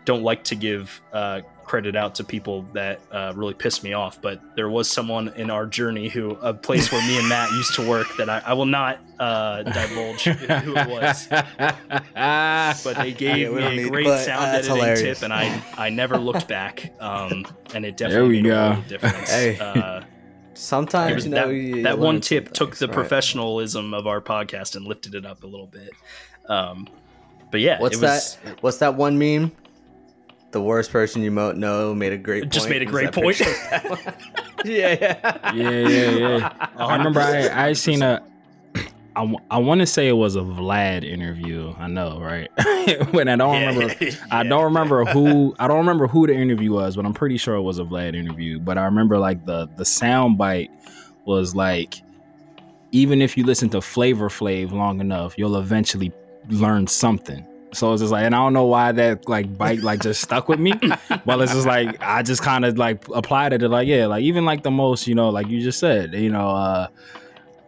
don't 0.06 0.24
like 0.24 0.44
to 0.46 0.56
give 0.56 1.02
uh, 1.14 1.42
credit 1.72 1.96
out 1.96 2.16
to 2.16 2.26
people 2.26 2.64
that 2.74 3.00
uh, 3.14 3.32
really 3.34 3.54
pissed 3.54 3.82
me 3.82 3.94
off, 3.94 4.22
but 4.22 4.42
there 4.58 4.70
was 4.70 4.90
someone 4.90 5.30
in 5.38 5.50
our 5.50 5.66
journey 5.66 6.10
who, 6.10 6.32
a 6.42 6.54
place 6.54 6.92
where 6.92 7.02
me 7.08 7.18
and 7.18 7.30
Matt 7.30 7.50
used 7.54 7.76
to 7.76 7.88
work 7.88 8.08
that 8.18 8.30
I, 8.30 8.42
I 8.46 8.52
will 8.52 8.66
not 8.66 9.00
uh, 9.18 9.64
divulge 9.64 10.24
who 10.24 10.76
it 10.76 10.90
was. 10.90 11.28
But 12.84 12.98
they 12.98 13.14
gave 13.14 13.54
me 13.54 13.64
a 13.64 13.70
need- 13.70 13.90
great 13.90 14.06
uh, 14.06 14.18
sound 14.18 14.46
editing 14.48 14.76
hilarious. 14.76 15.20
tip, 15.20 15.24
and 15.24 15.32
I, 15.32 15.64
I 15.78 15.90
never 15.90 16.18
looked 16.18 16.50
back. 16.50 16.92
Um, 17.00 17.48
and 17.74 17.86
it 17.86 17.96
definitely 17.96 18.42
made 18.42 18.50
a 18.50 18.54
go. 18.54 18.72
of 18.72 18.88
difference. 18.90 19.32
Hey. 19.32 19.58
Uh, 19.58 20.02
Sometimes 20.54 21.24
you 21.24 21.32
know 21.32 21.48
that, 21.48 21.84
that 21.84 22.00
one 22.00 22.20
tip 22.20 22.52
took 22.52 22.76
the 22.76 22.88
right. 22.88 22.94
professionalism 22.94 23.94
of 23.94 24.08
our 24.08 24.20
podcast 24.20 24.76
and 24.76 24.86
lifted 24.86 25.16
it 25.16 25.26
up 25.26 25.44
a 25.44 25.48
little 25.48 25.68
bit. 25.68 25.92
Um, 26.50 26.90
but 27.50 27.62
yeah, 27.62 27.80
What's 27.80 27.96
it 27.96 28.02
was, 28.02 28.38
that? 28.44 28.62
What's 28.62 28.78
that 28.80 28.96
one 28.96 29.18
meme? 29.18 29.54
The 30.52 30.62
worst 30.62 30.92
person 30.92 31.22
you 31.24 31.32
mo- 31.32 31.54
know 31.54 31.94
made 31.96 32.12
a 32.14 32.18
great. 32.18 32.50
Just 32.50 32.66
point. 32.68 32.80
made 32.80 32.82
a 32.82 32.86
great 32.86 33.12
point. 33.14 33.40
yeah, 34.66 34.98
yeah. 35.00 35.52
yeah, 35.54 35.54
yeah, 35.54 36.10
yeah. 36.12 36.68
Oh, 36.78 36.86
I 36.88 36.98
remember 36.98 37.20
I 37.22 37.68
I 37.70 37.74
seen 37.74 38.02
a. 38.02 38.22
I, 39.14 39.22
w- 39.22 39.40
I 39.50 39.58
want 39.58 39.80
to 39.82 39.86
say 39.86 40.08
it 40.08 40.14
was 40.14 40.38
a 40.38 40.42
Vlad 40.42 41.04
interview. 41.04 41.74
I 41.78 41.88
know, 41.88 42.20
right? 42.22 42.50
when 43.12 43.28
I 43.28 43.36
don't 43.36 43.56
Yeah, 43.62 43.70
remember. 43.74 43.96
I 44.32 44.44
don't 44.44 44.64
remember 44.64 45.04
who. 45.06 45.54
I 45.60 45.68
don't 45.68 45.78
remember 45.80 46.08
who 46.08 46.28
the 46.28 46.34
interview 46.34 46.72
was, 46.74 46.96
but 46.96 47.06
I'm 47.06 47.14
pretty 47.14 47.38
sure 47.38 47.56
it 47.56 47.62
was 47.62 47.80
a 47.80 47.84
Vlad 47.84 48.16
interview. 48.16 48.60
But 48.60 48.78
I 48.78 48.86
remember 48.86 49.18
like 49.20 49.46
the 49.46 49.68
the 49.78 49.84
sound 49.86 50.38
bite 50.38 50.72
was 51.26 51.56
like, 51.56 52.02
even 52.92 53.22
if 53.22 53.38
you 53.38 53.46
listen 53.46 53.70
to 53.70 53.82
Flavor 53.82 54.30
Flav 54.30 54.72
long 54.72 55.00
enough, 55.02 55.38
you'll 55.38 55.58
eventually 55.58 56.12
learn 56.50 56.88
something. 56.88 57.46
So 57.74 57.94
it's 57.94 58.02
just 58.02 58.12
like, 58.12 58.26
and 58.26 58.36
I 58.36 58.40
don't 58.40 58.54
know 58.54 58.66
why 58.66 58.92
that 58.92 59.30
like 59.30 59.58
bite 59.58 59.82
like 59.82 60.02
just 60.02 60.22
stuck 60.22 60.50
with 60.50 60.60
me. 60.60 60.74
but 61.26 61.42
it's 61.42 61.54
just 61.54 61.68
like 61.68 62.02
I 62.02 62.22
just 62.24 62.42
kind 62.44 62.66
of 62.66 62.78
like 62.78 63.06
applied 63.14 63.54
it 63.54 63.60
to 63.60 63.70
like 63.70 63.88
yeah, 63.88 64.08
like 64.08 64.24
even 64.24 64.46
like 64.46 64.64
the 64.64 64.72
most 64.72 65.08
you 65.08 65.16
know 65.16 65.30
like 65.30 65.48
you 65.48 65.62
just 65.62 65.80
said 65.80 66.14
you 66.14 66.30
know. 66.30 66.50
uh 66.50 66.88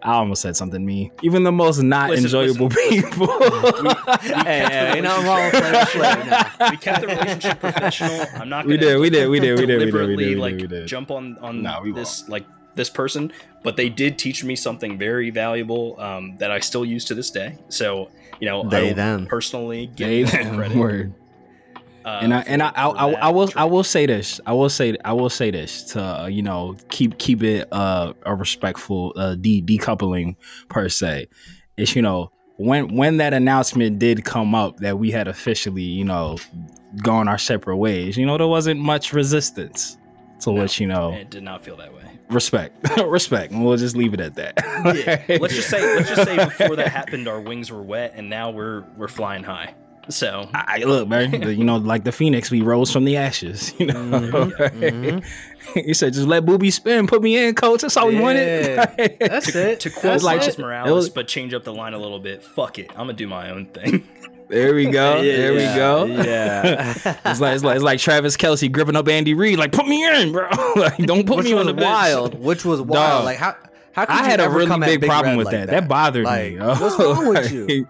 I 0.06 0.16
almost 0.16 0.42
said 0.42 0.58
something 0.58 0.86
mean. 0.86 1.12
Even 1.22 1.44
the 1.44 1.52
most 1.54 1.82
not 1.82 2.10
Listen, 2.10 2.26
enjoyable 2.26 2.68
listen, 2.68 3.10
people. 3.10 3.28
Hey, 4.22 4.60
hey, 4.60 4.92
ain't 4.96 5.04
nothing 5.04 5.26
wrong 5.26 5.44
with 5.44 5.52
Flavor 5.54 5.78
Flav 5.78 6.26
now. 6.60 6.70
we 6.72 6.76
kept 6.76 7.02
the 7.02 7.08
relationship 7.08 7.60
professional. 7.62 8.26
I'm 8.36 8.50
not. 8.50 8.66
We 8.66 8.76
Gonna 8.76 8.92
did, 8.92 9.00
we 9.00 9.10
did, 9.10 9.30
we 9.30 9.40
did, 9.40 9.58
we 9.60 9.66
did, 9.66 9.80
we 9.80 9.86
did, 9.86 9.86
we 9.86 9.92
deliberately 9.92 10.26
did, 10.26 10.36
we 10.36 10.42
like 10.42 10.58
did, 10.58 10.72
we 10.72 10.78
did. 10.80 10.88
jump 10.88 11.10
on 11.10 11.38
on 11.38 11.62
No, 11.62 11.80
we 11.82 11.94
this 11.94 12.28
like 12.28 12.46
this 12.76 12.90
person, 12.90 13.32
but 13.64 13.78
they 13.78 13.88
did 13.88 14.20
teach 14.20 14.44
me 14.44 14.58
something 14.58 14.98
very 14.98 15.30
valuable 15.30 15.98
um, 16.02 16.36
that 16.38 16.52
I 16.52 16.60
still 16.60 16.84
use 16.84 17.06
to 17.06 17.16
this 17.16 17.32
day. 17.32 17.58
So 17.70 18.10
you 18.40 18.50
know, 18.50 18.68
They, 18.70 18.78
I 18.78 18.90
will 18.90 18.96
them. 18.96 19.26
personally 19.28 19.88
give 19.88 20.08
They 20.08 20.24
them 20.24 20.46
them, 20.46 20.56
credit. 20.58 20.78
word. 20.78 21.14
uh, 22.06 22.20
and 22.22 22.34
I 22.34 22.40
and 22.42 22.62
I, 22.62 22.70
I, 22.76 22.88
I, 22.90 23.12
I 23.14 23.30
will 23.30 23.50
I 23.56 23.66
will 23.66 23.84
say 23.84 24.06
this 24.06 24.40
I 24.46 24.52
will 24.54 24.70
say 24.70 24.98
I 25.06 25.14
will 25.14 25.30
say 25.30 25.52
this 25.52 25.84
to 25.94 26.02
uh, 26.04 26.26
you 26.28 26.42
know 26.42 26.76
keep 26.90 27.18
keep 27.18 27.42
it 27.44 27.68
uh, 27.72 28.14
a 28.24 28.36
respectful 28.36 29.14
uh, 29.16 29.36
de- 29.36 29.62
decoupling 29.62 30.36
per 30.70 30.90
se. 30.90 31.28
It's 31.78 31.96
you 31.96 32.02
know 32.02 32.32
when 32.58 32.96
when 32.96 33.18
that 33.18 33.34
announcement 33.34 34.00
did 34.00 34.26
come 34.26 34.54
up 34.54 34.78
that 34.78 35.00
we 35.00 35.12
had 35.12 35.28
officially 35.28 35.82
you 35.84 36.04
know 36.04 36.38
gone 37.02 37.28
our 37.28 37.38
separate 37.38 37.78
ways. 37.78 38.18
You 38.18 38.26
know 38.26 38.38
there 38.38 38.48
wasn't 38.48 38.80
much 38.80 39.14
resistance 39.14 39.98
to 40.44 40.52
No, 40.54 40.62
which 40.62 40.80
you 40.80 40.88
know 40.88 41.14
It 41.14 41.30
did 41.30 41.44
not 41.44 41.64
feel 41.64 41.76
that 41.78 41.94
way. 41.94 42.04
respect 42.30 42.76
respect. 43.06 43.54
We'll 43.54 43.78
just 43.78 43.96
leave 43.96 44.14
it 44.14 44.20
at 44.20 44.36
that. 44.36 44.54
Yeah. 45.28 45.38
let's 45.42 45.56
just 45.56 45.70
say 45.70 45.96
let's 45.96 46.10
just 46.10 46.24
say 46.24 46.36
before 46.44 46.76
that 46.78 46.88
happened, 46.90 47.28
our 47.28 47.40
wings 47.42 47.72
were 47.72 47.82
wet, 47.82 48.14
and 48.16 48.30
now 48.30 48.50
we're 48.52 48.82
we're 48.98 49.08
flying 49.08 49.44
high. 49.44 49.76
So 50.10 50.50
I, 50.54 50.82
I- 50.82 50.84
look, 50.84 51.08
man. 51.08 51.32
you 51.58 51.64
know, 51.64 51.78
like 51.78 52.04
the 52.04 52.12
phoenix, 52.12 52.52
we 52.52 52.62
rose 52.62 52.92
from 52.92 53.06
the 53.06 53.16
ashes. 53.18 53.74
You 53.80 53.86
know, 53.86 53.94
Mhm, 53.94 55.22
mhm. 55.22 55.26
he 55.86 55.94
said, 55.94 56.12
"Just 56.14 56.28
let 56.28 56.46
booby 56.46 56.72
spin, 56.72 57.08
put 57.08 57.22
me 57.22 57.38
in, 57.38 57.56
coach. 57.56 57.82
That's 57.84 57.96
all 57.96 58.10
we 58.10 58.20
wanted." 58.20 58.76
That's 59.22 59.54
to, 59.54 59.72
it. 59.72 59.80
to 59.80 59.90
quote 59.90 60.04
That's 60.04 60.24
like- 60.24 60.42
Miles 60.42 60.56
it. 60.56 60.60
Morales, 60.60 60.90
it 60.90 60.94
was- 60.94 61.10
but 61.10 61.28
change 61.30 61.54
up 61.54 61.64
the 61.64 61.74
line 61.74 61.94
a 61.94 61.98
little 62.00 62.20
bit. 62.20 62.44
Fuck 62.44 62.80
it, 62.80 62.90
I'm 62.92 62.98
gonna 63.08 63.14
do 63.14 63.28
my 63.28 63.50
own 63.52 63.68
thing. 63.68 64.06
There 64.54 64.74
we 64.76 64.86
go. 64.86 65.22
there 65.24 65.54
we 65.54 65.60
go. 65.60 66.06
Yeah. 66.06 66.94
It's 67.26 67.40
like, 67.42 67.56
it's 67.56 67.64
like 67.64 67.76
it's 67.76 67.84
like 67.84 68.00
Travis 68.00 68.38
Kelce 68.38 68.72
gripping 68.72 68.96
up 68.96 69.08
Andy 69.08 69.34
Reid, 69.34 69.58
like 69.58 69.72
put 69.72 69.88
me 69.88 70.06
in, 70.08 70.32
bro. 70.32 70.48
like 70.76 70.98
don't 70.98 71.26
put 71.26 71.38
which 71.38 71.46
me 71.48 71.54
on 71.54 71.66
the 71.66 71.74
bench. 71.74 71.86
wild. 71.86 72.40
Which 72.40 72.64
was 72.64 72.80
wild. 72.82 72.92
Dog. 73.20 73.26
Like 73.26 73.38
how 73.38 73.56
how 73.94 74.06
could 74.06 74.16
I 74.16 74.20
you 74.24 74.30
had 74.30 74.40
a 74.40 74.50
really 74.50 74.80
big, 74.80 75.02
Big 75.02 75.10
problem 75.10 75.36
with 75.38 75.48
like 75.48 75.56
that. 75.56 75.68
that. 75.70 75.88
bothered 75.88 76.26
Like, 76.26 76.54
me. 76.54 76.60
what's 76.60 76.98
wrong 77.00 77.28
with 77.30 77.52
you? 77.52 77.88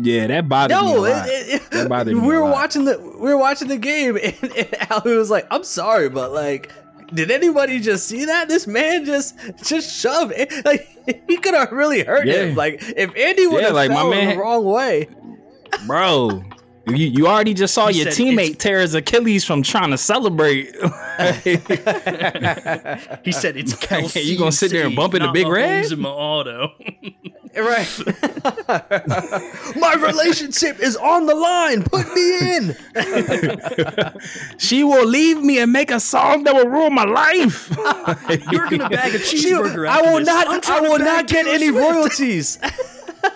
Yeah, 0.00 0.26
that 0.26 0.48
bothered 0.48 0.76
me. 0.76 0.82
No, 0.82 0.98
a 0.98 1.00
lot. 1.08 1.28
it, 1.28 1.62
it, 1.72 1.88
bothered 1.88 2.14
we 2.14 2.20
me 2.20 2.26
were 2.26 2.42
watching 2.44 2.84
the 2.84 2.98
we 2.98 3.30
were 3.30 3.36
watching 3.36 3.68
the 3.68 3.76
game, 3.76 4.16
and, 4.16 4.34
and 4.56 4.90
Allie 4.90 5.16
was 5.16 5.30
like, 5.30 5.46
"I'm 5.50 5.64
sorry, 5.64 6.08
but 6.08 6.32
like." 6.32 6.72
Did 7.14 7.30
anybody 7.30 7.80
just 7.80 8.06
see 8.06 8.26
that? 8.26 8.50
This 8.50 8.66
man 8.66 9.06
just 9.06 9.34
just 9.64 9.90
shoved 9.98 10.30
it. 10.36 10.52
Like 10.66 10.86
he 11.26 11.38
could 11.38 11.54
have 11.54 11.72
really 11.72 12.04
hurt 12.04 12.26
Yeah. 12.26 12.42
him. 12.44 12.54
Like 12.54 12.82
if 12.82 13.16
Andy 13.16 13.46
would 13.46 13.62
have 13.62 13.70
Yeah, 13.70 13.74
like, 13.74 13.88
my 13.88 13.96
fell 13.96 14.12
in 14.12 14.18
man- 14.26 14.36
the 14.36 14.42
wrong 14.42 14.64
way. 14.66 15.08
Bro. 15.86 16.42
You, 16.86 16.96
you 17.06 17.26
already 17.26 17.52
just 17.52 17.74
saw 17.74 17.88
He 17.88 17.98
your 18.02 18.06
teammate 18.10 18.44
it's- 18.44 18.56
tear 18.62 18.80
his 18.80 18.94
Achilles 18.94 19.44
from 19.44 19.62
trying 19.62 19.90
to 19.90 19.98
celebrate. 19.98 20.74
He 23.24 23.32
said 23.32 23.56
it's 23.56 23.74
Kelce. 23.84 24.24
You 24.24 24.38
gonna 24.38 24.52
sit 24.52 24.70
there 24.70 24.86
and 24.86 24.94
bump 24.96 25.14
into 25.14 25.26
not 25.26 25.34
Big 25.34 25.46
Mahomes 25.46 25.52
Red? 25.54 25.92
in 25.92 26.00
my 26.00 26.08
auto. 26.08 26.72
Right. 27.56 27.88
My 29.76 29.94
relationship 29.94 30.78
is 30.78 30.96
on 30.96 31.26
the 31.26 31.34
line. 31.34 31.82
Put 31.82 32.06
me 32.14 32.56
in. 32.56 32.76
she 34.58 34.84
will 34.84 35.06
leave 35.06 35.38
me 35.42 35.58
and 35.58 35.72
make 35.72 35.90
a 35.90 35.98
song 35.98 36.44
that 36.44 36.54
will 36.54 36.68
ruin 36.68 36.94
my 36.94 37.04
life. 37.04 37.68
You're 38.52 38.68
gonna 38.70 38.88
bag 38.88 39.14
a 39.14 39.18
She- 39.18 39.50
cheeseburger. 39.52 39.88
I 39.88 40.02
will 40.02 40.18
this. 40.18 40.26
not. 40.28 40.46
I'm 40.46 40.54
I 40.58 40.60
trying 40.60 40.84
to 40.84 40.88
will 40.90 40.98
not 41.00 41.26
get 41.26 41.46
any 41.48 41.68
Swift. 41.70 41.84
royalties. 41.94 42.58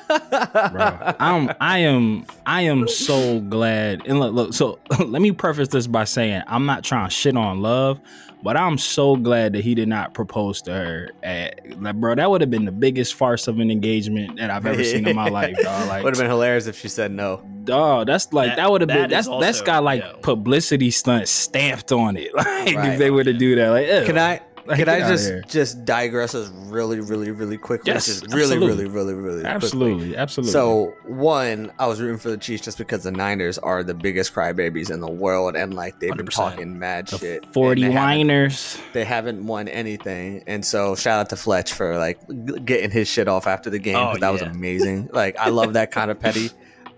Bro. 0.08 1.14
I'm 1.18 1.50
I 1.60 1.78
am 1.78 2.26
I 2.46 2.62
am 2.62 2.88
so 2.88 3.40
glad. 3.40 4.06
And 4.06 4.20
look, 4.20 4.32
look, 4.34 4.54
so 4.54 4.78
let 5.04 5.22
me 5.22 5.32
preface 5.32 5.68
this 5.68 5.86
by 5.86 6.04
saying 6.04 6.42
I'm 6.46 6.66
not 6.66 6.84
trying 6.84 7.08
to 7.08 7.14
shit 7.14 7.36
on 7.36 7.60
love, 7.60 8.00
but 8.42 8.56
I'm 8.56 8.78
so 8.78 9.16
glad 9.16 9.52
that 9.54 9.64
he 9.64 9.74
did 9.74 9.88
not 9.88 10.14
propose 10.14 10.60
to 10.62 10.72
her. 10.72 11.10
At, 11.22 11.80
like, 11.80 11.96
bro, 11.96 12.14
that 12.14 12.30
would 12.30 12.40
have 12.40 12.50
been 12.50 12.64
the 12.64 12.72
biggest 12.72 13.14
farce 13.14 13.48
of 13.48 13.58
an 13.58 13.70
engagement 13.70 14.36
that 14.38 14.50
I've 14.50 14.66
ever 14.66 14.82
seen 14.84 15.06
in 15.06 15.16
my 15.16 15.28
life. 15.30 15.56
Dog. 15.62 15.88
Like, 15.88 16.04
Would 16.04 16.14
have 16.16 16.20
been 16.22 16.30
hilarious 16.30 16.66
if 16.66 16.78
she 16.78 16.88
said 16.88 17.10
no. 17.12 17.42
dog, 17.64 18.06
that's 18.06 18.32
like 18.32 18.50
That- 18.50 18.56
that, 18.56 18.70
would 18.70 18.80
have 18.80 18.88
been 18.88 19.10
that 19.10 19.12
is 19.12 19.26
that's 19.26 19.40
that's 19.40 19.58
also- 19.58 19.64
got 19.64 19.84
like 19.84 20.02
yeah. 20.02 20.12
publicity 20.22 20.90
stunt 20.90 21.28
stamped 21.28 21.92
on 21.92 22.16
it. 22.16 22.30
Like 22.42 22.76
Right. 22.76 22.92
if 22.92 22.98
they 22.98 23.10
were 23.10 23.24
to 23.24 23.32
do 23.32 23.54
that, 23.56 23.68
like, 23.70 23.86
ew. 23.86 24.04
Can 24.06 24.18
I? 24.18 24.40
Like, 24.64 24.78
Can 24.78 24.88
I 24.88 25.00
just 25.00 25.32
just 25.48 25.84
digress 25.84 26.34
us 26.34 26.48
really, 26.66 27.00
really, 27.00 27.30
really 27.30 27.58
quickly? 27.58 27.92
Yes, 27.92 28.06
just 28.06 28.22
really, 28.32 28.42
absolutely. 28.54 28.68
really, 28.68 28.86
really, 28.88 29.14
really, 29.14 29.34
quickly. 29.42 29.50
absolutely, 29.50 30.16
absolutely. 30.16 30.52
So 30.52 30.94
one, 31.06 31.72
I 31.78 31.86
was 31.86 32.00
rooting 32.00 32.18
for 32.18 32.30
the 32.30 32.36
Chiefs 32.36 32.64
just 32.64 32.78
because 32.78 33.02
the 33.02 33.10
Niners 33.12 33.58
are 33.58 33.82
the 33.82 33.94
biggest 33.94 34.32
crybabies 34.34 34.90
in 34.90 35.00
the 35.00 35.10
world, 35.10 35.56
and 35.56 35.74
like 35.74 35.98
they've 36.00 36.14
been 36.16 36.26
100%. 36.26 36.30
talking 36.32 36.78
mad 36.78 37.08
the 37.08 37.18
shit. 37.18 37.44
and 37.44 37.52
forty 37.54 37.82
they 37.82 37.90
haven't- 37.92 38.80
They 38.92 39.04
haven't 39.04 39.44
won 39.46 39.68
anything, 39.68 40.44
and 40.46 40.64
so 40.64 40.94
shout 40.94 41.18
out 41.20 41.30
to 41.30 41.36
Fletch 41.36 41.72
for 41.72 41.98
like 41.98 42.18
getting 42.64 42.90
his 42.90 43.08
shit 43.08 43.28
off 43.28 43.46
after 43.46 43.70
the 43.70 43.78
game. 43.78 43.96
Oh, 43.96 44.16
that 44.18 44.32
was 44.32 44.42
amazing. 44.42 45.10
Like 45.12 45.36
I 45.38 45.48
love 45.48 45.72
that 45.74 45.90
kind 45.90 46.10
of 46.10 46.20
petty. 46.20 46.50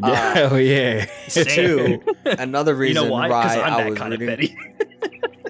Uh, 0.03 0.09
Yeah, 0.11 0.49
oh 0.53 0.57
yeah. 0.57 1.07
Two, 1.29 2.03
another 2.25 2.73
You 2.73 2.79
reason 2.79 3.05
know 3.05 3.11
why? 3.13 3.29
Why 3.29 3.57
I 3.59 3.89
was 3.89 3.99
kind 3.99 4.15
of 4.15 4.21
rooting. 4.21 4.55
petty. 4.55 4.57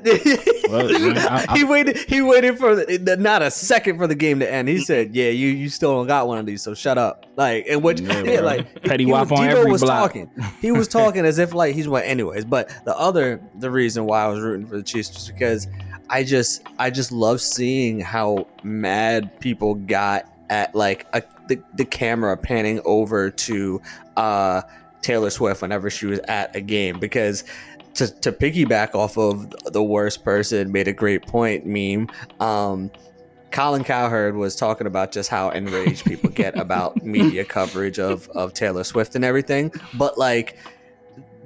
Well, 0.69 0.91
I- 1.17 1.47
I- 1.49 1.57
he 1.57 1.65
waited. 1.65 1.97
He 1.97 2.21
waited 2.21 2.59
for 2.59 2.75
the, 2.77 3.17
not 3.19 3.41
a 3.41 3.51
second 3.51 3.97
for 3.97 4.07
the 4.07 4.15
game 4.15 4.39
to 4.41 4.51
end. 4.53 4.69
He 4.69 4.79
said, 4.81 5.15
"Yeah, 5.15 5.31
you 5.31 5.49
you 5.49 5.71
still 5.71 5.95
don't 5.95 6.07
got 6.07 6.27
one 6.29 6.37
of 6.37 6.45
these, 6.45 6.61
so 6.63 6.75
shut 6.75 6.99
up." 6.99 7.25
Like, 7.37 7.67
and 7.71 7.83
which 7.83 8.01
Yeah, 8.01 8.23
yeah, 8.23 8.41
like 8.41 8.83
Petty 8.83 9.07
wop 9.07 9.31
was, 9.31 9.41
on 9.41 9.49
every 9.49 9.71
was 9.73 9.81
block. 9.83 10.11
talking. 10.13 10.31
He 10.61 10.73
was 10.73 10.89
talking 10.89 11.25
as 11.25 11.39
if 11.39 11.55
like 11.55 11.75
he's 11.75 11.89
what 11.89 12.05
anyways. 12.05 12.45
But 12.45 12.71
the 12.85 12.95
other 12.99 13.41
the 13.59 13.71
reason 13.71 14.05
why 14.05 14.25
I 14.25 14.29
was 14.29 14.41
rooting 14.41 14.67
for 14.67 14.77
the 14.77 14.83
Chiefs 14.83 15.15
was 15.15 15.29
because 15.31 15.69
I 16.11 16.23
just 16.23 16.63
I 16.79 16.91
just 16.91 17.11
love 17.11 17.41
seeing 17.41 18.01
how 18.01 18.47
mad 18.63 19.41
people 19.41 19.75
got 19.75 20.31
at 20.51 20.75
like 20.75 21.07
a, 21.15 21.23
the 21.49 21.61
the 21.75 21.85
camera 21.85 22.37
panning 22.37 22.81
over 22.85 23.31
to 23.31 23.81
uh 24.17 24.63
Taylor 25.03 25.31
Swift 25.31 25.63
whenever 25.63 25.91
she 25.91 26.07
was 26.07 26.19
at 26.21 26.55
a 26.57 26.61
game 26.61 26.99
because 26.99 27.45
to, 27.95 28.09
to 28.21 28.33
piggyback 28.33 28.95
off 28.95 29.17
of 29.19 29.51
the 29.73 29.83
worst 29.83 30.25
person 30.25 30.73
made 30.73 30.89
a 30.89 30.93
great 30.93 31.27
point 31.27 31.67
meme 31.67 32.09
um 32.41 32.91
Colin 33.55 33.85
Cowherd 33.85 34.35
was 34.35 34.57
talking 34.57 34.89
about 34.89 35.13
just 35.13 35.31
how 35.31 35.51
enraged 35.51 36.05
people 36.07 36.29
get 36.29 36.59
about 36.59 37.05
media 37.05 37.45
coverage 37.45 38.01
of, 38.01 38.29
of 38.31 38.53
Taylor 38.53 38.83
Swift 38.83 39.15
and 39.15 39.25
everything. 39.25 39.73
But 39.95 40.19
like 40.19 40.59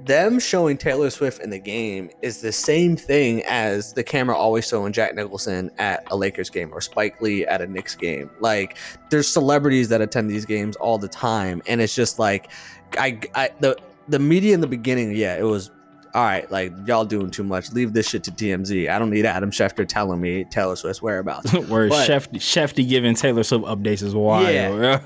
them 0.05 0.39
showing 0.39 0.77
Taylor 0.77 1.09
Swift 1.09 1.41
in 1.41 1.49
the 1.49 1.59
game 1.59 2.09
is 2.21 2.41
the 2.41 2.51
same 2.51 2.95
thing 2.95 3.43
as 3.43 3.93
the 3.93 4.03
camera 4.03 4.35
always 4.35 4.67
showing 4.67 4.93
Jack 4.93 5.15
Nicholson 5.15 5.69
at 5.77 6.03
a 6.11 6.15
Lakers 6.15 6.49
game 6.49 6.71
or 6.73 6.81
Spike 6.81 7.21
Lee 7.21 7.45
at 7.45 7.61
a 7.61 7.67
Knicks 7.67 7.95
game. 7.95 8.29
Like 8.39 8.77
there's 9.09 9.27
celebrities 9.27 9.89
that 9.89 10.01
attend 10.01 10.29
these 10.29 10.45
games 10.45 10.75
all 10.77 10.97
the 10.97 11.07
time, 11.07 11.61
and 11.67 11.81
it's 11.81 11.95
just 11.95 12.19
like 12.19 12.51
I, 12.97 13.19
I 13.35 13.49
the 13.59 13.77
the 14.07 14.19
media 14.19 14.53
in 14.53 14.61
the 14.61 14.67
beginning, 14.67 15.15
yeah, 15.15 15.37
it 15.37 15.43
was 15.43 15.71
all 16.13 16.23
right. 16.23 16.49
Like 16.51 16.73
y'all 16.85 17.05
doing 17.05 17.29
too 17.31 17.43
much. 17.43 17.71
Leave 17.71 17.93
this 17.93 18.09
shit 18.09 18.23
to 18.25 18.31
TMZ. 18.31 18.89
I 18.89 18.97
don't 18.99 19.09
need 19.09 19.25
Adam 19.25 19.51
Schefter 19.51 19.87
telling 19.87 20.19
me 20.19 20.43
Taylor 20.45 20.75
Swift's 20.75 21.01
whereabouts. 21.01 21.51
Where 21.69 21.89
But- 21.89 22.05
Chef 22.41 22.75
giving 22.75 23.13
Taylor 23.15 23.43
Swift 23.43 23.65
updates 23.65 24.01
is 24.03 24.15
wild. 24.15 24.47
yeah, 24.49 24.97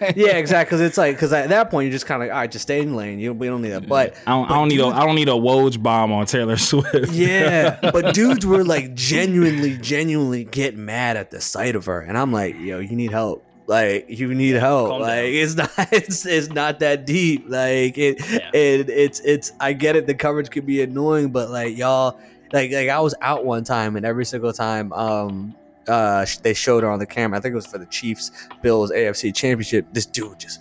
exactly. 0.36 0.64
Because 0.66 0.80
it's 0.80 0.98
like 0.98 1.16
because 1.16 1.32
at 1.32 1.48
that 1.48 1.70
point 1.70 1.86
you're 1.86 1.92
just 1.92 2.06
kind 2.06 2.22
of 2.22 2.28
like, 2.28 2.34
all 2.34 2.40
right. 2.40 2.50
Just 2.50 2.62
stay 2.62 2.80
in 2.80 2.94
lane. 2.94 3.18
You 3.18 3.32
we 3.32 3.46
don't 3.46 3.62
need 3.62 3.70
that. 3.70 3.88
But 3.88 4.14
I 4.26 4.30
don't, 4.30 4.50
I 4.50 4.54
don't 4.54 4.68
need 4.68 4.80
a 4.80 4.86
I 4.86 5.04
don't 5.04 5.16
need 5.16 5.28
a 5.28 5.32
Woj 5.32 5.82
bomb 5.82 6.12
on 6.12 6.26
Taylor 6.26 6.56
Swift. 6.56 7.10
yeah, 7.12 7.78
but 7.92 8.14
dudes 8.14 8.46
were 8.46 8.64
like 8.64 8.94
genuinely, 8.94 9.76
genuinely 9.78 10.44
get 10.44 10.76
mad 10.76 11.16
at 11.16 11.30
the 11.30 11.40
sight 11.40 11.74
of 11.76 11.86
her, 11.86 12.00
and 12.00 12.16
I'm 12.16 12.32
like, 12.32 12.56
yo, 12.58 12.78
you 12.78 12.94
need 12.96 13.10
help. 13.10 13.44
Like 13.66 14.06
you 14.08 14.34
need 14.34 14.56
help. 14.56 14.90
Calm 14.90 15.00
like 15.00 15.10
down. 15.10 15.32
it's 15.32 15.54
not. 15.56 15.70
It's 15.92 16.26
it's 16.26 16.48
not 16.48 16.80
that 16.80 17.06
deep. 17.06 17.44
Like 17.48 17.96
it. 17.96 18.20
Yeah. 18.30 18.50
It 18.52 18.90
it's 18.90 19.20
it's. 19.20 19.52
I 19.60 19.72
get 19.72 19.96
it. 19.96 20.06
The 20.06 20.14
coverage 20.14 20.50
could 20.50 20.66
be 20.66 20.82
annoying, 20.82 21.30
but 21.30 21.50
like 21.50 21.76
y'all, 21.76 22.18
like 22.52 22.72
like 22.72 22.88
I 22.88 23.00
was 23.00 23.14
out 23.22 23.44
one 23.44 23.64
time, 23.64 23.96
and 23.96 24.04
every 24.04 24.26
single 24.26 24.52
time, 24.52 24.92
um, 24.92 25.54
uh, 25.88 26.26
they 26.42 26.52
showed 26.52 26.82
her 26.82 26.90
on 26.90 26.98
the 26.98 27.06
camera. 27.06 27.38
I 27.38 27.40
think 27.40 27.52
it 27.52 27.56
was 27.56 27.66
for 27.66 27.78
the 27.78 27.86
Chiefs 27.86 28.30
Bills 28.60 28.90
AFC 28.90 29.34
Championship. 29.34 29.86
This 29.92 30.06
dude 30.06 30.38
just. 30.38 30.60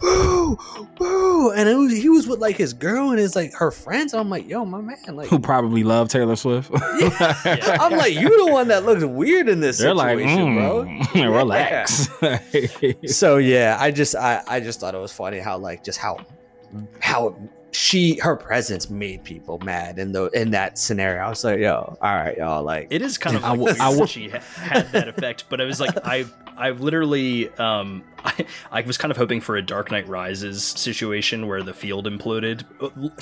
Boo, 0.00 0.56
boo, 0.96 1.50
and 1.52 1.68
it 1.68 1.74
was, 1.74 1.92
he 1.92 2.08
was 2.08 2.26
with 2.26 2.38
like 2.38 2.56
his 2.56 2.72
girl 2.72 3.10
and 3.10 3.18
his 3.18 3.34
like 3.34 3.52
her 3.54 3.70
friends. 3.70 4.12
I'm 4.14 4.28
like, 4.28 4.48
yo, 4.48 4.64
my 4.64 4.80
man, 4.80 4.96
like 5.10 5.28
Who 5.28 5.38
probably 5.38 5.82
love 5.84 6.08
Taylor 6.08 6.36
Swift? 6.36 6.70
I'm 6.72 7.92
like, 7.96 8.14
you 8.14 8.46
the 8.46 8.52
one 8.52 8.68
that 8.68 8.84
looks 8.84 9.04
weird 9.04 9.48
in 9.48 9.60
this 9.60 9.78
They're 9.78 9.94
like, 9.94 10.18
situation, 10.18 10.56
mm, 10.56 11.14
relax. 11.34 12.08
bro. 12.20 12.38
So 13.08 13.36
yeah, 13.38 13.76
I 13.80 13.90
just 13.90 14.14
I, 14.14 14.42
I 14.46 14.60
just 14.60 14.80
thought 14.80 14.94
it 14.94 15.00
was 15.00 15.12
funny 15.12 15.38
how 15.38 15.58
like 15.58 15.82
just 15.84 15.98
how 15.98 16.18
how 17.00 17.36
she 17.72 18.16
her 18.20 18.36
presence 18.36 18.88
made 18.88 19.22
people 19.24 19.58
mad 19.60 19.98
in 19.98 20.12
the 20.12 20.26
in 20.30 20.50
that 20.52 20.78
scenario. 20.78 21.22
I 21.24 21.28
was 21.28 21.44
like, 21.44 21.58
yo, 21.60 21.96
all 22.00 22.14
right, 22.14 22.36
y'all, 22.36 22.62
like 22.62 22.88
It 22.90 23.02
is 23.02 23.18
kind 23.18 23.36
of 23.36 23.44
I 23.44 23.50
like 23.50 23.58
will- 23.58 23.66
weird 23.66 23.80
I 23.80 23.88
she 24.06 24.28
had 24.28 24.92
that 24.92 25.08
effect, 25.08 25.44
but 25.48 25.60
I 25.60 25.64
was 25.64 25.80
like 25.80 25.96
I 26.04 26.24
I 26.56 26.70
literally 26.70 27.48
um 27.58 28.02
I, 28.26 28.46
I 28.72 28.80
was 28.82 28.98
kind 28.98 29.10
of 29.10 29.16
hoping 29.16 29.40
for 29.40 29.56
a 29.56 29.62
Dark 29.62 29.90
Knight 29.90 30.08
Rises 30.08 30.62
situation 30.64 31.46
where 31.46 31.62
the 31.62 31.72
field 31.72 32.06
imploded 32.06 32.64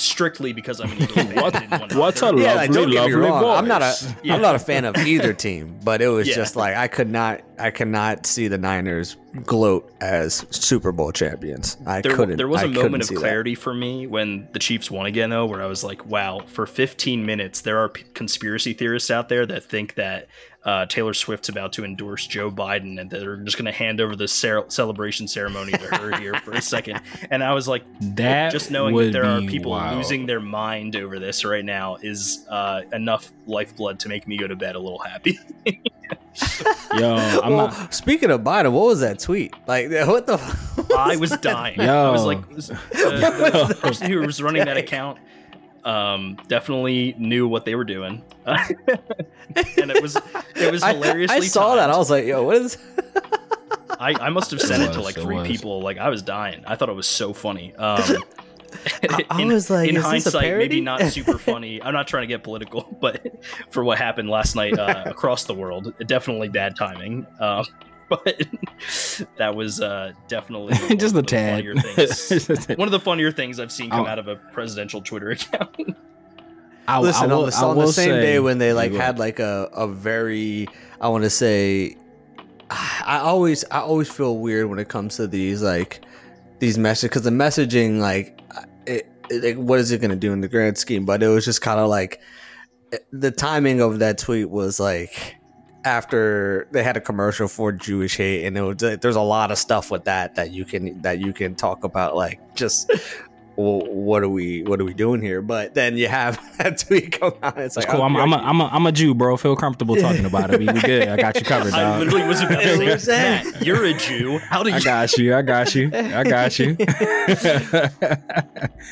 strictly 0.01 0.53
because 0.53 0.81
I'm 0.81 0.91
an 0.93 1.03
Eagles 1.03 1.13
fan. 1.13 1.35
What- 1.37 1.55
I 1.57 1.61
didn't 1.61 1.81
want 1.81 1.95
what's 1.95 2.23
either. 2.23 2.37
a 2.37 2.41
yeah, 2.41 2.55
like, 2.55 2.71
don't 2.71 2.91
lovely, 2.91 2.95
get 2.95 3.07
me 3.07 3.15
lovely 3.17 3.31
wrong. 3.31 3.57
I'm 3.57 3.69
not 3.69 3.83
a 3.83 3.87
voice. 3.87 4.15
Yeah. 4.23 4.35
am 4.37 4.43
not 4.43 4.55
a 4.55 4.59
fan 4.59 4.85
of 4.85 4.97
either 4.97 5.33
team, 5.47 5.79
but 5.85 6.01
it 6.03 6.09
was 6.09 6.27
Yeah. 6.29 6.35
just 6.37 6.57
like 6.57 6.75
I 6.77 6.89
could 6.89 7.11
not 7.11 7.43
I 7.59 7.71
could 7.71 7.89
not 7.89 8.27
see 8.27 8.49
the 8.49 8.59
Niners 8.59 9.17
gloat 9.45 9.93
as 10.01 10.45
Super 10.51 10.91
Bowl 10.93 11.13
champions. 11.13 11.77
I 11.87 12.01
there, 12.01 12.15
couldn't. 12.17 12.37
there 12.37 12.49
was 12.49 12.63
a 12.63 12.67
a 12.67 12.69
moment 12.69 13.09
of 13.11 13.17
clarity 13.17 13.55
for 13.55 13.73
me 13.75 14.07
when 14.07 14.49
the 14.53 14.59
Chiefs 14.59 14.91
won 14.91 15.07
again, 15.07 15.31
though, 15.31 15.47
where 15.47 15.63
I 15.63 15.67
was 15.67 15.85
like, 15.85 16.05
wow, 16.07 16.41
for 16.47 16.67
15 16.67 17.25
minutes, 17.27 17.61
there 17.61 17.79
are 17.79 17.89
p- 17.89 18.05
conspiracy 18.15 18.73
theorists 18.73 19.11
out 19.11 19.29
there 19.29 19.45
that 19.47 19.65
think 19.65 19.95
that 19.95 20.29
uh, 20.65 20.87
Taylor 20.87 21.13
Swift's 21.13 21.49
about 21.49 21.73
to 21.75 21.85
endorse 21.85 22.27
Joe 22.27 22.51
Biden 22.51 22.99
and 23.01 23.11
they're 23.11 23.37
just 23.37 23.57
going 23.59 23.67
to 23.67 23.73
hand 23.73 24.01
over 24.01 24.17
the 24.17 24.27
cer- 24.27 24.65
celebration 24.69 25.29
ceremony 25.29 25.73
to 25.73 25.97
her 25.97 26.17
here 26.21 26.35
for 26.37 26.53
a 26.53 26.63
second. 26.63 27.01
And 27.31 27.45
I 27.45 27.53
was 27.53 27.69
like, 27.69 27.85
that 28.17 28.51
just 28.51 28.71
knowing 28.71 28.97
that 28.97 29.13
there 29.13 29.25
are 29.25 29.41
people 29.43 29.73
wild. 29.73 29.97
losing 29.99 30.27
their 30.27 30.41
mind 30.41 30.97
over 30.97 31.19
this 31.19 31.45
right 31.45 31.65
now 31.65 31.97
is 31.97 32.47
uh, 32.49 32.83
enough 32.93 33.31
lifeblood 33.47 33.99
to 34.01 34.09
make 34.09 34.27
me 34.27 34.39
go 34.39 34.47
to 34.47 34.57
bed 34.57 34.75
a 34.75 34.79
little 34.79 34.99
happy. 35.01 35.39
Yo, 36.95 37.15
I'm 37.15 37.55
well, 37.55 37.69
not. 37.69 37.95
speaking 37.95 38.31
of 38.31 38.41
Biden, 38.41 38.73
what 38.73 38.87
was 38.87 39.01
that 39.01 39.19
tweet? 39.19 39.55
Like, 39.67 39.91
what 40.07 40.27
the? 40.27 40.35
f- 40.35 40.91
I 40.97 41.17
was 41.17 41.31
dying. 41.39 41.81
Yo. 41.81 42.09
I 42.09 42.11
was 42.11 42.25
like, 42.25 42.39
uh, 42.39 42.53
the, 42.93 43.67
the 43.69 43.75
person 43.81 44.11
who 44.11 44.21
was 44.21 44.43
running 44.43 44.65
that 44.65 44.77
account 44.77 45.19
um, 45.85 46.37
definitely 46.49 47.15
knew 47.19 47.47
what 47.49 47.65
they 47.65 47.75
were 47.75 47.85
doing, 47.85 48.23
and 48.47 48.67
it 49.91 50.03
was 50.03 50.17
it 50.57 50.71
was 50.73 50.83
I, 50.83 50.95
hilariously. 50.95 51.37
I 51.37 51.41
saw 51.41 51.77
that. 51.77 51.91
I 51.91 51.97
was 51.97 52.11
like, 52.11 52.25
yo, 52.27 52.43
what 52.45 52.57
is? 52.57 52.79
I, 54.01 54.15
I 54.21 54.31
must 54.31 54.51
have 54.51 54.61
sent 54.61 54.83
It 54.83 54.91
it, 54.91 54.93
to 54.95 55.01
like 55.03 55.17
it 55.17 55.23
three 55.23 55.37
was. 55.37 55.47
people. 55.47 55.81
Like 55.81 55.99
I 55.99 56.09
was 56.09 56.23
dying. 56.23 56.65
I 56.67 56.75
thought 56.77 56.89
it 56.89 56.95
was 56.95 57.07
so 57.07 57.33
funny. 57.33 57.73
Um, 57.79 58.03
I- 59.09 59.25
I 59.31 59.45
was 59.45 59.71
like, 59.71 59.89
in 59.89 59.97
is 59.97 60.03
this 60.03 60.05
a 60.05 60.09
hindsight, 60.41 60.59
maybe 60.59 60.81
not 60.81 61.01
super 61.05 61.39
funny. 61.39 61.81
I'm 61.81 61.95
not 61.95 62.09
trying 62.09 62.25
to 62.25 62.27
get 62.27 62.43
political, 62.43 62.83
but 63.01 63.25
for 63.71 63.85
what 63.85 63.99
happened 63.99 64.29
last 64.29 64.57
night 64.57 64.77
uh, 64.77 65.05
across 65.07 65.45
the 65.45 65.55
world, 65.55 65.95
definitely 66.07 66.49
bad 66.49 66.75
timing. 66.77 67.25
Um, 67.39 67.65
but 68.09 68.43
that 69.37 69.55
was 69.55 69.81
uh, 69.81 70.13
definitely 70.29 70.75
Just 70.97 71.01
one 71.01 71.03
of 71.05 71.13
the 71.15 71.23
tad. 71.23 71.57
funnier 71.65 71.75
things. 71.75 72.29
Just 72.47 72.71
a 72.71 72.75
one 72.75 72.89
of 72.89 72.93
the 72.93 73.01
funnier 73.01 73.33
things 73.33 73.59
I've 73.61 73.73
seen 73.73 73.91
come 73.91 74.05
Oh. 74.07 74.09
out 74.09 74.19
of 74.19 74.29
a 74.29 74.37
presidential 74.37 75.01
Twitter 75.01 75.31
account. 75.31 75.97
I, 76.87 77.01
Listen, 77.01 77.31
I 77.31 77.35
will, 77.35 77.45
on 77.45 77.51
the, 77.51 77.57
on 77.57 77.77
the 77.79 77.87
same 77.93 78.11
day 78.21 78.41
when 78.41 78.59
they 78.59 78.73
like 78.75 78.93
had 78.93 79.19
like 79.19 79.39
a, 79.41 79.71
a 79.73 79.89
very, 79.89 80.69
I 81.01 81.09
want 81.09 81.25
to 81.25 81.31
say, 81.31 81.97
I 82.71 83.21
always 83.23 83.65
I 83.71 83.79
always 83.81 84.11
feel 84.11 84.39
weird 84.39 84.69
when 84.69 84.79
it 84.79 84.89
comes 84.89 85.17
to 85.17 85.27
these 85.27 85.63
like 85.63 86.05
these 86.59 86.77
messages 86.77 87.09
because 87.11 87.23
the 87.23 87.31
messaging 87.31 88.01
like 88.01 88.41
it, 88.87 89.07
it 89.31 89.45
like, 89.45 89.57
what 89.57 89.79
is 89.79 89.93
it 89.93 90.01
going 90.01 90.11
to 90.11 90.17
do 90.17 90.33
in 90.33 90.41
the 90.43 90.49
grand 90.49 90.77
scheme? 90.77 91.05
But 91.07 91.23
it 91.23 91.29
was 91.29 91.45
just 91.47 91.63
kind 91.63 91.81
of 91.81 91.89
like 91.89 92.21
the 93.13 93.31
timing 93.31 93.81
of 93.81 93.99
that 94.01 94.19
tweet 94.19 94.51
was 94.51 94.79
like 94.79 95.37
after 95.85 96.67
they 96.71 96.83
had 96.83 96.97
a 96.97 97.01
commercial 97.01 97.49
for 97.49 97.73
Jewish 97.73 98.17
hate, 98.17 98.45
and 98.45 98.57
it 98.57 98.63
was 98.63 98.77
there's 98.77 99.17
a 99.17 99.21
lot 99.21 99.51
of 99.51 99.59
stuff 99.59 99.91
with 99.91 100.05
that 100.05 100.35
that 100.35 100.51
you 100.51 100.65
can 100.65 101.01
that 101.03 101.19
you 101.19 101.33
can 101.33 101.55
talk 101.55 101.85
about 101.85 102.17
like 102.17 102.41
just. 102.55 102.91
Well, 103.57 103.87
what 103.87 104.25
are 104.25 104.29
we 104.29 104.65
what 104.65 104.81
are 104.81 104.85
we 104.85 104.95
doing 104.95 105.21
here? 105.23 105.41
But 105.41 105.75
then 105.75 105.97
you 105.97 106.09
have 106.09 106.41
that 106.59 106.77
tweet 106.79 107.21
come 107.21 107.35
out. 107.41 107.57
It's 107.57 107.77
It's 107.77 107.87
like 107.87 107.89
cool. 107.95 108.03
I'm, 108.03 108.17
I'm, 108.17 108.33
a, 108.33 108.37
I'm, 108.37 108.61
a, 108.61 108.65
I'm 108.67 108.87
a 108.87 108.91
Jew, 108.91 109.15
bro. 109.15 109.37
Feel 109.37 109.55
comfortable 109.55 109.95
talking 109.95 110.25
about 110.25 110.53
it. 110.53 110.59
We, 110.59 110.67
we 110.67 110.81
good. 110.81 111.07
I 111.09 111.17
got 111.17 111.37
you 111.37 111.43
covered, 111.45 111.71
Dog. 111.71 111.79
I 111.81 111.99
literally 112.01 112.27
was 112.27 112.41
about 112.41 112.63
That's 112.65 112.79
to 112.79 112.99
say, 112.99 112.99
saying. 113.43 113.53
Matt, 113.53 113.65
you're 113.65 113.85
a 113.85 113.95
Jew. 113.95 114.39
How 114.39 114.65
do 114.65 114.71
you? 114.71 114.77
I 114.77 114.81
got 114.81 115.17
you. 115.17 115.37
I 115.37 115.43
got 115.43 115.75
you. 115.75 115.91
I 115.95 116.25
got 116.25 116.59
you. 116.59 116.77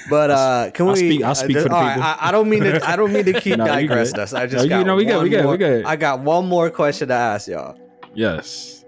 But 0.09 0.31
uh, 0.31 0.71
can 0.73 0.87
I'll 0.87 0.93
we? 0.93 0.99
speak- 0.99 1.23
I'll 1.23 1.31
uh, 1.33 1.35
speak 1.35 1.57
for 1.59 1.69
the 1.69 1.75
all 1.75 1.81
right, 1.83 1.95
people. 1.95 2.09
I, 2.09 2.17
I 2.21 2.33
don't 2.33 2.49
mean 2.49 2.63
to. 2.63 2.89
I 2.89 2.97
don't 2.97 3.13
mean 3.13 3.25
to 3.27 3.41
keep 3.41 3.59
No, 3.59 3.67
digressing 3.67 4.15
good. 4.15 4.23
us. 4.23 4.33
I 4.33 4.41
No, 4.41 4.47
just 4.47 4.65
you- 4.65 4.69
got 4.71 4.87
no, 4.87 4.97
we 4.97 5.05
good, 5.05 5.23
we 5.23 5.29
good, 5.29 5.39
we 5.41 5.43
more- 5.45 5.57
good. 5.57 5.85
I 5.85 5.97
got 5.97 6.21
one 6.21 6.49
more 6.49 6.71
question 6.71 7.09
to 7.09 7.15
ask 7.15 7.49
y'all. 7.49 7.77
yes. 8.15 8.85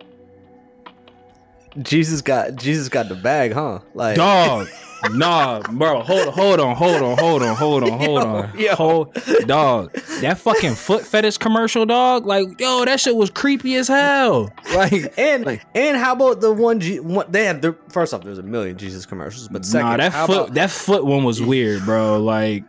Jesus 1.83 2.21
got 2.23 2.55
Jesus 2.55 2.89
got 2.89 3.09
the 3.09 3.17
bag, 3.17 3.53
huh? 3.53 3.81
Like, 3.95 4.15
Dog. 4.17 4.69
Nah, 5.13 5.61
bro. 5.61 6.03
Hold 6.03 6.29
hold 6.35 6.61
on, 6.61 6.77
hold 6.77 7.03
on, 7.03 7.19
hold 7.19 7.43
on, 7.43 7.57
hold 7.57 7.83
on, 7.85 7.99
hold 7.99 8.23
on. 8.23 8.59
yo. 8.59 8.75
Hold 8.75 9.15
dog. 9.47 9.93
That 10.21 10.39
fucking 10.39 10.75
foot 10.75 11.05
fetish 11.07 11.39
commercial, 11.39 11.87
dog. 11.87 12.27
Like, 12.27 12.61
yo, 12.61 12.85
that 12.85 13.01
shit 13.01 13.15
was 13.17 13.31
creepy 13.31 13.77
as 13.77 13.89
hell. 13.89 14.51
Like, 14.75 15.13
and 15.19 15.45
Like- 15.45 15.65
and 15.75 15.97
how 15.97 16.13
about 16.15 16.41
the 16.41 16.53
one? 16.53 16.81
G, 16.81 17.01
one 17.01 17.27
they 17.31 17.45
had 17.45 17.63
the 17.63 17.77
first 17.89 18.13
off. 18.15 18.23
There's 18.23 18.39
a 18.39 18.43
million 18.43 18.77
Jesus 18.77 19.07
commercials, 19.07 19.49
but 19.49 19.65
second, 19.65 19.89
nah, 19.91 19.97
that 19.99 20.27
foot 20.27 20.37
about- 20.45 20.55
that 20.55 20.71
foot 20.71 21.05
one 21.05 21.25
was 21.25 21.41
weird, 21.43 21.85
bro. 21.85 22.21
Like 22.21 22.65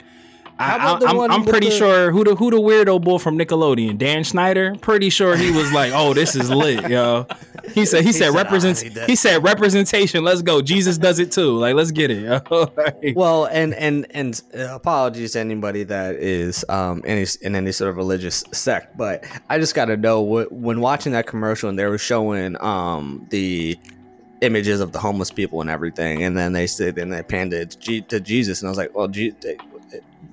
I, 0.57 0.75
about 0.75 0.99
the 1.01 1.07
I, 1.07 1.11
am 1.11 1.17
one 1.17 1.31
I'm 1.31 1.43
pretty 1.43 1.69
the- 1.69 1.75
sure 1.75 2.11
who 2.11 2.23
the 2.23 2.35
who 2.35 2.49
the 2.49 2.57
weirdo 2.57 3.03
boy 3.03 3.17
from 3.17 3.37
Nickelodeon, 3.37 3.97
Dan 3.97 4.23
Schneider. 4.23 4.75
Pretty 4.79 5.09
sure 5.09 5.35
he 5.35 5.51
was 5.51 5.71
like, 5.73 5.91
"Oh, 5.93 6.13
this 6.13 6.35
is 6.35 6.49
lit, 6.49 6.89
yo." 6.89 7.27
He 7.73 7.85
said 7.85 8.03
he, 8.05 8.11
said, 8.13 8.31
said, 8.31 8.35
represent. 8.35 8.83
"Ah, 8.97 9.05
he 9.07 9.15
said 9.15 9.43
representation. 9.43 10.23
Let's 10.23 10.41
go. 10.41 10.61
Jesus 10.61 10.97
does 10.97 11.19
it 11.19 11.31
too. 11.31 11.57
Like, 11.57 11.75
let's 11.75 11.91
get 11.91 12.09
it. 12.11 12.23
yo. 12.23 12.39
Like, 12.77 13.15
Well, 13.17 13.45
and 13.45 13.73
and 13.73 14.05
and 14.11 14.41
uh, 14.57 14.73
apologies 14.75 15.33
to 15.33 15.39
anybody 15.39 15.83
that 15.83 16.15
is 16.15 16.63
um 16.69 17.01
any 17.05 17.25
in 17.41 17.55
any 17.55 17.71
sort 17.73 17.89
of 17.89 17.97
religious 17.97 18.43
sect, 18.53 18.95
but 18.97 19.25
I 19.49 19.59
just 19.59 19.75
got 19.75 19.85
to 19.85 19.97
know 19.97 20.21
what 20.21 20.51
when 20.53 20.79
watching 20.79 21.11
that 21.13 21.27
commercial 21.27 21.67
and 21.69 21.77
they 21.77 21.85
were 21.85 21.97
showing 21.97 22.55
um 22.63 23.25
the 23.29 23.77
images 24.41 24.79
of 24.79 24.91
the 24.91 24.99
homeless 24.99 25.31
people 25.31 25.59
and 25.61 25.69
everything, 25.69 26.23
and 26.23 26.37
then 26.37 26.53
they 26.53 26.67
said 26.67 26.95
then 26.95 27.09
they 27.09 27.23
panned 27.23 27.51
it 27.53 27.71
to 28.09 28.19
Jesus, 28.21 28.61
and 28.61 28.67
I 28.67 28.71
was 28.71 28.77
like, 28.77 28.95
well, 28.95 29.07
G- 29.07 29.33
they, 29.41 29.57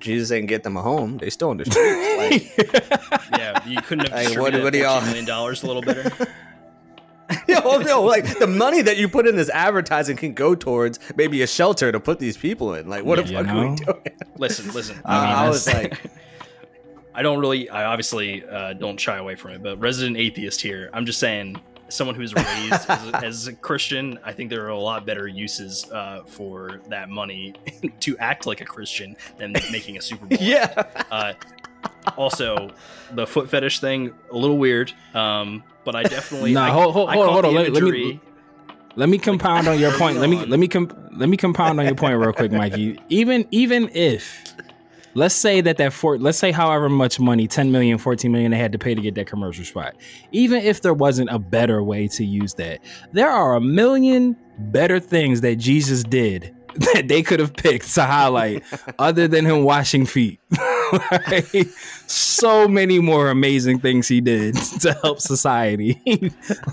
Jesus 0.03 0.31
ain't 0.33 0.49
get 0.49 0.63
them 0.63 0.77
a 0.77 0.83
home; 0.83 1.19
they 1.19 1.31
still 1.31 1.51
in 1.53 1.59
the 1.59 1.65
streets. 1.65 2.59
Like, 2.63 3.31
Yeah, 3.39 3.67
you 3.67 3.81
couldn't 3.81 4.09
have 4.09 4.19
Hey, 4.19 4.25
distributed 4.27 4.59
what- 4.59 4.65
what 4.65 4.73
do 4.73 4.79
y'all- 4.81 5.01
million 5.03 5.25
dollars 5.25 5.63
a 5.63 5.67
little 5.67 5.83
better. 5.83 6.11
yo, 7.49 7.79
no, 7.79 8.03
like 8.03 8.39
the 8.39 8.47
money 8.47 8.83
that 8.83 8.99
you 8.99 9.09
put 9.09 9.27
in 9.27 9.37
this 9.37 9.49
advertising 9.51 10.17
can 10.17 10.35
go 10.35 10.55
towards 10.55 10.99
maybe 11.17 11.41
a 11.43 11.47
shelter 11.47 11.91
to 11.91 11.99
put 12.01 12.19
these 12.19 12.37
people 12.37 12.75
in. 12.75 12.89
Like, 12.89 13.05
what 13.05 13.17
the 13.25 13.31
You 13.33 13.39
fuck 13.39 13.47
are 13.49 13.69
we 13.71 13.77
doing? 13.77 13.99
Listen, 14.37 14.73
listen. 14.75 15.01
I, 15.05 15.21
mean, 15.27 15.37
I 15.37 15.49
was 15.49 15.67
like. 15.67 15.99
I 17.15 17.21
don't 17.21 17.41
really, 17.41 17.69
I 17.69 17.85
obviously 17.85 18.43
uh, 18.43 18.73
don't 18.73 18.99
shy 18.99 19.19
away 19.19 19.35
from 19.35 19.51
it, 19.53 19.63
but 19.63 19.79
resident 19.79 20.17
atheist 20.17 20.63
here. 20.63 20.89
I'm 20.95 21.05
just 21.05 21.19
saying, 21.19 21.61
someone 21.93 22.15
who's 22.17 22.35
raised 22.35 22.73
as, 22.73 22.89
a, 23.09 23.17
as 23.25 23.47
a 23.49 23.53
Christian, 23.53 24.19
I 24.25 24.33
think 24.33 24.51
there 24.51 24.65
are 24.65 24.69
a 24.71 24.79
lot 24.79 25.05
better 25.07 25.27
uses 25.29 25.91
uh, 25.91 26.23
for 26.27 26.81
that 26.89 27.09
money 27.09 27.55
to 28.01 28.17
act 28.19 28.47
like 28.47 28.61
a 28.61 28.65
Christian 28.65 29.17
than 29.39 29.53
making 29.71 29.97
a 29.99 30.03
Super 30.03 30.27
Bowl. 30.27 30.39
Yeah. 30.41 30.73
Uh, 31.11 31.35
also, 32.17 32.71
the 33.13 33.27
foot 33.27 33.49
fetish 33.51 33.81
thing, 33.81 34.13
a 34.31 34.37
little 34.37 34.59
weird. 34.59 34.93
Um, 35.15 35.63
but 35.85 35.95
I 35.97 36.03
definitely. 36.05 36.53
Nah, 36.53 36.65
I, 36.67 36.71
hold- 36.71 36.93
hold- 36.95 37.09
I 37.11 37.15
hold 37.15 37.27
on, 37.27 37.33
hold 37.33 37.45
on. 37.47 37.55
Let- 37.55 37.73
let 37.73 37.83
me- 37.83 38.21
Let 38.95 39.09
me 39.09 39.19
compound 39.19 39.69
on 39.69 39.79
your 39.79 39.93
point. 39.99 40.19
Let 40.19 40.29
me 40.31 40.39
on. 40.39 40.51
let 40.51 40.61
me 40.61 40.69
com- 40.69 41.09
let 41.17 41.29
me 41.29 41.37
compound 41.37 41.81
on 41.81 41.87
your 41.87 41.95
point 41.95 42.17
real 42.19 42.33
quick, 42.33 42.53
Mikey. 42.53 43.01
Even 43.09 43.47
even 43.51 43.89
if 43.95 44.55
let's 45.15 45.35
say 45.35 45.61
that 45.61 45.77
that 45.77 45.93
for 45.93 46.19
let's 46.19 46.39
say 46.39 46.51
however 46.51 46.89
much 46.89 47.21
money 47.21 47.47
10 47.47 47.71
million 47.73 47.99
14 47.99 48.31
million 48.31 48.51
they 48.51 48.59
had 48.59 48.73
to 48.73 48.79
pay 48.79 48.95
to 48.95 49.01
get 49.01 49.15
that 49.15 49.27
commercial 49.27 49.65
spot. 49.65 49.95
Even 50.33 50.63
if 50.63 50.83
there 50.83 50.95
wasn't 50.95 51.31
a 51.31 51.39
better 51.39 51.83
way 51.83 52.09
to 52.09 52.25
use 52.25 52.55
that 52.55 52.81
there 53.13 53.31
are 53.31 53.55
a 53.55 53.61
million 53.61 54.37
better 54.59 55.01
things 55.01 55.41
that 55.41 55.57
jesus 55.57 56.03
did 56.05 56.55
that 56.95 57.09
they 57.09 57.23
could 57.23 57.41
have 57.41 57.55
picked 57.55 57.95
to 57.95 58.03
highlight 58.03 58.63
other 58.99 59.29
than 59.29 59.45
him 59.45 59.65
washing 59.65 60.07
feet. 60.07 60.41
Like, 61.11 61.69
so 62.07 62.69
many 62.69 62.99
more 62.99 63.31
amazing 63.31 63.79
things 63.79 64.09
he 64.09 64.21
did 64.21 64.55
to 64.81 64.93
help 65.03 65.23
society 65.23 66.31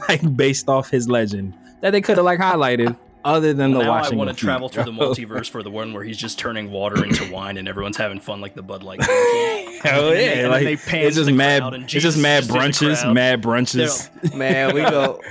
like 0.09 0.35
based 0.35 0.67
off 0.67 0.89
his 0.89 1.07
legend 1.07 1.53
that 1.79 1.91
they 1.91 2.01
could 2.01 2.17
have 2.17 2.25
like 2.25 2.37
highlighted 2.37 2.97
other 3.25 3.53
than 3.53 3.71
the 3.73 3.79
now 3.83 3.91
I 3.91 4.09
want 4.15 4.29
to 4.29 4.35
travel 4.35 4.69
through 4.69 4.85
the 4.85 4.91
multiverse 4.91 5.49
for 5.49 5.61
the 5.61 5.69
one 5.69 5.93
where 5.93 6.03
he's 6.03 6.17
just 6.17 6.39
turning 6.39 6.71
water 6.71 7.03
into 7.03 7.31
wine 7.33 7.57
and 7.57 7.67
everyone's 7.67 7.97
having 7.97 8.19
fun 8.19 8.39
like 8.41 8.55
the 8.55 8.61
Bud 8.63 8.83
Light. 8.83 9.01
Hell 9.03 9.11
oh, 9.85 10.11
And 10.11 10.13
then 10.13 10.13
they- 10.13 10.25
yeah! 10.25 10.41
and 10.43 10.51
like 10.51 10.63
they 10.63 10.75
pan 10.77 11.05
it's 11.05 11.15
just 11.15 11.25
the 11.27 11.33
mad. 11.33 11.61
crowd 11.61 11.73
It's 11.75 11.91
just 11.93 12.17
mad 12.17 12.43
is 12.43 12.49
brunches. 12.49 13.13
Mad 13.13 13.41
brunches. 13.41 14.33
Man, 14.35 14.73
we 14.73 14.81
go, 14.81 15.21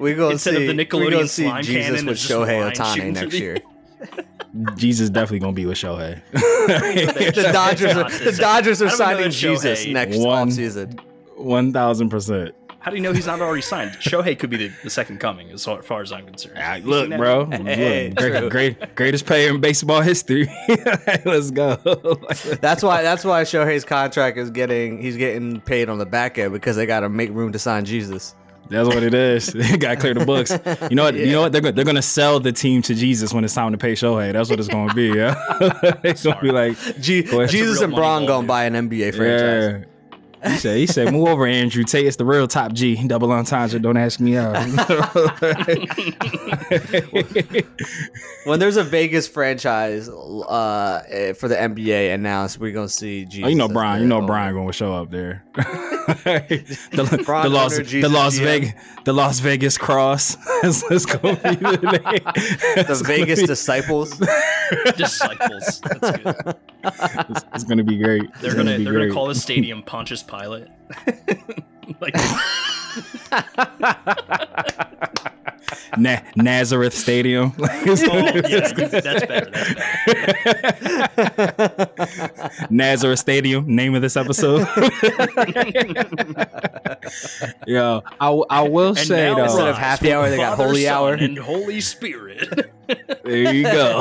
we 0.00 0.14
go 0.14 0.30
Instead 0.30 0.54
of 0.54 0.60
see, 0.60 0.66
the 0.66 0.72
we 0.74 0.84
go 0.84 0.96
Nickelodeon 1.20 1.28
see 1.28 1.44
slime 1.44 1.62
Jesus 1.62 1.84
cannon, 1.86 2.06
with 2.06 2.12
it's 2.14 2.26
just 2.26 2.32
Shohei 2.32 2.60
wine 2.60 2.72
Ohtani 2.72 3.12
next 3.12 3.34
year. 3.34 3.58
Jesus 4.76 5.10
definitely 5.10 5.40
gonna 5.40 5.52
be 5.52 5.66
with 5.66 5.76
Shohei. 5.78 6.22
the 6.32 7.50
Dodgers, 7.52 7.96
are, 7.96 8.08
the 8.10 8.32
Dodgers 8.38 8.80
are 8.82 8.86
I 8.86 8.88
don't 8.88 8.98
know 8.98 9.04
signing 9.06 9.30
Jesus 9.30 9.86
next 9.86 10.16
One- 10.18 10.48
offseason. 10.48 11.00
One 11.36 11.72
thousand 11.72 12.08
percent. 12.08 12.54
How 12.86 12.90
do 12.92 12.98
you 12.98 13.02
know 13.02 13.12
he's 13.12 13.26
not 13.26 13.40
already 13.40 13.62
signed? 13.62 13.90
Shohei 14.00 14.38
could 14.38 14.48
be 14.48 14.58
the, 14.58 14.72
the 14.84 14.90
second 14.90 15.18
coming, 15.18 15.50
as 15.50 15.64
far, 15.64 15.82
far 15.82 16.02
as 16.02 16.12
I'm 16.12 16.24
concerned. 16.24 16.54
Ah, 16.56 16.76
you 16.76 16.82
seen 16.82 16.90
Look, 17.10 17.18
bro. 17.18 17.46
Hey, 17.46 18.10
look, 18.16 18.48
great, 18.48 18.78
great, 18.78 18.94
greatest 18.94 19.26
player 19.26 19.50
in 19.52 19.60
baseball 19.60 20.02
history. 20.02 20.48
Let's 21.24 21.50
go. 21.50 21.74
That's 22.60 22.84
why. 22.84 23.02
That's 23.02 23.24
why 23.24 23.42
Shohei's 23.42 23.84
contract 23.84 24.38
is 24.38 24.52
getting. 24.52 25.02
He's 25.02 25.16
getting 25.16 25.60
paid 25.60 25.88
on 25.88 25.98
the 25.98 26.06
back 26.06 26.38
end 26.38 26.52
because 26.52 26.76
they 26.76 26.86
got 26.86 27.00
to 27.00 27.08
make 27.08 27.30
room 27.30 27.50
to 27.50 27.58
sign 27.58 27.84
Jesus. 27.84 28.36
That's 28.70 28.86
what 28.86 29.02
it 29.02 29.14
is. 29.14 29.52
They 29.52 29.76
got 29.76 29.90
to 29.90 29.96
clear 29.96 30.14
the 30.14 30.24
books. 30.24 30.52
You 30.88 30.94
know 30.94 31.02
what? 31.02 31.16
You 31.16 31.32
know 31.32 31.40
what? 31.40 31.50
They're, 31.50 31.60
go- 31.60 31.72
they're 31.72 31.84
gonna 31.84 32.02
sell 32.02 32.38
the 32.38 32.52
team 32.52 32.82
to 32.82 32.94
Jesus 32.94 33.34
when 33.34 33.42
it's 33.42 33.54
time 33.54 33.72
to 33.72 33.78
pay 33.78 33.94
Shohei. 33.94 34.32
That's 34.32 34.48
what 34.48 34.60
it's 34.60 34.68
gonna 34.68 34.94
be. 34.94 35.08
Yeah, 35.08 35.34
it's 36.04 36.22
gonna 36.22 36.40
be 36.40 36.52
like 36.52 36.78
G- 37.00 37.24
Jesus 37.48 37.80
and 37.80 37.92
Bron 37.92 38.26
gonna 38.26 38.46
buy 38.46 38.62
an 38.66 38.74
NBA 38.74 39.16
franchise. 39.16 39.82
Yeah. 39.88 39.95
He 40.46 40.56
said, 40.58 40.76
he 40.76 40.86
said, 40.86 41.12
move 41.12 41.28
over, 41.28 41.46
Andrew 41.46 41.84
Tate. 41.84 42.06
It's 42.06 42.16
the 42.16 42.24
real 42.24 42.46
top 42.46 42.72
G. 42.72 43.06
Double 43.06 43.32
entendre. 43.32 43.78
Don't 43.78 43.96
ask 43.96 44.20
me 44.20 44.36
out. 44.36 44.56
When 48.44 48.60
there's 48.60 48.76
a 48.76 48.84
Vegas 48.84 49.26
franchise 49.26 50.08
uh, 50.08 51.02
eh, 51.08 51.32
for 51.32 51.48
the 51.48 51.56
NBA 51.56 52.14
announced, 52.14 52.60
we're 52.60 52.70
gonna 52.70 52.88
see 52.88 53.24
Jesus. 53.24 53.44
oh, 53.44 53.48
you 53.48 53.56
know 53.56 53.66
Brian. 53.68 54.02
You 54.02 54.08
know 54.08 54.18
owner. 54.18 54.26
Brian 54.28 54.54
going 54.54 54.68
to 54.68 54.72
show 54.72 54.94
up 54.94 55.10
there. 55.10 55.42
the, 55.56 57.22
Brian 57.26 57.50
the 57.50 57.56
Las, 57.56 57.76
the 57.76 58.08
Las 58.08 58.38
GM. 58.38 58.44
Vegas, 58.44 58.72
the 59.04 59.12
Las 59.12 59.40
Vegas 59.40 59.76
Cross. 59.76 60.36
That's, 60.62 60.88
that's 60.88 61.06
going 61.06 61.36
to 61.36 61.42
be 61.42 61.56
the 61.56 62.00
name. 62.04 62.20
The 62.24 62.84
That's 62.86 63.02
gonna 63.02 63.16
Vegas 63.16 63.40
be- 63.40 63.46
disciples. 63.46 64.16
Disciples. 64.96 65.80
That's 65.80 66.18
good. 66.18 66.54
It's, 66.84 67.44
it's 67.54 67.64
going 67.64 67.78
to 67.78 67.84
be 67.84 67.98
great. 67.98 68.22
They're 68.40 68.54
gonna 68.54 68.76
be 68.76 68.84
they're 68.84 68.92
gonna 68.92 69.12
call 69.12 69.26
the 69.26 69.34
stadium 69.34 69.82
Pontius 69.82 70.22
Pilate. 70.22 70.35
like 72.00 72.14
Na- 75.96 76.20
Nazareth 76.36 76.94
Stadium. 76.94 77.52
oh 77.58 77.66
yeah, 77.68 78.40
that's 78.40 78.72
better. 78.72 79.00
That's 79.00 79.26
better. 79.26 79.50
Nazareth 82.70 83.18
Stadium, 83.18 83.66
name 83.74 83.94
of 83.94 84.02
this 84.02 84.16
episode. 84.16 84.60
Yo, 87.66 88.02
I, 88.20 88.28
I 88.50 88.68
will 88.68 88.88
And 88.90 88.98
say 88.98 89.34
though, 89.34 89.44
Instead 89.44 89.68
of 89.68 89.78
happy 89.78 90.12
hour, 90.12 90.24
the 90.24 90.30
they 90.30 90.36
got 90.36 90.56
Father, 90.56 90.64
holy 90.68 90.84
Son, 90.84 90.94
hour. 90.94 91.14
and 91.14 91.38
Holy 91.38 91.80
Spirit. 91.80 92.70
there 93.24 93.54
you 93.54 93.62
go. 93.64 94.00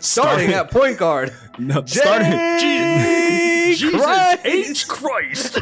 Starting 0.00 0.52
at 0.52 0.70
point 0.70 0.98
guard. 0.98 1.32
no, 1.58 1.84
starting. 1.84 2.30
Jesus 2.60 3.90
Christ. 3.90 4.46
H 4.46 4.88
Christ. 4.88 5.58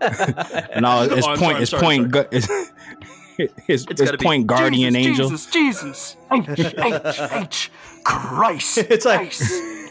no, 0.80 1.02
it's 1.10 1.26
Oh, 1.26 1.30
I'm 1.30 1.38
point. 1.38 1.38
sorry, 1.38 1.62
it's 1.62 1.72
I'm 1.74 1.80
point. 1.80 2.12
sorry, 2.12 2.24
gu- 2.24 2.28
It's, 2.36 2.48
it's, 2.48 3.52
It's 3.68 3.86
it's 3.90 4.00
gotta 4.02 4.16
be 4.18 4.24
point 4.24 4.46
guardian 4.46 4.96
angel. 4.96 5.28
Jesus, 5.30 5.46
Jesus. 5.50 6.16
H, 6.32 6.48
H, 6.78 7.20
H. 7.32 7.70
Christ. 8.04 8.78
It's 8.90 9.04
like 9.04 9.18
Christ. 9.20 9.42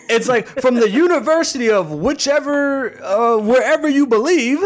it's 0.09 0.27
like 0.27 0.47
from 0.47 0.75
the 0.75 0.89
university 0.89 1.69
of 1.69 1.91
whichever 1.91 3.01
uh, 3.03 3.37
wherever 3.37 3.87
you 3.89 4.07
believe. 4.07 4.59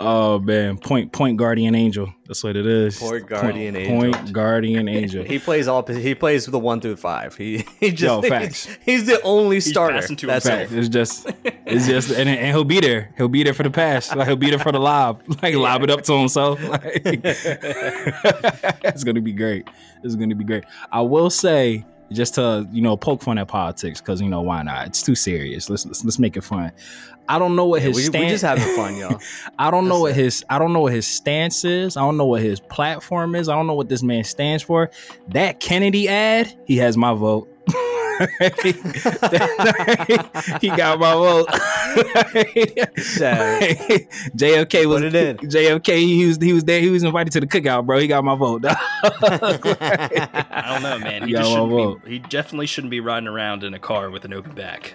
Oh 0.00 0.38
man, 0.38 0.78
point 0.78 1.10
point 1.12 1.36
guardian 1.36 1.74
angel. 1.74 2.12
That's 2.26 2.44
what 2.44 2.56
it 2.56 2.66
is. 2.66 2.98
Point 2.98 3.26
guardian 3.26 3.74
angel. 3.74 3.98
Point 4.12 4.32
guardian 4.32 4.88
angel. 4.88 5.24
he 5.24 5.38
plays 5.40 5.66
all. 5.66 5.84
He 5.84 6.14
plays 6.14 6.46
the 6.46 6.58
one 6.58 6.80
through 6.80 6.96
five. 6.96 7.34
He 7.36 7.64
he 7.80 7.90
just 7.90 8.02
Yo, 8.02 8.20
he's, 8.20 8.28
facts. 8.30 8.68
he's 8.84 9.06
the 9.06 9.20
only 9.22 9.58
starter. 9.60 10.00
to 10.06 10.26
That's 10.26 10.46
himself. 10.46 10.72
it. 10.72 10.78
It's 10.78 10.88
just, 10.88 11.32
it's 11.66 11.86
just, 11.88 12.10
and, 12.10 12.28
and 12.28 12.46
he'll 12.46 12.64
be 12.64 12.78
there. 12.80 13.12
He'll 13.16 13.28
be 13.28 13.42
there 13.42 13.54
for 13.54 13.64
the 13.64 13.70
pass. 13.70 14.14
Like 14.14 14.28
he'll 14.28 14.36
be 14.36 14.50
there 14.50 14.58
for 14.60 14.72
the 14.72 14.80
lob. 14.80 15.22
Like 15.42 15.54
lob 15.54 15.82
it 15.82 15.90
up 15.90 16.02
to 16.02 16.12
himself. 16.14 16.60
Like, 16.68 17.02
it's 18.84 19.04
gonna 19.04 19.20
be 19.20 19.32
great. 19.32 19.68
It's 20.02 20.14
gonna 20.14 20.34
be 20.34 20.44
great. 20.44 20.64
I 20.92 21.00
will 21.00 21.30
say, 21.30 21.84
just 22.12 22.34
to 22.34 22.68
you 22.72 22.82
know, 22.82 22.96
poke 22.96 23.22
fun 23.22 23.38
at 23.38 23.48
politics 23.48 24.00
because 24.00 24.20
you 24.20 24.28
know 24.28 24.42
why 24.42 24.62
not? 24.62 24.86
It's 24.86 25.02
too 25.02 25.14
serious. 25.14 25.68
Let's 25.68 25.86
let's, 25.86 26.04
let's 26.04 26.18
make 26.18 26.36
it 26.36 26.44
fun. 26.44 26.72
I 27.28 27.38
don't 27.38 27.56
know 27.56 27.66
what 27.66 27.82
his 27.82 28.10
We, 28.10 28.18
we 28.18 28.28
just 28.28 28.42
having 28.42 28.64
fun, 28.74 28.96
y'all. 28.96 29.20
I 29.58 29.70
don't 29.70 29.86
know 29.86 30.06
That's 30.06 30.16
what 30.16 30.24
his 30.24 30.44
I 30.48 30.58
don't 30.58 30.72
know 30.72 30.80
what 30.80 30.92
his 30.92 31.06
stance 31.06 31.64
is. 31.64 31.96
I 31.96 32.00
don't 32.00 32.16
know 32.16 32.26
what 32.26 32.42
his 32.42 32.60
platform 32.60 33.34
is. 33.34 33.48
I 33.48 33.54
don't 33.54 33.66
know 33.66 33.74
what 33.74 33.88
this 33.88 34.02
man 34.02 34.24
stands 34.24 34.62
for. 34.62 34.90
That 35.28 35.60
Kennedy 35.60 36.08
ad, 36.08 36.52
he 36.66 36.78
has 36.78 36.96
my 36.96 37.12
vote. 37.12 37.48
he 38.18 38.72
got 40.70 40.98
my 40.98 41.12
vote. 41.12 41.46
JFK 44.34 44.86
was 44.86 45.02
Put 45.02 45.04
it 45.04 45.14
in. 45.14 45.36
JFK. 45.38 45.98
He 45.98 46.26
was 46.26 46.36
he 46.38 46.52
was 46.52 46.64
there. 46.64 46.80
He 46.80 46.90
was 46.90 47.04
invited 47.04 47.32
to 47.34 47.40
the 47.40 47.46
cookout, 47.46 47.86
bro. 47.86 47.98
He 47.98 48.08
got 48.08 48.24
my 48.24 48.34
vote. 48.34 48.64
I 48.66 48.76
don't 50.72 50.82
know, 50.82 50.98
man. 50.98 51.28
He 51.28 51.32
Yeah, 51.32 51.42
just 51.42 51.52
shouldn't 51.52 52.04
be, 52.04 52.10
He 52.10 52.18
definitely 52.18 52.66
shouldn't 52.66 52.90
be 52.90 53.00
riding 53.00 53.28
around 53.28 53.62
in 53.62 53.74
a 53.74 53.78
car 53.78 54.10
with 54.10 54.24
an 54.24 54.32
open 54.32 54.54
back. 54.54 54.94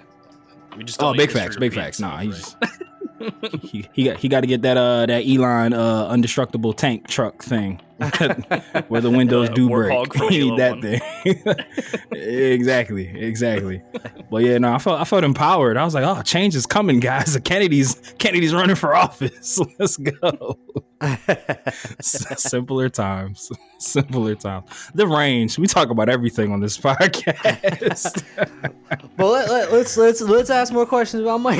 We 0.78 0.84
just 0.84 1.02
oh, 1.02 1.14
big 1.14 1.32
facts, 1.32 1.58
big 1.58 1.74
facts. 1.74 2.00
Nah, 2.00 2.18
he's 2.20 2.56
live, 3.20 3.62
he, 3.62 3.88
he 3.94 4.04
got 4.06 4.18
he 4.18 4.28
got 4.28 4.42
to 4.42 4.48
get 4.48 4.62
that 4.64 4.78
uh 4.78 5.06
that 5.06 5.26
Elon 5.26 5.74
uh 5.74 6.12
undestructible 6.12 6.76
tank 6.76 7.08
truck 7.08 7.44
thing 7.44 7.82
where 8.88 9.02
the 9.02 9.10
windows 9.10 9.50
do 9.50 9.70
break. 9.70 10.14
from 10.18 10.30
He 10.30 10.40
need 10.52 10.60
Halo 10.60 10.82
that 10.82 10.82
thing. 10.82 12.12
exactly, 12.12 13.08
exactly. 13.08 13.82
But 14.30 14.44
yeah, 14.44 14.58
no, 14.58 14.74
I 14.74 14.78
felt 14.80 15.00
I 15.00 15.04
felt 15.04 15.24
empowered. 15.24 15.78
I 15.78 15.86
was 15.86 15.94
like, 15.94 16.04
oh, 16.04 16.22
change 16.24 16.56
is 16.56 16.66
coming, 16.66 17.00
guys. 17.00 17.38
Kennedy's 17.44 17.96
Kennedy's 18.18 18.54
running 18.54 18.76
for 18.76 18.96
office. 18.96 19.60
Let's 19.80 19.98
go. 19.98 20.58
S- 21.02 22.42
Simpler 22.42 22.90
times. 22.90 23.52
Simpler 23.78 24.36
times. 24.36 24.66
The 24.96 25.08
range. 25.08 25.60
We 25.60 25.68
talk 25.68 25.90
about 25.90 26.10
everything 26.10 26.52
on 26.52 26.62
this 26.62 26.78
podcast. 26.78 28.24
But 29.18 29.26
let, 29.28 29.50
let, 29.50 29.72
let's 29.74 29.98
let's 29.98 30.22
let's 30.22 30.50
ask 30.50 30.74
more 30.74 30.86
questions 30.86 31.22
about 31.22 31.40
Mike. 31.40 31.60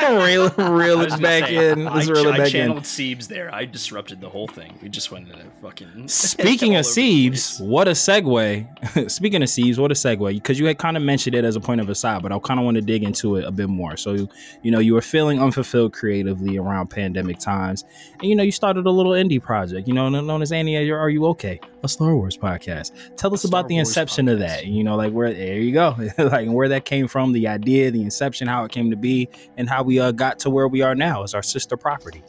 reel, 0.00 0.50
reel 0.50 1.00
I 1.00 1.04
it 1.04 1.22
back 1.22 1.46
say, 1.46 1.70
in. 1.70 1.86
I, 1.86 1.94
Let's 1.96 2.08
reel 2.08 2.26
it 2.28 2.34
I 2.34 2.38
back 2.38 2.46
in. 2.46 2.52
channeled 2.52 2.82
Siebes 2.84 3.28
there. 3.28 3.54
I 3.54 3.64
disrupted 3.66 4.20
the 4.20 4.30
whole 4.30 4.48
thing. 4.48 4.78
We 4.82 4.88
just 4.88 5.10
went 5.12 5.28
in 5.28 5.34
a 5.38 5.44
fucking. 5.70 6.08
Speaking 6.08 6.76
of 6.76 6.84
Siebes, 6.84 7.60
what 7.60 7.88
a 7.88 7.92
segue. 7.92 9.10
Speaking 9.10 9.42
of 9.42 9.48
Siebes, 9.48 9.78
what 9.78 9.90
a 9.90 9.94
segue. 9.94 10.34
Because 10.34 10.58
you 10.58 10.66
had 10.66 10.78
kind 10.78 10.96
of 10.96 11.02
mentioned 11.02 11.34
it 11.34 11.44
as 11.44 11.56
a 11.56 11.60
point 11.60 11.80
of 11.80 11.88
aside, 11.88 12.22
but 12.22 12.32
I 12.32 12.38
kind 12.38 12.58
of 12.58 12.64
want 12.64 12.76
to 12.76 12.80
dig 12.80 13.02
into 13.02 13.36
it 13.36 13.44
a 13.44 13.50
bit 13.50 13.68
more. 13.68 13.96
So, 13.96 14.28
you 14.62 14.70
know, 14.70 14.78
you 14.78 14.94
were 14.94 15.00
feeling 15.00 15.40
unfulfilled 15.40 15.92
creatively 15.92 16.58
around 16.58 16.88
pandemic 16.88 17.38
times. 17.38 17.84
And, 18.20 18.28
you 18.28 18.36
know, 18.36 18.42
you 18.42 18.52
started 18.52 18.86
a 18.86 18.90
little 18.90 19.12
indie 19.12 19.42
project, 19.42 19.86
you 19.86 19.94
know, 19.94 20.08
known 20.08 20.42
as 20.42 20.52
Ani, 20.52 20.76
Are 20.90 21.10
You 21.10 21.26
Okay? 21.26 21.60
A 21.82 21.88
Star 21.88 22.14
Wars 22.14 22.36
podcast. 22.36 23.16
Tell 23.16 23.32
us 23.32 23.42
Star 23.42 23.50
about 23.50 23.68
the 23.68 23.76
Wars 23.76 23.88
inception 23.88 24.28
of 24.28 24.38
that. 24.40 24.66
You 24.66 24.84
know, 24.84 24.96
like 24.96 25.12
where, 25.12 25.32
there 25.32 25.58
you 25.58 25.72
go. 25.72 25.96
like 26.18 26.48
where 26.48 26.68
that 26.68 26.84
came 26.84 27.08
from, 27.08 27.32
the 27.32 27.48
idea, 27.48 27.90
the 27.90 28.02
inception, 28.02 28.48
how 28.48 28.64
it 28.64 28.72
came 28.72 28.90
to 28.90 28.96
be, 28.96 29.28
and 29.56 29.68
how 29.68 29.82
we 29.82 30.00
uh, 30.00 30.12
got 30.12 30.38
to 30.40 30.50
where 30.50 30.68
we 30.68 30.82
are 30.82 30.94
now 30.94 31.22
as 31.22 31.34
our 31.34 31.42
sister 31.42 31.76
property. 31.76 32.22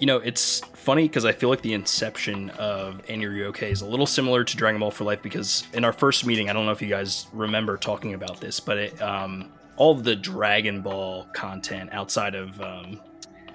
You 0.00 0.06
know, 0.06 0.16
it's 0.16 0.60
funny 0.72 1.06
because 1.06 1.26
I 1.26 1.32
feel 1.32 1.50
like 1.50 1.60
the 1.60 1.74
inception 1.74 2.48
of 2.50 3.02
And 3.08 3.20
You're 3.20 3.48
Okay 3.48 3.70
is 3.70 3.82
a 3.82 3.86
little 3.86 4.06
similar 4.06 4.44
to 4.44 4.56
Dragon 4.56 4.80
Ball 4.80 4.90
for 4.90 5.04
Life 5.04 5.22
because 5.22 5.64
in 5.74 5.84
our 5.84 5.92
first 5.92 6.24
meeting, 6.24 6.48
I 6.48 6.54
don't 6.54 6.64
know 6.64 6.72
if 6.72 6.80
you 6.80 6.88
guys 6.88 7.26
remember 7.34 7.76
talking 7.76 8.14
about 8.14 8.40
this, 8.40 8.60
but 8.60 8.78
it, 8.78 9.02
um, 9.02 9.52
all 9.76 9.92
of 9.92 10.02
the 10.02 10.16
Dragon 10.16 10.80
Ball 10.80 11.26
content 11.34 11.90
outside 11.92 12.34
of, 12.34 12.58
um, 12.62 12.98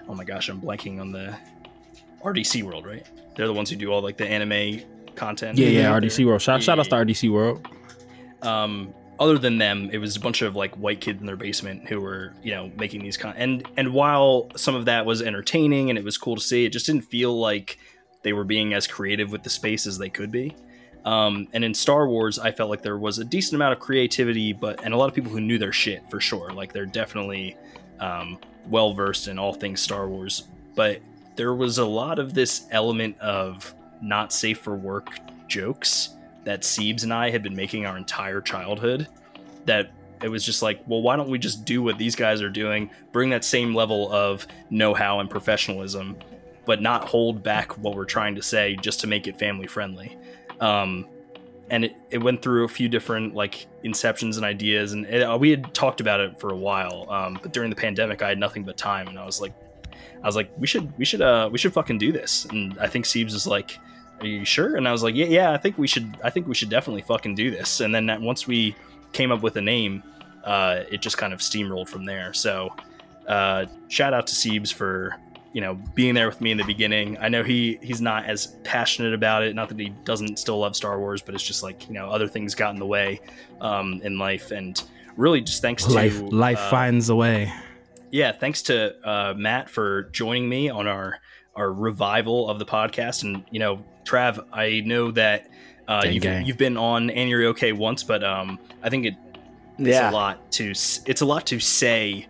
oh 0.07 0.13
my 0.13 0.23
gosh, 0.23 0.47
I'm 0.49 0.61
blanking 0.61 1.01
on 1.01 1.11
the 1.11 1.35
RDC 2.23 2.61
World, 2.61 2.85
right? 2.85 3.05
They're 3.35 3.47
the 3.47 3.53
ones 3.53 3.71
who 3.71 3.75
do 3.75 3.91
all 3.91 4.03
like 4.03 4.17
the 4.17 4.27
anime 4.27 4.81
content. 5.15 5.57
Yeah, 5.57 5.67
yeah, 5.67 5.99
RDC. 5.99 6.25
World. 6.27 6.43
Shout, 6.43 6.61
shout 6.61 6.77
out 6.77 6.85
to 6.85 6.95
RDC 6.95 7.31
World. 7.31 7.67
um 8.43 8.93
other 9.19 9.37
than 9.37 9.57
them 9.57 9.89
it 9.91 9.97
was 9.97 10.15
a 10.15 10.19
bunch 10.19 10.41
of 10.41 10.55
like 10.55 10.75
white 10.75 11.01
kids 11.01 11.19
in 11.19 11.25
their 11.25 11.35
basement 11.35 11.87
who 11.87 12.01
were 12.01 12.33
you 12.43 12.51
know 12.51 12.71
making 12.77 13.01
these 13.01 13.17
con 13.17 13.33
and 13.37 13.67
and 13.77 13.93
while 13.93 14.49
some 14.55 14.75
of 14.75 14.85
that 14.85 15.05
was 15.05 15.21
entertaining 15.21 15.89
and 15.89 15.97
it 15.97 16.03
was 16.03 16.17
cool 16.17 16.35
to 16.35 16.41
see 16.41 16.65
it 16.65 16.69
just 16.69 16.85
didn't 16.85 17.03
feel 17.03 17.37
like 17.39 17.77
they 18.23 18.33
were 18.33 18.43
being 18.43 18.73
as 18.73 18.87
creative 18.87 19.31
with 19.31 19.43
the 19.43 19.49
space 19.49 19.87
as 19.87 19.97
they 19.97 20.09
could 20.09 20.31
be 20.31 20.55
um, 21.05 21.47
and 21.53 21.63
in 21.63 21.75
Star 21.75 22.07
Wars, 22.07 22.39
I 22.39 22.51
felt 22.51 22.71
like 22.71 22.81
there 22.81 22.97
was 22.97 23.19
a 23.19 23.23
decent 23.23 23.53
amount 23.53 23.73
of 23.73 23.79
creativity, 23.79 24.53
but 24.53 24.83
and 24.83 24.91
a 24.91 24.97
lot 24.97 25.07
of 25.07 25.13
people 25.13 25.31
who 25.31 25.39
knew 25.39 25.59
their 25.59 25.71
shit 25.71 26.01
for 26.09 26.19
sure. 26.19 26.49
Like 26.49 26.73
they're 26.73 26.87
definitely 26.87 27.55
um, 27.99 28.39
well 28.67 28.93
versed 28.93 29.27
in 29.27 29.37
all 29.37 29.53
things 29.53 29.81
Star 29.81 30.09
Wars. 30.09 30.45
But 30.75 31.01
there 31.35 31.53
was 31.53 31.77
a 31.77 31.85
lot 31.85 32.17
of 32.17 32.33
this 32.33 32.65
element 32.71 33.19
of 33.19 33.73
not 34.01 34.33
safe 34.33 34.59
for 34.59 34.75
work 34.75 35.09
jokes 35.47 36.09
that 36.45 36.61
Siebes 36.61 37.03
and 37.03 37.13
I 37.13 37.29
had 37.29 37.43
been 37.43 37.55
making 37.55 37.85
our 37.85 37.97
entire 37.97 38.41
childhood. 38.41 39.07
That 39.65 39.91
it 40.23 40.29
was 40.29 40.45
just 40.45 40.61
like, 40.61 40.81
well, 40.87 41.01
why 41.01 41.17
don't 41.17 41.29
we 41.29 41.37
just 41.37 41.65
do 41.65 41.83
what 41.83 41.97
these 41.97 42.15
guys 42.15 42.41
are 42.41 42.49
doing? 42.49 42.89
Bring 43.11 43.29
that 43.31 43.43
same 43.43 43.75
level 43.75 44.11
of 44.11 44.47
know-how 44.69 45.19
and 45.19 45.29
professionalism, 45.29 46.17
but 46.65 46.81
not 46.81 47.09
hold 47.09 47.43
back 47.43 47.77
what 47.77 47.95
we're 47.95 48.05
trying 48.05 48.35
to 48.35 48.41
say 48.41 48.75
just 48.77 49.01
to 49.01 49.07
make 49.07 49.27
it 49.27 49.37
family 49.37 49.67
friendly. 49.67 50.17
Um, 50.61 51.07
and 51.69 51.85
it, 51.85 51.95
it 52.11 52.19
went 52.19 52.41
through 52.41 52.63
a 52.63 52.67
few 52.67 52.87
different 52.87 53.33
like 53.33 53.67
inceptions 53.83 54.37
and 54.37 54.45
ideas, 54.45 54.93
and 54.93 55.05
it, 55.05 55.23
uh, 55.23 55.37
we 55.37 55.49
had 55.49 55.73
talked 55.73 55.99
about 55.99 56.19
it 56.19 56.39
for 56.39 56.51
a 56.51 56.57
while. 56.57 57.07
Um, 57.09 57.39
but 57.41 57.51
during 57.51 57.69
the 57.69 57.75
pandemic, 57.75 58.21
I 58.21 58.29
had 58.29 58.39
nothing 58.39 58.63
but 58.63 58.77
time, 58.77 59.07
and 59.07 59.19
I 59.19 59.25
was 59.25 59.41
like, 59.41 59.53
I 60.23 60.27
was 60.27 60.35
like, 60.35 60.51
we 60.57 60.67
should, 60.67 60.97
we 60.97 61.05
should, 61.05 61.21
uh, 61.21 61.49
we 61.51 61.57
should 61.57 61.73
fucking 61.73 61.97
do 61.97 62.11
this. 62.11 62.45
And 62.45 62.77
I 62.79 62.87
think 62.87 63.05
Siebes 63.05 63.33
was 63.33 63.47
like, 63.47 63.79
"Are 64.19 64.25
you 64.27 64.45
sure?" 64.45 64.75
And 64.75 64.87
I 64.87 64.91
was 64.91 65.03
like, 65.03 65.15
"Yeah, 65.15 65.25
yeah, 65.27 65.51
I 65.51 65.57
think 65.57 65.77
we 65.77 65.87
should. 65.87 66.17
I 66.23 66.29
think 66.29 66.47
we 66.47 66.55
should 66.55 66.69
definitely 66.69 67.01
fucking 67.03 67.35
do 67.35 67.51
this." 67.51 67.79
And 67.79 67.93
then 67.93 68.05
that, 68.07 68.21
once 68.21 68.47
we 68.47 68.75
came 69.13 69.31
up 69.31 69.41
with 69.41 69.55
a 69.55 69.61
name, 69.61 70.03
uh, 70.43 70.83
it 70.91 71.01
just 71.01 71.17
kind 71.17 71.33
of 71.33 71.39
steamrolled 71.39 71.89
from 71.89 72.05
there. 72.05 72.33
So, 72.33 72.75
uh, 73.27 73.65
shout 73.87 74.13
out 74.13 74.27
to 74.27 74.35
Siebes 74.35 74.71
for 74.71 75.15
you 75.53 75.61
know 75.61 75.75
being 75.93 76.13
there 76.15 76.27
with 76.27 76.41
me 76.41 76.51
in 76.51 76.57
the 76.57 76.63
beginning. 76.65 77.17
I 77.19 77.29
know 77.29 77.43
he 77.43 77.79
he's 77.81 78.01
not 78.01 78.25
as 78.25 78.47
passionate 78.63 79.13
about 79.13 79.43
it. 79.43 79.55
Not 79.55 79.69
that 79.69 79.79
he 79.79 79.89
doesn't 80.03 80.37
still 80.37 80.59
love 80.59 80.75
Star 80.75 80.99
Wars, 80.99 81.21
but 81.21 81.33
it's 81.33 81.43
just 81.43 81.63
like 81.63 81.87
you 81.87 81.93
know 81.93 82.09
other 82.09 82.27
things 82.27 82.55
got 82.55 82.73
in 82.73 82.79
the 82.79 82.85
way 82.85 83.21
um, 83.61 84.01
in 84.03 84.17
life, 84.17 84.51
and 84.51 84.81
really 85.17 85.41
just 85.41 85.61
thanks 85.61 85.85
to 85.85 85.93
Life, 85.93 86.19
life 86.31 86.59
uh, 86.59 86.69
finds 86.69 87.09
a 87.09 87.15
way. 87.15 87.51
yeah, 88.11 88.33
thanks 88.33 88.61
to 88.63 88.95
uh, 89.07 89.33
Matt 89.35 89.69
for 89.69 90.03
joining 90.11 90.49
me 90.49 90.69
on 90.69 90.87
our 90.87 91.19
our 91.55 91.71
revival 91.71 92.49
of 92.49 92.59
the 92.59 92.65
podcast. 92.65 93.23
And 93.23 93.43
you 93.51 93.59
know, 93.59 93.83
Trav, 94.03 94.45
I 94.51 94.81
know 94.85 95.11
that 95.11 95.47
uh, 95.87 96.01
Gang, 96.01 96.13
you've, 96.13 96.23
gang. 96.23 96.45
you've 96.45 96.57
been 96.57 96.77
on 96.77 97.09
and 97.09 97.29
you're 97.29 97.45
okay 97.47 97.71
once, 97.71 98.03
but 98.03 98.23
um, 98.23 98.59
I 98.83 98.89
think 98.89 99.05
it, 99.05 99.15
it's 99.77 99.89
Yeah. 99.89 100.09
a 100.09 100.11
lot 100.11 100.51
to 100.53 100.71
it's 100.71 101.21
a 101.21 101.25
lot 101.25 101.45
to 101.47 101.59
say. 101.59 102.27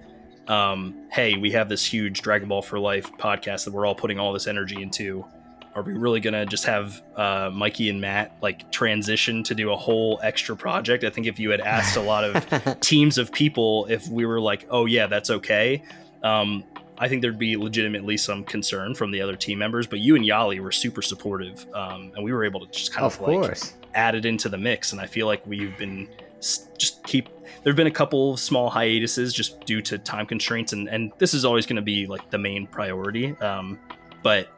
Um, 0.47 1.07
hey, 1.11 1.38
we 1.38 1.49
have 1.53 1.69
this 1.69 1.84
huge 1.84 2.21
Dragon 2.21 2.47
Ball 2.47 2.61
for 2.61 2.78
Life 2.78 3.11
podcast 3.17 3.65
that 3.65 3.73
we're 3.73 3.84
all 3.86 3.95
putting 3.95 4.19
all 4.19 4.32
this 4.32 4.45
energy 4.45 4.80
into. 4.80 5.26
Are 5.73 5.82
we 5.82 5.93
really 5.93 6.19
gonna 6.19 6.45
just 6.45 6.65
have 6.67 7.01
uh, 7.15 7.49
Mikey 7.51 7.89
and 7.89 7.99
Matt 7.99 8.38
like 8.43 8.71
transition 8.71 9.41
to 9.43 9.55
do 9.55 9.71
a 9.71 9.76
whole 9.76 10.19
extra 10.21 10.55
project? 10.55 11.03
I 11.03 11.09
think 11.09 11.26
if 11.26 11.39
you 11.39 11.49
had 11.49 11.61
asked 11.61 11.97
a 11.97 12.01
lot 12.01 12.23
of 12.26 12.80
teams 12.80 13.17
of 13.17 13.32
people 13.32 13.88
if 13.89 14.07
we 14.07 14.26
were 14.28 14.39
like, 14.39 14.67
oh 14.69 14.86
yeah, 14.86 15.07
that's 15.07 15.32
okay. 15.32 15.82
Um, 16.21 16.63
I 16.98 17.08
think 17.08 17.22
there'd 17.22 17.38
be 17.38 17.58
legitimately 17.58 18.18
some 18.18 18.43
concern 18.43 18.96
from 18.96 19.12
the 19.12 19.22
other 19.22 19.36
team 19.36 19.60
members, 19.60 19.86
but 19.86 20.00
you 20.00 20.16
and 20.16 20.24
Yali 20.24 20.60
were 20.60 20.72
super 20.72 21.02
supportive, 21.02 21.66
um, 21.74 22.12
and 22.16 22.24
we 22.24 22.32
were 22.32 22.46
able 22.46 22.66
to 22.66 22.72
just 22.72 22.93
kind 22.93 23.06
of, 23.06 23.20
of 23.20 23.28
like 23.28 23.62
add 23.93 24.16
it 24.16 24.26
into 24.26 24.48
the 24.50 24.58
mix. 24.58 24.91
And 24.91 25.02
I 25.02 25.06
feel 25.06 25.28
like 25.28 25.46
we've 25.46 25.78
been 25.78 26.08
just 26.39 27.04
keep. 27.04 27.30
There've 27.64 27.76
been 27.76 27.88
a 27.88 27.91
couple 27.91 28.34
of 28.34 28.39
small 28.39 28.70
hiatuses 28.70 29.34
just 29.34 29.66
due 29.66 29.82
to 29.84 29.98
time 29.98 30.26
constraints, 30.26 30.74
and 30.74 30.88
and 30.88 31.12
this 31.18 31.34
is 31.34 31.43
always 31.43 31.66
going 31.66 31.78
to 31.78 31.82
be 31.82 32.06
like 32.06 32.30
the 32.30 32.38
main 32.38 32.68
priority. 32.68 33.36
Um, 33.38 33.80
but 34.24 34.50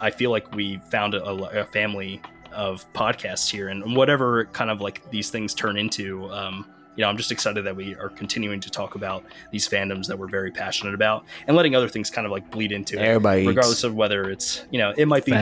I 0.00 0.10
feel 0.10 0.30
like 0.30 0.54
we 0.54 0.78
found 0.90 1.14
a, 1.14 1.24
a 1.60 1.64
family 1.64 2.20
of 2.52 2.90
podcasts 2.94 3.50
here, 3.50 3.68
and 3.68 3.94
whatever 3.94 4.46
kind 4.46 4.70
of 4.70 4.80
like 4.80 5.08
these 5.10 5.30
things 5.30 5.54
turn 5.54 5.76
into, 5.76 6.30
um, 6.32 6.66
you 6.96 7.02
know, 7.02 7.08
I'm 7.08 7.16
just 7.16 7.30
excited 7.30 7.64
that 7.64 7.76
we 7.76 7.94
are 7.96 8.08
continuing 8.08 8.60
to 8.60 8.70
talk 8.70 8.94
about 8.94 9.24
these 9.50 9.68
fandoms 9.68 10.06
that 10.06 10.18
we're 10.18 10.28
very 10.28 10.50
passionate 10.50 10.94
about 10.94 11.24
and 11.46 11.56
letting 11.56 11.74
other 11.74 11.88
things 11.88 12.10
kind 12.10 12.26
of 12.26 12.32
like 12.32 12.50
bleed 12.50 12.72
into 12.72 12.98
Everybody 12.98 13.40
it, 13.40 13.42
eats. 13.42 13.48
regardless 13.48 13.84
of 13.84 13.94
whether 13.94 14.30
it's, 14.30 14.64
you 14.70 14.78
know, 14.78 14.92
it 14.96 15.06
might 15.06 15.24
be 15.24 15.32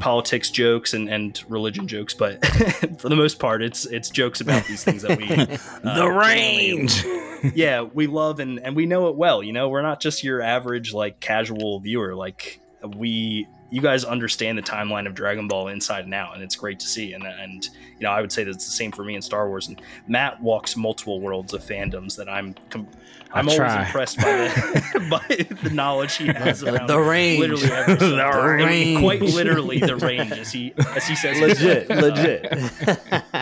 politics 0.00 0.50
jokes 0.50 0.94
and, 0.94 1.08
and 1.08 1.42
religion 1.48 1.88
jokes, 1.88 2.14
but 2.14 2.44
for 2.98 3.08
the 3.08 3.16
most 3.16 3.38
part, 3.38 3.62
it's 3.62 3.86
it's 3.86 4.10
jokes 4.10 4.40
about 4.40 4.64
these 4.66 4.84
things 4.84 5.02
that 5.02 5.18
we 5.18 5.28
uh, 5.88 5.98
the 5.98 6.08
range. 6.08 7.04
yeah, 7.54 7.82
we 7.82 8.06
love 8.06 8.40
and 8.40 8.58
and 8.60 8.76
we 8.76 8.86
know 8.86 9.08
it 9.08 9.16
well. 9.16 9.42
You 9.42 9.52
know, 9.52 9.68
we're 9.68 9.82
not 9.82 10.00
just 10.00 10.24
your 10.24 10.42
average 10.42 10.92
like 10.92 11.20
casual 11.20 11.80
viewer. 11.80 12.14
Like 12.14 12.60
we, 12.96 13.46
you 13.70 13.80
guys 13.82 14.04
understand 14.04 14.56
the 14.58 14.62
timeline 14.62 15.06
of 15.06 15.14
Dragon 15.14 15.46
Ball 15.48 15.68
inside 15.68 16.04
and 16.04 16.14
out, 16.14 16.34
and 16.34 16.42
it's 16.42 16.56
great 16.56 16.80
to 16.80 16.86
see. 16.86 17.12
And 17.12 17.24
and 17.24 17.64
you 17.64 18.04
know, 18.04 18.10
I 18.10 18.20
would 18.20 18.32
say 18.32 18.44
that's 18.44 18.64
the 18.64 18.72
same 18.72 18.92
for 18.92 19.04
me 19.04 19.14
in 19.14 19.22
Star 19.22 19.48
Wars. 19.48 19.68
And 19.68 19.80
Matt 20.06 20.40
walks 20.42 20.76
multiple 20.76 21.20
worlds 21.20 21.52
of 21.54 21.62
fandoms 21.62 22.16
that 22.16 22.28
I'm. 22.28 22.54
Com- 22.70 22.88
I'm 23.30 23.46
always 23.46 23.74
impressed 23.74 24.16
by 24.16 24.24
the 24.24 25.06
by 25.10 25.56
the 25.62 25.68
knowledge 25.68 26.16
he 26.16 26.28
has 26.28 26.60
The- 26.60 26.82
the 26.86 26.98
range. 26.98 27.40
literally 27.40 27.62
The 27.68 27.98
subject. 27.98 28.18
I 28.18 28.56
mean, 28.56 28.64
range. 28.66 29.00
quite 29.00 29.20
literally 29.20 29.80
the 29.80 29.96
range, 29.96 30.32
as 30.32 30.50
he 30.50 30.72
as 30.96 31.06
he 31.06 31.14
says. 31.14 31.38
legit, 31.40 31.90
uh, 31.90 31.94
legit. 32.00 33.37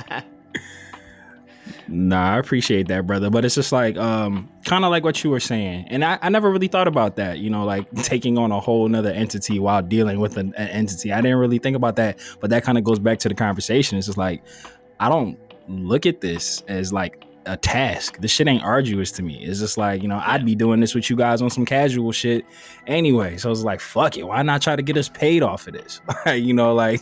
Nah, 1.96 2.34
I 2.34 2.38
appreciate 2.38 2.88
that, 2.88 3.06
brother. 3.06 3.30
But 3.30 3.46
it's 3.46 3.54
just 3.54 3.72
like, 3.72 3.96
um, 3.96 4.50
kind 4.66 4.84
of 4.84 4.90
like 4.90 5.02
what 5.02 5.24
you 5.24 5.30
were 5.30 5.40
saying. 5.40 5.86
And 5.88 6.04
I, 6.04 6.18
I 6.20 6.28
never 6.28 6.50
really 6.50 6.68
thought 6.68 6.88
about 6.88 7.16
that, 7.16 7.38
you 7.38 7.48
know, 7.48 7.64
like 7.64 7.90
taking 8.02 8.36
on 8.36 8.52
a 8.52 8.60
whole 8.60 8.86
nother 8.86 9.10
entity 9.10 9.58
while 9.58 9.80
dealing 9.80 10.20
with 10.20 10.36
an, 10.36 10.52
an 10.58 10.68
entity. 10.68 11.10
I 11.10 11.22
didn't 11.22 11.38
really 11.38 11.58
think 11.58 11.74
about 11.74 11.96
that. 11.96 12.18
But 12.40 12.50
that 12.50 12.64
kind 12.64 12.76
of 12.76 12.84
goes 12.84 12.98
back 12.98 13.18
to 13.20 13.30
the 13.30 13.34
conversation. 13.34 13.96
It's 13.96 14.08
just 14.08 14.18
like, 14.18 14.42
I 15.00 15.08
don't 15.08 15.38
look 15.68 16.04
at 16.04 16.20
this 16.20 16.62
as 16.68 16.92
like 16.92 17.24
a 17.46 17.56
task. 17.56 18.18
This 18.18 18.30
shit 18.30 18.48
ain't 18.48 18.62
arduous 18.62 19.10
to 19.12 19.22
me. 19.22 19.42
It's 19.44 19.60
just 19.60 19.78
like, 19.78 20.02
you 20.02 20.08
know, 20.08 20.20
I'd 20.24 20.44
be 20.44 20.54
doing 20.54 20.80
this 20.80 20.94
with 20.94 21.08
you 21.08 21.16
guys 21.16 21.40
on 21.40 21.50
some 21.50 21.64
casual 21.64 22.12
shit 22.12 22.44
anyway. 22.86 23.36
So 23.36 23.50
it's 23.50 23.62
like, 23.62 23.80
fuck 23.80 24.16
it. 24.16 24.24
Why 24.24 24.42
not 24.42 24.62
try 24.62 24.76
to 24.76 24.82
get 24.82 24.96
us 24.96 25.08
paid 25.08 25.42
off 25.42 25.66
of 25.66 25.74
this? 25.74 26.00
you 26.34 26.52
know, 26.52 26.74
like 26.74 27.00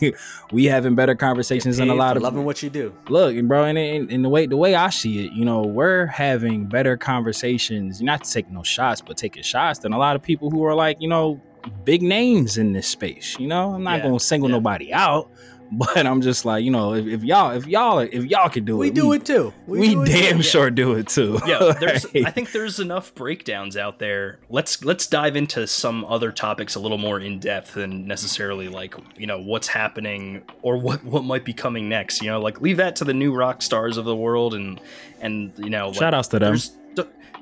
we 0.51 0.65
having 0.65 0.95
better 0.95 1.15
conversations 1.15 1.77
than 1.77 1.89
a 1.89 1.95
lot 1.95 2.15
of 2.17 2.23
loving 2.23 2.45
what 2.45 2.61
you 2.63 2.69
do. 2.69 2.95
look 3.09 3.35
and 3.35 3.47
bro 3.47 3.63
and, 3.65 3.77
and, 3.77 4.11
and 4.11 4.23
the 4.23 4.29
way 4.29 4.45
the 4.45 4.55
way 4.57 4.75
i 4.75 4.89
see 4.89 5.25
it 5.25 5.31
you 5.33 5.43
know 5.43 5.61
we're 5.63 6.05
having 6.05 6.65
better 6.65 6.95
conversations 6.95 8.01
not 8.01 8.23
to 8.23 8.31
take 8.31 8.49
no 8.51 8.61
shots 8.63 9.01
but 9.01 9.17
taking 9.17 9.41
shots 9.43 9.79
than 9.79 9.91
a 9.93 9.97
lot 9.97 10.15
of 10.15 10.21
people 10.21 10.49
who 10.51 10.63
are 10.63 10.75
like 10.75 10.97
you 11.01 11.07
know 11.07 11.41
big 11.83 12.01
names 12.01 12.57
in 12.57 12.73
this 12.73 12.87
space 12.87 13.37
you 13.39 13.47
know 13.47 13.73
i'm 13.73 13.83
not 13.83 13.97
Yeah, 13.99 14.03
gonna 14.05 14.19
single 14.19 14.49
yeah. 14.49 14.55
nobody 14.55 14.93
out 14.93 15.31
but 15.71 16.05
i'm 16.05 16.21
just 16.21 16.45
like 16.45 16.63
you 16.63 16.71
know 16.71 16.93
if, 16.93 17.05
if 17.07 17.23
y'all 17.23 17.51
if 17.51 17.65
y'all 17.67 17.99
if 17.99 18.23
y'all 18.25 18.49
can 18.49 18.65
do 18.65 18.75
it, 18.75 18.79
We 18.79 18.87
it 18.89 18.95
do 18.95 19.13
it 19.13 19.25
too. 19.25 19.53
we, 19.67 19.89
do 19.89 20.03
it 20.03 20.05
damn 20.05 20.37
too. 20.37 20.43
sure 20.43 20.69
do 20.69 20.93
it 20.93 21.07
too 21.07 21.39
yeah 21.45 21.73
there's 21.79 22.05
i 22.23 22.31
think 22.31 22.51
there's 22.51 22.79
enough 22.79 23.13
breakdowns 23.15 23.75
out 23.75 23.99
there 23.99 24.39
let's 24.49 24.83
let's 24.83 25.07
dive 25.07 25.35
into 25.35 25.65
some 25.67 26.05
other 26.05 26.31
topics 26.31 26.75
a 26.75 26.79
little 26.79 26.97
more 26.97 27.19
in 27.19 27.39
depth 27.39 27.73
than 27.73 28.07
necessarily 28.07 28.67
like 28.67 28.95
you 29.17 29.27
know 29.27 29.39
what's 29.39 29.67
happening 29.67 30.43
or 30.61 30.77
what 30.77 31.03
what 31.03 31.23
might 31.23 31.43
be 31.43 31.53
coming 31.53 31.89
next 31.89 32.21
you 32.21 32.29
know 32.29 32.39
like 32.39 32.61
leave 32.61 32.77
that 32.77 32.95
to 32.95 33.03
the 33.03 33.13
new 33.13 33.33
rock 33.33 33.61
stars 33.61 33.97
of 33.97 34.05
the 34.05 34.15
world 34.15 34.53
and 34.53 34.79
and 35.21 35.51
you 35.57 35.69
know 35.69 35.87
like, 35.87 35.95
shout 35.97 36.13
outs 36.13 36.27
to 36.27 36.39
them 36.39 36.49
there's 36.51 36.71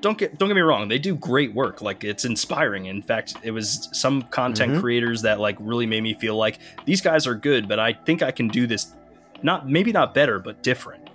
don't- 0.04 0.18
get 0.20 0.38
don't 0.38 0.48
get 0.50 0.56
me 0.56 0.62
wrong 0.62 0.88
they 0.88 1.00
do 1.00 1.16
great 1.16 1.54
work 1.56 1.82
like 1.82 2.04
it's 2.04 2.24
inspiring 2.26 2.86
in 2.86 3.02
fact 3.02 3.34
it 3.42 3.52
was 3.52 3.90
some 3.92 4.22
content 4.24 4.74
Mhm. 4.74 4.82
creators 4.82 5.24
that 5.24 5.40
like 5.40 5.58
really 5.60 5.88
made 5.88 6.02
me 6.04 6.14
feel 6.14 6.36
like 6.36 6.60
these 6.86 7.02
guys 7.02 7.26
are 7.26 7.34
good 7.36 7.68
but 7.68 7.80
i 7.80 7.94
think 7.94 8.22
i 8.22 8.30
can 8.30 8.48
do 8.50 8.68
this 8.68 8.94
not 9.42 9.68
maybe 9.68 9.92
not 9.92 10.14
better 10.14 10.38
but 10.40 10.62
different 10.62 11.10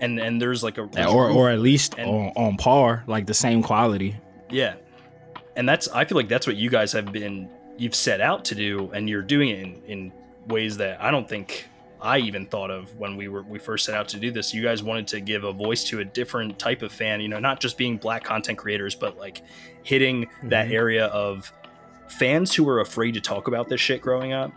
and 0.00 0.18
and 0.18 0.40
there's 0.42 0.64
like 0.64 0.78
a 0.78 0.82
or 1.08 1.30
or 1.30 1.50
at 1.50 1.60
least 1.60 1.94
and- 1.98 2.08
on, 2.10 2.32
on 2.34 2.56
par 2.56 3.04
like 3.06 3.26
the 3.26 3.34
same 3.34 3.62
quality 3.62 4.16
yeah. 4.50 4.74
And 5.56 5.68
that's 5.68 5.86
I 5.88 6.04
feel 6.06 6.16
like 6.16 6.28
that's 6.28 6.46
what 6.46 6.56
you 6.56 6.68
guys 6.70 6.92
have 6.92 7.12
been 7.12 7.48
you've 7.78 7.94
set 7.94 8.20
out 8.20 8.44
to 8.46 8.54
do 8.54 8.90
and 8.94 9.08
you're 9.08 9.22
doing 9.22 9.48
it 9.50 9.58
in, 9.60 9.82
in 9.86 10.12
ways 10.46 10.76
that 10.78 11.00
I 11.02 11.10
don't 11.10 11.28
think 11.28 11.68
I 12.02 12.18
even 12.18 12.46
thought 12.46 12.70
of 12.70 12.94
when 12.96 13.16
we 13.16 13.28
were 13.28 13.42
we 13.42 13.58
first 13.58 13.84
set 13.84 13.94
out 13.94 14.08
to 14.08 14.18
do 14.18 14.30
this. 14.30 14.52
You 14.52 14.62
guys 14.62 14.82
wanted 14.82 15.06
to 15.08 15.20
give 15.20 15.44
a 15.44 15.52
voice 15.52 15.84
to 15.84 16.00
a 16.00 16.04
different 16.04 16.58
type 16.58 16.82
of 16.82 16.92
fan, 16.92 17.20
you 17.20 17.28
know, 17.28 17.38
not 17.38 17.60
just 17.60 17.78
being 17.78 17.96
black 17.96 18.24
content 18.24 18.58
creators, 18.58 18.94
but 18.94 19.16
like 19.18 19.42
hitting 19.84 20.28
that 20.44 20.68
Mhm. 20.68 20.72
area 20.72 21.06
of 21.06 21.52
fans 22.08 22.54
who 22.54 22.64
were 22.64 22.80
afraid 22.80 23.14
to 23.14 23.20
talk 23.20 23.46
about 23.48 23.68
this 23.68 23.80
shit 23.80 24.00
growing 24.02 24.32
up 24.32 24.52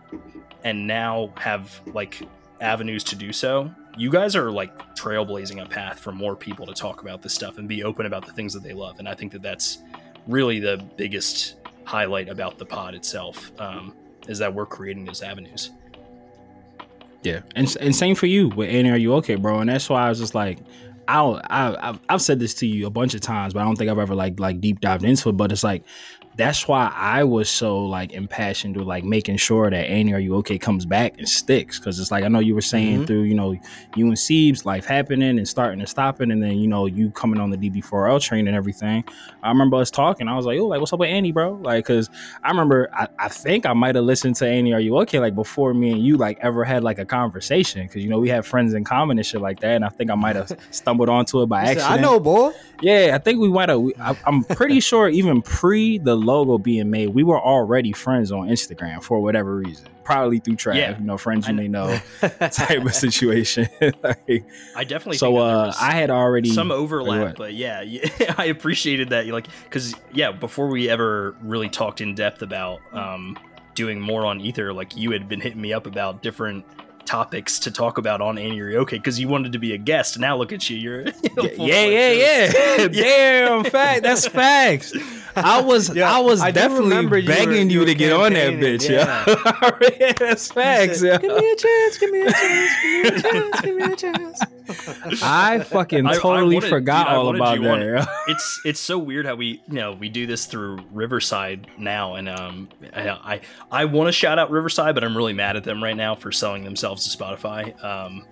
and 0.64 0.86
now 0.86 1.32
have 1.36 1.80
like 1.94 2.20
avenues 2.60 3.04
to 3.04 3.16
do 3.16 3.32
so. 3.32 3.70
You 3.96 4.10
guys 4.10 4.34
are 4.36 4.50
like 4.50 4.76
trailblazing 4.96 5.62
a 5.62 5.66
path 5.66 6.00
for 6.00 6.12
more 6.12 6.36
people 6.36 6.66
to 6.66 6.74
talk 6.74 7.00
about 7.00 7.22
this 7.22 7.32
stuff 7.32 7.56
and 7.58 7.66
be 7.68 7.82
open 7.84 8.04
about 8.06 8.26
the 8.26 8.32
things 8.32 8.52
that 8.54 8.62
they 8.62 8.72
love. 8.74 8.98
And 8.98 9.08
I 9.08 9.14
think 9.14 9.32
that 9.32 9.42
that's 9.42 9.78
really 10.26 10.58
the 10.58 10.84
biggest 10.96 11.54
highlight 11.84 12.28
about 12.28 12.58
the 12.58 12.66
pod 12.66 12.94
itself 12.94 13.52
um, 13.60 13.94
is 14.28 14.38
that 14.38 14.52
we're 14.52 14.66
creating 14.66 15.04
those 15.04 15.22
avenues. 15.22 15.70
Yeah, 17.22 17.40
and 17.54 17.74
and 17.80 17.94
same 17.94 18.14
for 18.14 18.26
you 18.26 18.48
with 18.48 18.68
Ani. 18.70 18.90
Are 18.90 18.96
you 18.96 19.14
okay, 19.14 19.34
bro? 19.34 19.60
And 19.60 19.68
that's 19.68 19.88
why 19.88 20.06
I 20.06 20.08
was 20.08 20.18
just 20.18 20.34
like, 20.34 20.58
I 21.08 21.16
don't, 21.16 21.42
I 21.50 21.88
I've, 21.88 22.00
I've 22.08 22.22
said 22.22 22.38
this 22.38 22.54
to 22.54 22.66
you 22.66 22.86
a 22.86 22.90
bunch 22.90 23.14
of 23.14 23.20
times, 23.20 23.52
but 23.52 23.60
I 23.60 23.64
don't 23.64 23.76
think 23.76 23.90
I've 23.90 23.98
ever 23.98 24.14
like 24.14 24.38
like 24.38 24.60
deep 24.60 24.80
dived 24.80 25.04
into 25.04 25.28
it. 25.28 25.32
But 25.32 25.52
it's 25.52 25.64
like 25.64 25.84
that's 26.36 26.68
why 26.68 26.92
I 26.94 27.24
was 27.24 27.48
so 27.48 27.78
like 27.86 28.12
impassioned 28.12 28.76
with 28.76 28.86
like 28.86 29.04
making 29.04 29.38
sure 29.38 29.70
that 29.70 29.86
Ani, 29.88 30.12
are 30.12 30.20
you 30.20 30.36
okay, 30.36 30.58
comes 30.58 30.84
back 30.84 31.14
and 31.18 31.28
sticks 31.28 31.78
because 31.78 31.98
it's 31.98 32.10
like 32.10 32.24
I 32.24 32.28
know 32.28 32.38
you 32.40 32.54
were 32.54 32.60
saying 32.60 33.00
Mhm. 33.02 33.06
through 33.06 33.22
you 33.22 33.34
know 33.34 33.56
you 33.96 34.06
and 34.06 34.16
Siebes 34.16 34.64
life 34.64 34.84
happening 34.84 35.38
and 35.38 35.48
starting 35.48 35.80
and 35.80 35.88
stopping, 35.88 36.30
and 36.30 36.42
then 36.42 36.58
you 36.58 36.68
know 36.68 36.86
you 36.86 37.10
coming 37.10 37.40
on 37.40 37.50
the 37.50 37.56
DB4L 37.56 38.20
train 38.20 38.46
and 38.48 38.56
everything. 38.56 39.02
I 39.42 39.48
remember 39.48 39.76
us 39.78 39.90
talking. 39.90 40.28
I 40.28 40.36
was 40.36 40.46
like, 40.46 40.58
oh, 40.58 40.66
like 40.66 40.80
what's 40.80 40.92
up 40.92 41.00
with 41.00 41.08
Ani, 41.08 41.32
bro? 41.32 41.54
Like, 41.54 41.84
cause 41.86 42.10
I 42.42 42.50
remember 42.50 42.88
I, 42.92 43.08
I 43.18 43.28
think 43.28 43.64
I 43.66 43.72
might 43.72 43.94
have 43.94 44.04
listened 44.04 44.36
to 44.36 44.46
Ani, 44.46 44.72
are 44.74 44.80
you 44.80 44.96
okay? 44.98 45.18
Like 45.18 45.34
before 45.34 45.72
me 45.74 45.92
and 45.92 46.02
you 46.04 46.16
like 46.16 46.38
ever 46.42 46.64
had 46.64 46.84
like 46.84 46.98
a 46.98 47.04
conversation 47.06 47.86
because 47.86 48.02
you 48.04 48.10
know 48.10 48.18
we 48.18 48.28
have 48.28 48.46
friends 48.46 48.74
in 48.74 48.84
common 48.84 49.18
and 49.18 49.26
shit 49.26 49.40
like 49.40 49.60
that, 49.60 49.76
and 49.76 49.84
I 49.84 49.88
think 49.88 50.10
I 50.10 50.14
might 50.14 50.36
have 50.36 50.52
stumbled 50.70 51.08
onto 51.08 51.42
it 51.42 51.46
by 51.46 51.62
accident. 51.62 51.90
I 51.90 51.96
know, 52.00 52.20
boy. 52.20 52.52
Yeah, 52.82 53.12
I 53.14 53.18
think 53.18 53.40
we 53.40 53.48
might 53.48 53.70
have. 53.70 53.82
I'm 54.26 54.44
pretty 54.44 54.80
sure 54.80 55.08
even 55.08 55.40
pre 55.40 55.96
the 55.96 56.14
logo 56.26 56.58
being 56.58 56.90
made, 56.90 57.08
we 57.08 57.22
were 57.22 57.40
already 57.40 57.92
friends 57.92 58.30
on 58.32 58.48
Instagram 58.48 59.02
for 59.02 59.20
whatever 59.20 59.56
reason. 59.56 59.88
Probably 60.04 60.38
through 60.38 60.56
Trav, 60.56 60.76
Yeah. 60.76 60.98
you 60.98 61.04
know, 61.04 61.16
friends 61.16 61.48
you 61.48 61.54
may 61.54 61.66
know 61.68 61.98
type 62.20 62.84
of 62.84 62.94
situation. 62.94 63.68
Like, 64.02 64.44
I 64.76 64.84
definitely 64.84 65.18
so 65.18 65.36
uh, 65.38 65.72
I 65.80 65.92
had 65.92 66.10
already 66.10 66.50
some 66.50 66.70
overlap, 66.70 67.36
but 67.36 67.54
yeah, 67.54 67.80
yeah, 67.82 68.34
I 68.38 68.46
appreciated 68.46 69.10
that. 69.10 69.26
Like, 69.26 69.46
because 69.64 69.94
yeah, 70.12 70.30
before 70.32 70.68
we 70.68 70.88
ever 70.88 71.36
really 71.40 71.68
talked 71.68 72.00
in 72.00 72.14
depth 72.14 72.42
about 72.42 72.80
um, 72.92 73.38
doing 73.74 74.00
more 74.00 74.24
on 74.26 74.40
Ether, 74.40 74.72
like 74.72 74.96
you 74.96 75.10
had 75.12 75.28
been 75.28 75.40
hitting 75.40 75.60
me 75.60 75.72
up 75.72 75.86
about 75.86 76.22
different 76.22 76.64
topics 77.06 77.58
to 77.60 77.70
talk 77.70 77.98
about 77.98 78.20
on 78.20 78.36
Anurioke 78.36 78.90
because 78.90 79.18
you 79.18 79.28
wanted 79.28 79.52
to 79.52 79.58
be 79.58 79.72
a 79.72 79.78
guest. 79.78 80.18
Now 80.18 80.36
look 80.36 80.52
at 80.52 80.68
you, 80.68 80.76
you're 80.76 81.02
yeah, 81.58 81.84
yeah, 81.86 82.10
yeah. 82.12 82.88
Damn, 82.88 83.64
fact. 83.64 84.02
That's 84.02 84.26
facts. 84.26 84.92
I 85.34 85.60
was, 85.60 85.96
I 85.96 86.18
was 86.20 86.40
definitely 86.40 87.22
begging 87.22 87.70
you 87.70 87.84
to 87.84 87.94
get 87.94 88.12
on 88.12 88.32
that 88.32 88.54
bitch, 88.54 88.88
yeah. 88.88 89.24
yeah. 90.00 90.12
That's 90.18 90.50
facts. 90.50 91.02
Give 91.02 91.22
me 91.22 91.52
a 91.52 91.56
chance. 91.56 91.98
Give 91.98 92.10
me 92.10 92.20
a 92.22 92.32
chance. 92.32 92.72
Give 92.82 92.92
me 92.92 93.08
a 93.08 93.22
chance. 93.22 93.60
Give 93.60 93.76
me 93.76 93.84
a 93.84 93.96
chance. 93.96 94.42
I 95.22 95.60
fucking 95.66 96.06
I- 96.06 96.10
I 96.10 96.18
totally 96.18 96.56
wanted- 96.56 96.68
forgot 96.70 97.06
dude, 97.06 97.14
all 97.16 97.34
about 97.34 97.60
you 97.60 97.68
on 97.68 97.80
that. 97.80 98.08
it's 98.28 98.60
it's 98.64 98.80
so 98.80 98.98
weird 98.98 99.26
how 99.26 99.34
we 99.34 99.62
you 99.68 99.74
know 99.74 99.92
we 99.92 100.08
do 100.08 100.26
this 100.26 100.46
through 100.46 100.80
Riverside 100.92 101.66
now, 101.78 102.14
and 102.14 102.28
um 102.28 102.68
I 102.94 103.08
I, 103.10 103.40
I 103.70 103.84
want 103.86 104.08
to 104.08 104.12
shout 104.12 104.38
out 104.38 104.50
Riverside, 104.50 104.94
but 104.94 105.04
I'm 105.04 105.16
really 105.16 105.32
mad 105.32 105.56
at 105.56 105.64
them 105.64 105.82
right 105.82 105.96
now 105.96 106.14
for 106.14 106.32
selling 106.32 106.64
themselves 106.64 107.08
to 107.10 107.16
Spotify. 107.16 107.82
Um, 107.84 108.24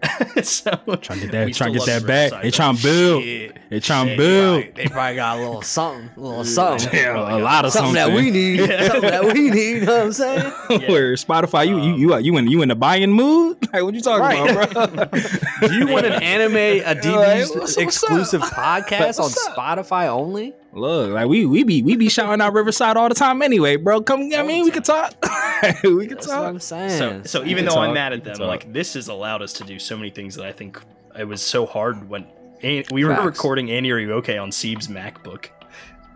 so 0.42 0.70
Trying 1.00 1.20
to 1.20 1.26
get 1.26 1.32
that, 1.32 1.46
we 1.46 1.52
trying 1.52 1.72
to 1.72 1.78
get 1.80 1.86
that 1.86 2.06
back. 2.06 2.30
They 2.42 2.50
though. 2.50 2.56
trying 2.56 2.76
to 2.76 2.82
build. 2.82 3.22
Shit. 3.24 3.58
They 3.70 3.80
trying 3.80 4.06
to 4.06 4.10
Shit, 4.12 4.18
build. 4.18 4.74
They 4.76 4.86
probably 4.86 5.16
got 5.16 5.36
a 5.36 5.40
little 5.40 5.62
something, 5.62 6.10
a 6.16 6.20
little 6.20 6.44
something. 6.44 6.88
Yeah, 6.98 7.16
a 7.16 7.38
lot 7.38 7.64
of 7.64 7.72
something 7.72 7.94
something. 7.94 8.14
that 8.14 8.16
we 8.16 8.30
need. 8.30 8.58
Something 8.60 9.00
that 9.10 9.24
we 9.24 9.50
need. 9.50 9.70
You 9.78 9.84
know 9.86 9.96
what 9.96 10.04
I'm 10.06 10.12
saying? 10.12 10.52
Yeah. 10.70 10.78
Where 10.90 11.14
Spotify, 11.14 11.66
you 11.66 11.78
you 11.96 12.14
um, 12.14 12.20
you 12.22 12.32
you 12.32 12.38
in 12.38 12.48
you 12.48 12.62
in 12.62 12.68
the 12.68 12.74
buying 12.76 13.10
mood? 13.12 13.56
Like 13.72 13.82
what 13.82 13.94
you 13.94 14.00
talking 14.00 14.20
Right. 14.20 14.50
about, 14.72 15.10
bro? 15.10 15.68
Do 15.68 15.74
you 15.74 15.86
want 15.88 16.06
an 16.06 16.22
anime, 16.22 16.56
a 16.56 16.94
DB 16.94 17.16
Like, 17.16 17.38
what's- 17.40 17.54
what's 17.56 17.76
exclusive 17.76 18.42
up? 18.42 18.50
podcast 18.52 19.18
on 19.18 19.26
up? 19.26 19.56
Spotify 19.56 20.06
only? 20.08 20.54
Look, 20.78 21.10
like 21.12 21.28
we 21.28 21.44
we 21.46 21.64
be 21.64 21.82
we 21.82 21.96
be 21.96 22.08
shouting 22.08 22.40
out 22.40 22.52
Riverside 22.52 22.96
all 22.96 23.08
the 23.08 23.14
time 23.14 23.42
anyway, 23.42 23.76
bro. 23.76 24.00
Come, 24.00 24.30
I 24.34 24.42
mean, 24.42 24.64
we 24.64 24.70
can 24.70 24.82
talk. 24.82 25.14
we 25.84 26.06
can 26.06 26.14
That's 26.16 26.26
what 26.28 26.34
talk. 26.34 26.46
I'm 26.46 26.60
saying. 26.60 27.24
So, 27.24 27.40
so 27.40 27.44
even 27.44 27.64
can 27.64 27.74
though 27.74 27.80
I'm 27.80 27.94
mad 27.94 28.12
at 28.12 28.24
them, 28.24 28.38
like 28.38 28.72
this 28.72 28.94
has 28.94 29.08
allowed 29.08 29.42
us 29.42 29.52
to 29.54 29.64
do 29.64 29.78
so 29.78 29.96
many 29.96 30.10
things 30.10 30.36
that 30.36 30.46
I 30.46 30.52
think 30.52 30.80
it 31.18 31.24
was 31.24 31.42
so 31.42 31.66
hard 31.66 32.08
when 32.08 32.26
we 32.62 33.04
were 33.04 33.14
Facts. 33.14 33.24
recording 33.26 33.70
Ani 33.70 33.90
Ryuoke 33.90 34.40
on 34.40 34.52
Sieb's 34.52 34.88
MacBook, 34.88 35.46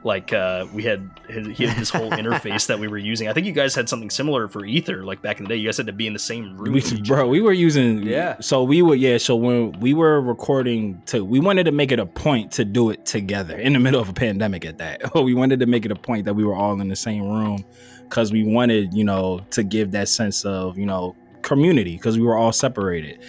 like 0.04 0.32
uh, 0.32 0.66
we 0.72 0.82
had 0.82 1.08
he 1.28 1.66
had 1.66 1.76
this 1.78 1.90
whole 1.90 2.10
interface 2.22 2.66
that 2.66 2.78
we 2.78 2.88
were 2.88 2.98
using. 2.98 3.28
I 3.28 3.32
think 3.32 3.46
you 3.46 3.52
guys 3.52 3.74
had 3.74 3.88
something 3.88 4.10
similar 4.10 4.48
for 4.48 4.64
Ether, 4.64 5.04
like 5.04 5.22
back 5.22 5.38
in 5.38 5.44
the 5.44 5.48
day. 5.50 5.56
You 5.56 5.68
guys 5.68 5.76
had 5.76 5.86
to 5.86 5.92
be 5.92 6.06
in 6.06 6.12
the 6.12 6.18
same 6.18 6.56
room. 6.56 6.72
We, 6.74 6.82
bro, 7.02 7.20
other. 7.20 7.26
we 7.28 7.40
were 7.40 7.52
using 7.52 8.02
Yeah. 8.02 8.40
So 8.40 8.64
we 8.64 8.82
were 8.82 8.94
yeah. 8.94 9.18
So 9.18 9.36
when 9.36 9.72
we 9.80 9.94
were 9.94 10.20
recording, 10.20 11.00
to 11.06 11.24
we 11.24 11.38
wanted 11.40 11.64
to 11.64 11.72
make 11.72 11.92
it 11.92 11.98
a 12.00 12.06
point 12.06 12.50
to 12.52 12.64
do 12.64 12.90
it 12.90 13.06
together 13.06 13.56
in 13.58 13.72
the 13.74 13.78
middle 13.80 14.00
of 14.00 14.08
a 14.08 14.12
pandemic. 14.14 14.64
At 14.64 14.78
that, 14.78 15.14
we 15.22 15.34
wanted 15.34 15.60
to 15.60 15.66
make 15.66 15.84
it 15.84 15.92
a 15.92 15.96
point 15.96 16.24
that 16.24 16.34
we 16.34 16.44
were 16.44 16.54
all 16.54 16.80
in 16.80 16.88
the 16.88 16.96
same 16.96 17.22
room 17.28 17.64
because 18.04 18.32
we 18.32 18.42
wanted 18.44 18.92
you 18.94 19.04
know 19.04 19.40
to 19.50 19.62
give 19.62 19.92
that 19.92 20.08
sense 20.08 20.44
of 20.44 20.76
you 20.78 20.86
know 20.86 21.14
community 21.42 21.96
because 21.96 22.18
we 22.18 22.24
were 22.24 22.36
all 22.36 22.52
separated. 22.52 23.20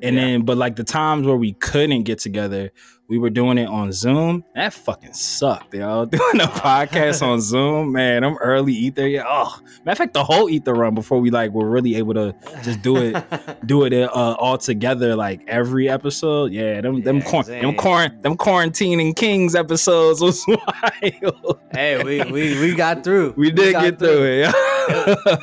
And 0.00 0.14
Yeah. 0.14 0.22
then, 0.22 0.42
but 0.42 0.56
like 0.56 0.76
the 0.76 0.84
times 0.84 1.26
where 1.26 1.36
we 1.36 1.54
couldn't 1.54 2.04
get 2.04 2.20
together, 2.20 2.70
we 3.08 3.16
were 3.18 3.30
doing 3.30 3.56
it 3.56 3.66
on 3.68 3.90
Zoom. 3.90 4.44
That 4.54 4.72
fucking 4.74 5.14
sucked, 5.14 5.72
yo. 5.72 6.04
Doing 6.10 6.40
a 6.40 6.46
podcast 6.46 7.22
on 7.26 7.40
Zoom, 7.40 7.92
man. 7.92 8.22
I'm 8.22 8.36
early 8.36 8.74
ether. 8.74 9.06
Yeah. 9.06 9.24
Oh, 9.26 9.58
matter 9.84 9.92
of 9.92 9.98
fact, 9.98 10.12
the 10.12 10.22
whole 10.24 10.50
ether 10.50 10.74
run 10.74 10.94
before 10.94 11.18
we 11.18 11.30
like 11.30 11.52
were 11.52 11.68
really 11.70 11.94
able 11.96 12.12
to 12.14 12.34
just 12.62 12.82
do 12.82 12.96
it, 12.98 13.16
do 13.66 13.84
it 13.84 13.94
uh, 13.94 14.10
all 14.38 14.58
together, 14.58 15.16
like 15.16 15.40
every 15.48 15.88
episode. 15.88 16.52
Yeah, 16.52 16.82
them 16.82 17.02
them 17.02 17.18
Yeah, 17.18 17.24
quar- 17.30 17.44
same. 17.44 17.62
them, 17.62 17.74
quarant- 17.76 18.22
them 18.22 18.36
quarantining 18.36 19.16
kings 19.16 19.54
episodes 19.54 20.20
was 20.20 20.44
wild. 20.46 21.58
hey, 21.72 22.02
we, 22.04 22.22
we 22.30 22.60
we 22.60 22.74
got 22.74 23.04
through. 23.04 23.32
We 23.38 23.50
did 23.50 23.72
got 23.72 23.84
get 23.84 23.98
through 23.98 24.22
it. 24.24 24.38
Yeah. 24.40 24.52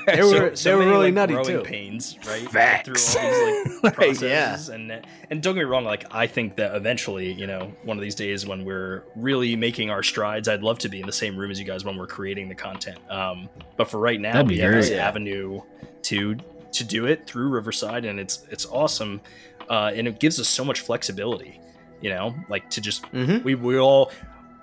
They 0.08 0.22
were 0.24 0.56
so 0.56 0.70
they 0.70 0.76
were 0.76 0.92
really 0.92 1.12
like, 1.12 1.30
nutty 1.30 1.44
too. 1.44 1.62
pains, 1.62 2.18
right? 2.28 2.50
Facts. 2.50 3.14
Through 3.16 3.22
all 3.24 3.32
these 3.32 3.74
like 3.76 3.84
Like, 3.84 3.94
processes, 3.96 4.70
and 4.70 5.02
and 5.30 5.42
don't 5.42 5.54
get 5.56 5.62
me 5.62 5.66
wrong, 5.66 5.84
like 5.84 6.06
I 6.12 6.28
think 6.28 6.56
that 6.58 6.76
eventually, 6.76 7.32
you 7.32 7.46
know, 7.48 7.55
one 7.84 7.98
of 7.98 8.02
these 8.02 8.16
days 8.16 8.46
when 8.46 8.66
we're 8.66 9.04
really 9.16 9.56
making 9.56 9.90
our 9.90 10.04
strides, 10.04 10.48
I'd 10.48 10.62
love 10.64 10.80
to 10.80 10.90
be 10.90 11.00
in 11.00 11.06
the 11.06 11.12
same 11.14 11.36
room 11.38 11.52
as 11.52 11.60
you 11.60 11.66
guys 11.66 11.84
when 11.86 11.98
we're 11.98 12.08
creating 12.08 12.50
the 12.50 12.56
content. 12.56 13.00
Um, 13.10 13.50
but 13.78 13.90
for 13.90 14.00
right 14.00 14.20
now, 14.20 14.34
That'd 14.34 14.48
be 14.48 14.56
we 14.56 14.62
have 14.62 14.74
this 14.74 14.90
great. 14.90 15.00
avenue 15.00 15.62
to 16.04 16.36
to 16.74 16.84
do 16.84 17.06
it 17.06 17.26
through 17.28 17.50
Riverside, 17.50 18.06
and 18.06 18.20
it's 18.20 18.46
it's 18.50 18.66
awesome, 18.66 19.22
uh, 19.70 19.92
and 19.96 20.08
it 20.08 20.20
gives 20.20 20.40
us 20.40 20.48
so 20.48 20.64
much 20.66 20.82
flexibility. 20.82 21.60
You 22.02 22.10
know, 22.12 22.36
like 22.50 22.70
to 22.72 22.82
just 22.82 23.04
Mhm. 23.14 23.44
we 23.44 23.56
we 23.56 23.78
all 23.80 24.12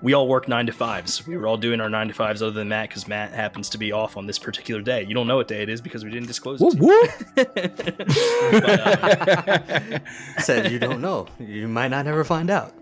we 0.01 0.13
all 0.13 0.27
work 0.27 0.49
nine 0.49 0.65
to 0.65 0.73
fives. 0.73 1.25
We 1.25 1.37
were 1.37 1.47
all 1.47 1.55
doing 1.55 1.79
our 1.79 1.89
nine 1.89 2.09
to 2.09 2.13
fives, 2.13 2.41
other 2.41 2.51
than 2.51 2.67
Matt, 2.67 2.89
because 2.89 3.07
Matt 3.07 3.31
happens 3.31 3.69
to 3.69 3.77
be 3.77 3.93
off 3.93 4.17
on 4.17 4.27
this 4.27 4.37
particular 4.37 4.81
day. 4.81 5.03
You 5.05 5.15
don't 5.15 5.27
know 5.27 5.37
what 5.37 5.47
day 5.47 5.61
it 5.63 5.69
is 5.69 5.79
because 5.79 6.03
we 6.03 6.11
didn't 6.11 6.27
disclose 6.27 6.61
it. 6.61 6.65
Whoop, 6.65 6.73
to 6.73 6.83
whoop. 6.83 7.09
you. 7.37 7.45
But, 8.61 8.69
uh, 8.79 9.99
Said 10.39 10.71
you 10.71 10.77
don't 10.79 10.99
know. 11.01 11.27
You 11.39 11.67
might 11.69 11.87
not 11.87 12.05
ever 12.05 12.23
find 12.25 12.49
out. 12.49 12.73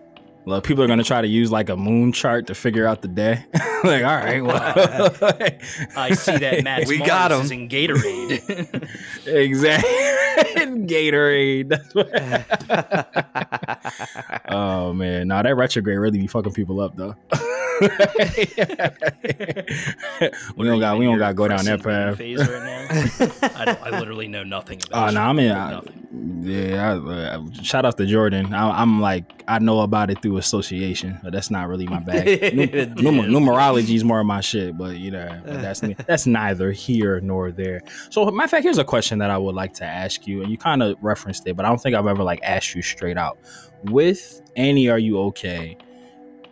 Look, 0.45 0.63
people 0.63 0.83
are 0.83 0.87
gonna 0.87 1.03
try 1.03 1.21
to 1.21 1.27
use 1.27 1.51
like 1.51 1.69
a 1.69 1.77
moon 1.77 2.11
chart 2.13 2.47
to 2.47 2.55
figure 2.55 2.87
out 2.87 3.01
the 3.03 3.07
day. 3.07 3.45
like, 3.83 4.03
all 4.03 4.17
right, 4.17 4.41
well, 4.43 4.57
I 5.95 6.13
see 6.15 6.37
that 6.37 6.63
Matt 6.63 6.87
We 6.87 6.97
Mars 6.97 7.07
got 7.07 7.31
him. 7.31 7.41
is 7.41 7.51
in 7.51 7.69
Gatorade. 7.69 8.89
exactly. 9.27 9.91
Gatorade. 10.87 11.69
That's 11.69 11.93
what- 11.93 12.09
oh 14.49 14.93
man, 14.93 15.27
nah, 15.27 15.43
that 15.43 15.55
retrograde 15.55 15.99
really 15.99 16.19
be 16.19 16.27
fucking 16.27 16.53
people 16.53 16.81
up 16.81 16.95
though. 16.95 17.15
we 20.55 20.67
don't 20.67 20.79
got 20.79 20.97
we 20.97 21.05
don't 21.05 21.17
got 21.17 21.29
to 21.29 21.33
go 21.33 21.47
down 21.47 21.65
that 21.65 21.81
path. 21.83 22.17
Phase 22.17 22.39
right 22.39 22.63
now. 22.63 22.87
I, 23.55 23.65
don't, 23.65 23.81
I 23.83 23.99
literally 23.99 24.27
know 24.27 24.43
nothing 24.43 24.79
Oh 24.91 25.07
about. 25.07 25.13
no, 25.13 25.21
it. 25.21 25.23
I 25.23 25.33
mean, 25.33 25.51
I, 25.51 25.81
yeah. 26.47 26.93
I, 26.93 26.95
uh, 27.37 27.41
shout 27.63 27.85
out 27.85 27.97
to 27.97 28.05
Jordan. 28.05 28.53
I, 28.53 28.81
I'm 28.81 29.01
like, 29.01 29.43
I 29.47 29.57
know 29.59 29.79
about 29.81 30.09
it 30.11 30.21
through 30.21 30.30
association, 30.37 31.19
but 31.23 31.33
that's 31.33 31.51
not 31.51 31.67
really 31.67 31.87
my 31.87 31.99
bag. 32.05 32.55
Nu- 32.55 32.67
numer- 32.67 33.27
numerology 33.27 33.95
is 33.95 34.03
more 34.03 34.19
of 34.19 34.25
my 34.25 34.41
shit, 34.41 34.77
but 34.77 34.97
you 34.97 35.11
know, 35.11 35.41
but 35.45 35.61
that's 35.61 35.79
that's 36.07 36.25
neither 36.25 36.71
here 36.71 37.19
nor 37.21 37.51
there. 37.51 37.81
So, 38.09 38.25
matter 38.25 38.45
of 38.45 38.51
fact, 38.51 38.63
here's 38.63 38.77
a 38.77 38.83
question 38.83 39.19
that 39.19 39.29
I 39.29 39.37
would 39.37 39.55
like 39.55 39.73
to 39.75 39.85
ask 39.85 40.27
you, 40.27 40.41
and 40.41 40.51
you 40.51 40.57
kind 40.57 40.83
of 40.83 40.97
referenced 41.01 41.47
it, 41.47 41.55
but 41.55 41.65
I 41.65 41.69
don't 41.69 41.81
think 41.81 41.95
I've 41.95 42.07
ever 42.07 42.23
like 42.23 42.39
asked 42.43 42.75
you 42.75 42.81
straight 42.81 43.17
out. 43.17 43.37
With 43.85 44.41
Ani, 44.55 44.89
are 44.89 44.99
you 44.99 45.19
okay? 45.19 45.77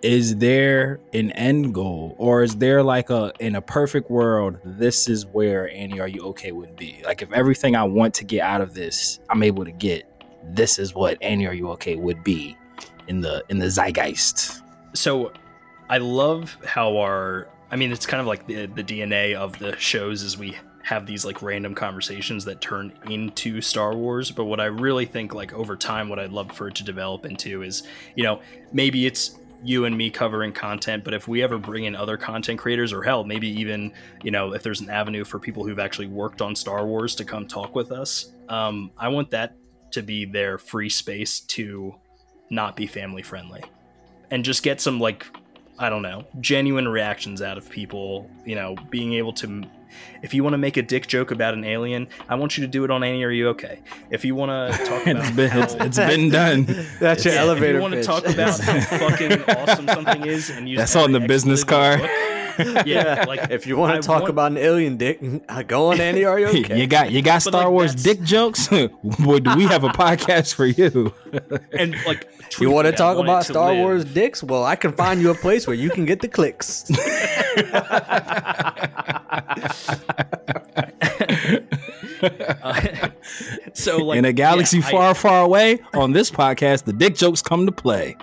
Is 0.02 0.38
there 0.38 1.00
an 1.14 1.32
end 1.32 1.74
goal, 1.74 2.16
or 2.18 2.42
is 2.42 2.56
there 2.56 2.82
like 2.84 3.10
a 3.10 3.34
in 3.40 3.56
a 3.56 3.62
perfect 3.62 4.10
world, 4.10 4.58
this 4.64 5.10
is 5.10 5.26
where 5.26 5.70
Ani, 5.72 6.00
are 6.00 6.08
you 6.08 6.22
okay 6.28 6.54
would 6.54 6.76
be? 6.78 7.02
Like, 7.06 7.22
if 7.22 7.32
everything 7.34 7.76
I 7.76 7.84
want 7.84 8.14
to 8.16 8.24
get 8.24 8.42
out 8.42 8.62
of 8.62 8.74
this, 8.74 9.20
I'm 9.30 9.44
able 9.44 9.66
to 9.66 9.72
get, 9.72 10.06
this 10.54 10.80
is 10.80 10.96
what 10.96 11.22
Ani, 11.22 11.48
are 11.48 11.54
you 11.54 11.70
okay 11.72 11.98
would 11.98 12.24
be 12.24 12.58
in 13.10 13.20
the 13.22 13.44
in 13.50 13.60
the 13.60 13.66
zeitgeist. 13.66 14.62
so 14.94 15.34
I 15.90 15.98
love 15.98 16.58
how 16.64 16.98
our 16.98 17.50
I 17.72 17.76
mean 17.76 17.92
it's 17.92 18.06
kind 18.06 18.22
of 18.22 18.28
like 18.28 18.48
the 18.48 18.68
the 18.68 18.84
DNA 18.84 19.34
of 19.36 19.60
the 19.60 19.76
shows 19.78 20.24
is 20.24 20.38
we 20.38 20.56
have 20.84 21.06
these 21.06 21.26
like 21.26 21.42
random 21.42 21.76
conversations 21.76 22.46
that 22.46 22.62
turn 22.62 22.92
into 23.10 23.62
Star 23.62 23.96
Wars, 23.96 24.32
but 24.32 24.46
what 24.46 24.60
I 24.60 24.66
really 24.66 25.06
think 25.06 25.36
like 25.36 25.54
over 25.54 25.76
time 25.76 26.10
what 26.10 26.18
I'd 26.18 26.32
love 26.32 26.52
for 26.52 26.68
it 26.68 26.76
to 26.76 26.84
develop 26.84 27.26
into 27.26 27.62
is, 27.62 27.84
you 28.16 28.24
know, 28.24 28.42
maybe 28.74 29.06
it's 29.06 29.38
you 29.64 29.86
and 29.86 29.96
me 29.96 30.10
covering 30.10 30.52
content, 30.52 31.04
but 31.04 31.14
if 31.14 31.28
we 31.28 31.44
ever 31.44 31.60
bring 31.60 31.84
in 31.84 31.96
other 31.96 32.18
content 32.18 32.58
creators 32.58 32.92
or 32.92 33.04
hell, 33.04 33.24
maybe 33.24 33.48
even, 33.48 33.92
you 34.24 34.32
know, 34.32 34.54
if 34.54 34.64
there's 34.64 34.82
an 34.82 34.90
avenue 34.90 35.24
for 35.24 35.38
people 35.38 35.64
who've 35.64 35.80
actually 35.80 36.08
worked 36.08 36.42
on 36.42 36.56
Star 36.56 36.88
Wars 36.88 37.14
to 37.16 37.26
come 37.26 37.46
talk 37.46 37.76
with 37.76 37.92
us, 37.92 38.32
um, 38.48 38.90
I 38.98 39.10
want 39.10 39.30
that 39.32 39.58
to 39.92 40.02
be 40.02 40.26
their 40.26 40.58
free 40.58 40.90
space 40.90 41.42
to 41.42 41.94
not 42.50 42.76
be 42.76 42.88
family 42.88 43.22
friendly 43.22 43.64
and 44.32 44.44
just 44.44 44.64
get 44.64 44.82
some 44.82 45.00
like 45.00 45.26
I 45.82 45.90
don't 45.90 46.02
know, 46.02 46.26
genuine 46.42 46.90
reactions 46.90 47.42
out 47.42 47.58
of 47.58 47.70
people, 47.70 48.30
you 48.46 48.56
know, 48.56 48.76
being 48.90 49.14
able 49.14 49.32
to 49.34 49.64
if 50.22 50.34
you 50.34 50.44
want 50.44 50.54
to 50.54 50.58
make 50.58 50.78
a 50.78 50.82
dick 50.82 51.08
joke 51.08 51.32
about 51.32 51.54
an 51.54 51.64
alien, 51.64 52.08
I 52.28 52.36
want 52.36 52.58
you 52.58 52.66
to 52.66 52.68
do 52.68 52.84
it 52.84 52.92
on 52.92 53.04
Ani 53.04 53.24
Are 53.24 53.32
You 53.32 53.50
Okay? 53.50 53.80
If 54.10 54.26
you 54.26 54.36
want 54.36 54.74
to 54.74 54.78
talk 54.86 55.08
about 55.08 55.26
it's 55.26 55.36
been 55.36 55.58
it's, 55.58 55.74
it's 55.76 55.98
been 55.98 56.30
done. 56.30 56.68
That's 57.00 57.26
your 57.26 57.34
yeah, 57.34 57.42
elevator 57.42 57.68
If 57.70 57.76
you 57.76 57.82
want 57.82 57.94
to 57.96 58.04
talk 58.04 58.28
about 58.28 58.60
how 58.60 58.80
fucking 59.10 59.44
awesome 59.44 59.88
something 59.88 60.26
is 60.26 60.50
and 60.50 60.68
use 60.68 60.78
That's 60.78 60.96
on 60.96 61.16
every 61.16 61.22
the 61.22 61.28
business 61.28 61.62
expletive 61.62 62.02
in 62.02 62.08
card. 62.08 62.39
the 62.84 62.84
yeah, 62.86 63.26
like 63.28 63.50
if 63.52 63.66
you 63.66 63.78
want 63.78 64.02
to 64.02 64.06
talk 64.06 64.22
want- 64.22 64.30
about 64.32 64.52
an 64.52 64.58
alien 64.58 64.98
dick, 64.98 65.20
go 65.68 65.92
on 65.92 66.00
Ani. 66.02 66.24
Are 66.26 66.40
you 66.40 66.48
okay? 66.50 66.80
You 66.80 66.88
got 66.88 67.12
you 67.12 67.22
got 67.22 67.36
But, 67.44 67.50
Star 67.52 67.64
like, 67.64 67.72
Wars 67.72 67.96
that's- 67.96 68.04
dick 68.18 68.22
jokes? 68.26 68.68
Boy, 68.68 69.40
do 69.40 69.56
we 69.56 69.66
have 69.66 69.84
a 69.84 69.90
podcast 69.90 70.54
for 70.54 70.66
you? 70.66 71.14
and 71.74 71.96
like 72.06 72.28
You 72.60 72.70
want 72.72 72.86
to 72.88 72.92
talk 72.92 73.18
about 73.18 73.44
to 73.46 73.54
Star 73.54 73.70
live. 73.70 73.78
Wars 73.80 74.06
dicks? 74.06 74.44
Well, 74.44 74.64
I 74.66 74.76
can 74.76 74.92
find 74.94 75.22
you 75.22 75.32
a 75.32 75.36
place 75.36 75.68
where 75.68 75.76
you 75.76 75.90
can 75.90 76.06
get 76.06 76.20
the 76.22 76.28
clicks. 76.28 76.90
Uh, 82.22 83.20
so 83.74 83.98
like 83.98 84.18
In 84.18 84.26
a 84.26 84.34
galaxy 84.34 84.80
yeah, 84.80 84.88
I- 84.88 84.92
far, 84.92 85.16
far 85.16 85.44
away, 85.44 85.80
on 85.94 86.12
this 86.12 86.30
podcast, 86.32 86.84
the 86.84 86.94
dick 86.94 87.16
jokes 87.16 87.42
come 87.42 87.66
to 87.66 87.72
play. 87.72 88.16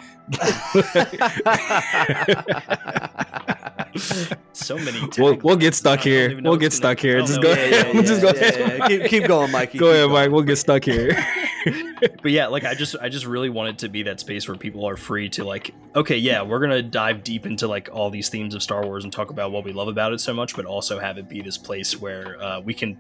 So 3.99 4.77
many. 4.77 5.01
We'll, 5.19 5.37
we'll 5.37 5.57
get 5.57 5.75
stuck 5.75 6.01
here. 6.01 6.41
We'll 6.41 6.57
get 6.57 6.61
gonna- 6.61 6.71
stuck 6.71 7.01
here. 7.01 7.21
Just 7.21 7.41
go. 7.41 7.55
Just 8.03 8.23
go 8.23 8.29
yeah, 8.29 8.35
ahead. 8.35 8.79
yeah. 8.79 8.89
Keep, 8.89 9.05
keep 9.05 9.25
going, 9.27 9.51
Mikey. 9.51 9.79
Go 9.79 9.87
keep 9.87 9.95
ahead, 9.95 10.09
going. 10.09 10.13
Mike. 10.13 10.31
We'll 10.31 10.43
get 10.43 10.57
stuck 10.57 10.85
here. 10.85 11.17
but 12.23 12.31
yeah 12.31 12.47
like 12.47 12.65
i 12.65 12.75
just 12.75 12.95
i 13.01 13.09
just 13.09 13.27
really 13.27 13.49
want 13.51 13.69
it 13.69 13.79
to 13.79 13.89
be 13.89 14.03
that 14.05 14.21
space 14.21 14.47
where 14.47 14.57
people 14.57 14.87
are 14.87 14.97
free 14.97 15.29
to 15.29 15.43
like 15.43 15.75
okay 15.97 16.17
yeah 16.17 16.43
we're 16.43 16.61
gonna 16.61 16.83
dive 16.83 17.25
deep 17.25 17.45
into 17.47 17.67
like 17.67 17.89
all 17.93 18.09
these 18.11 18.29
themes 18.29 18.55
of 18.55 18.63
star 18.63 18.85
wars 18.85 19.03
and 19.03 19.13
talk 19.13 19.31
about 19.31 19.51
what 19.51 19.65
we 19.65 19.73
love 19.73 19.89
about 19.89 20.13
it 20.13 20.21
so 20.21 20.33
much 20.33 20.55
but 20.55 20.65
also 20.65 20.99
have 21.01 21.19
it 21.19 21.29
be 21.29 21.41
this 21.41 21.59
place 21.59 22.01
where 22.01 22.41
uh, 22.41 22.61
we 22.61 22.73
can 22.73 22.97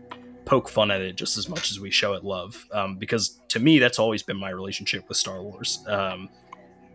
poke 0.46 0.68
fun 0.68 0.90
at 0.90 1.00
it 1.00 1.14
just 1.16 1.36
as 1.36 1.48
much 1.48 1.70
as 1.70 1.78
we 1.78 1.90
show 1.90 2.14
it 2.14 2.24
love 2.24 2.66
um, 2.72 2.96
because 2.96 3.40
to 3.48 3.60
me 3.60 3.78
that's 3.78 3.98
always 3.98 4.22
been 4.22 4.36
my 4.36 4.50
relationship 4.50 5.08
with 5.08 5.16
star 5.16 5.42
wars 5.42 5.84
um, 5.88 6.28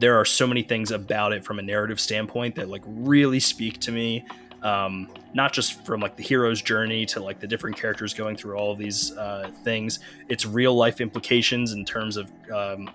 there 0.01 0.19
are 0.19 0.25
so 0.25 0.45
many 0.45 0.63
things 0.63 0.91
about 0.91 1.31
it 1.31 1.43
from 1.43 1.59
a 1.59 1.61
narrative 1.61 1.99
standpoint 1.99 2.55
that 2.55 2.67
like 2.67 2.83
really 2.85 3.39
speak 3.39 3.79
to 3.79 3.91
me 3.91 4.25
um, 4.63 5.09
not 5.33 5.53
just 5.53 5.85
from 5.85 6.01
like 6.01 6.15
the 6.15 6.23
hero's 6.23 6.61
journey 6.61 7.05
to 7.07 7.19
like 7.19 7.39
the 7.39 7.47
different 7.47 7.77
characters 7.77 8.13
going 8.13 8.35
through 8.35 8.55
all 8.55 8.71
of 8.71 8.77
these 8.77 9.15
uh, 9.17 9.51
things. 9.63 9.99
Its 10.29 10.45
real 10.45 10.75
life 10.75 11.01
implications 11.01 11.73
in 11.73 11.83
terms 11.85 12.17
of 12.17 12.31
um, 12.51 12.89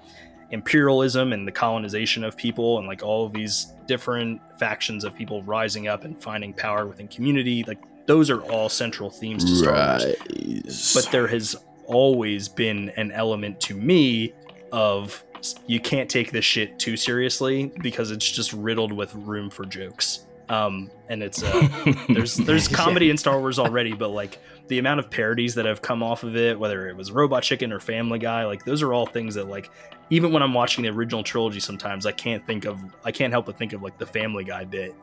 imperialism 0.51 1.33
and 1.33 1.47
the 1.47 1.53
colonization 1.53 2.23
of 2.23 2.37
people 2.37 2.79
and 2.79 2.87
like 2.87 3.03
all 3.03 3.27
of 3.27 3.33
these 3.33 3.73
different 3.87 4.41
factions 4.59 5.03
of 5.03 5.15
people 5.15 5.43
rising 5.43 5.89
up 5.89 6.05
and 6.05 6.21
finding 6.23 6.53
power 6.53 6.87
within 6.87 7.09
community. 7.09 7.65
Like 7.65 7.83
those 8.07 8.31
are 8.31 8.43
all 8.43 8.69
central 8.69 9.11
themes 9.11 9.45
to 9.45 9.57
Star 9.57 9.75
Wars. 9.75 10.95
But 10.95 11.11
there 11.11 11.27
has 11.27 11.57
always 11.87 12.49
been 12.49 12.91
an 12.91 13.11
element 13.11 13.61
to 13.63 13.75
me 13.75 14.33
of 14.73 15.25
you 15.67 15.81
can't 15.81 16.09
take 16.11 16.33
this 16.33 16.45
shit 16.45 16.79
too 16.79 16.97
seriously 16.97 17.73
because 17.81 18.11
it's 18.11 18.31
just 18.31 18.53
riddled 18.53 18.93
with 18.93 19.15
room 19.15 19.51
for 19.51 19.65
jokes. 19.65 20.27
Um 20.49 20.91
and 21.09 21.23
it's 21.23 21.43
uh 21.43 21.69
there's 22.09 22.37
there's 22.37 22.69
comedy 22.69 23.11
in 23.11 23.17
Star 23.17 23.41
Wars 23.41 23.59
already 23.59 23.93
but 23.93 24.09
like 24.09 24.39
the 24.69 24.79
amount 24.79 25.01
of 25.01 25.11
parodies 25.11 25.55
that 25.57 25.65
have 25.65 25.83
come 25.83 26.03
off 26.03 26.23
of 26.23 26.37
it 26.37 26.59
whether 26.59 26.89
it 26.89 26.97
was 26.97 27.11
Robot 27.11 27.43
Chicken 27.43 27.73
or 27.73 27.81
Family 27.81 28.19
Guy 28.19 28.45
like 28.47 28.65
those 28.65 28.81
are 28.83 28.93
all 28.93 29.07
things 29.07 29.35
that 29.35 29.49
like 29.49 29.71
even 30.11 30.33
when 30.33 30.43
I'm 30.43 30.55
watching 30.55 30.85
the 30.85 30.91
original 30.91 31.25
trilogy 31.25 31.61
sometimes 31.61 32.07
I 32.07 32.13
can't 32.13 32.47
think 32.47 32.65
of 32.65 32.79
I 33.05 33.11
can't 33.11 33.33
help 33.33 33.47
but 33.47 33.59
think 33.59 33.73
of 33.73 33.83
like 33.83 33.99
the 33.99 34.07
Family 34.07 34.45
Guy 34.45 34.65
bit. 34.65 34.95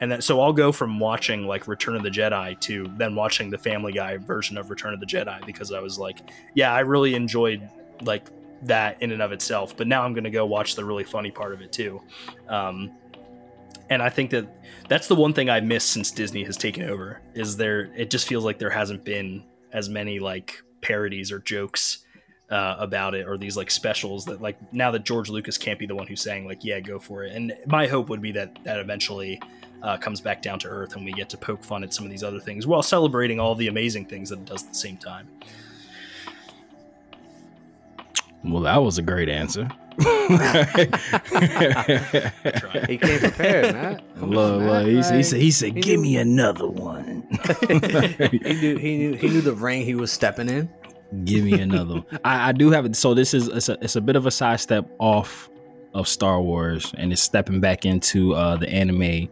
And 0.00 0.10
then 0.10 0.20
so 0.20 0.40
I'll 0.40 0.52
go 0.52 0.72
from 0.72 0.98
watching 0.98 1.46
like 1.46 1.68
Return 1.68 1.94
of 1.94 2.02
the 2.02 2.10
Jedi 2.10 2.58
to 2.62 2.92
then 2.96 3.14
watching 3.14 3.50
the 3.50 3.58
Family 3.58 3.92
Guy 3.92 4.16
version 4.16 4.58
of 4.58 4.68
Return 4.68 4.94
of 4.94 4.98
the 4.98 5.06
Jedi 5.06 5.46
because 5.46 5.70
I 5.72 5.78
was 5.78 5.96
like, 5.96 6.18
yeah, 6.54 6.74
I 6.74 6.80
really 6.80 7.14
enjoyed 7.14 7.68
like 8.02 8.26
that 8.62 9.02
in 9.02 9.12
and 9.12 9.22
of 9.22 9.32
itself, 9.32 9.76
but 9.76 9.86
now 9.86 10.02
I'm 10.02 10.12
going 10.12 10.24
to 10.24 10.30
go 10.30 10.46
watch 10.46 10.76
the 10.76 10.84
really 10.84 11.04
funny 11.04 11.30
part 11.30 11.52
of 11.52 11.60
it 11.60 11.72
too. 11.72 12.00
Um, 12.48 12.92
and 13.90 14.02
I 14.02 14.08
think 14.08 14.30
that 14.30 14.46
that's 14.88 15.08
the 15.08 15.14
one 15.14 15.32
thing 15.32 15.50
I 15.50 15.60
miss 15.60 15.84
since 15.84 16.10
Disney 16.10 16.44
has 16.44 16.56
taken 16.56 16.88
over 16.88 17.20
is 17.34 17.56
there. 17.56 17.92
It 17.96 18.10
just 18.10 18.26
feels 18.26 18.44
like 18.44 18.58
there 18.58 18.70
hasn't 18.70 19.04
been 19.04 19.44
as 19.72 19.88
many 19.88 20.18
like 20.18 20.62
parodies 20.80 21.32
or 21.32 21.38
jokes 21.38 21.98
uh, 22.50 22.76
about 22.78 23.14
it 23.14 23.26
or 23.26 23.38
these 23.38 23.56
like 23.56 23.70
specials 23.70 24.26
that 24.26 24.42
like 24.42 24.56
now 24.72 24.90
that 24.90 25.04
George 25.04 25.30
Lucas 25.30 25.56
can't 25.56 25.78
be 25.78 25.86
the 25.86 25.94
one 25.94 26.06
who's 26.06 26.20
saying 26.20 26.44
like 26.46 26.62
yeah 26.64 26.80
go 26.80 26.98
for 26.98 27.24
it 27.24 27.34
and 27.34 27.54
my 27.66 27.86
hope 27.86 28.10
would 28.10 28.20
be 28.20 28.32
that 28.32 28.62
that 28.64 28.78
eventually 28.78 29.40
uh, 29.82 29.96
comes 29.96 30.20
back 30.20 30.42
down 30.42 30.58
to 30.58 30.68
earth 30.68 30.94
and 30.94 31.04
we 31.04 31.12
get 31.12 31.30
to 31.30 31.36
poke 31.38 31.64
fun 31.64 31.82
at 31.82 31.94
some 31.94 32.04
of 32.04 32.10
these 32.10 32.22
other 32.22 32.38
things 32.38 32.66
while 32.66 32.82
celebrating 32.82 33.40
all 33.40 33.54
the 33.54 33.68
amazing 33.68 34.04
things 34.04 34.28
that 34.28 34.38
it 34.38 34.44
does 34.44 34.62
at 34.64 34.68
the 34.68 34.74
same 34.74 34.96
time. 34.98 35.28
Well, 38.44 38.62
that 38.62 38.78
was 38.82 38.98
a 38.98 39.02
great 39.02 39.28
answer. 39.28 39.68
He 42.88 42.98
came 42.98 43.18
prepared, 43.20 43.74
Matt. 43.74 44.02
Come 44.18 44.30
Look, 44.30 44.62
look, 44.62 44.86
he, 44.86 45.02
said- 45.02 45.16
he 45.16 45.22
said, 45.22 45.40
he 45.40 45.50
said, 45.50 45.74
he 45.74 45.80
"Give 45.80 45.96
knew- 46.00 46.02
me 46.02 46.16
another 46.16 46.66
one. 46.68 47.24
he 47.68 48.54
knew 48.54 48.76
he 48.76 48.96
knew 48.96 49.12
he 49.14 49.28
knew 49.28 49.40
the 49.40 49.54
ring 49.54 49.84
he 49.84 49.94
was 49.94 50.10
stepping 50.12 50.48
in. 50.48 50.68
Give 51.24 51.44
me 51.44 51.60
another 51.60 51.94
one." 51.94 52.04
I, 52.24 52.48
I 52.48 52.52
do 52.52 52.70
have 52.70 52.84
it. 52.86 52.96
So 52.96 53.14
this 53.14 53.34
is 53.34 53.48
it's 53.48 53.68
a, 53.68 53.78
it's 53.82 53.96
a 53.96 54.00
bit 54.00 54.16
of 54.16 54.26
a 54.26 54.30
sidestep 54.30 54.88
off 54.98 55.48
of 55.94 56.08
Star 56.08 56.40
Wars, 56.40 56.92
and 56.96 57.12
it's 57.12 57.22
stepping 57.22 57.60
back 57.60 57.84
into 57.84 58.34
uh, 58.34 58.56
the 58.56 58.68
anime 58.68 59.28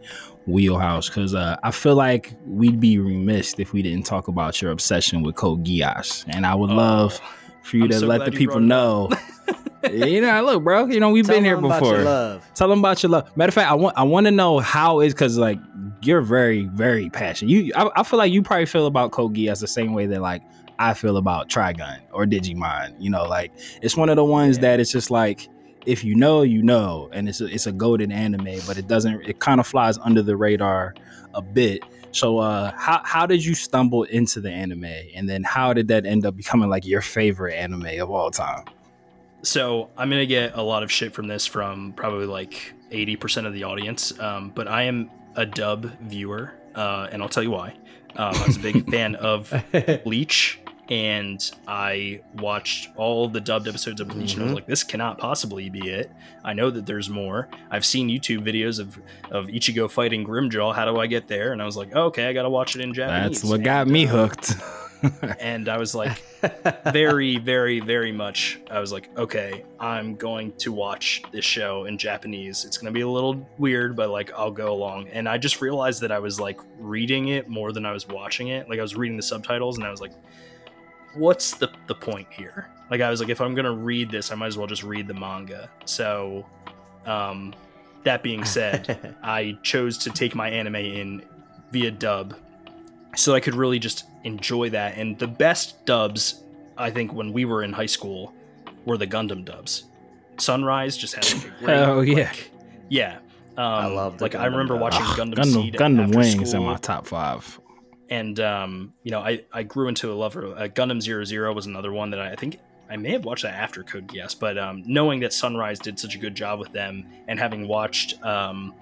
wheelhouse 0.47 1.07
because 1.07 1.35
uh, 1.35 1.55
I 1.63 1.71
feel 1.71 1.95
like 1.95 2.33
we'd 2.45 2.79
be 2.79 2.97
remiss 2.99 3.55
if 3.59 3.73
we 3.73 3.81
didn't 3.81 4.05
talk 4.05 4.27
about 4.27 4.61
your 4.61 4.71
obsession 4.71 5.21
with 5.23 5.35
Code 5.35 5.63
Geass, 5.65 6.23
and 6.29 6.45
I 6.45 6.55
would 6.55 6.69
Oh, 6.71 6.75
love 6.75 7.19
for 7.63 7.77
you 7.77 7.83
I'm 7.83 7.89
to 7.89 7.99
so 7.99 8.07
let 8.07 8.25
the 8.25 8.31
people 8.31 8.59
know. 8.59 9.09
you 9.91 10.21
know, 10.21 10.43
look, 10.43 10.63
bro. 10.63 10.85
You 10.85 10.99
know, 10.99 11.09
we've 11.09 11.25
Tell 11.25 11.35
been 11.35 11.43
here 11.45 11.57
before. 11.57 12.39
Tell 12.55 12.67
them 12.67 12.79
about 12.79 13.01
your 13.01 13.09
love. 13.09 13.35
Matter 13.35 13.49
of 13.49 13.53
fact, 13.53 13.71
I 13.71 13.73
want 13.75 13.97
I 13.97 14.03
want 14.03 14.25
to 14.25 14.31
know 14.31 14.59
how 14.59 14.99
is 15.01 15.13
because 15.13 15.37
like 15.37 15.59
you're 16.01 16.21
very 16.21 16.65
very 16.65 17.09
passionate. 17.09 17.51
You, 17.51 17.73
I, 17.75 17.89
I 17.95 18.03
feel 18.03 18.17
like 18.17 18.31
you 18.31 18.41
probably 18.41 18.65
feel 18.65 18.87
about 18.87 19.11
Code 19.11 19.35
Geass 19.35 19.59
the 19.59 19.67
same 19.67 19.93
way 19.93 20.05
that 20.07 20.21
like 20.21 20.43
I 20.79 20.93
feel 20.93 21.17
about 21.17 21.49
Trigun 21.49 21.99
or 22.11 22.25
Digimon. 22.25 22.95
You 22.99 23.09
know, 23.09 23.23
like 23.25 23.51
it's 23.81 23.95
one 23.95 24.09
of 24.09 24.15
the 24.15 24.25
ones 24.25 24.57
Yeah. 24.57 24.61
that 24.61 24.79
it's 24.79 24.91
just 24.91 25.11
like 25.11 25.47
if 25.85 26.03
you 26.03 26.15
know, 26.15 26.43
you 26.43 26.61
know, 26.61 27.09
and 27.11 27.27
it's 27.27 27.41
a, 27.41 27.45
it's 27.45 27.65
a 27.65 27.71
golden 27.71 28.11
anime, 28.11 28.59
but 28.67 28.77
it 28.77 28.87
doesn't. 28.87 29.27
It 29.27 29.39
kind 29.39 29.59
of 29.59 29.65
flies 29.65 29.97
under 29.97 30.21
the 30.21 30.37
radar 30.37 30.93
a 31.33 31.41
bit. 31.41 31.81
So, 32.11 32.39
uh, 32.39 32.71
how 32.75 33.01
how 33.03 33.25
did 33.25 33.43
you 33.43 33.55
stumble 33.55 34.03
into 34.03 34.41
the 34.41 34.51
anime, 34.51 34.85
and 35.15 35.29
then 35.29 35.43
how 35.43 35.73
did 35.73 35.87
that 35.89 36.05
end 36.05 36.25
up 36.25 36.35
becoming 36.35 36.69
like 36.69 36.85
your 36.85 37.01
favorite 37.01 37.55
anime 37.55 37.99
of 37.99 38.11
all 38.11 38.31
time? 38.31 38.65
So 39.43 39.89
I'm 39.97 40.09
gonna 40.09 40.25
get 40.25 40.55
a 40.55 40.61
lot 40.61 40.83
of 40.83 40.91
shit 40.91 41.13
from 41.13 41.27
this 41.27 41.47
from 41.47 41.93
probably 41.93 42.27
like 42.27 42.73
80% 42.91 43.47
of 43.47 43.53
the 43.53 43.63
audience, 43.63 44.17
um, 44.19 44.51
but 44.53 44.67
I 44.67 44.83
am 44.83 45.09
a 45.35 45.45
dub 45.45 45.85
viewer, 46.01 46.53
uh, 46.75 47.07
and 47.11 47.21
I'll 47.23 47.29
tell 47.29 47.43
you 47.43 47.51
why. 47.51 47.75
Um, 48.17 48.35
I 48.35 48.45
was 48.45 48.57
a 48.57 48.59
big 48.59 48.89
fan 48.91 49.15
of 49.15 49.53
Bleach, 50.03 50.59
and 50.91 51.49
I 51.69 52.21
watched 52.35 52.89
all 52.97 53.29
the 53.29 53.39
dubbed 53.39 53.67
episodes 53.69 54.01
of 54.01 54.09
Bleach, 54.09 54.33
and 54.33 54.41
I 54.41 54.45
was 54.45 54.51
Mhm. 54.51 54.55
like, 54.55 54.67
"This 54.67 54.83
cannot 54.83 55.17
possibly 55.17 55.69
be 55.69 55.89
it." 55.89 56.11
I 56.43 56.51
know 56.53 56.69
that 56.69 56.85
there's 56.85 57.09
more. 57.09 57.47
I've 57.71 57.85
seen 57.85 58.09
YouTube 58.09 58.43
videos 58.45 58.77
of 58.79 59.01
of 59.31 59.47
Ichigo 59.47 59.89
fighting 59.89 60.25
Grimmjow. 60.25 60.75
How 60.75 60.83
do 60.85 60.99
I 60.99 61.07
get 61.07 61.27
there? 61.29 61.53
And 61.53 61.61
I 61.61 61.65
was 61.65 61.77
like, 61.77 61.91
oh, 61.95 62.07
"Okay, 62.07 62.27
I 62.27 62.33
gotta 62.33 62.49
watch 62.49 62.75
it 62.75 62.81
in 62.81 62.93
Japanese." 62.93 63.41
That's 63.41 63.49
what 63.51 63.63
got 63.63 63.87
me 63.87 64.05
uh, 64.05 64.09
hooked. 64.09 64.53
and 65.39 65.67
I 65.67 65.79
was 65.79 65.95
like, 65.95 66.21
very, 66.93 67.37
very, 67.39 67.79
very 67.79 68.11
much. 68.11 68.59
I 68.69 68.79
was 68.79 68.91
like, 68.91 69.09
okay, 69.17 69.63
I'm 69.79 70.15
going 70.15 70.51
to 70.59 70.71
watch 70.71 71.23
this 71.31 71.43
show 71.43 71.85
in 71.85 71.97
Japanese. 71.97 72.65
It's 72.65 72.77
going 72.77 72.93
to 72.93 72.95
be 72.95 73.01
a 73.01 73.07
little 73.07 73.49
weird, 73.57 73.95
but 73.95 74.11
like, 74.11 74.31
I'll 74.37 74.51
go 74.51 74.71
along. 74.71 75.07
And 75.07 75.27
I 75.27 75.39
just 75.39 75.59
realized 75.59 76.01
that 76.01 76.11
I 76.11 76.19
was 76.19 76.39
like 76.39 76.59
reading 76.77 77.29
it 77.29 77.49
more 77.49 77.71
than 77.71 77.83
I 77.83 77.93
was 77.93 78.07
watching 78.07 78.49
it. 78.49 78.69
Like, 78.69 78.77
I 78.77 78.83
was 78.83 78.95
reading 78.95 79.17
the 79.17 79.23
subtitles 79.23 79.77
and 79.79 79.87
I 79.87 79.89
was 79.89 80.01
like, 80.01 80.11
what's 81.13 81.53
the, 81.55 81.69
the 81.87 81.95
point 81.95 82.27
here? 82.31 82.67
Like, 82.89 83.01
I 83.01 83.09
was 83.09 83.19
like, 83.19 83.29
if 83.29 83.39
I'm 83.41 83.53
going 83.55 83.65
to 83.65 83.71
read 83.73 84.09
this, 84.11 84.31
I 84.31 84.35
might 84.35 84.47
as 84.47 84.57
well 84.57 84.67
just 84.67 84.83
read 84.83 85.07
the 85.07 85.13
manga. 85.13 85.69
So, 85.85 86.45
um, 87.05 87.53
that 88.03 88.21
being 88.23 88.43
said, 88.43 89.15
I 89.23 89.57
chose 89.63 89.97
to 89.99 90.09
take 90.11 90.35
my 90.35 90.49
anime 90.49 90.75
in 90.75 91.23
via 91.71 91.91
dub 91.91 92.35
so 93.15 93.33
I 93.33 93.39
could 93.39 93.55
really 93.55 93.79
just 93.79 94.05
enjoy 94.23 94.69
that. 94.71 94.97
And 94.97 95.17
the 95.19 95.27
best 95.27 95.85
dubs, 95.85 96.41
I 96.77 96.91
think, 96.91 97.13
when 97.13 97.31
we 97.33 97.45
were 97.45 97.63
in 97.63 97.73
high 97.73 97.85
school, 97.85 98.33
were 98.85 98.97
the 98.97 99.07
Gundam 99.07 99.45
dubs. 99.45 99.83
Sunrise 100.37 100.97
just 100.97 101.13
had 101.15 101.25
like 101.25 101.45
a 101.45 101.49
great, 101.63 101.77
Hell 101.77 102.03
yeah. 102.03 102.15
like- 102.25 102.51
yeah. 102.89 103.17
Um, 103.57 103.65
I 103.65 103.85
love 103.87 104.17
the 104.17 104.23
like 104.23 104.35
I 104.35 104.45
remember 104.45 104.73
dubs. 104.79 104.81
watching 104.81 105.01
Ah, 105.03 105.15
Gundam, 105.17 105.33
Gundam, 105.35 105.53
Seed 105.53 105.73
Gundam 105.75 106.03
after 106.05 106.17
Wings 106.17 106.53
in 106.53 106.63
my 106.63 106.77
top 106.77 107.05
five. 107.05 107.59
And 108.11 108.39
um, 108.39 108.93
you 109.01 109.09
know, 109.09 109.21
I 109.21 109.43
I 109.51 109.63
grew 109.63 109.87
into 109.87 110.11
a 110.11 110.13
lover. 110.13 110.45
uh, 110.55 110.67
Gundam 110.67 111.01
Zero 111.01 111.23
Zero 111.23 111.51
was 111.53 111.65
another 111.65 111.91
one 111.91 112.11
that 112.11 112.19
I, 112.19 112.33
I 112.33 112.35
think 112.35 112.59
I 112.89 112.97
may 112.97 113.11
have 113.13 113.25
watched 113.25 113.43
that 113.43 113.55
after 113.55 113.83
Code 113.83 114.07
Geass, 114.07 114.37
but 114.37 114.57
um, 114.57 114.83
knowing 114.85 115.21
that 115.21 115.31
Sunrise 115.31 115.79
did 115.79 115.97
such 115.97 116.13
a 116.13 116.17
good 116.19 116.35
job 116.35 116.59
with 116.59 116.73
them, 116.73 117.07
and 117.27 117.39
having 117.39 117.67
watched 117.67 118.21
um, 118.23 118.75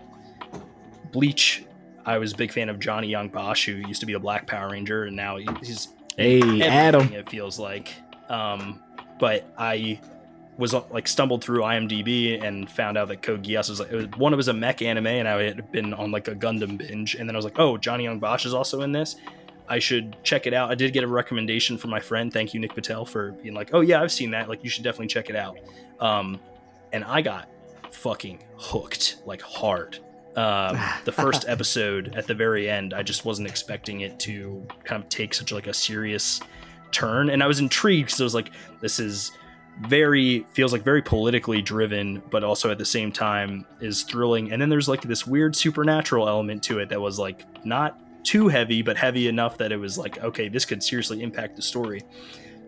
Bleach, 1.11 1.63
I 2.05 2.17
was 2.17 2.33
a 2.33 2.35
big 2.35 2.51
fan 2.51 2.69
of 2.69 2.79
Johnny 2.79 3.09
Yong 3.09 3.29
Bosch, 3.29 3.67
who 3.67 3.73
used 3.73 3.99
to 3.99 4.07
be 4.07 4.13
a 4.13 4.19
Black 4.19 4.47
Power 4.47 4.71
Ranger, 4.71 5.03
and 5.05 5.15
now 5.15 5.37
he's 5.37 5.89
Hey, 6.17 6.61
Adam. 6.63 7.13
It 7.13 7.29
feels 7.29 7.57
like, 7.59 7.93
um, 8.27 8.81
but 9.19 9.53
I 9.57 10.01
was 10.59 10.73
uh, 10.73 10.83
like 10.91 11.07
stumbled 11.07 11.41
through 11.41 11.61
IMDb 11.61 12.43
and 12.43 12.69
found 12.69 12.97
out 12.97 13.07
that 13.07 13.21
Code 13.21 13.43
Geass 13.43 13.69
was 13.69 13.79
like 13.79 13.91
it 13.91 13.95
was, 13.95 14.05
one. 14.17 14.33
It 14.33 14.35
was 14.35 14.49
a 14.49 14.53
mech 14.53 14.81
anime, 14.81 15.07
and 15.07 15.27
I 15.27 15.41
had 15.41 15.71
been 15.71 15.93
on 15.93 16.11
like 16.11 16.27
a 16.27 16.35
Gundam 16.35 16.77
binge, 16.77 17.15
and 17.15 17.27
then 17.27 17.35
I 17.35 17.37
was 17.37 17.45
like, 17.45 17.57
oh, 17.57 17.77
Johnny 17.77 18.03
Yong 18.03 18.19
Bosch 18.19 18.45
is 18.45 18.53
also 18.53 18.81
in 18.81 18.91
this. 18.91 19.15
I 19.69 19.79
should 19.79 20.17
check 20.23 20.47
it 20.47 20.53
out. 20.53 20.69
I 20.69 20.75
did 20.75 20.91
get 20.91 21.03
a 21.03 21.07
recommendation 21.07 21.77
from 21.77 21.91
my 21.91 22.01
friend. 22.01 22.33
Thank 22.33 22.53
you, 22.53 22.59
Nick 22.59 22.75
Patel, 22.75 23.05
for 23.05 23.31
being 23.31 23.55
like, 23.55 23.69
oh 23.73 23.79
yeah, 23.79 24.01
I've 24.01 24.11
seen 24.11 24.31
that. 24.31 24.49
Like 24.49 24.63
you 24.63 24.69
should 24.69 24.83
definitely 24.83 25.07
check 25.07 25.29
it 25.29 25.35
out. 25.35 25.57
Um, 25.99 26.39
and 26.91 27.05
I 27.05 27.21
got 27.21 27.47
fucking 27.91 28.43
hooked 28.57 29.21
like 29.25 29.41
hard. 29.41 29.99
Um, 30.35 30.77
the 31.05 31.13
first 31.13 31.47
episode 31.47 32.15
at 32.15 32.27
the 32.27 32.35
very 32.35 32.69
end, 32.69 32.93
I 32.93 33.01
just 33.01 33.23
wasn't 33.23 33.47
expecting 33.47 34.01
it 34.01 34.19
to 34.21 34.67
kind 34.83 35.01
of 35.01 35.07
take 35.07 35.33
such 35.33 35.53
like 35.53 35.67
a 35.67 35.73
serious 35.73 36.41
turn, 36.91 37.29
and 37.29 37.41
I 37.41 37.47
was 37.47 37.59
intrigued 37.59 38.07
because 38.07 38.19
I 38.19 38.25
was 38.25 38.35
like, 38.35 38.51
this 38.81 38.99
is 38.99 39.31
very 39.81 40.45
feels 40.51 40.73
like 40.73 40.83
very 40.83 41.01
politically 41.01 41.61
driven, 41.61 42.21
but 42.29 42.43
also 42.43 42.69
at 42.69 42.77
the 42.77 42.85
same 42.85 43.11
time 43.11 43.65
is 43.79 44.03
thrilling. 44.03 44.51
And 44.51 44.61
then 44.61 44.69
there's 44.69 44.89
like 44.89 45.01
this 45.01 45.25
weird 45.25 45.55
supernatural 45.55 46.27
element 46.27 46.63
to 46.63 46.79
it 46.79 46.89
that 46.89 46.99
was 46.99 47.17
like 47.17 47.45
not 47.65 47.99
too 48.23 48.49
heavy, 48.49 48.81
but 48.81 48.97
heavy 48.97 49.27
enough 49.27 49.57
that 49.57 49.71
it 49.71 49.77
was 49.77 49.97
like, 49.97 50.21
okay, 50.23 50.49
this 50.49 50.65
could 50.65 50.83
seriously 50.83 51.21
impact 51.23 51.55
the 51.55 51.61
story. 51.61 52.01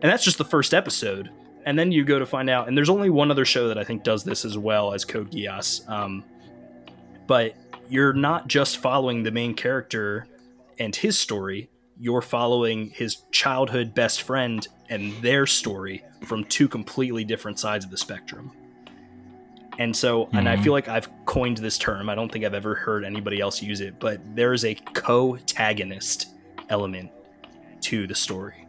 And 0.01 0.11
that's 0.11 0.23
just 0.23 0.37
the 0.37 0.45
first 0.45 0.73
episode. 0.73 1.29
And 1.65 1.77
then 1.77 1.91
you 1.91 2.03
go 2.03 2.17
to 2.17 2.25
find 2.25 2.49
out, 2.49 2.67
and 2.67 2.75
there's 2.75 2.89
only 2.89 3.09
one 3.09 3.29
other 3.29 3.45
show 3.45 3.67
that 3.67 3.77
I 3.77 3.83
think 3.83 4.03
does 4.03 4.23
this 4.23 4.45
as 4.45 4.57
well 4.57 4.93
as 4.93 5.05
Code 5.05 5.31
Geass. 5.31 5.87
Um, 5.89 6.23
but 7.27 7.55
you're 7.89 8.13
not 8.13 8.47
just 8.47 8.77
following 8.77 9.23
the 9.23 9.31
main 9.31 9.53
character 9.53 10.25
and 10.79 10.95
his 10.95 11.19
story, 11.19 11.69
you're 11.99 12.21
following 12.21 12.89
his 12.89 13.17
childhood 13.31 13.93
best 13.93 14.23
friend 14.23 14.67
and 14.91 15.13
their 15.23 15.47
story 15.47 16.03
from 16.25 16.43
two 16.45 16.67
completely 16.67 17.23
different 17.23 17.57
sides 17.57 17.83
of 17.83 17.89
the 17.89 17.97
spectrum. 17.97 18.51
And 19.79 19.95
so, 19.95 20.29
and 20.33 20.47
I 20.47 20.57
Mhm. 20.57 20.63
feel 20.65 20.73
like 20.73 20.87
I've 20.87 21.09
coined 21.25 21.57
this 21.57 21.77
term. 21.79 22.09
I 22.09 22.13
don't 22.15 22.31
think 22.31 22.45
I've 22.45 22.53
ever 22.53 22.75
heard 22.75 23.03
anybody 23.05 23.39
else 23.39 23.61
use 23.63 23.81
it, 23.81 23.99
but 23.99 24.19
there 24.35 24.53
is 24.53 24.63
a 24.65 24.75
co-tagonist 24.75 26.25
element 26.69 27.09
to 27.81 28.05
the 28.05 28.13
story. 28.15 28.67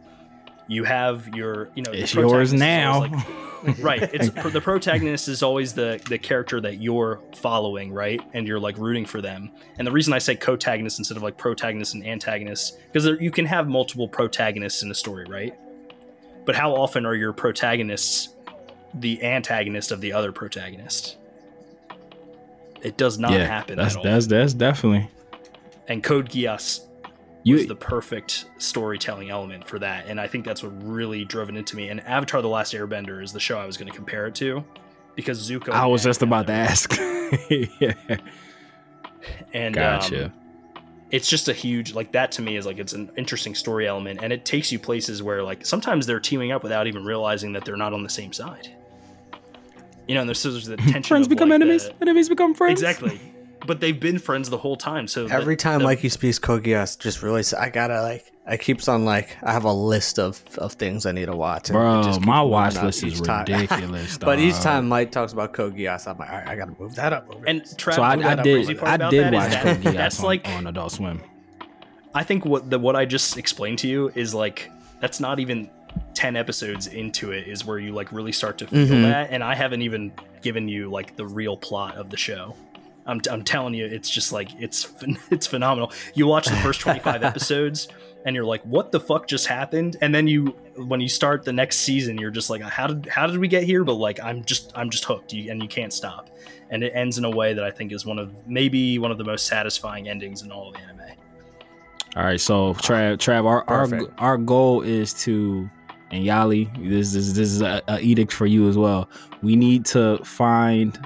You 0.67 0.85
have 0.85 1.27
your, 1.35 1.69
you 1.75 1.83
know, 1.83 1.91
the 1.91 2.01
It's 2.01 2.13
yours 2.15 2.53
now. 2.53 3.01
like- 3.01 3.11
right 3.79 4.09
it's 4.13 4.29
the 4.51 4.59
protagonist 4.59 5.29
is 5.29 5.41
always 5.41 5.71
the 5.73 5.97
the 6.09 6.17
character 6.17 6.59
that 6.59 6.81
you're 6.81 7.21
following 7.33 7.93
right 7.93 8.19
and 8.33 8.45
you're 8.45 8.59
like 8.59 8.77
rooting 8.77 9.05
for 9.05 9.21
them 9.21 9.49
and 9.77 9.87
the 9.87 9.91
reason 9.93 10.11
i 10.11 10.17
say 10.17 10.35
protagonist 10.35 10.99
instead 10.99 11.15
of 11.15 11.23
like 11.23 11.37
protagonist 11.37 11.93
and 11.93 12.05
antagonist 12.05 12.77
because 12.91 13.05
you 13.21 13.31
can 13.31 13.45
have 13.45 13.69
multiple 13.69 14.05
protagonists 14.05 14.83
in 14.83 14.91
a 14.91 14.93
story 14.93 15.23
right 15.29 15.53
but 16.45 16.55
how 16.55 16.73
often 16.73 17.05
are 17.05 17.15
your 17.15 17.33
protagonists 17.33 18.29
the 18.95 19.23
antagonist 19.23 19.91
of 19.91 20.01
the 20.01 20.13
other 20.13 20.31
protagonist 20.31 21.17
it 22.81 22.97
does 22.97 23.17
not 23.17 23.31
yeah, 23.31 23.45
happen 23.45 23.77
that's 23.77 23.95
that's 24.03 24.27
that's 24.27 24.53
definitely 24.53 25.09
and 25.87 26.03
code 26.03 26.29
geass 26.29 26.81
you. 27.43 27.55
was 27.55 27.67
the 27.67 27.75
perfect 27.75 28.45
storytelling 28.57 29.29
element 29.29 29.67
for 29.67 29.79
that. 29.79 30.07
And 30.07 30.19
I 30.19 30.27
think 30.27 30.45
that's 30.45 30.63
what 30.63 30.71
really 30.83 31.25
drove 31.25 31.49
it 31.49 31.55
into 31.55 31.75
me. 31.75 31.89
And 31.89 32.01
Avatar 32.01 32.41
The 32.41 32.47
Last 32.47 32.73
Airbender 32.73 33.21
is 33.21 33.31
the 33.31 33.39
show 33.39 33.57
I 33.57 33.65
was 33.65 33.77
going 33.77 33.91
to 33.91 33.95
compare 33.95 34.27
it 34.27 34.35
to 34.35 34.63
because 35.15 35.49
Zuko. 35.49 35.69
I 35.69 35.85
was 35.85 36.03
just 36.03 36.21
about 36.21 36.47
to 36.47 36.53
ask. 36.53 36.97
yeah, 37.49 37.93
And 39.53 39.75
gotcha. 39.75 40.25
um, 40.25 40.33
it's 41.13 41.29
just 41.29 41.47
a 41.47 41.53
huge 41.53 41.93
like 41.93 42.11
that 42.13 42.31
to 42.31 42.41
me 42.41 42.57
is 42.57 42.65
like 42.65 42.79
it's 42.79 42.91
an 42.93 43.11
interesting 43.15 43.53
story 43.53 43.87
element 43.87 44.19
and 44.23 44.33
it 44.33 44.43
takes 44.45 44.71
you 44.71 44.79
places 44.79 45.21
where 45.21 45.43
like 45.43 45.63
sometimes 45.63 46.07
they're 46.07 46.19
teaming 46.19 46.51
up 46.51 46.63
without 46.63 46.87
even 46.87 47.05
realizing 47.05 47.53
that 47.53 47.63
they're 47.63 47.77
not 47.77 47.93
on 47.93 48.01
the 48.01 48.09
same 48.09 48.33
side 48.33 48.67
you 50.07 50.15
know 50.15 50.21
and 50.21 50.27
there's, 50.27 50.41
there's 50.41 50.65
the 50.65 50.75
tension 50.75 51.03
friends 51.03 51.27
of, 51.27 51.29
become 51.29 51.49
like, 51.49 51.61
enemies. 51.61 51.85
the- 51.85 51.95
enemies 52.01 52.27
become 52.29 52.55
friends. 52.55 52.81
exactly 52.81 53.21
but 53.67 53.79
they've 53.79 53.99
been 53.99 54.17
friends 54.17 54.49
the 54.49 54.57
whole 54.57 54.75
time 54.75 55.07
so 55.07 55.27
the- 55.27 55.33
Every 55.33 55.55
time 55.55 55.79
the- 55.79 55.85
Mikey 55.85 56.09
speaks 56.09 56.39
Code 56.39 56.63
Geass, 56.63 56.97
just 56.99 57.21
really, 57.21 57.43
I 57.57 57.69
gotta 57.69 58.01
like, 58.01 58.32
I 58.45 58.57
keeps 58.57 58.89
on 58.89 59.05
like, 59.05 59.37
I 59.41 59.53
have 59.53 59.63
a 59.63 59.71
list 59.71 60.19
of 60.19 60.43
of 60.57 60.73
things 60.73 61.05
I 61.05 61.13
need 61.13 61.27
to 61.27 61.35
watch. 61.35 61.69
and 61.69 61.77
Bro, 61.77 62.03
just 62.03 62.21
my 62.21 62.41
watch 62.41 62.75
list 62.75 63.03
is 63.03 63.19
each 63.19 63.25
time. 63.25 63.45
ridiculous. 63.49 64.17
but 64.17 64.37
each 64.39 64.59
time 64.59 64.89
Mike 64.89 65.11
talks 65.11 65.31
about 65.31 65.53
Code 65.53 65.75
Geass, 65.75 66.07
I'm 66.07 66.17
like, 66.17 66.29
all 66.29 66.35
right, 66.39 66.47
I 66.47 66.55
gotta 66.57 66.75
move 66.77 66.95
that 66.95 67.13
up. 67.13 67.29
Over 67.33 67.45
and 67.47 67.61
this. 67.61 67.73
Trav, 67.75 67.95
so 67.95 68.03
I, 68.03 68.15
the 68.17 68.25
I 68.27 68.35
did. 68.35 68.81
I 68.83 68.97
did 68.97 69.23
that 69.23 69.33
is 69.33 69.39
watch 69.39 69.51
that- 69.51 69.63
Code 69.63 69.77
Geass 69.83 69.93
that's 69.93 70.19
on, 70.19 70.25
like 70.25 70.47
on 70.49 70.67
Adult 70.67 70.91
Swim. 70.91 71.21
I 72.13 72.23
think 72.23 72.45
what 72.45 72.69
the 72.69 72.77
what 72.79 72.95
I 72.95 73.05
just 73.05 73.37
explained 73.37 73.79
to 73.79 73.87
you 73.87 74.11
is 74.13 74.33
like 74.35 74.69
that's 74.99 75.19
not 75.19 75.39
even 75.39 75.69
ten 76.13 76.35
episodes 76.35 76.87
into 76.87 77.31
it 77.31 77.47
is 77.47 77.65
where 77.65 77.79
you 77.79 77.93
like 77.93 78.11
really 78.11 78.31
start 78.33 78.57
to 78.59 78.67
feel 78.67 78.85
Mhm. 78.87 79.03
that, 79.03 79.29
and 79.31 79.43
I 79.43 79.55
haven't 79.55 79.83
even 79.83 80.11
given 80.41 80.67
you 80.67 80.89
like 80.91 81.15
the 81.15 81.25
real 81.25 81.55
plot 81.55 81.95
of 81.95 82.09
the 82.09 82.17
show. 82.17 82.55
I'm, 83.05 83.19
I'm 83.29 83.43
telling 83.43 83.73
you, 83.73 83.85
it's 83.85 84.09
just 84.09 84.31
like 84.31 84.49
it's 84.59 84.91
it's 85.31 85.47
phenomenal. 85.47 85.91
You 86.13 86.27
watch 86.27 86.47
the 86.47 86.55
first 86.57 86.81
25 86.81 87.23
episodes, 87.23 87.87
and 88.25 88.35
you're 88.35 88.45
like, 88.45 88.63
"What 88.63 88.91
the 88.91 88.99
fuck 88.99 89.27
just 89.27 89.47
happened?" 89.47 89.97
And 90.01 90.13
then 90.13 90.27
you, 90.27 90.47
when 90.75 91.01
you 91.01 91.09
start 91.09 91.43
the 91.43 91.53
next 91.53 91.79
season, 91.79 92.17
you're 92.17 92.31
just 92.31 92.49
like, 92.49 92.61
"How 92.61 92.87
did 92.87 93.05
how 93.07 93.27
did 93.27 93.37
we 93.37 93.47
get 93.47 93.63
here?" 93.63 93.83
But 93.83 93.95
like, 93.95 94.19
I'm 94.21 94.43
just 94.43 94.71
I'm 94.75 94.89
just 94.89 95.05
hooked, 95.05 95.33
you, 95.33 95.51
and 95.51 95.61
you 95.61 95.67
can't 95.67 95.93
stop. 95.93 96.29
And 96.69 96.83
it 96.83 96.93
ends 96.95 97.17
in 97.17 97.25
a 97.25 97.29
way 97.29 97.53
that 97.53 97.63
I 97.63 97.71
think 97.71 97.91
is 97.91 98.05
one 98.05 98.19
of 98.19 98.31
maybe 98.47 98.97
one 98.99 99.11
of 99.11 99.17
the 99.17 99.23
most 99.23 99.47
satisfying 99.47 100.07
endings 100.07 100.41
in 100.41 100.51
all 100.51 100.69
of 100.69 100.75
anime. 100.75 101.01
All 102.15 102.23
right, 102.23 102.39
so 102.39 102.73
Trav, 102.75 103.17
Trav, 103.17 103.45
our 103.45 103.63
our, 103.67 103.89
our 104.19 104.37
goal 104.37 104.81
is 104.81 105.13
to, 105.23 105.69
and 106.11 106.23
Yali, 106.23 106.71
this 106.89 107.15
is 107.15 107.33
this 107.35 107.49
is 107.49 107.61
a, 107.61 107.81
a 107.87 107.99
edict 107.99 108.31
for 108.31 108.45
you 108.45 108.69
as 108.69 108.77
well. 108.77 109.09
We 109.41 109.55
need 109.55 109.85
to 109.87 110.17
find 110.23 110.97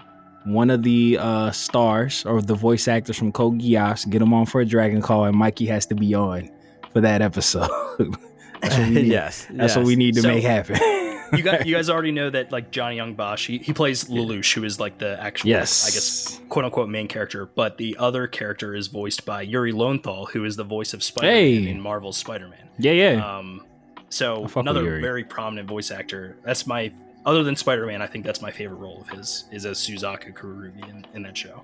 one 0.44 0.70
of 0.70 0.84
the 0.84 1.18
uh, 1.20 1.52
stars 1.52 2.26
or 2.26 2.42
the 2.42 2.56
voice 2.56 2.88
actors 2.88 3.18
from 3.18 3.32
Code 3.32 3.60
Geass, 3.60 4.10
get 4.10 4.20
them 4.20 4.34
on 4.34 4.46
for 4.46 4.62
a 4.62 4.66
Dragon 4.66 5.02
Call, 5.02 5.26
and 5.26 5.36
Mikey 5.36 5.66
has 5.66 5.86
to 5.88 5.96
be 5.96 6.14
on 6.14 6.50
for 6.98 7.02
that 7.02 7.22
episode. 7.22 7.70
that's 8.62 8.78
what 8.78 8.88
we 8.88 8.94
need. 8.96 9.06
yes, 9.08 9.48
That's 9.52 9.76
what 9.76 9.86
we 9.86 9.96
need 9.96 10.16
to 10.16 10.22
So- 10.22 10.30
make 10.30 10.44
happen. 10.44 10.76
you 11.38 11.44
guys, 11.44 11.66
you 11.66 11.76
guys 11.76 11.90
already 11.90 12.12
know 12.12 12.30
that 12.30 12.52
like 12.52 12.72
Johnny 12.72 12.98
Yong 12.98 13.14
Bosch, 13.14 13.46
he, 13.48 13.58
he 13.60 13.74
plays 13.74 14.06
Lelouch, 14.06 14.54
who 14.54 14.64
is 14.64 14.80
like 14.80 14.98
the 14.98 15.22
actual, 15.22 15.50
yes, 15.50 15.86
I 15.86 15.92
guess, 15.92 16.42
quote 16.50 16.66
unquote 16.66 16.90
main 16.90 17.08
character. 17.08 17.46
But 17.46 17.78
the 17.78 17.98
other 18.00 18.28
character 18.28 18.74
is 18.74 18.88
voiced 18.88 19.26
by 19.26 19.42
Yuri 19.44 19.74
Lowenthal, 19.74 20.28
who 20.28 20.44
is 20.46 20.56
the 20.56 20.64
voice 20.64 20.94
of 20.94 21.04
Spider-Man 21.04 21.36
Hey. 21.36 21.68
in 21.70 21.82
Marvel's 21.82 22.18
Spider-Man. 22.18 22.70
Yeah, 22.80 22.94
yeah. 22.94 23.38
Um, 23.38 23.66
so 24.10 24.36
I 24.46 24.48
fuck 24.48 24.56
with 24.56 24.68
another 24.68 25.00
very 25.02 25.24
prominent 25.24 25.68
voice 25.68 25.92
actor. 25.92 26.38
That's 26.44 26.66
my 26.66 26.92
other 27.26 27.44
than 27.44 27.56
Spider-Man. 27.58 28.02
I 28.02 28.08
think 28.08 28.26
that's 28.26 28.42
my 28.42 28.52
favorite 28.52 28.78
role 28.78 29.02
of 29.02 29.10
his 29.10 29.46
is 29.52 29.66
as 29.66 29.78
Suzaku 29.80 30.34
Kurugi 30.34 30.90
in, 30.90 31.06
in 31.14 31.22
that 31.24 31.38
show. 31.38 31.64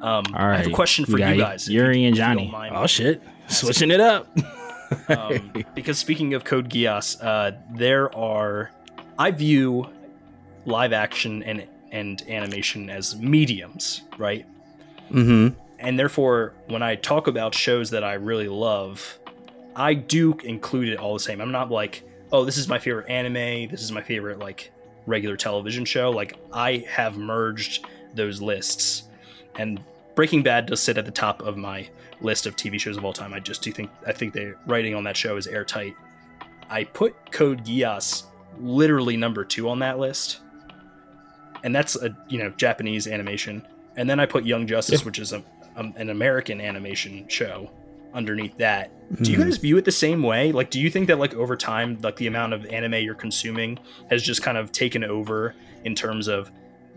Um, 0.00 0.24
All 0.34 0.46
right, 0.48 0.54
I 0.54 0.56
have 0.58 0.66
a 0.66 0.70
question 0.70 1.06
for 1.06 1.18
you 1.18 1.36
guys. 1.36 1.68
Yuri 1.68 2.00
you- 2.00 2.08
and 2.08 2.16
if 2.16 2.18
you 2.20 2.24
don't 2.34 2.50
Johnny. 2.50 2.70
Oh 2.74 2.86
shit, 2.88 3.22
switching 3.46 3.92
it 3.92 4.00
up. 4.00 4.28
Um, 5.08 5.52
because 5.74 5.98
speaking 5.98 6.34
of 6.34 6.44
Code 6.44 6.70
Geass, 6.70 7.22
uh, 7.22 7.56
there 7.70 8.14
are 8.16 8.70
I 9.18 9.30
view 9.30 9.88
live 10.66 10.92
action 10.92 11.42
and 11.42 11.66
and 11.90 12.22
animation 12.28 12.90
as 12.90 13.16
mediums, 13.16 14.02
right? 14.18 14.46
Mm-hmm. 15.10 15.58
And 15.78 15.98
therefore, 15.98 16.54
when 16.66 16.82
I 16.82 16.96
talk 16.96 17.26
about 17.26 17.54
shows 17.54 17.90
that 17.90 18.02
I 18.02 18.14
really 18.14 18.48
love, 18.48 19.18
I 19.76 19.94
do 19.94 20.36
include 20.42 20.88
it 20.88 20.98
all 20.98 21.14
the 21.14 21.20
same. 21.20 21.40
I'm 21.40 21.52
not 21.52 21.70
like, 21.70 22.02
oh, 22.32 22.44
this 22.44 22.56
is 22.56 22.68
my 22.68 22.78
favorite 22.78 23.08
anime, 23.08 23.68
this 23.70 23.82
is 23.82 23.92
my 23.92 24.02
favorite 24.02 24.38
like 24.38 24.72
regular 25.06 25.36
television 25.36 25.84
show. 25.84 26.10
Like 26.10 26.36
I 26.52 26.84
have 26.88 27.16
merged 27.16 27.86
those 28.14 28.40
lists, 28.40 29.04
and 29.56 29.80
Breaking 30.14 30.42
Bad 30.42 30.66
does 30.66 30.80
sit 30.80 30.96
at 30.98 31.04
the 31.04 31.10
top 31.10 31.42
of 31.42 31.56
my 31.56 31.88
list 32.20 32.46
of 32.46 32.54
TV 32.56 32.78
shows 32.78 32.96
of 32.96 33.04
all 33.04 33.12
time. 33.12 33.34
I 33.34 33.40
just 33.40 33.62
do 33.62 33.72
think 33.72 33.90
I 34.06 34.12
think 34.12 34.32
the 34.32 34.54
writing 34.66 34.94
on 34.94 35.04
that 35.04 35.16
show 35.16 35.36
is 35.36 35.46
airtight. 35.46 35.94
I 36.70 36.84
put 36.84 37.32
Code 37.32 37.64
Geass 37.64 38.24
literally 38.58 39.16
number 39.16 39.44
two 39.44 39.68
on 39.68 39.80
that 39.80 39.98
list, 39.98 40.40
and 41.62 41.74
that's 41.74 41.96
a 41.96 42.16
you 42.28 42.38
know 42.38 42.50
Japanese 42.50 43.06
animation. 43.06 43.66
And 43.96 44.08
then 44.08 44.18
I 44.20 44.26
put 44.26 44.44
Young 44.44 44.66
Justice, 44.66 45.04
which 45.04 45.18
is 45.20 45.32
a, 45.32 45.42
um, 45.76 45.94
an 45.96 46.10
American 46.10 46.60
animation 46.60 47.28
show, 47.28 47.70
underneath 48.12 48.56
that. 48.56 48.90
Do 49.22 49.30
you 49.30 49.38
Mhm. 49.38 49.44
guys 49.44 49.56
view 49.58 49.76
it 49.76 49.84
the 49.84 49.92
same 49.92 50.22
way? 50.22 50.50
Like, 50.50 50.70
do 50.70 50.80
you 50.80 50.90
think 50.90 51.06
that 51.06 51.18
like 51.18 51.32
over 51.34 51.56
time, 51.56 51.98
like 52.02 52.16
the 52.16 52.26
amount 52.26 52.54
of 52.54 52.66
anime 52.66 52.94
you're 52.94 53.14
consuming 53.14 53.78
has 54.10 54.22
just 54.22 54.42
kind 54.42 54.58
of 54.58 54.72
taken 54.72 55.04
over 55.04 55.54
in 55.84 55.94
terms 55.94 56.26
of 56.26 56.50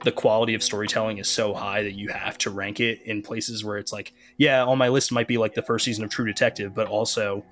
the 0.04 0.12
quality 0.12 0.54
of 0.54 0.62
storytelling 0.64 1.18
is 1.18 1.28
so 1.28 1.54
high 1.54 1.84
that 1.84 1.94
you 1.94 2.10
have 2.10 2.38
to 2.40 2.50
rank 2.52 2.80
it 2.80 3.02
in 3.04 3.22
places 3.22 3.64
where 3.66 3.78
it's 3.78 3.92
like, 3.92 4.14
yeah, 4.38 4.64
on 4.64 4.78
my 4.78 4.90
list 4.90 5.12
might 5.12 5.28
be 5.28 5.38
like 5.38 5.54
the 5.56 5.62
first 5.62 5.86
season 5.86 6.04
of 6.04 6.10
True 6.10 6.26
Detective, 6.26 6.74
but 6.74 6.88
also 6.88 7.44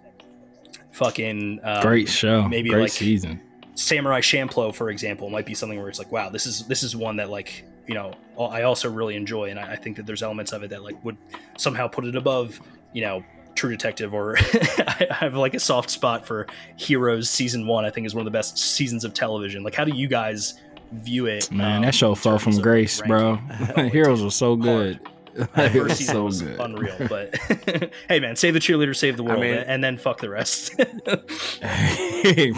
fucking 0.92 1.60
um, 1.64 1.82
Great 1.82 2.08
show. 2.10 2.48
maybe 2.48 2.70
Great 2.70 2.82
like- 2.84 2.92
season. 2.92 3.42
Samurai 3.78 4.22
Champloo, 4.22 4.74
for 4.74 4.90
example, 4.90 5.30
might 5.30 5.46
be 5.46 5.54
something 5.54 5.78
where 5.78 5.90
it's 5.90 6.00
like, 6.00 6.12
wow, 6.12 6.30
this 6.30 6.46
is 6.46 6.66
this 6.68 6.82
is 6.82 6.96
one 6.96 7.18
that 7.18 7.30
like 7.30 7.66
you 7.88 7.94
know 7.94 8.14
I 8.40 8.62
also 8.62 8.90
really 8.90 9.18
enjoy, 9.18 9.50
and 9.50 9.60
I, 9.60 9.74
I 9.74 9.76
think 9.76 9.98
that 9.98 10.06
there's 10.06 10.24
elements 10.24 10.54
of 10.54 10.64
it 10.64 10.70
that 10.70 10.82
like 10.82 11.04
would 11.04 11.18
somehow 11.58 11.90
put 11.90 12.06
it 12.06 12.16
above 12.16 12.58
you 12.94 13.02
know 13.02 13.22
True 13.54 13.72
Detective, 13.72 14.14
or 14.14 14.38
I 14.48 15.08
have 15.10 15.34
like 15.36 15.56
a 15.56 15.60
soft 15.60 15.90
spot 15.90 16.26
for 16.26 16.48
Heroes 16.78 17.30
season 17.30 17.68
one. 17.68 17.84
I 17.84 17.90
think 17.90 18.08
is 18.08 18.16
one 18.16 18.22
of 18.22 18.32
the 18.32 18.38
best 18.38 18.58
seasons 18.58 19.04
of 19.04 19.14
television. 19.14 19.62
Like, 19.62 19.76
how 19.76 19.84
do 19.84 19.94
you 19.94 20.08
guys 20.08 20.54
view 20.92 21.26
it? 21.28 21.52
Man, 21.52 21.78
um, 21.78 21.82
that 21.84 21.96
show 21.96 22.10
in 22.10 22.16
fell 22.16 22.40
from 22.40 22.58
grace, 22.60 23.02
bro. 23.02 23.36
Heroes 23.92 24.22
was 24.22 24.36
so 24.36 24.56
good. 24.56 25.00
That 25.36 25.74
first 25.74 25.98
season 25.98 26.16
so 26.16 26.24
was 26.24 26.42
good. 26.42 26.60
unreal, 26.62 26.96
but 27.10 27.36
hey, 28.08 28.22
man, 28.22 28.38
save 28.38 28.54
the 28.54 28.60
cheerleader, 28.60 28.96
save 28.96 29.18
the 29.18 29.24
world, 29.24 29.42
mean- 29.42 29.56
and 29.56 29.84
then 29.84 29.98
fuck 29.98 30.22
the 30.22 30.30
rest. 30.30 30.78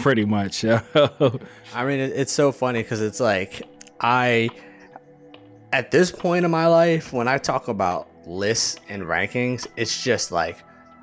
Pretty 0.00 0.24
much. 0.24 0.64
I 0.64 1.84
mean, 1.84 1.98
it's 1.98 2.32
so 2.32 2.52
funny 2.52 2.82
because 2.82 3.00
it's 3.00 3.18
like 3.18 3.62
I, 4.00 4.48
at 5.72 5.90
this 5.90 6.12
point 6.12 6.44
in 6.44 6.50
my 6.52 6.68
life, 6.68 7.12
when 7.12 7.26
I 7.26 7.38
talk 7.38 7.66
about 7.66 8.08
lists 8.26 8.78
and 8.88 9.02
rankings, 9.02 9.66
it's 9.76 10.02
just 10.04 10.30
like 10.30 10.58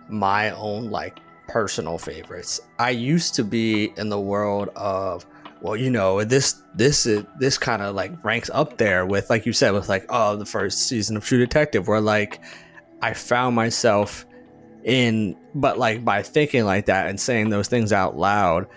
my 0.08 0.52
own 0.52 0.90
like 0.92 1.20
personal 1.48 1.98
favorites. 1.98 2.62
I 2.80 2.92
used 2.92 3.36
to 3.36 3.44
be 3.44 3.92
in 3.98 4.10
the 4.10 4.20
world 4.20 4.70
of, 4.76 5.26
well, 5.66 5.76
you 5.76 5.90
know, 5.90 6.24
this 6.24 6.62
this 6.76 7.08
is 7.08 7.26
this 7.40 7.58
kind 7.58 7.82
of 7.82 7.96
like 7.96 8.24
ranks 8.24 8.52
up 8.54 8.78
there 8.78 9.04
with, 9.04 9.32
like 9.32 9.48
you 9.48 9.52
said, 9.52 9.72
with 9.72 9.90
like 9.90 10.06
oh, 10.10 10.36
the 10.36 10.46
first 10.46 10.88
season 10.88 11.18
of 11.18 11.26
True 11.26 11.40
Detective, 11.40 11.88
where 11.88 12.00
like 12.00 12.40
I 13.02 13.16
found 13.16 13.56
myself 13.56 14.28
in, 14.84 15.36
but 15.56 15.80
like 15.80 16.06
by 16.06 16.22
thinking 16.22 16.66
like 16.66 16.86
that 16.86 17.08
and 17.08 17.20
saying 17.20 17.50
those 17.50 17.68
things 17.68 17.92
out 17.92 18.16
loud. 18.16 18.68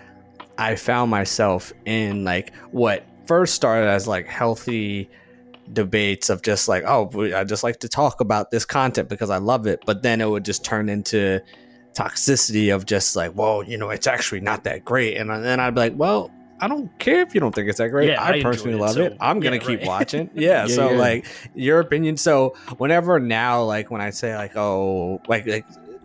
I 0.57 0.77
found 0.77 1.11
myself 1.11 1.75
in 1.85 2.25
like 2.25 2.55
what 2.71 3.05
first 3.27 3.55
started 3.55 3.89
as 3.89 4.09
like 4.09 4.27
healthy 4.27 5.11
debates 5.71 6.31
of 6.31 6.41
just 6.41 6.69
like, 6.69 6.85
oh, 6.87 7.11
I 7.35 7.45
just 7.45 7.63
like 7.63 7.81
to 7.81 7.89
talk 7.89 8.23
about 8.23 8.51
this 8.51 8.65
content 8.65 9.11
because 9.11 9.29
I 9.29 9.37
love 9.37 9.67
it. 9.67 9.81
But 9.85 10.03
then 10.03 10.23
it 10.23 10.31
would 10.31 10.47
just 10.47 10.65
turn 10.65 10.89
into 10.89 11.43
toxicity 11.93 12.75
of 12.75 12.87
just 12.87 13.15
like, 13.15 13.37
well, 13.37 13.63
you 13.63 13.77
know, 13.77 13.91
it's 13.91 14.07
actually 14.07 14.41
not 14.41 14.65
that 14.65 14.87
great. 14.87 15.19
And 15.19 15.29
then 15.29 15.61
I'd 15.61 15.75
be 15.75 15.81
like, 15.81 15.95
well, 15.95 16.33
I 16.61 16.69
don't 16.69 16.97
care 16.99 17.21
if 17.21 17.35
you 17.35 17.41
don't 17.41 17.55
think 17.55 17.69
it's 17.69 17.79
that 17.79 17.89
great. 17.89 18.11
Yeah, 18.11 18.23
I 18.23 18.31
I, 18.39 18.43
personally 18.43 18.77
it, 18.77 18.81
love 18.81 18.95
so- 18.95 19.05
it. 19.05 19.17
I'm 19.21 19.41
gonna 19.41 19.57
yeah, 19.57 19.63
keep 19.63 19.79
right. 19.81 19.87
watching. 19.89 20.31
Yeah, 20.35 20.67
Yeah, 20.67 20.75
so 20.75 20.89
like 20.93 21.27
your 21.55 21.81
opinion. 21.81 22.17
So 22.17 22.57
whenever 22.79 23.21
now, 23.21 23.63
like 23.63 23.91
when 23.91 24.01
I 24.01 24.11
say 24.11 24.37
like, 24.37 24.57
oh, 24.57 25.21
like 25.29 25.47
like 25.47 25.65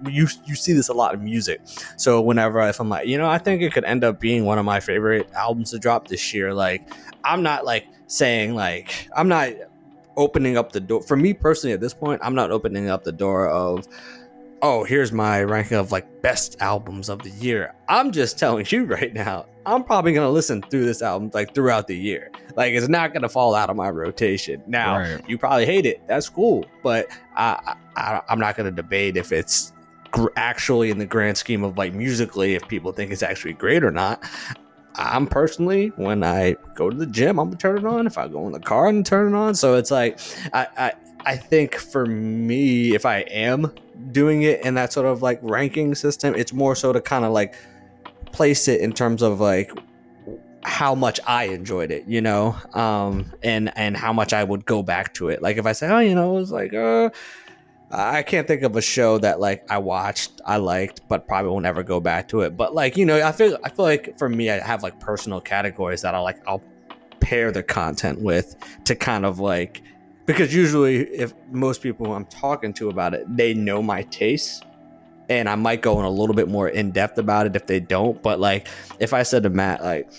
you 0.09 0.27
you 0.45 0.55
see 0.55 0.73
this 0.73 0.89
a 0.89 0.93
lot 0.93 1.13
in 1.13 1.23
music. 1.23 1.61
So 1.97 2.21
whenever 2.21 2.61
if 2.67 2.79
I'm 2.79 2.89
like, 2.89 3.07
you 3.07 3.17
know, 3.17 3.27
I 3.27 3.37
think 3.37 3.61
it 3.61 3.73
could 3.73 3.85
end 3.85 4.03
up 4.03 4.19
being 4.19 4.45
one 4.45 4.59
of 4.59 4.65
my 4.65 4.79
favorite 4.79 5.29
albums 5.33 5.71
to 5.71 5.79
drop 5.79 6.07
this 6.07 6.33
year. 6.33 6.53
Like 6.53 6.87
I'm 7.23 7.41
not 7.43 7.65
like 7.65 7.87
saying 8.07 8.53
like 8.53 9.07
I'm 9.15 9.27
not 9.27 9.49
opening 10.15 10.57
up 10.57 10.71
the 10.71 10.79
door 10.79 11.01
for 11.01 11.15
me 11.15 11.33
personally 11.33 11.73
at 11.73 11.79
this 11.81 11.93
point. 11.93 12.21
I'm 12.23 12.35
not 12.35 12.51
opening 12.51 12.89
up 12.89 13.03
the 13.03 13.11
door 13.11 13.49
of 13.49 13.87
oh, 14.61 14.83
here's 14.85 15.11
my 15.11 15.43
ranking 15.43 15.77
of 15.77 15.91
like 15.91 16.21
best 16.21 16.55
albums 16.61 17.09
of 17.09 17.21
the 17.21 17.29
year. 17.31 17.73
I'm 17.89 18.11
just 18.11 18.39
telling 18.39 18.65
you 18.69 18.85
right 18.97 19.13
now, 19.13 19.45
I'm 19.65 19.83
probably 19.83 20.13
gonna 20.13 20.29
listen 20.29 20.61
through 20.61 20.85
this 20.85 21.01
album 21.01 21.31
like 21.33 21.53
throughout 21.55 21.87
the 21.87 21.95
year. 21.97 22.31
Like 22.55 22.73
it's 22.73 22.87
not 22.89 23.13
gonna 23.13 23.29
fall 23.29 23.55
out 23.55 23.69
of 23.69 23.75
my 23.75 23.89
rotation. 23.89 24.61
Now 24.67 24.97
Right. 24.97 25.21
you 25.29 25.37
probably 25.37 25.65
hate 25.65 25.85
it. 25.85 26.01
That's 26.07 26.27
cool, 26.29 26.65
but 26.83 27.07
I, 27.35 27.75
I 27.95 28.21
I'm 28.29 28.39
not 28.39 28.55
gonna 28.57 28.71
debate 28.71 29.15
if 29.17 29.31
it's 29.31 29.71
gr- 30.11 30.27
actually 30.35 30.89
in 30.91 30.97
the 30.97 31.05
grand 31.05 31.37
scheme 31.37 31.63
of 31.63 31.77
like 31.77 31.93
musically 31.93 32.55
if 32.55 32.67
people 32.67 32.91
think 32.91 33.11
it's 33.11 33.23
actually 33.23 33.53
great 33.53 33.83
or 33.83 33.91
not. 33.91 34.23
I'm 34.95 35.25
personally 35.25 35.87
when 35.95 36.23
I 36.23 36.55
go 36.75 36.89
to 36.89 36.95
the 36.95 37.07
gym, 37.07 37.39
I'm 37.39 37.47
gonna 37.47 37.57
turn 37.57 37.77
it 37.77 37.85
on. 37.85 38.05
If 38.05 38.17
I 38.17 38.27
go 38.27 38.45
in 38.45 38.51
the 38.51 38.59
car, 38.59 38.87
I'm 38.87 39.03
turn 39.03 39.33
it 39.33 39.37
on. 39.37 39.55
So 39.55 39.75
it's 39.75 39.91
like 39.91 40.19
I 40.53 40.67
I, 40.77 40.91
I 41.25 41.37
think 41.37 41.75
for 41.75 42.05
me, 42.05 42.93
if 42.93 43.05
I 43.05 43.19
am 43.21 43.73
doing 44.11 44.41
it 44.43 44.63
in 44.65 44.73
that 44.73 44.91
sort 44.91 45.05
of 45.07 45.21
like 45.21 45.39
ranking 45.41 45.95
system. 45.95 46.35
It's 46.35 46.51
more 46.51 46.75
so 46.75 46.91
to 46.91 46.99
kind 46.99 47.23
of 47.25 47.31
like 47.31 47.55
place 48.33 48.67
it 48.67 48.81
in 48.81 48.91
terms 48.91 49.21
of 49.21 49.39
like 49.39 49.71
how 50.63 50.95
much 50.95 51.19
I 51.25 51.45
enjoyed 51.45 51.91
it, 51.91 52.05
you 52.07 52.21
know, 52.21 52.57
um, 52.73 53.31
and 53.43 53.71
and 53.77 53.95
how 53.95 54.11
much 54.11 54.33
I 54.33 54.43
would 54.43 54.65
go 54.65 54.83
back 54.83 55.13
to 55.15 55.29
it. 55.29 55.41
Like 55.41 55.57
if 55.57 55.65
I 55.65 55.71
say, 55.71 55.87
oh, 55.87 55.99
you 55.99 56.15
know, 56.15 56.35
it 56.35 56.39
was 56.39 56.51
like, 56.51 56.73
uh, 56.73 57.09
I 57.91 58.23
can't 58.23 58.47
think 58.47 58.63
of 58.63 58.75
a 58.75 58.81
show 58.81 59.17
that 59.19 59.39
like 59.39 59.69
I 59.69 59.77
watched, 59.77 60.41
I 60.45 60.57
liked, 60.57 61.01
but 61.07 61.27
probably 61.27 61.51
will 61.51 61.59
never 61.59 61.83
go 61.83 61.99
back 61.99 62.27
to 62.29 62.41
it. 62.41 62.57
But 62.57 62.73
like 62.73 62.97
you 62.97 63.05
know, 63.05 63.25
I 63.25 63.31
feel 63.31 63.57
I 63.63 63.69
feel 63.69 63.85
like 63.85 64.17
for 64.17 64.29
me, 64.29 64.49
I 64.49 64.59
have 64.59 64.83
like 64.83 64.99
personal 64.99 65.39
categories 65.39 66.01
that 66.01 66.15
I 66.15 66.19
like. 66.19 66.41
I'll 66.47 66.63
pair 67.19 67.51
the 67.51 67.63
content 67.63 68.21
with 68.21 68.55
to 68.83 68.95
kind 68.95 69.25
of 69.25 69.39
like 69.39 69.81
because 70.25 70.53
usually 70.53 71.01
if 71.09 71.33
most 71.51 71.81
people 71.81 72.13
I'm 72.13 72.25
talking 72.25 72.73
to 72.73 72.89
about 72.89 73.13
it, 73.13 73.25
they 73.35 73.53
know 73.53 73.81
my 73.81 74.03
tastes 74.03 74.61
and 75.29 75.47
I 75.49 75.55
might 75.55 75.81
go 75.81 75.99
in 75.99 76.05
a 76.05 76.09
little 76.09 76.35
bit 76.35 76.47
more 76.49 76.67
in 76.67 76.91
depth 76.91 77.17
about 77.17 77.45
it 77.45 77.55
if 77.55 77.67
they 77.67 77.79
don't. 77.79 78.21
But 78.21 78.39
like 78.39 78.67
if 78.99 79.13
I 79.13 79.23
said 79.23 79.43
to 79.43 79.49
Matt 79.49 79.83
like 79.83 80.09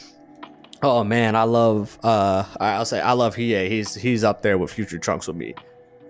Oh 0.83 1.03
man, 1.03 1.35
I 1.35 1.45
love 1.45 1.99
uh 2.03 2.45
I'll 2.61 2.85
say 2.85 3.01
I 3.01 3.13
love 3.13 3.35
Hiei. 3.35 3.69
He's 3.69 3.95
he's 3.95 4.25
up 4.25 4.43
there 4.43 4.59
with 4.59 4.73
Future 4.73 4.99
Trunks 4.99 5.27
with 5.27 5.37
me. 5.37 5.55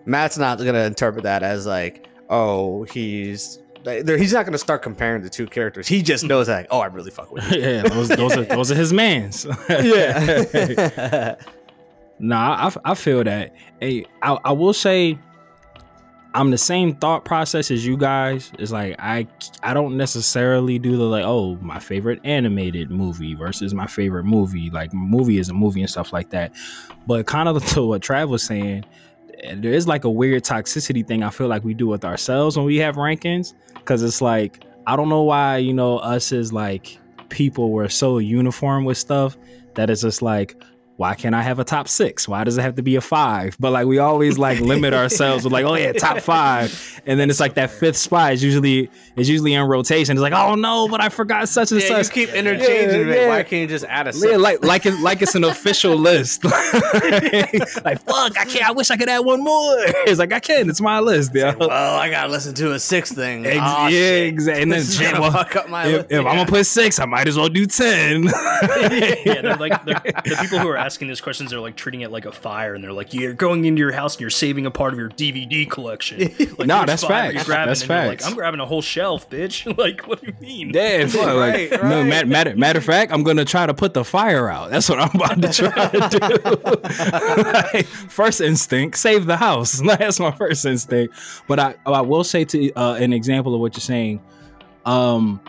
Matt's 0.06 0.36
not 0.36 0.58
gonna 0.58 0.84
interpret 0.84 1.24
that 1.24 1.42
as 1.42 1.66
like, 1.66 2.08
oh, 2.28 2.82
he's 2.84 3.60
he's 3.84 4.32
not 4.32 4.44
gonna 4.44 4.58
start 4.58 4.82
comparing 4.82 5.22
the 5.22 5.30
two 5.30 5.46
characters. 5.46 5.86
He 5.86 6.02
just 6.02 6.24
knows 6.24 6.46
that, 6.48 6.66
oh, 6.70 6.80
I 6.80 6.86
really 6.86 7.10
fuck 7.10 7.30
with 7.30 7.50
you. 7.52 7.60
yeah, 7.62 7.82
those, 7.82 8.08
those 8.08 8.36
are 8.36 8.44
those 8.44 8.72
are 8.72 8.74
his 8.74 8.92
mans. 8.92 9.46
yeah. 9.68 11.36
Nah, 12.20 12.70
I, 12.84 12.92
I 12.92 12.94
feel 12.94 13.24
that. 13.24 13.52
Hey, 13.80 14.06
I, 14.22 14.38
I 14.44 14.52
will 14.52 14.72
say 14.72 15.18
I'm 16.36 16.50
the 16.50 16.58
same 16.58 16.96
thought 16.96 17.24
process 17.24 17.70
as 17.70 17.86
you 17.86 17.96
guys. 17.96 18.50
It's 18.58 18.72
like 18.72 18.96
I 18.98 19.28
I 19.62 19.72
don't 19.72 19.96
necessarily 19.96 20.80
do 20.80 20.96
the 20.96 21.04
like 21.04 21.24
oh 21.24 21.54
my 21.62 21.78
favorite 21.78 22.20
animated 22.24 22.90
movie 22.90 23.34
versus 23.34 23.72
my 23.72 23.86
favorite 23.86 24.24
movie. 24.24 24.68
Like 24.68 24.92
movie 24.92 25.38
is 25.38 25.48
a 25.48 25.54
movie 25.54 25.80
and 25.80 25.88
stuff 25.88 26.12
like 26.12 26.30
that. 26.30 26.52
But 27.06 27.26
kind 27.26 27.48
of 27.48 27.64
to 27.74 27.86
what 27.86 28.02
Trav 28.02 28.28
was 28.28 28.42
saying, 28.42 28.84
there 29.54 29.72
is 29.72 29.86
like 29.86 30.02
a 30.02 30.10
weird 30.10 30.42
toxicity 30.42 31.06
thing 31.06 31.22
I 31.22 31.30
feel 31.30 31.46
like 31.46 31.62
we 31.62 31.72
do 31.72 31.86
with 31.86 32.04
ourselves 32.04 32.56
when 32.56 32.66
we 32.66 32.78
have 32.78 32.96
rankings 32.96 33.54
because 33.74 34.02
it's 34.02 34.20
like 34.20 34.64
I 34.88 34.96
don't 34.96 35.08
know 35.08 35.22
why 35.22 35.58
you 35.58 35.72
know 35.72 35.98
us 35.98 36.32
as 36.32 36.52
like 36.52 36.98
people 37.28 37.70
were 37.70 37.88
so 37.88 38.18
uniform 38.18 38.84
with 38.84 38.98
stuff 38.98 39.36
that 39.74 39.88
it's 39.88 40.02
just 40.02 40.20
like 40.20 40.60
why 40.96 41.14
can't 41.16 41.34
I 41.34 41.42
have 41.42 41.58
a 41.58 41.64
top 41.64 41.88
six? 41.88 42.28
Why 42.28 42.44
does 42.44 42.56
it 42.56 42.62
have 42.62 42.76
to 42.76 42.82
be 42.82 42.94
a 42.94 43.00
five? 43.00 43.56
But 43.58 43.72
like 43.72 43.86
we 43.86 43.98
always 43.98 44.38
like 44.38 44.60
limit 44.60 44.94
ourselves 45.02 45.42
with 45.44 45.52
like, 45.52 45.64
oh 45.64 45.74
yeah, 45.74 45.92
top 45.92 46.20
five, 46.20 47.02
and 47.04 47.18
then 47.18 47.30
it's 47.30 47.40
like 47.40 47.54
that 47.54 47.70
fifth 47.70 47.96
spot 47.96 48.32
is 48.34 48.44
usually 48.44 48.88
is 49.16 49.28
usually 49.28 49.54
in 49.54 49.66
rotation. 49.66 50.12
It's 50.16 50.22
like, 50.22 50.32
oh 50.32 50.54
no, 50.54 50.86
but 50.88 51.00
I 51.00 51.08
forgot 51.08 51.48
such 51.48 51.72
and 51.72 51.80
Yeah, 51.80 51.98
you 51.98 52.04
such. 52.04 52.14
keep 52.14 52.28
interchanging 52.30 53.08
Yeah, 53.08 53.14
it. 53.14 53.20
yeah. 53.22 53.28
Why 53.28 53.42
can't 53.42 53.62
you 53.62 53.66
just 53.66 53.84
add 53.86 54.06
a 54.06 54.12
Yeah, 54.16 54.36
like 54.36 54.64
like 54.64 54.86
it's 54.86 55.00
like 55.02 55.20
it's 55.22 55.34
an 55.34 55.42
official 55.44 55.96
list. 55.96 56.44
like 56.44 58.00
fuck, 58.00 58.38
I 58.38 58.44
can't. 58.48 58.68
I 58.68 58.72
wish 58.72 58.90
I 58.90 58.96
could 58.96 59.08
add 59.08 59.20
one 59.20 59.42
more. 59.42 59.76
It's 60.06 60.18
like 60.18 60.32
I 60.32 60.40
can. 60.40 60.68
It's 60.68 60.80
my 60.82 61.00
list. 61.00 61.32
Yeah. 61.34 61.54
well, 61.54 61.70
I 61.70 62.10
gotta 62.10 62.30
listen 62.30 62.54
to 62.56 62.72
a 62.72 62.78
six 62.78 63.10
thing. 63.10 63.46
Ex- 63.46 63.56
Aw, 63.58 63.88
yeah, 63.88 63.98
exactly. 64.28 64.62
And 64.62 64.70
then 64.72 64.78
This 64.80 64.98
shit, 64.98 65.12
well, 65.18 65.30
fuck 65.32 65.56
up 65.56 65.68
my 65.70 65.86
if, 65.86 65.92
list. 65.92 66.06
if 66.12 66.18
I'm 66.18 66.36
gonna 66.36 66.46
put 66.46 66.66
six, 66.66 66.98
I 67.00 67.06
might 67.06 67.26
as 67.26 67.36
well 67.38 67.48
do 67.48 67.64
ten. 67.66 68.24
yeah, 68.24 69.40
they're 69.42 69.56
like 69.56 69.82
they're, 69.86 69.94
the 70.04 70.36
people 70.40 70.58
who 70.58 70.68
are 70.68 70.76
asking 70.84 71.08
these 71.08 71.20
questions 71.20 71.50
they're 71.50 71.60
like 71.60 71.76
treating 71.76 72.02
it 72.02 72.10
like 72.10 72.26
a 72.26 72.32
fire, 72.32 72.74
and 72.74 72.84
they're 72.84 72.92
like, 72.92 73.14
"You're 73.14 73.32
going 73.32 73.64
into 73.64 73.80
your 73.80 73.92
house 73.92 74.14
and 74.14 74.20
you're 74.20 74.30
saving 74.30 74.66
a 74.66 74.70
part 74.70 74.92
of 74.92 74.98
your 74.98 75.08
DVD 75.08 75.68
collection." 75.68 76.20
Like, 76.58 76.68
Nah, 76.68 76.84
that's 76.84 77.02
five 77.02 77.30
are 77.30 77.32
you 77.32 77.38
facts. 77.38 77.46
grabbing? 77.46 77.68
That's 77.68 77.80
and 77.82 77.88
you're 77.90 77.98
facts. 77.98 78.24
Like, 78.24 78.30
I'm 78.30 78.36
grabbing 78.36 78.60
a 78.60 78.66
whole 78.66 78.82
shelf, 78.82 79.28
bitch. 79.28 79.76
like, 79.78 80.06
what 80.06 80.20
do 80.20 80.26
you 80.28 80.34
mean? 80.40 80.70
Yeah, 80.74 81.06
fuck, 81.06 81.26
Right, 81.26 81.70
like, 81.70 81.82
no, 81.82 82.04
matter, 82.04 82.26
matter, 82.26 82.54
matter 82.56 82.78
of 82.78 82.84
fact, 82.84 83.12
I'm 83.12 83.22
gonna 83.24 83.44
try 83.44 83.66
to 83.66 83.74
put 83.74 83.94
the 83.94 84.04
fire 84.04 84.48
out. 84.48 84.70
That's 84.70 84.88
what 84.88 85.00
I'm 85.00 85.10
about 85.14 85.40
to 85.42 85.52
try 85.52 85.88
to 85.88 86.18
do. 86.18 87.44
Like, 87.74 87.86
first 87.86 88.40
instinct, 88.40 88.98
save 88.98 89.26
the 89.26 89.36
house. 89.36 89.80
That's 89.80 90.20
my 90.20 90.30
first 90.32 90.64
instinct. 90.64 91.14
But 91.48 91.58
I, 91.58 91.74
I 91.86 92.00
will 92.02 92.24
say 92.24 92.44
to 92.44 92.72
uh, 92.74 92.94
an 93.00 93.12
example 93.12 93.54
of 93.54 93.60
what 93.60 93.74
you're 93.74 93.80
saying. 93.80 94.22
Um, 94.84 95.40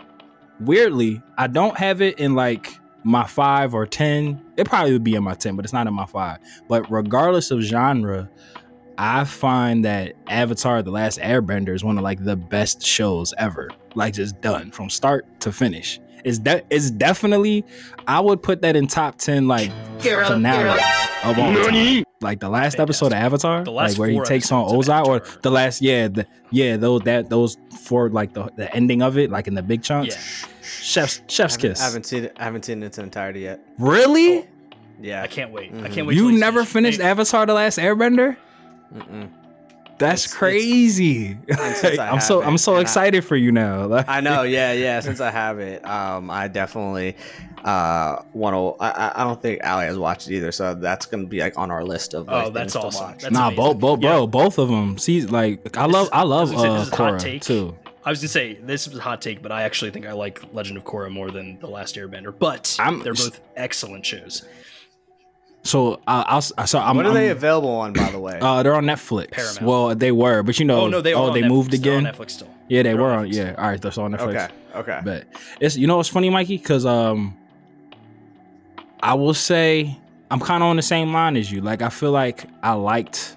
weirdly, 0.60 1.22
I 1.36 1.46
don't 1.46 1.76
have 1.78 2.00
it 2.02 2.18
in 2.18 2.34
like 2.34 2.72
my 3.06 3.24
five 3.24 3.72
or 3.72 3.86
ten. 3.86 4.42
It 4.56 4.66
probably 4.66 4.92
would 4.92 5.04
be 5.04 5.14
in 5.14 5.22
my 5.22 5.34
ten, 5.34 5.54
but 5.54 5.64
it's 5.64 5.72
not 5.72 5.86
in 5.86 5.94
my 5.94 6.06
five. 6.06 6.38
But 6.68 6.90
regardless 6.90 7.52
of 7.52 7.60
genre, 7.60 8.28
I 8.98 9.24
find 9.24 9.84
that 9.84 10.14
Avatar: 10.26 10.82
The 10.82 10.90
Last 10.90 11.20
Airbender 11.20 11.74
is 11.74 11.84
one 11.84 11.98
of 11.98 12.04
like 12.04 12.24
the 12.24 12.36
best 12.36 12.84
shows 12.84 13.32
ever. 13.38 13.70
Like 13.94 14.14
just 14.14 14.40
done 14.40 14.72
from 14.72 14.90
start 14.90 15.24
to 15.40 15.52
finish. 15.52 16.00
It's 16.24 16.38
de- 16.38 16.64
it's 16.70 16.90
definitely 16.90 17.64
I 18.08 18.18
would 18.18 18.42
put 18.42 18.60
that 18.62 18.74
in 18.74 18.88
top 18.88 19.18
ten 19.18 19.46
like 19.46 19.70
finales 20.00 20.80
of 21.22 21.38
all 21.38 21.54
time. 21.54 22.04
Like 22.22 22.40
the 22.40 22.48
last 22.48 22.80
episode 22.80 23.08
of 23.08 23.12
Avatar, 23.12 23.62
The 23.62 23.70
last 23.70 23.92
like 23.92 23.98
where 23.98 24.08
he 24.08 24.20
takes 24.22 24.50
on 24.50 24.68
Ozai, 24.68 25.06
or 25.06 25.22
the 25.42 25.50
last 25.50 25.80
yeah, 25.80 26.08
the 26.08 26.26
yeah 26.50 26.76
those 26.76 27.02
that 27.02 27.30
those 27.30 27.56
for 27.82 28.08
like 28.10 28.32
the, 28.32 28.50
the 28.56 28.74
ending 28.74 29.02
of 29.02 29.16
it, 29.16 29.30
like 29.30 29.46
in 29.46 29.54
the 29.54 29.62
big 29.62 29.82
chunks. 29.82 30.16
Yeah, 30.42 30.48
Chef's 30.86 31.20
Chef's 31.28 31.56
I 31.56 31.60
kiss. 31.60 31.80
haven't 31.80 32.06
seen 32.06 32.24
it. 32.24 32.36
I 32.38 32.44
haven't 32.44 32.64
seen 32.64 32.82
it 32.82 32.86
its 32.86 32.98
entirety 32.98 33.40
yet. 33.40 33.60
really? 33.78 34.46
Yeah. 35.00 35.22
I 35.22 35.26
can't 35.26 35.50
wait. 35.50 35.72
I 35.72 35.76
Mhm. 35.76 35.92
can't 35.92 36.06
wait. 36.06 36.16
You 36.16 36.28
he's 36.28 36.40
never 36.40 36.64
finished 36.64 37.00
Hey, 37.00 37.08
Avatar: 37.08 37.44
The 37.44 37.54
Last 37.54 37.78
Airbender? 37.78 38.36
Mm-mm. 38.94 39.28
That's 39.98 40.24
It's- 40.26 40.32
it's- 40.32 40.32
crazy. 40.34 41.38
since 41.80 41.98
I 41.98 42.08
I'm 42.10 42.20
so 42.20 42.40
have 42.40 42.48
I'm 42.48 42.58
so 42.58 42.72
and 42.72 42.78
I- 42.78 42.82
excited 42.82 43.24
for 43.24 43.34
you 43.36 43.50
now. 43.50 43.86
Like- 43.88 44.08
I 44.08 44.20
know. 44.20 44.42
Yeah, 44.42 44.72
yeah. 44.72 45.00
Since 45.00 45.20
I 45.20 45.30
have 45.30 45.58
it, 45.58 45.84
um, 45.86 46.30
I 46.30 46.48
definitely 46.48 47.16
uh 47.64 48.22
want 48.32 48.54
to. 48.54 48.82
I, 48.82 48.90
I- 49.08 49.12
I 49.20 49.24
don't 49.24 49.40
think 49.42 49.60
Ali 49.66 49.86
has 49.86 49.98
watched 49.98 50.28
it 50.28 50.36
either, 50.36 50.52
so 50.52 50.74
that's 50.74 51.04
gonna 51.06 51.26
be 51.26 51.40
like 51.40 51.58
on 51.58 51.70
our 51.70 51.82
list 51.84 52.14
of. 52.14 52.26
Like, 52.28 52.46
Oh, 52.46 52.50
that's 52.50 52.72
things 52.74 52.82
to 52.82 52.86
awesome. 52.88 53.06
watch. 53.06 53.22
That's 53.22 53.32
nah, 53.34 53.50
both, 53.50 53.78
both, 53.78 54.00
Yeah. 54.02 54.10
bro, 54.10 54.26
both 54.28 54.58
of 54.58 54.68
them. 54.68 54.98
See, 54.98 55.22
like 55.22 55.76
I 55.76 55.86
love, 55.86 56.08
I 56.12 56.22
love 56.22 56.50
I 56.52 56.52
was 56.52 56.52
gonna 56.52 56.62
say, 56.62 56.68
uh, 56.68 56.78
this 56.78 56.86
is 56.86 56.92
a 56.92 56.96
hot 56.96 57.12
Korra 57.14 57.40
too. 57.42 57.74
I 58.06 58.10
was 58.10 58.20
gonna 58.20 58.28
say 58.28 58.54
this 58.54 58.86
is 58.86 58.96
a 58.96 59.00
hot 59.02 59.20
take, 59.20 59.42
but 59.42 59.50
I 59.50 59.62
actually 59.64 59.90
think 59.90 60.06
I 60.06 60.12
like 60.12 60.40
Legend 60.54 60.76
of 60.78 60.84
Korra 60.84 61.10
more 61.10 61.30
than 61.32 61.58
The 61.58 61.66
Last 61.66 61.96
Airbender. 61.96 62.32
But 62.38 62.76
I'm- 62.78 63.02
they're 63.02 63.12
both 63.14 63.40
excellent 63.56 64.06
shows. 64.06 64.44
So 65.64 65.94
uh, 66.06 66.22
I'll, 66.28 66.40
so 66.40 66.78
I'm. 66.78 66.96
When 66.96 67.06
are 67.06 67.12
they 67.12 67.26
I'm- 67.28 67.36
available 67.36 67.70
on, 67.70 67.92
by 67.92 68.08
the 68.12 68.20
way? 68.20 68.38
Uh, 68.40 68.62
they're 68.62 68.76
on 68.76 68.84
Netflix. 68.84 69.32
Paramount. 69.32 69.62
Well, 69.62 69.94
they 69.96 70.12
were, 70.12 70.44
but 70.44 70.60
you 70.60 70.64
know, 70.64 70.82
Oh 70.82 70.88
no, 70.88 71.00
they 71.00 71.12
oh 71.14 71.24
on 71.24 71.34
they 71.34 71.42
Netflix. 71.42 71.48
moved 71.48 71.70
They're 71.72 71.80
again. 71.98 72.06
on 72.06 72.12
Netflix 72.14 72.30
still. 72.30 72.48
Yeah, 72.68 72.82
they 72.84 72.90
They're 72.90 72.96
were 73.02 73.10
on 73.10 73.18
on. 73.18 73.26
Netflix. 73.26 73.34
Yeah, 73.34 73.54
all 73.58 73.68
right, 73.70 73.82
that's 73.82 73.98
on 73.98 74.12
Netflix. 74.12 74.44
okay. 74.44 74.48
Okay. 74.76 75.00
But 75.04 75.26
it's 75.60 75.76
you 75.76 75.88
know 75.88 75.96
what's 75.96 76.08
funny, 76.08 76.30
Mikey? 76.30 76.58
Because 76.58 76.86
um, 76.86 77.36
I 79.00 79.14
will 79.14 79.34
say 79.34 79.98
I'm 80.30 80.38
kind 80.38 80.62
of 80.62 80.68
on 80.68 80.76
the 80.76 80.82
same 80.82 81.12
line 81.12 81.36
as 81.36 81.50
you. 81.50 81.60
Like 81.60 81.82
I 81.82 81.88
feel 81.88 82.12
like 82.12 82.44
I 82.62 82.74
liked 82.74 83.36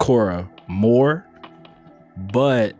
Korra 0.00 0.48
more, 0.66 1.24
but 2.16 2.74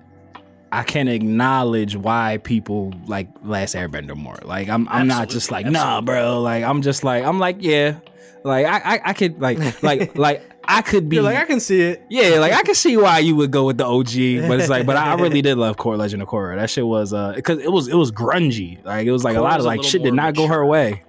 I 0.73 0.83
can 0.83 1.09
acknowledge 1.09 1.97
why 1.97 2.39
people 2.39 2.93
like 3.07 3.29
Last 3.43 3.75
Airbender 3.75 4.17
more. 4.17 4.39
Like 4.45 4.69
I'm 4.69 4.89
I'm 4.89 5.07
not 5.07 5.29
just 5.29 5.51
like 5.51 5.67
Absolutely, 5.67 5.91
nah, 5.91 6.01
bro. 6.01 6.41
Like 6.43 6.65
I'm 6.65 6.83
just 6.83 7.05
like 7.05 7.25
I'm 7.25 7.39
like 7.39 7.57
yeah, 7.61 7.99
like 8.45 8.67
I 8.67 8.97
I, 8.97 9.01
I 9.07 9.13
could 9.13 9.41
like 9.41 9.83
like 9.83 10.15
like 10.19 10.43
I 10.69 10.83
could 10.83 11.09
be 11.09 11.17
You're 11.17 11.23
like 11.23 11.37
I 11.37 11.45
can 11.45 11.61
see 11.61 11.81
it. 11.81 12.03
yeah, 12.11 12.39
like 12.41 12.53
I 12.53 12.63
can 12.63 12.75
see 12.75 12.97
why 12.97 13.21
you 13.21 13.37
would 13.37 13.51
go 13.51 13.67
with 13.67 13.79
the 13.79 13.87
OG, 13.87 14.49
but 14.49 14.59
it's 14.59 14.69
like, 14.69 14.85
but 14.85 14.97
I 14.97 15.15
really 15.15 15.41
did 15.41 15.59
love 15.59 15.77
Core 15.77 15.97
Legend 15.97 16.23
of 16.23 16.29
Korra. 16.29 16.57
That 16.57 16.69
shit 16.69 16.87
was 16.87 17.13
uh, 17.13 17.35
because 17.35 17.61
it 17.61 17.71
was 17.71 17.89
it 17.89 17.95
was 17.95 18.11
grungy. 18.11 18.85
Like 18.85 19.07
it 19.07 19.13
was 19.13 19.23
like 19.25 19.37
a 19.37 19.41
lot 19.41 19.61
of 19.61 19.67
like 19.67 19.83
shit 19.83 20.03
did 20.03 20.15
not 20.15 20.35
go 20.35 20.47
her 20.47 20.65
way. 20.67 21.03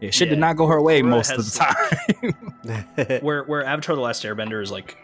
Yeah, 0.00 0.10
shit 0.10 0.28
did 0.28 0.38
not 0.38 0.56
go 0.56 0.66
her 0.66 0.82
way 0.82 1.02
Korra 1.02 1.08
most 1.08 1.32
of 1.32 1.44
the 1.44 2.34
time. 2.96 3.20
where 3.22 3.44
where 3.44 3.64
Avatar: 3.64 3.94
The 3.94 4.02
Last 4.02 4.24
Airbender 4.24 4.60
is 4.62 4.70
like, 4.72 4.96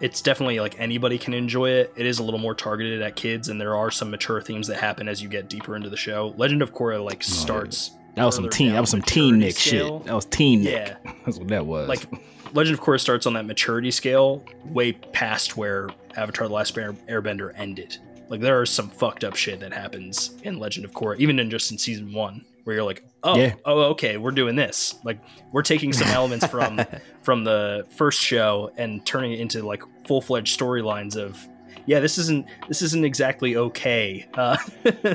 it's 0.00 0.20
definitely 0.20 0.60
like 0.60 0.78
anybody 0.78 1.18
can 1.18 1.34
enjoy 1.34 1.70
it. 1.70 1.92
It 1.96 2.06
is 2.06 2.18
a 2.18 2.22
little 2.22 2.40
more 2.40 2.54
targeted 2.54 3.02
at 3.02 3.16
kids, 3.16 3.48
and 3.48 3.60
there 3.60 3.76
are 3.76 3.90
some 3.90 4.10
mature 4.10 4.40
themes 4.40 4.66
that 4.68 4.78
happen 4.78 5.08
as 5.08 5.22
you 5.22 5.28
get 5.28 5.48
deeper 5.48 5.76
into 5.76 5.90
the 5.90 5.96
show. 5.96 6.34
Legend 6.36 6.62
of 6.62 6.72
Korra 6.72 7.02
like 7.04 7.18
oh, 7.18 7.22
starts. 7.22 7.92
that 8.14 8.24
was 8.24 8.34
some 8.34 8.48
teen. 8.48 8.72
That 8.72 8.80
was 8.80 8.90
some 8.90 9.02
teen 9.02 9.38
Nick 9.38 9.56
scale. 9.56 9.98
shit. 9.98 10.06
That 10.06 10.14
was 10.14 10.24
teen 10.26 10.64
Nick. 10.64 10.72
Yeah, 11.04 11.12
That's 11.24 11.38
what 11.38 11.48
that 11.48 11.66
was. 11.66 11.88
like 11.88 12.06
Legend 12.52 12.78
of 12.78 12.84
Korra 12.84 13.00
starts 13.00 13.26
on 13.26 13.32
that 13.34 13.46
maturity 13.46 13.90
scale, 13.90 14.44
way 14.66 14.92
past 14.92 15.56
where 15.56 15.88
Avatar: 16.16 16.48
The 16.48 16.54
Last 16.54 16.74
Airbender 16.74 17.52
ended. 17.56 17.98
Like 18.28 18.40
there 18.40 18.62
is 18.62 18.70
some 18.70 18.88
fucked 18.88 19.24
up 19.24 19.36
shit 19.36 19.60
that 19.60 19.72
happens 19.72 20.36
in 20.42 20.58
Legend 20.58 20.84
of 20.86 20.92
Korra, 20.92 21.18
even 21.18 21.38
in 21.38 21.50
just 21.50 21.70
in 21.70 21.78
season 21.78 22.12
one, 22.12 22.44
where 22.64 22.76
you're 22.76 22.84
like, 22.84 23.04
oh, 23.22 23.36
Yeah. 23.38 23.54
oh, 23.64 23.82
okay, 23.92 24.16
we're 24.16 24.30
doing 24.32 24.56
this. 24.56 24.94
Like 25.04 25.20
we're 25.52 25.62
taking 25.62 25.92
some 25.92 26.08
elements 26.18 26.46
from 26.46 26.80
from 27.22 27.44
the 27.44 27.86
first 27.96 28.20
show 28.20 28.70
and 28.76 29.04
turning 29.06 29.32
it 29.32 29.40
into 29.40 29.62
like 29.62 29.82
full 30.06 30.20
fledged 30.20 30.58
storylines 30.58 31.16
of, 31.16 31.46
yeah, 31.86 32.00
this 32.00 32.18
isn't 32.18 32.46
this 32.68 32.82
isn't 32.82 33.04
exactly 33.04 33.56
okay. 33.56 34.26
Uh, 34.34 34.56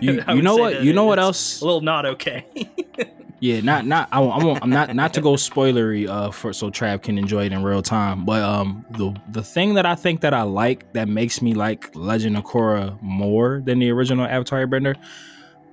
You- 0.00 0.20
you 0.28 0.42
know 0.42 0.56
what- 0.56 0.82
you 0.82 0.92
know 0.92 1.04
what 1.04 1.20
else- 1.20 1.60
A 1.60 1.64
little 1.64 1.80
not 1.80 2.06
okay. 2.06 2.44
Yeah, 3.38 3.60
not 3.60 3.86
not 3.86 4.08
I, 4.10 4.18
won't- 4.20 4.42
I 4.42 4.44
won't, 4.46 4.62
I'm 4.62 4.70
not 4.70 4.94
not 4.96 5.12
to 5.14 5.20
go 5.20 5.34
spoilery 5.34 6.08
uh 6.08 6.30
for 6.30 6.54
so 6.54 6.70
Trav 6.70 7.02
can 7.02 7.18
enjoy 7.18 7.44
it 7.44 7.52
in 7.52 7.62
real 7.62 7.82
time. 7.82 8.24
But 8.24 8.42
um 8.42 8.84
the 8.92 9.14
the 9.30 9.42
thing 9.42 9.74
that 9.74 9.84
I 9.84 9.94
think 9.94 10.22
that 10.22 10.32
I 10.32 10.40
like 10.42 10.90
that 10.94 11.06
makes 11.06 11.42
me 11.42 11.52
like 11.52 11.94
Legend 11.94 12.38
of 12.38 12.44
Korra 12.44 13.00
more 13.02 13.60
than 13.64 13.78
the 13.78 13.90
original 13.90 14.24
Avatar 14.26 14.66
Airbender, 14.66 14.96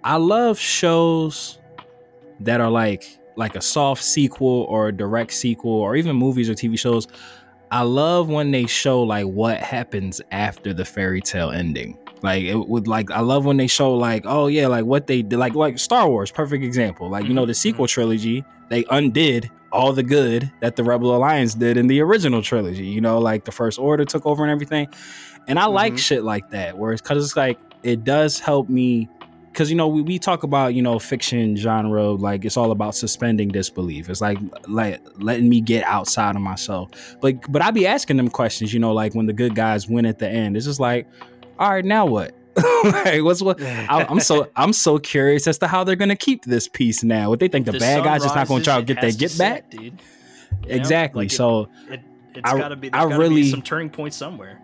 I 0.04 0.18
love 0.18 0.60
shows 0.60 1.60
that 2.42 2.60
are 2.62 2.70
like 2.72 3.18
like 3.36 3.56
a 3.56 3.62
soft 3.62 4.04
sequel 4.04 4.66
or 4.70 4.90
a 4.90 4.92
direct 4.92 5.34
sequel 5.34 5.72
or 5.72 5.96
even 5.96 6.16
movies 6.16 6.50
or 6.50 6.54
TV 6.54 6.78
shows. 6.78 7.08
I 7.72 7.82
love 7.82 8.30
when 8.30 8.52
they 8.52 8.68
show 8.68 9.02
like 9.02 9.26
what 9.26 9.58
happens 9.60 10.22
after 10.32 10.74
the 10.74 10.86
fairy 10.86 11.22
tale 11.22 11.50
ending. 11.50 11.98
Like 12.22 12.44
it 12.44 12.56
would 12.70 12.88
like 12.88 13.10
I 13.12 13.22
love 13.22 13.46
when 13.46 13.58
they 13.58 13.68
show 13.68 13.94
like 13.96 14.24
oh 14.26 14.48
yeah 14.48 14.68
like 14.68 14.86
what 14.86 15.08
they 15.08 15.22
did 15.22 15.38
like 15.40 15.56
like 15.56 15.80
Star 15.80 16.08
Wars 16.10 16.32
perfect 16.32 16.64
example 16.64 17.10
like 17.10 17.26
you 17.28 17.34
know 17.34 17.46
the 17.46 17.54
sequel 17.54 17.88
trilogy 17.88 18.46
they 18.70 18.86
undid 18.92 19.50
all 19.74 19.92
the 19.92 20.04
good 20.04 20.50
that 20.62 20.76
the 20.76 20.84
Rebel 20.84 21.16
Alliance 21.16 21.54
did 21.56 21.76
in 21.78 21.88
the 21.88 22.00
original 22.00 22.42
trilogy 22.42 22.86
you 22.86 23.02
know 23.02 23.18
like 23.20 23.44
the 23.44 23.52
First 23.52 23.78
Order 23.80 24.06
took 24.06 24.26
over 24.26 24.44
and 24.44 24.52
everything 24.52 24.88
and 25.48 25.60
I 25.60 25.66
like 25.66 25.94
Mhm. 25.94 26.00
shit 26.00 26.24
like 26.24 26.50
that 26.52 26.78
where 26.78 26.94
it's 26.94 27.02
because 27.02 27.26
it's 27.26 27.36
like 27.36 27.60
it 27.82 28.04
does 28.06 28.40
help 28.40 28.70
me 28.70 29.10
because 29.54 29.70
you 29.70 29.76
know 29.76 29.88
we, 29.88 30.02
we 30.02 30.18
talk 30.18 30.44
about 30.44 30.74
you 30.74 30.82
know 30.82 30.98
fiction 30.98 31.56
genre 31.56 32.12
like 32.12 32.44
it's 32.44 32.58
all 32.58 32.72
about 32.72 32.96
suspending 32.96 33.50
disbelief 33.50 34.10
it's 34.10 34.20
like 34.20 34.40
like 34.68 35.00
letting 35.18 35.48
me 35.48 35.62
get 35.62 35.84
outside 35.86 36.36
of 36.36 36.42
myself 36.42 36.90
but 37.22 37.36
but 37.52 37.62
i 37.62 37.70
be 37.72 37.86
asking 37.86 38.18
them 38.18 38.30
questions 38.30 38.74
you 38.74 38.80
know 38.80 38.92
like 38.94 39.14
when 39.14 39.28
the 39.28 39.34
good 39.34 39.56
guys 39.56 39.88
win 39.88 40.06
at 40.06 40.18
the 40.20 40.28
end 40.28 40.58
it's 40.58 40.66
just 40.66 40.80
like 40.80 41.08
all 41.60 41.70
right 41.70 41.86
now 41.86 42.06
what 42.06 42.34
like 42.84 43.24
what's 43.24 43.42
what 43.42 43.62
I, 43.62 44.06
i'm 44.10 44.20
so 44.20 44.50
i'm 44.56 44.74
so 44.74 44.98
curious 44.98 45.48
as 45.48 45.60
to 45.60 45.68
how 45.68 45.84
they're 45.84 45.96
gonna 45.96 46.16
keep 46.16 46.46
this 46.46 46.68
piece 46.68 47.04
now 47.04 47.30
what 47.30 47.40
they 47.40 47.48
think 47.48 47.66
the, 47.66 47.74
bad 47.74 48.04
guys 48.04 48.24
just 48.24 48.36
not 48.36 48.48
gonna 48.48 48.64
try 48.64 48.78
to 48.78 48.84
get 48.84 49.02
to 49.02 49.12
get 49.12 49.32
set, 49.32 49.38
back 49.38 49.70
dude. 49.70 49.82
You 49.84 49.92
know? 49.92 49.98
exactly 50.76 51.26
Like, 51.26 51.32
so 51.32 51.70
it, 51.90 52.02
it's 52.36 52.52
I- 52.52 52.58
gotta 52.58 52.76
be. 52.76 52.92
I 52.92 53.04
really- 53.04 53.44
be 53.44 53.52
some 53.52 53.62
turning 53.62 53.90
point 53.90 54.14
somewhere. 54.14 54.60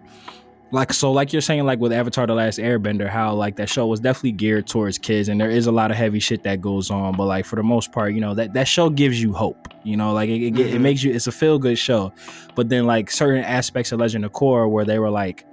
Like 0.72 0.94
so 0.94 1.12
like 1.12 1.34
you're 1.34 1.42
saying 1.42 1.66
like 1.66 1.80
with 1.80 1.92
avatar 1.92 2.28
the 2.28 2.34
last 2.34 2.60
airbender 2.60 3.08
how 3.10 3.34
like 3.34 3.56
that 3.56 3.68
show 3.70 3.88
was 3.88 4.00
definitely 4.00 4.32
geared 4.32 4.68
towards 4.68 4.98
kids 5.00 5.28
and 5.28 5.42
there 5.42 5.50
is 5.50 5.66
a 5.68 5.72
lot 5.72 5.90
of 5.90 5.98
heavy 5.98 6.20
shit 6.20 6.44
that 6.44 6.62
goes 6.62 6.92
on 6.92 7.16
but 7.18 7.26
like 7.26 7.44
for 7.46 7.56
the 7.56 7.64
most 7.64 7.92
part 7.92 8.14
you 8.14 8.22
know 8.22 8.36
that 8.36 8.54
that 8.54 8.68
show 8.68 8.90
gives 8.90 9.20
you 9.22 9.34
hope 9.34 9.68
you 9.84 9.98
know 9.98 10.14
like 10.14 10.30
it, 10.30 10.42
it, 10.42 10.60
it 10.60 10.74
Mhm. 10.76 10.82
makes 10.82 11.02
you 11.04 11.12
it's 11.12 11.26
a 11.28 11.32
feel 11.32 11.58
good 11.58 11.78
show 11.78 12.14
but 12.56 12.70
then 12.70 12.86
like 12.86 13.10
certain 13.10 13.44
aspects 13.44 13.92
of 13.92 14.00
legend 14.00 14.24
of 14.26 14.32
korra 14.32 14.70
where 14.70 14.86
they 14.86 15.00
were 15.00 15.10
like 15.10 15.44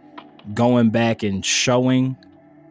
going 0.54 0.90
back 0.90 1.22
and 1.22 1.44
showing 1.44 2.16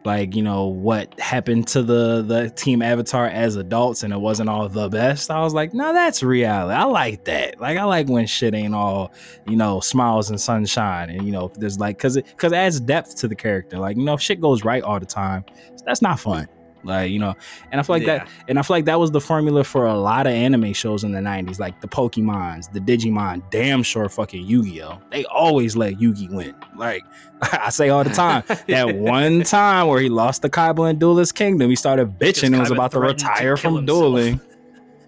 like 0.06 0.34
you 0.34 0.42
know 0.42 0.66
what 0.66 1.18
happened 1.20 1.66
to 1.68 1.82
the 1.82 2.22
the 2.22 2.50
team 2.50 2.80
avatar 2.80 3.26
as 3.26 3.56
adults 3.56 4.02
and 4.02 4.12
it 4.12 4.20
wasn't 4.20 4.48
all 4.48 4.68
the 4.68 4.88
best 4.88 5.30
i 5.30 5.40
was 5.40 5.52
like 5.52 5.74
no 5.74 5.92
that's 5.92 6.22
reality. 6.22 6.74
I 6.74 6.84
like 6.84 7.24
that. 7.24 7.60
Like 7.60 7.78
i 7.78 7.84
like 7.84 8.08
when 8.08 8.26
shit 8.26 8.54
ain't 8.54 8.74
all 8.74 9.12
you 9.46 9.56
know 9.56 9.80
smiles 9.80 10.30
and 10.30 10.40
sunshine 10.40 11.10
and 11.10 11.24
you 11.24 11.32
know 11.32 11.50
there's 11.56 11.78
like 11.78 11.96
because 11.96 12.16
it 12.16 12.26
because 12.26 12.52
adds 12.52 12.80
depth 12.80 13.16
to 13.16 13.28
the 13.28 13.34
character. 13.34 13.78
Like 13.78 13.96
you 13.96 14.04
know 14.04 14.16
shit 14.16 14.40
goes 14.40 14.64
right 14.64 14.82
all 14.82 15.00
the 15.00 15.06
time 15.06 15.44
that's 15.84 16.02
not 16.02 16.20
fun 16.20 16.48
like 16.84 17.10
you 17.10 17.18
know 17.18 17.34
and 17.70 17.80
i 17.80 17.82
feel 17.82 17.96
like 17.96 18.06
that 18.06 18.28
and 18.48 18.58
i 18.58 18.62
feel 18.62 18.76
like 18.76 18.84
that 18.84 18.98
was 18.98 19.10
the 19.10 19.20
formula 19.20 19.64
for 19.64 19.86
a 19.86 19.94
lot 19.94 20.26
of 20.26 20.32
anime 20.32 20.72
shows 20.72 21.04
in 21.04 21.12
the 21.12 21.20
90s 21.20 21.58
like 21.58 21.80
the 21.80 21.88
pokemons 21.88 22.72
the 22.72 22.80
digimon 22.80 23.42
damn 23.50 23.82
sure 23.82 24.08
fucking 24.08 24.44
yu-gi-oh. 24.44 25.00
They 25.10 25.24
always 25.26 25.76
let 25.76 25.94
yugi 25.94 26.30
win. 26.30 26.54
Like 26.76 27.02
i 27.42 27.70
say 27.70 27.88
all 27.88 28.04
the 28.04 28.10
time 28.10 28.44
that 28.68 28.96
one 28.96 29.42
time 29.42 29.88
where 29.88 30.00
he 30.00 30.08
lost 30.08 30.42
the 30.42 30.50
kaiba 30.50 30.90
and 30.90 30.98
duelist 30.98 31.34
kingdom 31.34 31.70
he 31.70 31.76
started 31.76 32.18
bitching 32.18 32.52
and 32.52 32.60
was 32.60 32.70
about 32.70 32.92
to 32.92 32.98
threatened 32.98 33.18
to 33.20 33.26
retire 33.26 33.56
from 33.56 33.76
himself. 33.76 34.00
dueling. 34.00 34.40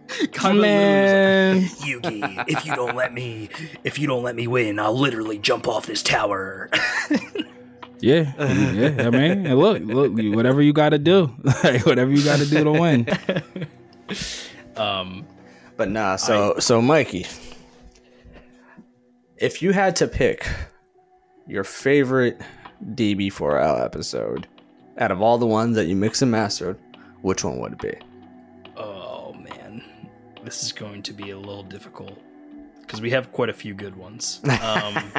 Kaiba 0.09 0.61
man. 0.61 1.57
literally 1.57 1.95
was 1.95 2.05
like, 2.05 2.15
Yugi, 2.15 2.45
if 2.49 2.65
you 2.65 2.75
don't 2.75 2.97
let 2.97 3.13
me, 3.13 3.51
if 3.85 3.99
you 3.99 4.07
don't 4.07 4.23
let 4.23 4.35
me 4.37 4.47
win, 4.47 4.79
I'll 4.79 4.99
literally 4.99 5.39
jump 5.39 5.69
off 5.69 5.85
this 5.85 6.03
tower. 6.03 6.71
Yeah, 8.01 8.33
yeah. 8.39 9.07
I 9.07 9.11
mean, 9.11 9.47
and 9.47 9.59
look, 9.59 9.83
look, 9.83 10.13
whatever 10.35 10.63
you 10.63 10.73
got 10.73 10.91
to 10.91 10.99
do, 10.99 11.35
like, 11.65 11.85
whatever 11.85 12.11
you 12.11 12.25
got 12.25 12.39
to 12.39 12.47
do 12.47 12.65
to 12.65 12.73
win. 12.73 13.07
um, 14.77 15.27
But 15.77 15.91
nah, 15.91 16.17
so 16.17 16.59
so 16.59 16.81
Mikey, 16.81 17.27
if 19.37 19.63
you 19.63 19.73
had 19.73 19.97
to 19.97 20.07
pick 20.09 20.49
your 21.47 21.65
favorite 21.65 22.41
DB4L 22.95 23.85
episode 23.85 24.47
out 24.99 25.11
of 25.11 25.21
all 25.23 25.39
the 25.39 25.47
ones 25.47 25.77
that 25.77 25.87
you 25.87 25.97
mix 25.97 26.23
and 26.23 26.31
mastered, 26.31 26.79
which 27.23 27.45
one 27.45 27.59
would 27.59 27.73
it 27.75 27.81
be? 27.81 27.95
oh 28.77 29.33
man, 29.35 29.83
this 30.45 30.63
is 30.63 30.73
going 30.73 31.03
to 31.03 31.13
be 31.13 31.31
a 31.31 31.39
little 31.39 31.65
difficult 31.65 32.17
because 32.81 33.01
we 33.01 33.11
have 33.11 33.33
quite 33.33 33.49
a 33.49 33.53
few 33.53 33.75
good 33.75 33.97
ones. 33.97 34.41
Um, 34.63 35.13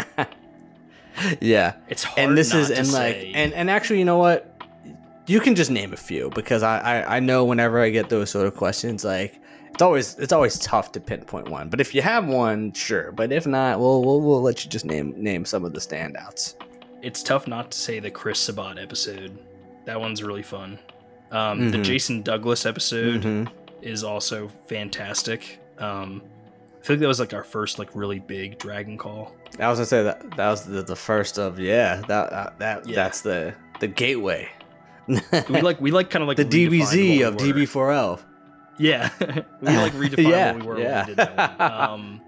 Yeah. 1.42 1.74
it's 1.90 2.04
hard. 2.04 2.20
And 2.20 2.38
this 2.38 2.54
is 2.54 2.68
to 2.70 2.78
and 2.78 2.92
like 2.92 3.16
say. 3.16 3.32
and 3.34 3.54
and 3.54 3.70
actually 3.70 4.00
you 4.00 4.06
know 4.06 4.18
what? 4.18 4.46
You 5.28 5.40
can 5.40 5.56
just 5.56 5.70
name 5.70 5.94
a 5.94 5.98
few 5.98 6.30
because 6.32 6.64
I, 6.64 6.80
I 6.80 7.18
I 7.18 7.20
know 7.20 7.46
whenever 7.46 7.80
I 7.82 7.90
get 7.90 8.10
those 8.10 8.30
sort 8.32 8.48
of 8.48 8.56
questions 8.56 9.04
like 9.06 9.36
it's 9.72 9.82
always 9.82 10.16
it's 10.18 10.34
always 10.34 10.58
tough 10.60 10.92
to 10.94 11.00
pinpoint 11.00 11.50
one. 11.50 11.70
But 11.70 11.80
if 11.82 11.94
you 11.94 12.02
have 12.02 12.26
one, 12.28 12.74
sure. 12.74 13.12
But 13.12 13.32
if 13.32 13.46
not, 13.46 13.80
we'll 13.80 14.04
we'll, 14.04 14.22
we'll 14.22 14.42
let 14.42 14.64
you 14.64 14.70
just 14.72 14.86
name 14.86 15.14
name 15.22 15.46
some 15.46 15.64
of 15.66 15.74
the 15.74 15.80
standouts. 15.80 16.56
it's 17.02 17.22
tough 17.24 17.48
not 17.48 17.72
to 17.72 17.78
say 17.78 18.00
the 18.00 18.12
Chris 18.12 18.40
Sabat 18.40 18.78
episode. 18.80 19.38
That 19.86 20.00
one's 20.02 20.22
really 20.24 20.44
fun. 20.44 20.80
Um, 21.32 21.70
The 21.72 21.78
Mhm. 21.78 21.84
Jason 21.84 22.22
Douglas 22.24 22.66
episode 22.66 23.22
Mhm. 23.22 23.48
is 23.82 24.04
also 24.04 24.50
fantastic. 24.68 25.60
Um, 25.78 26.22
I 26.82 26.86
feel 26.86 26.96
like 26.96 27.02
that 27.02 27.08
was 27.08 27.20
like 27.20 27.34
our 27.34 27.44
first 27.44 27.78
like 27.80 27.90
really 27.94 28.20
big 28.20 28.58
Dragon 28.58 28.98
Call. 28.98 29.34
I 29.60 29.70
was 29.70 29.80
gonna 29.80 29.86
say 29.86 30.04
that 30.04 30.32
that 30.38 30.50
was 30.50 30.64
the, 30.66 30.82
the 30.84 30.96
first 30.96 31.38
of 31.38 31.60
yeah 31.60 32.02
that 32.08 32.32
uh, 32.34 32.50
that 32.60 32.88
Yeah. 32.88 32.96
that's 32.96 33.22
the 33.22 33.54
the 33.80 33.88
gateway. 33.88 34.50
We 35.08 35.62
like 35.62 35.82
we 35.82 35.92
like 35.92 36.10
kind 36.10 36.22
of 36.22 36.28
like 36.28 36.38
the 36.38 36.46
DBZ 36.46 37.28
of 37.28 37.36
we. 37.42 37.52
DB4L. 37.52 38.22
Yeah, 38.78 39.10
we 39.20 39.68
like 39.68 39.94
redefined 39.94 40.18
Yeah, 40.30 40.52
what 40.54 40.62
we 40.62 40.68
were 40.68 40.80
yeah. 40.80 41.00
when 41.00 41.08
we 41.08 41.16
did 41.16 41.18
that 41.18 41.60
one. 41.60 41.72
Um, 41.72 42.22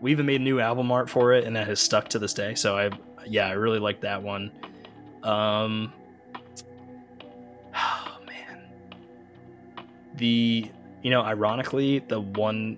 we 0.00 0.10
even 0.10 0.26
made 0.26 0.40
a 0.40 0.44
new 0.44 0.60
album 0.60 0.90
art 0.92 1.08
for 1.08 1.32
it, 1.32 1.44
and 1.44 1.56
that 1.56 1.66
has 1.68 1.80
stuck 1.80 2.08
to 2.10 2.18
this 2.18 2.34
day. 2.34 2.54
So 2.54 2.76
I, 2.76 2.90
yeah, 3.26 3.46
I 3.46 3.52
really 3.52 3.78
like 3.78 4.02
that 4.02 4.22
one. 4.22 4.50
Um, 5.22 5.92
oh 7.74 8.16
man, 8.26 8.64
the 10.16 10.70
you 11.02 11.10
know, 11.10 11.22
ironically, 11.22 12.00
the 12.00 12.20
one, 12.20 12.76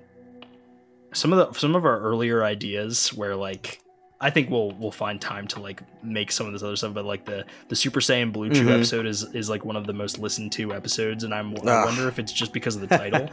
some 1.12 1.32
of 1.32 1.38
the 1.52 1.58
some 1.58 1.74
of 1.74 1.84
our 1.84 1.98
earlier 2.00 2.44
ideas 2.44 3.12
where 3.14 3.34
like. 3.34 3.80
I 4.20 4.30
think 4.30 4.50
we'll 4.50 4.72
we'll 4.72 4.90
find 4.90 5.20
time 5.20 5.46
to 5.48 5.60
like 5.60 5.80
make 6.02 6.32
some 6.32 6.46
of 6.46 6.52
this 6.52 6.62
other 6.62 6.74
stuff, 6.76 6.92
but 6.94 7.04
like 7.04 7.24
the 7.24 7.44
the 7.68 7.76
Super 7.76 8.00
Saiyan 8.00 8.32
Blue 8.32 8.50
Chew 8.50 8.66
Mhm. 8.66 8.74
episode 8.76 9.06
is 9.06 9.22
is 9.34 9.48
like 9.48 9.64
one 9.64 9.76
of 9.76 9.86
the 9.86 9.92
most 9.92 10.18
listened 10.18 10.50
to 10.52 10.74
episodes, 10.74 11.22
and 11.24 11.32
I'm 11.32 11.54
I 11.68 11.84
wonder 11.84 12.08
if 12.08 12.18
it's 12.18 12.32
just 12.32 12.52
because 12.52 12.74
of 12.76 12.82
the 12.82 12.88
title 12.88 13.28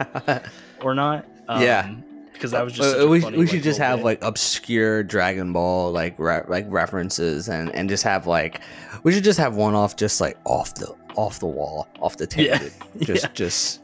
or 0.82 0.94
not. 0.94 1.26
Yeah. 1.48 1.92
because 2.32 2.50
that 2.50 2.62
was 2.62 2.74
just 2.74 2.94
Uh, 2.96 3.00
a 3.00 3.06
we, 3.08 3.20
funny, 3.20 3.38
we 3.38 3.44
like, 3.46 3.54
should 3.54 3.62
just 3.62 3.78
have 3.78 4.00
bit. 4.00 4.04
like 4.04 4.18
obscure 4.22 5.02
Dragon 5.02 5.52
Ball 5.54 5.90
like 5.90 6.14
re- 6.18 6.42
like 6.48 6.66
references 6.68 7.48
and 7.48 7.74
and 7.74 7.88
just 7.88 8.02
have 8.04 8.26
like 8.26 8.60
we 9.04 9.12
should 9.12 9.24
just 9.24 9.38
have 9.38 9.56
one 9.56 9.74
off 9.74 9.96
just 9.96 10.20
like 10.20 10.36
off 10.44 10.74
the 10.74 10.94
off 11.16 11.38
the 11.40 11.46
wall 11.46 11.88
off 11.98 12.16
the 12.18 12.28
Yeah. 12.36 12.58
tangent 12.58 12.74
just 13.00 13.24
Yeah. 13.24 13.30
just 13.32 13.80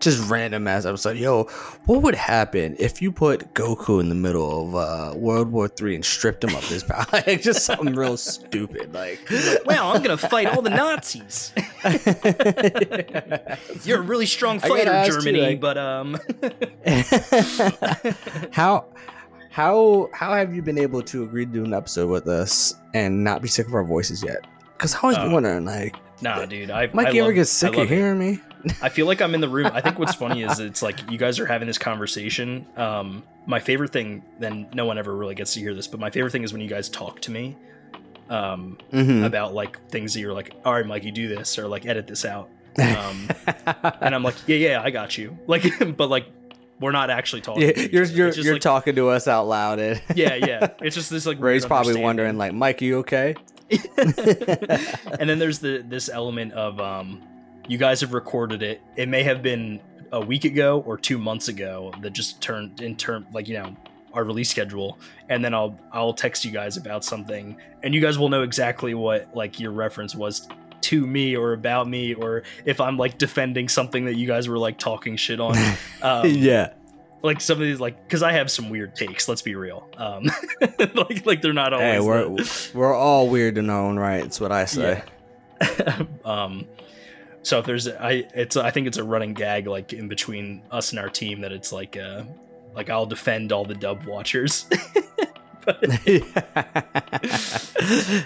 just 0.00 0.28
random 0.30 0.68
ass 0.68 0.84
episode. 0.84 1.16
Yo, 1.16 1.44
what 1.86 2.02
would 2.02 2.14
happen 2.14 2.76
if 2.78 3.00
you 3.00 3.10
put 3.10 3.54
Goku 3.54 4.00
in 4.00 4.08
the 4.08 4.14
middle 4.14 4.68
of 4.68 4.74
uh, 4.74 5.18
World 5.18 5.50
War 5.50 5.68
Three 5.68 5.94
and 5.94 6.04
stripped 6.04 6.44
him 6.44 6.54
of 6.54 6.66
his 6.68 6.84
power? 6.84 7.06
like 7.12 7.42
just 7.42 7.64
something 7.64 7.94
real 7.94 8.16
stupid. 8.16 8.92
Like, 8.92 9.20
well, 9.64 9.92
I'm 9.92 10.02
gonna 10.02 10.16
fight 10.18 10.48
all 10.48 10.62
the 10.62 10.70
Nazis. 10.70 11.52
You're 13.86 13.98
a 13.98 14.02
really 14.02 14.26
strong 14.26 14.60
fighter, 14.60 14.90
ask 14.90 15.08
you, 15.12 15.18
Germany, 15.20 15.40
like- 15.40 15.60
but 15.60 15.78
um, 15.78 16.18
how 18.52 18.86
how 19.50 20.08
how 20.12 20.34
have 20.34 20.54
you 20.54 20.62
been 20.62 20.78
able 20.78 21.02
to 21.02 21.24
agree 21.24 21.46
to 21.46 21.52
do 21.52 21.64
an 21.64 21.72
episode 21.74 22.08
with 22.10 22.28
us 22.28 22.74
and 22.94 23.24
not 23.24 23.42
be 23.42 23.48
sick 23.48 23.66
of 23.66 23.74
our 23.74 23.84
voices 23.84 24.22
yet? 24.22 24.46
Because 24.76 24.94
I 24.94 25.06
was 25.06 25.16
Uh, 25.16 25.28
wondering, 25.32 25.64
like, 25.64 25.96
nah, 26.20 26.44
dude. 26.44 26.70
I 26.70 26.90
Mike, 26.92 27.08
I 27.08 27.18
ever 27.18 27.28
love- 27.28 27.34
get 27.34 27.40
I 27.40 27.44
sick 27.44 27.74
of 27.76 27.84
it. 27.84 27.88
hearing 27.88 28.18
me? 28.18 28.40
I 28.82 28.88
feel 28.88 29.06
like 29.06 29.20
I'm 29.22 29.34
in 29.34 29.40
the 29.40 29.48
room. 29.48 29.70
I 29.72 29.80
think 29.80 29.98
what's 29.98 30.14
funny 30.14 30.42
is 30.42 30.58
it's 30.60 30.82
like 30.82 31.10
you 31.10 31.18
guys 31.18 31.38
are 31.40 31.46
having 31.46 31.66
this 31.68 31.78
conversation. 31.78 32.66
Um, 32.76 33.22
my 33.46 33.60
favorite 33.60 33.92
thing, 33.92 34.22
then 34.40 34.68
no 34.74 34.84
one 34.86 34.98
ever 34.98 35.14
really 35.14 35.34
gets 35.34 35.54
to 35.54 35.60
hear 35.60 35.74
this, 35.74 35.86
but 35.86 36.00
my 36.00 36.10
favorite 36.10 36.30
thing 36.32 36.42
is 36.42 36.52
when 36.52 36.60
you 36.62 36.68
guys 36.68 36.88
talk 36.88 37.20
to 37.22 37.30
me 37.30 37.56
um, 38.28 38.78
Mm-hmm. 38.92 39.24
about 39.24 39.54
like 39.54 39.78
things 39.88 40.14
that 40.14 40.20
you're 40.20 40.32
like, 40.34 40.54
all 40.64 40.72
right, 40.72 40.86
Mike, 40.86 41.04
you 41.04 41.12
do 41.12 41.28
this, 41.28 41.58
or 41.58 41.68
like 41.68 41.86
edit 41.86 42.06
this 42.08 42.24
out. 42.24 42.48
Um, 42.78 43.28
and 44.00 44.14
I'm 44.14 44.22
like, 44.22 44.34
yeah, 44.46 44.56
yeah, 44.56 44.82
I 44.82 44.90
got 44.90 45.16
you. 45.16 45.38
Like, 45.46 45.64
but 45.96 46.10
like, 46.10 46.26
we're 46.80 46.90
not 46.92 47.08
actually 47.08 47.40
talking. 47.42 47.62
Yeah, 47.62 47.72
to 47.72 47.92
you're 47.92 48.04
you're, 48.04 48.30
you're 48.32 48.52
like- 48.54 48.62
talking 48.62 48.96
to 48.96 49.08
us 49.10 49.28
out 49.28 49.44
loud. 49.46 49.78
And 49.78 50.02
Yeah, 50.14 50.34
yeah. 50.34 50.72
It's 50.82 50.94
just 50.96 51.08
this 51.08 51.24
like. 51.24 51.40
Ray's 51.40 51.64
probably 51.64 51.98
wondering, 52.00 52.36
like, 52.36 52.52
Mike, 52.52 52.82
you 52.82 52.98
okay? 52.98 53.34
and 53.98 55.28
then 55.28 55.38
there's 55.38 55.58
the 55.60 55.84
this 55.88 56.08
element 56.08 56.52
of 56.52 56.78
um, 56.80 57.22
you 57.68 57.78
guys 57.78 58.00
have 58.00 58.12
recorded 58.14 58.62
it. 58.62 58.80
It 58.96 59.08
may 59.08 59.22
have 59.22 59.42
been 59.42 59.80
a 60.12 60.20
week 60.20 60.44
ago 60.44 60.82
or 60.86 60.96
two 60.96 61.18
months 61.18 61.48
ago 61.48 61.92
that 62.00 62.10
just 62.12 62.40
turned 62.40 62.80
in 62.80 62.96
term 62.96 63.26
like 63.32 63.48
you 63.48 63.54
know 63.54 63.74
our 64.14 64.22
release 64.24 64.48
schedule 64.48 64.98
and 65.28 65.44
then 65.44 65.52
i'll 65.52 65.76
i'll 65.92 66.14
text 66.14 66.44
you 66.44 66.50
guys 66.52 66.76
about 66.76 67.04
something 67.04 67.56
and 67.82 67.92
you 67.92 68.00
guys 68.00 68.16
will 68.16 68.28
know 68.28 68.42
exactly 68.42 68.94
what 68.94 69.28
like 69.34 69.58
your 69.58 69.72
reference 69.72 70.14
was 70.14 70.48
to 70.80 71.04
me 71.06 71.36
or 71.36 71.52
about 71.54 71.88
me 71.88 72.14
or 72.14 72.44
if 72.64 72.80
i'm 72.80 72.96
like 72.96 73.18
defending 73.18 73.68
something 73.68 74.04
that 74.04 74.14
you 74.14 74.28
guys 74.28 74.48
were 74.48 74.56
like 74.56 74.78
talking 74.78 75.16
shit 75.16 75.40
on 75.40 75.56
um, 76.02 76.24
yeah. 76.30 76.72
like 77.22 77.40
some 77.40 77.60
of 77.60 77.66
these 77.66 77.80
like 77.80 78.00
because 78.06 78.22
i 78.22 78.30
have 78.32 78.48
some 78.48 78.70
weird 78.70 78.94
takes 78.94 79.28
let's 79.28 79.42
be 79.42 79.56
real 79.56 79.88
um 79.98 80.22
like 80.94 81.26
like 81.26 81.42
they're 81.42 81.52
not 81.52 81.72
always 81.72 81.94
Hey, 81.94 82.00
we're 82.00 82.24
the- 82.24 82.70
we're 82.74 82.94
all 82.94 83.28
weird 83.28 83.58
in 83.58 83.68
our 83.68 83.80
own 83.82 83.98
right. 83.98 84.24
It's 84.24 84.40
what 84.40 84.52
I 84.52 84.66
say. 84.66 85.02
um 86.24 86.64
so 87.46 87.60
if 87.60 87.66
there's 87.66 87.88
i 87.88 88.26
it's 88.34 88.56
i 88.56 88.70
think 88.70 88.86
it's 88.86 88.98
a 88.98 89.04
running 89.04 89.32
gag 89.32 89.66
like 89.66 89.92
in 89.92 90.08
between 90.08 90.62
us 90.70 90.90
and 90.90 90.98
our 90.98 91.08
team 91.08 91.40
that 91.40 91.52
it's 91.52 91.72
like 91.72 91.96
uh 91.96 92.24
like 92.74 92.90
i'll 92.90 93.06
defend 93.06 93.52
all 93.52 93.64
the 93.64 93.74
dub 93.74 94.04
watchers 94.04 94.66
but 95.64 95.78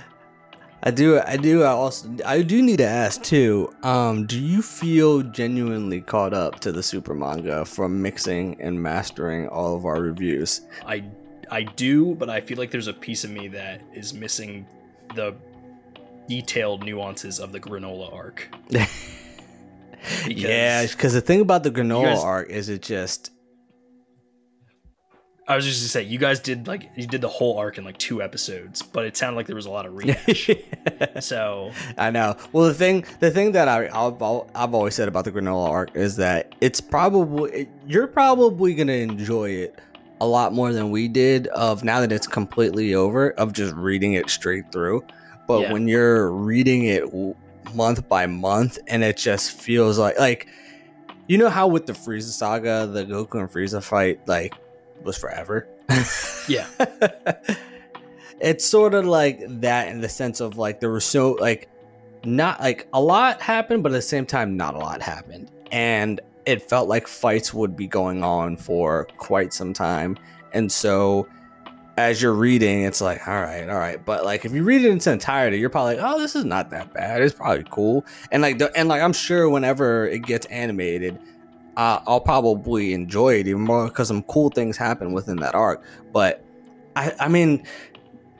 I 0.82 0.90
do. 0.90 1.20
I 1.20 1.36
do. 1.36 1.62
I 1.62 1.72
also. 1.72 2.10
I 2.24 2.40
do 2.40 2.62
need 2.62 2.78
to 2.78 2.86
ask 2.86 3.22
too. 3.22 3.70
Um, 3.82 4.24
do 4.24 4.40
you 4.40 4.62
feel 4.62 5.22
genuinely 5.22 6.01
caught 6.01 6.32
up 6.32 6.60
to 6.60 6.72
the 6.72 6.82
super 6.82 7.12
manga 7.12 7.66
from 7.66 8.01
mixing 8.01 8.59
and 8.62 8.82
mastering 8.82 9.47
all 9.48 9.76
of 9.76 9.84
our 9.84 10.01
reviews? 10.01 10.62
i 10.86 11.05
i 11.51 11.64
do 11.64 12.14
but 12.14 12.30
i 12.30 12.40
feel 12.40 12.56
like 12.56 12.70
there's 12.70 12.86
a 12.86 12.94
piece 12.94 13.24
of 13.24 13.30
me 13.30 13.48
that 13.48 13.82
is 13.92 14.14
missing 14.14 14.66
the 15.14 15.34
detailed 16.28 16.84
nuances 16.84 17.38
of 17.38 17.52
the 17.52 17.60
Granolah 17.60 18.12
arc 18.12 18.48
yeah, 20.26 20.86
because 20.86 21.12
the 21.12 21.20
thing 21.20 21.40
about 21.40 21.62
the 21.62 21.70
Granolah 21.70 22.14
guys- 22.14 22.24
arc 22.24 22.51
is 22.51 22.68
it 22.68 22.82
just 22.82 23.32
I 25.51 25.56
was 25.56 25.64
just 25.64 25.80
gonna 25.80 25.88
say, 25.88 26.02
you 26.05 26.18
guys 26.18 26.38
did 26.38 26.68
like 26.68 26.92
you 26.94 27.09
did 27.09 27.22
the 27.22 27.28
whole 27.28 27.59
arc 27.59 27.76
in 27.76 27.82
like 27.82 27.98
two 27.98 28.22
episodes, 28.22 28.82
but 28.82 29.05
it 29.05 29.16
sounded 29.16 29.34
like 29.34 29.48
there 29.48 29.56
was 29.56 29.66
a 29.66 29.70
lot 29.70 29.84
of 29.84 29.97
rehash. 29.97 30.48
so 31.18 31.72
I 31.98 32.12
know. 32.12 32.36
Well, 32.52 32.66
the 32.66 32.74
thing, 32.74 33.05
the 33.18 33.32
thing 33.32 33.51
that 33.52 33.66
I, 33.66 33.86
I've, 33.88 34.22
I've 34.55 34.74
always 34.74 34.94
said 34.94 35.09
about 35.09 35.24
the 35.24 35.32
Granolah 35.32 35.68
arc 35.68 35.97
is 35.97 36.14
that 36.16 36.55
it's 36.60 36.80
probably 36.80 37.68
you're 37.84 38.06
probably 38.06 38.76
gonna 38.76 38.92
enjoy 38.92 39.51
it 39.51 39.76
a 40.20 40.26
lot 40.26 40.52
more 40.52 40.72
than 40.72 40.92
we 40.92 41.09
did. 41.09 41.48
Of 41.48 41.82
now 41.82 41.98
that 41.98 42.12
it's 42.12 42.28
completely 42.28 42.94
over, 42.94 43.30
of 43.30 43.52
just 43.52 43.74
reading 43.74 44.12
it 44.12 44.30
straight 44.30 44.70
through. 44.70 45.05
But 45.51 45.62
Yeah. 45.62 45.72
when 45.72 45.89
you're 45.89 46.31
reading 46.31 46.85
it 46.85 47.05
month 47.74 48.09
by 48.09 48.27
month, 48.27 48.78
and 48.86 49.02
it 49.02 49.16
just 49.16 49.51
feels 49.52 49.98
like 49.98 50.16
like 50.18 50.47
you 51.27 51.39
know 51.39 51.48
how 51.51 51.66
with 51.66 51.86
the 51.86 51.93
Frieza 51.93 52.31
saga, 52.31 52.86
the 52.86 53.05
Goku 53.05 53.40
and 53.40 53.51
Frieza 53.51 53.82
fight 53.82 54.20
like 54.28 54.55
was 55.02 55.16
forever. 55.16 55.66
yeah, 56.48 56.66
it's 58.40 58.64
sort 58.64 58.94
of 58.94 59.06
like 59.06 59.40
that 59.60 59.89
in 59.89 60.01
the 60.01 60.09
sense 60.09 60.40
of 60.40 60.56
like 60.56 60.78
there 60.81 60.90
was 60.90 61.05
so 61.05 61.32
like 61.40 61.68
not 62.24 62.60
like 62.60 62.86
a 62.93 63.01
lot 63.01 63.40
happened 63.43 63.82
but 63.82 63.90
at 63.93 63.97
the 63.97 64.02
same 64.02 64.27
time 64.27 64.56
not 64.56 64.74
a 64.74 64.78
lot 64.78 65.02
happened 65.02 65.51
and 65.72 66.20
it 66.47 66.68
felt 66.68 66.89
like 66.89 67.09
fights 67.09 67.52
would 67.55 67.74
be 67.77 67.86
going 67.86 68.22
on 68.22 68.56
for 68.56 69.06
quite 69.16 69.52
some 69.52 69.72
time 69.72 70.16
and 70.52 70.70
so 70.70 71.27
as 72.01 72.20
you're 72.22 72.32
reading 72.35 72.82
it's 72.82 73.01
like 73.01 73.27
all 73.28 73.40
right 73.40 73.68
all 73.68 73.78
right 73.78 74.05
but 74.05 74.24
like 74.24 74.44
if 74.44 74.52
you 74.52 74.62
read 74.62 74.85
it 74.85 74.89
in 74.90 74.97
its 74.97 75.06
entirety 75.06 75.59
you're 75.59 75.70
probably 75.70 75.97
like 75.97 76.05
oh 76.05 76.18
this 76.18 76.35
is 76.35 76.44
not 76.44 76.70
that 76.70 76.93
bad 76.93 77.20
it's 77.22 77.35
probably 77.35 77.64
cool 77.70 78.05
and 78.32 78.43
like 78.43 78.59
the, 78.59 78.74
and 78.77 78.89
like 78.89 79.01
i'm 79.02 79.12
sure 79.12 79.48
whenever 79.48 80.06
it 80.09 80.20
gets 80.22 80.47
animated 80.47 81.18
uh, 81.77 82.01
i'll 82.06 82.20
probably 82.20 82.93
enjoy 82.93 83.35
it 83.35 83.47
even 83.47 83.62
more 83.62 83.86
because 83.86 84.09
some 84.09 84.22
cool 84.24 84.51
things 84.51 84.77
happen 84.77 85.12
within 85.12 85.36
that 85.36 85.55
arc 85.55 85.82
but 86.12 86.44
i 86.97 87.12
i 87.20 87.28
mean 87.28 87.64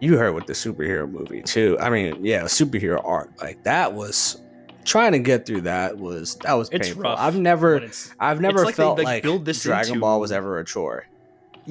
you 0.01 0.16
heard 0.16 0.35
with 0.35 0.47
the 0.47 0.55
superhero 0.55 1.07
movie 1.11 1.43
too. 1.43 1.77
I 1.78 1.91
mean, 1.91 2.24
yeah, 2.24 2.45
superhero 2.45 3.03
arc 3.05 3.31
like 3.43 3.62
that 3.65 3.93
was 3.93 4.41
trying 4.87 5.12
to 5.12 5.19
get 5.19 5.45
through. 5.45 5.61
That 5.61 5.99
was 5.99 6.37
that 6.37 6.55
was 6.55 6.70
It's 6.73 6.87
painful. 6.89 7.03
rough 7.03 7.19
I've 7.19 7.39
never, 7.39 7.87
I've 8.19 8.41
never 8.41 8.65
felt 8.73 8.97
like, 8.97 9.05
like, 9.05 9.23
build 9.23 9.45
this 9.45 9.62
Dragon 9.62 9.91
into- 9.91 10.01
Ball 10.01 10.19
was 10.19 10.32
ever 10.32 10.59
a 10.59 10.65
chore. 10.65 11.05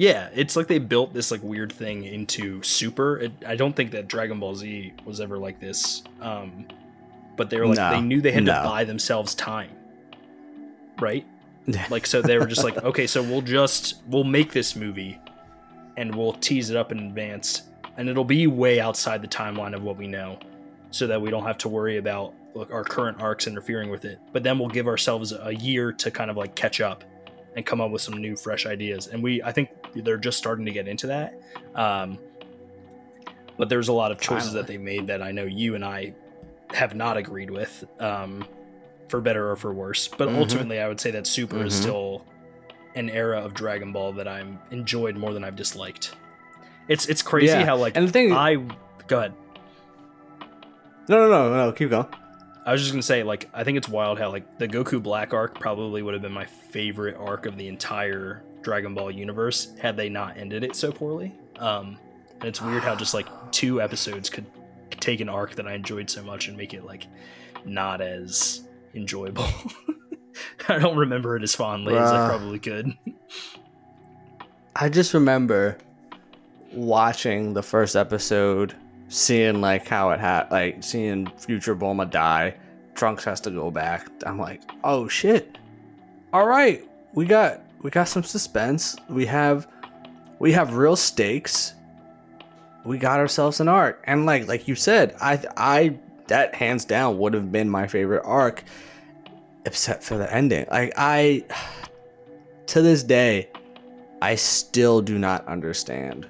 Yeah, 0.00 0.30
it's 0.32 0.56
like 0.56 0.66
they 0.66 0.78
built 0.78 1.12
this 1.12 1.30
like 1.30 1.42
weird 1.42 1.70
thing 1.70 2.04
into 2.04 2.62
Super. 2.62 3.18
It, 3.18 3.32
I 3.46 3.54
don't 3.54 3.76
think 3.76 3.90
that 3.90 4.08
Dragon 4.08 4.40
Ball 4.40 4.54
Z 4.54 4.94
was 5.04 5.20
ever 5.20 5.36
like 5.36 5.60
this. 5.60 6.02
Um, 6.22 6.66
but 7.36 7.50
they 7.50 7.60
were 7.60 7.66
like 7.66 7.76
No, 7.76 7.90
they 7.90 8.00
knew 8.00 8.22
they 8.22 8.32
had 8.32 8.44
no. 8.44 8.62
to 8.62 8.66
buy 8.66 8.84
themselves 8.84 9.34
time, 9.34 9.70
right? 10.98 11.26
like 11.90 12.06
so 12.06 12.22
they 12.22 12.38
were 12.38 12.46
just 12.46 12.64
like 12.64 12.76
okay 12.84 13.06
so 13.06 13.22
we'll 13.22 13.42
just 13.42 14.02
we'll 14.08 14.24
make 14.24 14.50
this 14.52 14.74
movie 14.74 15.18
and 15.98 16.12
we'll 16.14 16.32
tease 16.32 16.70
it 16.70 16.76
up 16.76 16.90
in 16.90 16.98
advance 16.98 17.64
and 17.98 18.08
it'll 18.08 18.24
be 18.24 18.46
way 18.46 18.80
outside 18.80 19.20
the 19.20 19.28
timeline 19.28 19.74
of 19.76 19.82
what 19.82 19.98
we 19.98 20.06
know 20.06 20.38
so 20.90 21.06
that 21.06 21.20
we 21.20 21.30
don't 21.30 21.44
have 21.44 21.58
to 21.58 21.68
worry 21.68 21.98
about 21.98 22.32
like, 22.54 22.72
our 22.72 22.82
current 22.82 23.20
arcs 23.20 23.46
interfering 23.46 23.90
with 23.90 24.06
it 24.06 24.18
but 24.32 24.42
then 24.42 24.58
we'll 24.58 24.68
give 24.68 24.88
ourselves 24.88 25.34
a 25.42 25.54
year 25.54 25.92
to 25.92 26.10
kind 26.10 26.30
of 26.30 26.36
like 26.38 26.54
catch 26.54 26.80
up 26.80 27.04
and 27.56 27.66
come 27.66 27.80
up 27.80 27.90
with 27.90 28.00
some 28.02 28.16
new 28.16 28.36
fresh 28.36 28.66
ideas 28.66 29.06
and 29.08 29.22
we 29.22 29.42
i 29.42 29.50
think 29.52 29.68
they're 29.94 30.16
just 30.16 30.38
starting 30.38 30.64
to 30.64 30.70
get 30.72 30.86
into 30.88 31.06
that 31.08 31.40
um, 31.74 32.18
but 33.56 33.68
there's 33.68 33.88
a 33.88 33.92
lot 33.92 34.10
of 34.12 34.18
choices 34.20 34.48
Finally. 34.50 34.62
that 34.62 34.66
they 34.68 34.78
made 34.78 35.06
that 35.08 35.20
i 35.22 35.30
know 35.32 35.44
you 35.44 35.74
and 35.74 35.84
i 35.84 36.14
have 36.72 36.94
not 36.94 37.16
agreed 37.16 37.50
with 37.50 37.84
um, 37.98 38.46
for 39.08 39.20
better 39.20 39.50
or 39.50 39.56
for 39.56 39.72
worse 39.72 40.06
but 40.08 40.28
Mhm. 40.28 40.38
ultimately 40.38 40.80
i 40.80 40.86
would 40.88 41.00
say 41.00 41.10
that 41.10 41.26
super 41.26 41.62
is 41.64 41.74
Mhm. 41.74 41.82
still 41.82 42.24
an 42.94 43.10
era 43.10 43.40
of 43.40 43.54
dragon 43.54 43.92
ball 43.92 44.12
that 44.12 44.28
i'm 44.28 44.58
enjoyed 44.70 45.16
more 45.16 45.32
than 45.32 45.42
i've 45.44 45.56
disliked 45.56 46.14
it's 46.88 47.06
it's 47.06 47.22
crazy 47.22 47.48
Yeah, 47.48 47.64
how 47.64 47.76
like 47.76 47.96
and 47.96 48.06
the 48.08 48.12
thing- 48.12 48.32
i 48.32 48.54
go 49.08 49.18
ahead 49.18 49.34
No, 51.08 51.18
no, 51.26 51.28
no, 51.28 51.66
no. 51.66 51.72
Keep 51.72 51.90
going. 51.90 52.06
I 52.70 52.72
was 52.72 52.82
just 52.82 52.92
gonna 52.92 53.02
say, 53.02 53.24
like, 53.24 53.50
I 53.52 53.64
think 53.64 53.78
it's 53.78 53.88
wild 53.88 54.20
how 54.20 54.30
like 54.30 54.58
the 54.58 54.68
Goku 54.68 55.02
Black 55.02 55.34
arc 55.34 55.58
probably 55.58 56.02
would 56.02 56.14
have 56.14 56.22
been 56.22 56.30
my 56.30 56.44
favorite 56.44 57.16
arc 57.16 57.46
of 57.46 57.56
the 57.56 57.66
entire 57.66 58.44
Dragon 58.62 58.94
Ball 58.94 59.10
universe 59.10 59.72
had 59.80 59.96
they 59.96 60.08
not 60.08 60.36
ended 60.36 60.62
it 60.62 60.76
so 60.76 60.92
poorly. 60.92 61.34
Um, 61.58 61.98
and 62.38 62.44
it's 62.44 62.62
weird 62.62 62.84
how 62.84 62.94
just 62.94 63.12
like 63.12 63.26
two 63.50 63.82
episodes 63.82 64.30
could 64.30 64.46
take 65.00 65.18
an 65.18 65.28
arc 65.28 65.56
that 65.56 65.66
I 65.66 65.74
enjoyed 65.74 66.08
so 66.08 66.22
much 66.22 66.46
and 66.46 66.56
make 66.56 66.72
it 66.72 66.84
like 66.84 67.08
not 67.64 68.00
as 68.00 68.62
enjoyable. 68.94 69.48
I 70.68 70.78
don't 70.78 70.96
remember 70.96 71.34
it 71.34 71.42
as 71.42 71.56
fondly 71.56 71.96
as 71.96 72.08
I 72.08 72.28
probably 72.28 72.60
could. 72.60 72.96
I 74.76 74.88
just 74.88 75.12
remember 75.12 75.76
watching 76.72 77.52
the 77.52 77.64
first 77.64 77.96
episode, 77.96 78.76
seeing 79.10 79.60
like 79.60 79.86
how 79.86 80.10
it 80.10 80.20
had, 80.20 80.50
like 80.50 80.82
seeing 80.82 81.26
future 81.36 81.76
Bulma 81.76 82.10
die. 82.10 82.54
Trunks 82.94 83.24
has 83.24 83.40
to 83.42 83.50
go 83.50 83.70
back. 83.70 84.08
I'm 84.24 84.38
like, 84.38 84.62
oh 84.84 85.08
shit! 85.08 85.58
All 86.32 86.46
right, 86.46 86.82
we 87.12 87.26
got 87.26 87.60
we 87.82 87.90
got 87.90 88.08
some 88.08 88.22
suspense. 88.22 88.96
We 89.08 89.26
have 89.26 89.68
we 90.38 90.52
have 90.52 90.74
real 90.74 90.96
stakes. 90.96 91.74
We 92.84 92.96
got 92.96 93.20
ourselves 93.20 93.60
an 93.60 93.68
arc, 93.68 94.02
and 94.04 94.24
like 94.24 94.48
like 94.48 94.66
you 94.66 94.74
said, 94.74 95.14
I 95.20 95.42
I 95.56 95.98
that 96.28 96.54
hands 96.54 96.84
down 96.84 97.18
would 97.18 97.34
have 97.34 97.52
been 97.52 97.68
my 97.68 97.86
favorite 97.86 98.22
arc, 98.24 98.64
except 99.66 100.02
for 100.02 100.16
the 100.16 100.32
ending. 100.32 100.66
Like 100.70 100.92
I, 100.96 101.44
to 102.66 102.82
this 102.82 103.02
day, 103.02 103.48
I 104.22 104.36
still 104.36 105.02
do 105.02 105.18
not 105.18 105.46
understand 105.46 106.28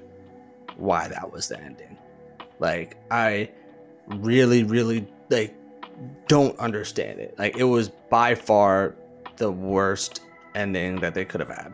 why 0.77 1.07
that 1.07 1.31
was 1.31 1.47
the 1.47 1.61
ending. 1.61 1.90
Like 2.61 2.95
I 3.11 3.49
really, 4.07 4.63
really 4.63 5.07
like 5.29 5.53
don't 6.27 6.57
understand 6.59 7.19
it. 7.19 7.35
Like 7.37 7.57
it 7.57 7.63
was 7.65 7.89
by 8.09 8.35
far 8.35 8.95
the 9.37 9.51
worst 9.51 10.21
ending 10.55 10.99
that 11.01 11.13
they 11.13 11.25
could 11.25 11.39
have 11.41 11.49
had. 11.49 11.73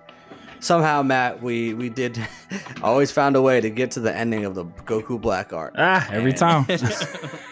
Somehow, 0.60 1.04
Matt, 1.04 1.44
we 1.44 1.76
we 1.76 1.90
did 1.90 2.20
always 2.82 3.12
found 3.12 3.36
a 3.36 3.42
way 3.44 3.62
to 3.62 3.70
get 3.70 3.92
to 3.92 4.00
the 4.00 4.16
ending 4.16 4.44
of 4.46 4.56
the 4.56 4.66
Goku 4.66 5.22
Black 5.22 5.54
arc. 5.54 5.76
Ah, 5.78 6.08
every 6.12 6.34
time. 6.34 6.66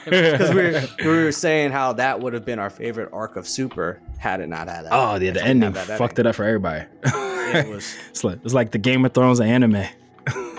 Because 0.06 0.50
we, 0.54 0.62
were- 0.62 0.84
we 1.00 1.24
were 1.24 1.32
saying 1.32 1.72
how 1.72 1.94
that 1.94 2.20
would 2.20 2.34
have 2.34 2.46
been 2.46 2.60
our 2.60 2.70
favorite 2.70 3.10
arc 3.12 3.38
of 3.38 3.48
Super 3.48 4.00
had 4.20 4.40
it 4.40 4.48
not 4.48 4.68
had 4.68 4.86
that. 4.86 4.92
oh, 4.94 5.16
yeah, 5.16 5.32
the 5.32 5.44
ending 5.44 5.74
fucked 5.74 6.20
it 6.20 6.28
up 6.28 6.36
for 6.36 6.44
everybody. 6.46 6.86
It 7.04 7.68
was 7.68 7.96
it's, 8.12 8.24
like, 8.24 8.38
it's 8.46 8.54
like 8.54 8.70
the 8.72 8.78
Game 8.78 9.04
of 9.04 9.14
Thrones 9.16 9.40
of 9.40 9.48
anime. 9.48 9.84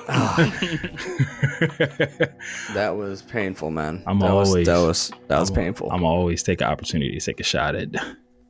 that 2.74 2.94
was 2.96 3.22
painful, 3.22 3.70
man. 3.70 4.02
I'm 4.06 4.18
that 4.20 4.32
was, 4.32 4.48
always- 4.50 4.66
that 4.66 4.78
was 4.78 5.10
that 5.28 5.40
was 5.40 5.50
I'm- 5.50 5.56
painful. 5.56 5.90
I'm 5.90 6.04
always 6.04 6.42
take 6.42 6.60
an 6.60 6.68
opportunity 6.68 7.18
to 7.18 7.24
take 7.24 7.40
a 7.40 7.44
shot 7.44 7.74
at 7.74 7.88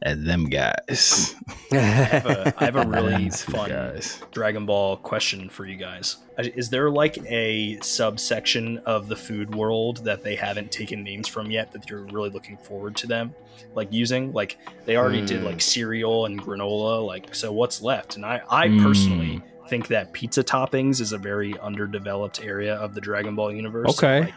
at 0.02 0.22
them 0.24 0.44
guys. 0.44 1.34
I 1.72 1.76
have 1.76 2.26
a, 2.26 2.54
I 2.58 2.64
have 2.66 2.76
a 2.76 2.86
really 2.86 3.30
fun 3.30 3.70
guys. 3.70 4.22
Dragon 4.30 4.66
Ball 4.66 4.98
question 4.98 5.48
for 5.48 5.64
you 5.66 5.76
guys. 5.76 6.18
Is 6.38 6.68
there 6.68 6.90
like 6.90 7.16
a 7.26 7.78
subsection 7.80 8.78
of 8.84 9.08
the 9.08 9.16
food 9.16 9.54
world 9.54 10.04
that 10.04 10.22
they 10.22 10.36
haven't 10.36 10.70
taken 10.70 11.02
names 11.02 11.26
from 11.28 11.50
yet 11.50 11.72
that 11.72 11.88
you're 11.88 12.04
really 12.04 12.28
looking 12.28 12.58
forward 12.58 12.94
to 12.96 13.06
them 13.06 13.34
like 13.74 13.90
using? 13.90 14.32
Like 14.34 14.58
they 14.84 14.96
already 14.98 15.24
did 15.24 15.40
Hmm. 15.40 15.46
like 15.46 15.60
cereal 15.62 16.26
and 16.26 16.40
granola, 16.40 17.04
like 17.04 17.34
so 17.34 17.50
what's 17.52 17.80
left? 17.80 18.16
And 18.16 18.26
I 18.26 18.42
I 18.50 18.68
Mm. 18.68 18.82
personally 18.82 19.42
think 19.68 19.88
that 19.88 20.12
pizza 20.12 20.42
toppings 20.44 21.00
is 21.00 21.12
a 21.12 21.18
very 21.18 21.58
underdeveloped 21.58 22.42
area 22.42 22.74
of 22.76 22.94
the 22.94 23.00
Dragon 23.00 23.34
Ball 23.34 23.52
universe. 23.52 23.88
Okay. 23.98 24.20
Like, 24.20 24.34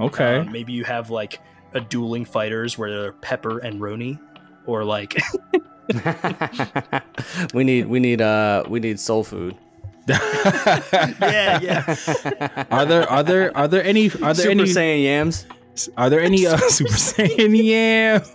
Okay. 0.00 0.36
uh, 0.38 0.44
maybe 0.44 0.72
you 0.72 0.84
have 0.84 1.10
like 1.10 1.40
a 1.74 1.80
dueling 1.80 2.24
fighters 2.24 2.78
where 2.78 2.90
they're 2.90 3.12
Pepper 3.12 3.58
and 3.58 3.80
Roni, 3.80 4.18
or 4.66 4.84
like 4.84 5.16
we 7.54 7.64
need 7.64 7.86
we 7.86 7.98
need 8.00 8.20
uh 8.20 8.62
we 8.68 8.78
need 8.80 9.00
soul 9.00 9.24
food. 9.24 9.56
yeah 10.08 11.60
yeah 11.60 12.64
are 12.70 12.86
there 12.86 13.08
are 13.10 13.22
there 13.22 13.56
are 13.56 13.68
there 13.68 13.84
any 13.84 14.06
are 14.22 14.32
there 14.32 14.34
Super 14.34 14.50
any 14.52 14.62
Saiyan 14.64 15.02
yams. 15.04 15.46
Are 15.96 16.10
there 16.10 16.20
any 16.20 16.46
uh, 16.46 16.56
Super 16.68 16.92
Saiyan 16.92 17.54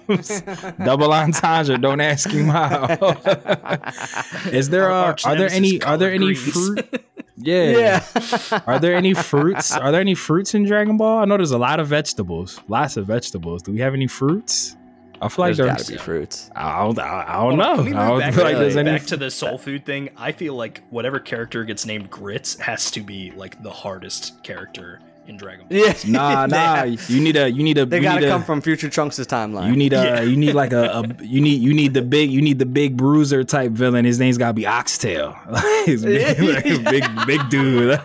yams? 0.07 0.41
Double 0.85 1.11
entendre. 1.11 1.77
Don't 1.77 2.01
ask 2.01 2.29
him 2.29 2.47
how. 2.47 2.85
Is 4.51 4.69
there 4.69 4.91
uh, 4.91 5.15
are 5.25 5.35
there 5.35 5.49
any 5.49 5.81
are 5.83 5.97
there 5.97 6.11
any 6.11 6.33
greens. 6.33 6.51
fruit? 6.53 7.05
Yeah. 7.37 8.03
yeah. 8.11 8.61
Are 8.67 8.79
there 8.79 8.95
any 8.95 9.13
fruits? 9.13 9.75
Are 9.75 9.91
there 9.91 10.01
any 10.01 10.15
fruits 10.15 10.53
in 10.53 10.65
Dragon 10.65 10.97
Ball? 10.97 11.19
I 11.19 11.25
know 11.25 11.37
there's 11.37 11.51
a 11.51 11.57
lot 11.57 11.79
of 11.79 11.87
vegetables. 11.87 12.59
Lots 12.67 12.95
of 12.95 13.07
vegetables. 13.07 13.63
Do 13.63 13.71
we 13.71 13.79
have 13.79 13.93
any 13.93 14.07
fruits? 14.07 14.75
I 15.21 15.29
feel 15.29 15.45
like 15.45 15.55
There's 15.55 15.67
there's. 15.69 15.83
gotta 15.83 15.91
be 15.93 15.97
fruits. 15.97 16.49
I 16.53 16.83
don't, 16.83 16.99
I, 16.99 17.23
I 17.25 17.33
don't 17.33 17.57
Hold 17.57 17.61
on, 17.61 17.91
know. 17.91 17.97
I 17.97 18.07
don't 18.09 18.19
back, 18.19 18.33
feel 18.33 18.43
like 18.43 18.53
to, 18.55 18.59
there's 18.59 18.75
any. 18.75 18.91
back 18.91 19.05
to 19.05 19.15
the 19.17 19.31
soul 19.31 19.57
food 19.57 19.85
thing? 19.85 20.09
I 20.17 20.33
feel 20.33 20.53
like 20.53 20.83
whatever 20.89 21.19
character 21.19 21.63
gets 21.63 21.85
named 21.85 22.09
Grits 22.11 22.59
has 22.59 22.91
to 22.91 23.01
be 23.01 23.31
like 23.31 23.63
the 23.63 23.69
hardest 23.69 24.43
character 24.43 24.99
in 25.27 25.37
Dragon 25.37 25.67
Ball. 25.67 25.77
Yeah. 25.77 25.93
Nah, 26.07 26.45
nah. 26.47 26.83
You 26.83 27.21
need 27.21 27.35
a. 27.37 27.49
You 27.49 27.63
need 27.63 27.77
a. 27.77 27.85
They 27.85 27.97
you 27.97 28.03
gotta 28.03 28.19
need 28.21 28.27
a- 28.27 28.29
come 28.29 28.43
from 28.43 28.61
Future 28.61 28.89
Trunks' 28.89 29.19
timeline. 29.19 29.69
You 29.69 29.75
need 29.75 29.93
a 29.93 30.03
Yeah. 30.03 30.21
you 30.21 30.35
need 30.35 30.53
like 30.53 30.73
a, 30.73 30.83
a 30.99 31.03
you 31.23 31.39
need 31.41 31.61
you 31.61 31.73
need 31.73 31.93
the 31.93 32.01
big 32.01 32.29
you 32.31 32.41
need 32.41 32.59
the 32.59 32.65
big 32.65 32.97
bruiser 32.97 33.43
type 33.43 33.71
villain. 33.71 34.05
His 34.05 34.19
name's 34.19 34.37
gotta 34.37 34.53
be 34.53 34.65
Oxtail. 34.67 35.35
He's 35.85 36.03
big, 36.03 36.39
like, 36.39 36.63
big 36.89 37.03
big 37.27 37.49
dude. 37.49 37.99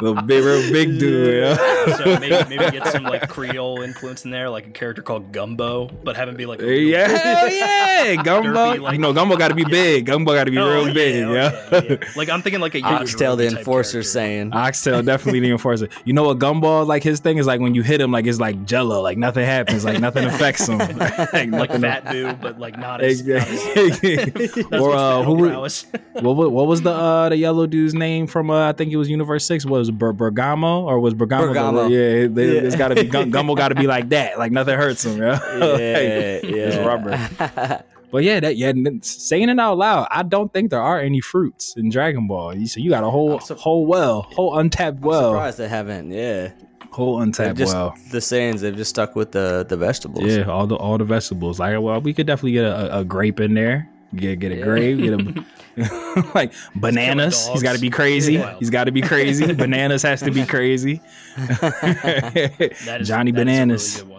the 0.00 0.22
big 0.26 0.44
real 0.44 0.72
big 0.72 0.98
dude. 0.98 1.42
Yeah. 1.44 1.96
so 1.96 2.04
maybe, 2.20 2.56
maybe 2.56 2.70
get 2.78 2.86
some 2.88 3.04
like 3.04 3.28
Creole 3.28 3.82
influence 3.82 4.24
in 4.24 4.30
there, 4.30 4.48
like 4.50 4.66
a 4.66 4.70
character 4.70 5.02
called 5.02 5.32
Gumbo, 5.32 5.86
but 6.04 6.16
have 6.16 6.28
him 6.28 6.36
be 6.36 6.46
like 6.46 6.62
a 6.62 6.74
Yeah, 6.80 7.08
hell 7.08 7.48
yeah, 7.50 8.22
Gumbo. 8.22 8.50
Derpy, 8.50 8.80
like- 8.80 8.92
you 8.94 8.98
know, 8.98 9.12
Gumbo 9.12 9.36
got 9.36 9.48
to 9.48 9.54
be 9.54 9.64
big. 9.64 10.06
Gumbo 10.06 10.32
got 10.34 10.44
to 10.44 10.50
be 10.50 10.58
Oh, 10.58 10.68
real 10.68 10.86
yeah, 10.88 10.92
big. 10.94 11.24
oh, 11.24 11.32
Yeah. 11.34 11.68
yeah, 11.72 11.82
yeah. 11.90 11.96
Like 12.16 12.28
I'm 12.28 12.42
thinking 12.42 12.60
like 12.60 12.74
a 12.74 12.82
Oxtail, 12.82 13.36
the 13.36 13.46
enforcer, 13.46 13.92
character. 13.92 14.02
saying. 14.10 14.52
Oxtail 14.52 15.02
definitely 15.02 15.40
the 15.40 15.50
enforcer. 15.50 15.65
You 16.04 16.12
know 16.12 16.24
what 16.24 16.38
Gumball 16.38 16.86
like 16.86 17.02
his 17.02 17.20
thing 17.20 17.38
is 17.38 17.46
like 17.46 17.60
when 17.60 17.74
you 17.74 17.82
hit 17.82 18.00
him 18.00 18.12
like 18.12 18.26
it's 18.26 18.40
like 18.40 18.64
Jello, 18.64 19.00
like 19.02 19.18
nothing 19.18 19.44
happens, 19.44 19.84
like 19.84 20.00
nothing 20.00 20.24
affects 20.24 20.66
him, 20.68 20.78
like, 20.96 21.32
like 21.32 21.48
nothing. 21.50 21.80
Fat 21.86 22.04
Boo, 22.10 22.32
but 22.34 22.58
like 22.58 22.78
not 22.78 23.00
as, 23.02 23.26
not 23.26 23.48
Exactly. 23.48 24.64
or 24.78 24.92
uh, 24.94 25.22
who 25.22 25.34
were- 25.34 25.48
prowess. 25.48 25.86
what, 26.12 26.34
what 26.52 26.66
was 26.66 26.82
the 26.82 26.90
uh 26.90 27.28
the 27.28 27.36
yellow 27.36 27.66
dude's 27.66 27.94
name 27.94 28.26
from 28.26 28.50
uh 28.50 28.68
I 28.68 28.72
think 28.72 28.92
it 28.92 28.96
was 28.96 29.08
Universe 29.08 29.44
Six? 29.46 29.64
Was 29.66 29.90
Ber- 29.90 30.12
Bergamo 30.12 30.84
or 30.84 31.00
was 31.00 31.14
Bergamo? 31.14 31.52
the- 31.52 31.88
yeah, 31.90 32.28
they, 32.28 32.54
Yeah. 32.54 32.60
it's 32.62 32.76
got 32.76 32.88
to 32.88 32.94
be 32.94 33.04
Gum- 33.04 33.30
Gumbo. 33.30 33.54
Got 33.54 33.68
to 33.68 33.74
be 33.74 33.86
like 33.86 34.08
that, 34.10 34.38
like 34.38 34.52
nothing 34.52 34.76
hurts 34.76 35.04
him. 35.04 35.18
Yeah, 35.20 35.38
Yeah, 35.58 35.66
Like, 35.66 35.76
yeah. 35.76 36.40
it's 36.42 36.76
rubber. 36.78 37.84
But 38.10 38.22
yeah, 38.24 38.40
that 38.40 38.56
yeah, 38.56 38.72
saying 39.02 39.48
it 39.48 39.58
out 39.58 39.78
loud, 39.78 40.06
I 40.10 40.22
don't 40.22 40.52
think 40.52 40.70
there 40.70 40.80
are 40.82 41.00
any 41.00 41.20
fruits 41.20 41.74
in 41.76 41.90
Dragon 41.90 42.26
Ball. 42.28 42.56
You 42.56 42.66
so 42.66 42.80
you 42.80 42.88
got 42.90 43.04
a 43.04 43.10
whole 43.10 43.40
I'm 43.40 43.56
whole 43.56 43.84
well, 43.86 44.22
whole 44.22 44.58
untapped 44.58 44.98
I'm 44.98 45.02
well, 45.02 45.32
surprised 45.32 45.58
they 45.58 45.68
haven't. 45.68 46.10
Yeah. 46.12 46.50
whole 46.92 47.20
untapped 47.20 47.58
just 47.58 47.74
well. 47.74 47.94
the 48.12 48.18
Saiyans. 48.18 48.60
They've 48.60 48.76
just 48.76 48.90
stuck 48.90 49.16
with 49.16 49.32
the 49.32 49.66
the 49.68 49.76
vegetables. 49.76 50.24
Yeah, 50.24 50.44
all 50.44 50.66
the 50.66 50.76
all 50.76 50.96
the 50.98 51.04
vegetables. 51.04 51.58
Like, 51.58 51.78
well, 51.80 52.00
we 52.00 52.14
could 52.14 52.26
definitely 52.26 52.52
get 52.52 52.64
a, 52.64 52.96
a, 52.96 53.00
a 53.00 53.04
grape 53.04 53.40
in 53.40 53.54
there. 53.54 53.88
Get 54.14 54.38
get 54.38 54.52
a 54.52 54.56
Yeah. 54.56 54.64
grape. 54.64 54.98
Get 54.98 55.12
a 55.12 55.44
like 56.34 56.52
bananas. 56.76 57.48
He's 57.48 57.62
got 57.62 57.74
to 57.74 57.80
be 57.80 57.90
crazy. 57.90 58.34
Yeah. 58.34 58.56
He's 58.58 58.70
got 58.70 58.84
to 58.84 58.92
be 58.92 59.02
crazy. 59.02 59.52
bananas 59.52 60.02
has 60.02 60.20
to 60.22 60.30
be 60.30 60.46
crazy. 60.46 61.02
That 61.36 62.98
is, 63.00 63.08
Johnny 63.08 63.30
that 63.32 63.40
is 63.40 63.42
a 63.42 63.44
Bananas. 63.44 63.94
really 63.96 64.04
good 64.06 64.12
one. 64.12 64.15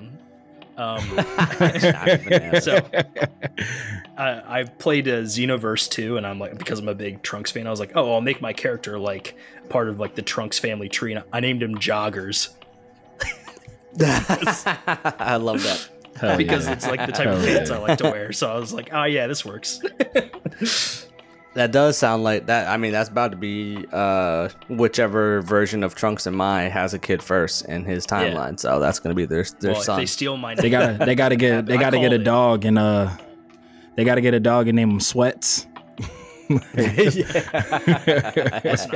Um, 0.77 0.99
so 2.61 2.77
I, 4.17 4.59
I 4.59 4.63
played 4.77 5.07
a 5.07 5.23
Xenoverse 5.23 5.89
2 5.89 6.17
and 6.17 6.27
I'm 6.27 6.39
like 6.39 6.57
because 6.57 6.79
I'm 6.79 6.87
a 6.87 6.95
big 6.95 7.23
Trunks 7.23 7.51
fan 7.51 7.65
I 7.65 7.71
was 7.71 7.79
like 7.79 7.93
oh 7.95 8.13
I'll 8.13 8.21
make 8.21 8.41
my 8.41 8.53
character 8.53 8.99
like 8.99 9.35
part 9.69 9.89
of 9.89 9.99
like 9.99 10.13
the 10.15 10.21
Trunks 10.21 10.59
family 10.59 10.87
tree 10.87 11.13
and 11.13 11.23
I 11.33 11.39
named 11.39 11.63
him 11.63 11.75
Joggers 11.75 12.49
I 13.99 15.37
love 15.37 15.63
that. 15.63 15.89
Hell 16.15 16.37
because 16.37 16.67
yeah. 16.67 16.73
it's 16.73 16.85
like 16.85 17.05
the 17.05 17.11
type 17.11 17.27
of 17.27 17.43
pants 17.43 17.71
yeah. 17.71 17.77
I 17.77 17.79
like 17.79 17.97
to 17.97 18.11
wear 18.11 18.31
so 18.31 18.51
I 18.51 18.59
was 18.59 18.71
like 18.71 18.89
oh 18.93 19.05
yeah 19.05 19.25
this 19.25 19.43
works 19.43 19.79
That 21.57 21.71
does 21.71 21.97
sound 21.97 22.23
like 22.23 22.45
that. 22.45 22.67
I 22.67 22.77
mean, 22.77 22.91
that's 22.91 23.09
about 23.09 23.31
to 23.31 23.37
be 23.37 23.83
uh, 23.91 24.49
whichever 24.69 25.41
version 25.41 25.81
of 25.83 25.95
Trunks 25.95 26.27
and 26.27 26.37
Mai 26.37 26.63
has 26.69 26.93
a 26.93 26.99
kid 26.99 27.23
first 27.23 27.65
in 27.65 27.83
his 27.83 28.05
timeline. 28.05 28.59
So 28.59 28.79
that's 28.79 28.99
going 28.99 29.09
to 29.09 29.15
be 29.15 29.25
their 29.25 29.43
their 29.59 29.71
well 29.71 29.79
if 29.79 29.85
son. 29.85 29.99
they 29.99 30.05
steal 30.05 30.37
my 30.37 30.53
They 30.53 30.69
gotta 30.69 31.03
they 31.03 31.15
gotta 31.15 31.35
get 31.45 31.65
they 31.65 31.77
gotta 31.77 31.97
get 31.99 32.11
a 32.11 32.17
it. 32.17 32.23
dog 32.23 32.63
and 32.65 32.77
uh 32.77 33.09
they 33.95 34.03
gotta 34.03 34.21
get 34.21 34.35
a 34.35 34.39
dog 34.39 34.67
and 34.67 34.75
name 34.75 34.91
him 34.91 34.99
Sweats. 34.99 35.65
Listen, 36.49 37.25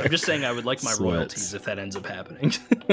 I'm 0.00 0.10
just 0.10 0.24
saying 0.24 0.44
I 0.44 0.52
would 0.52 0.64
like 0.64 0.82
my 0.82 0.92
Sweats. 0.92 1.00
royalties 1.00 1.54
if 1.54 1.64
that 1.64 1.78
ends 1.78 1.96
up 1.96 2.06
happening 2.06 2.52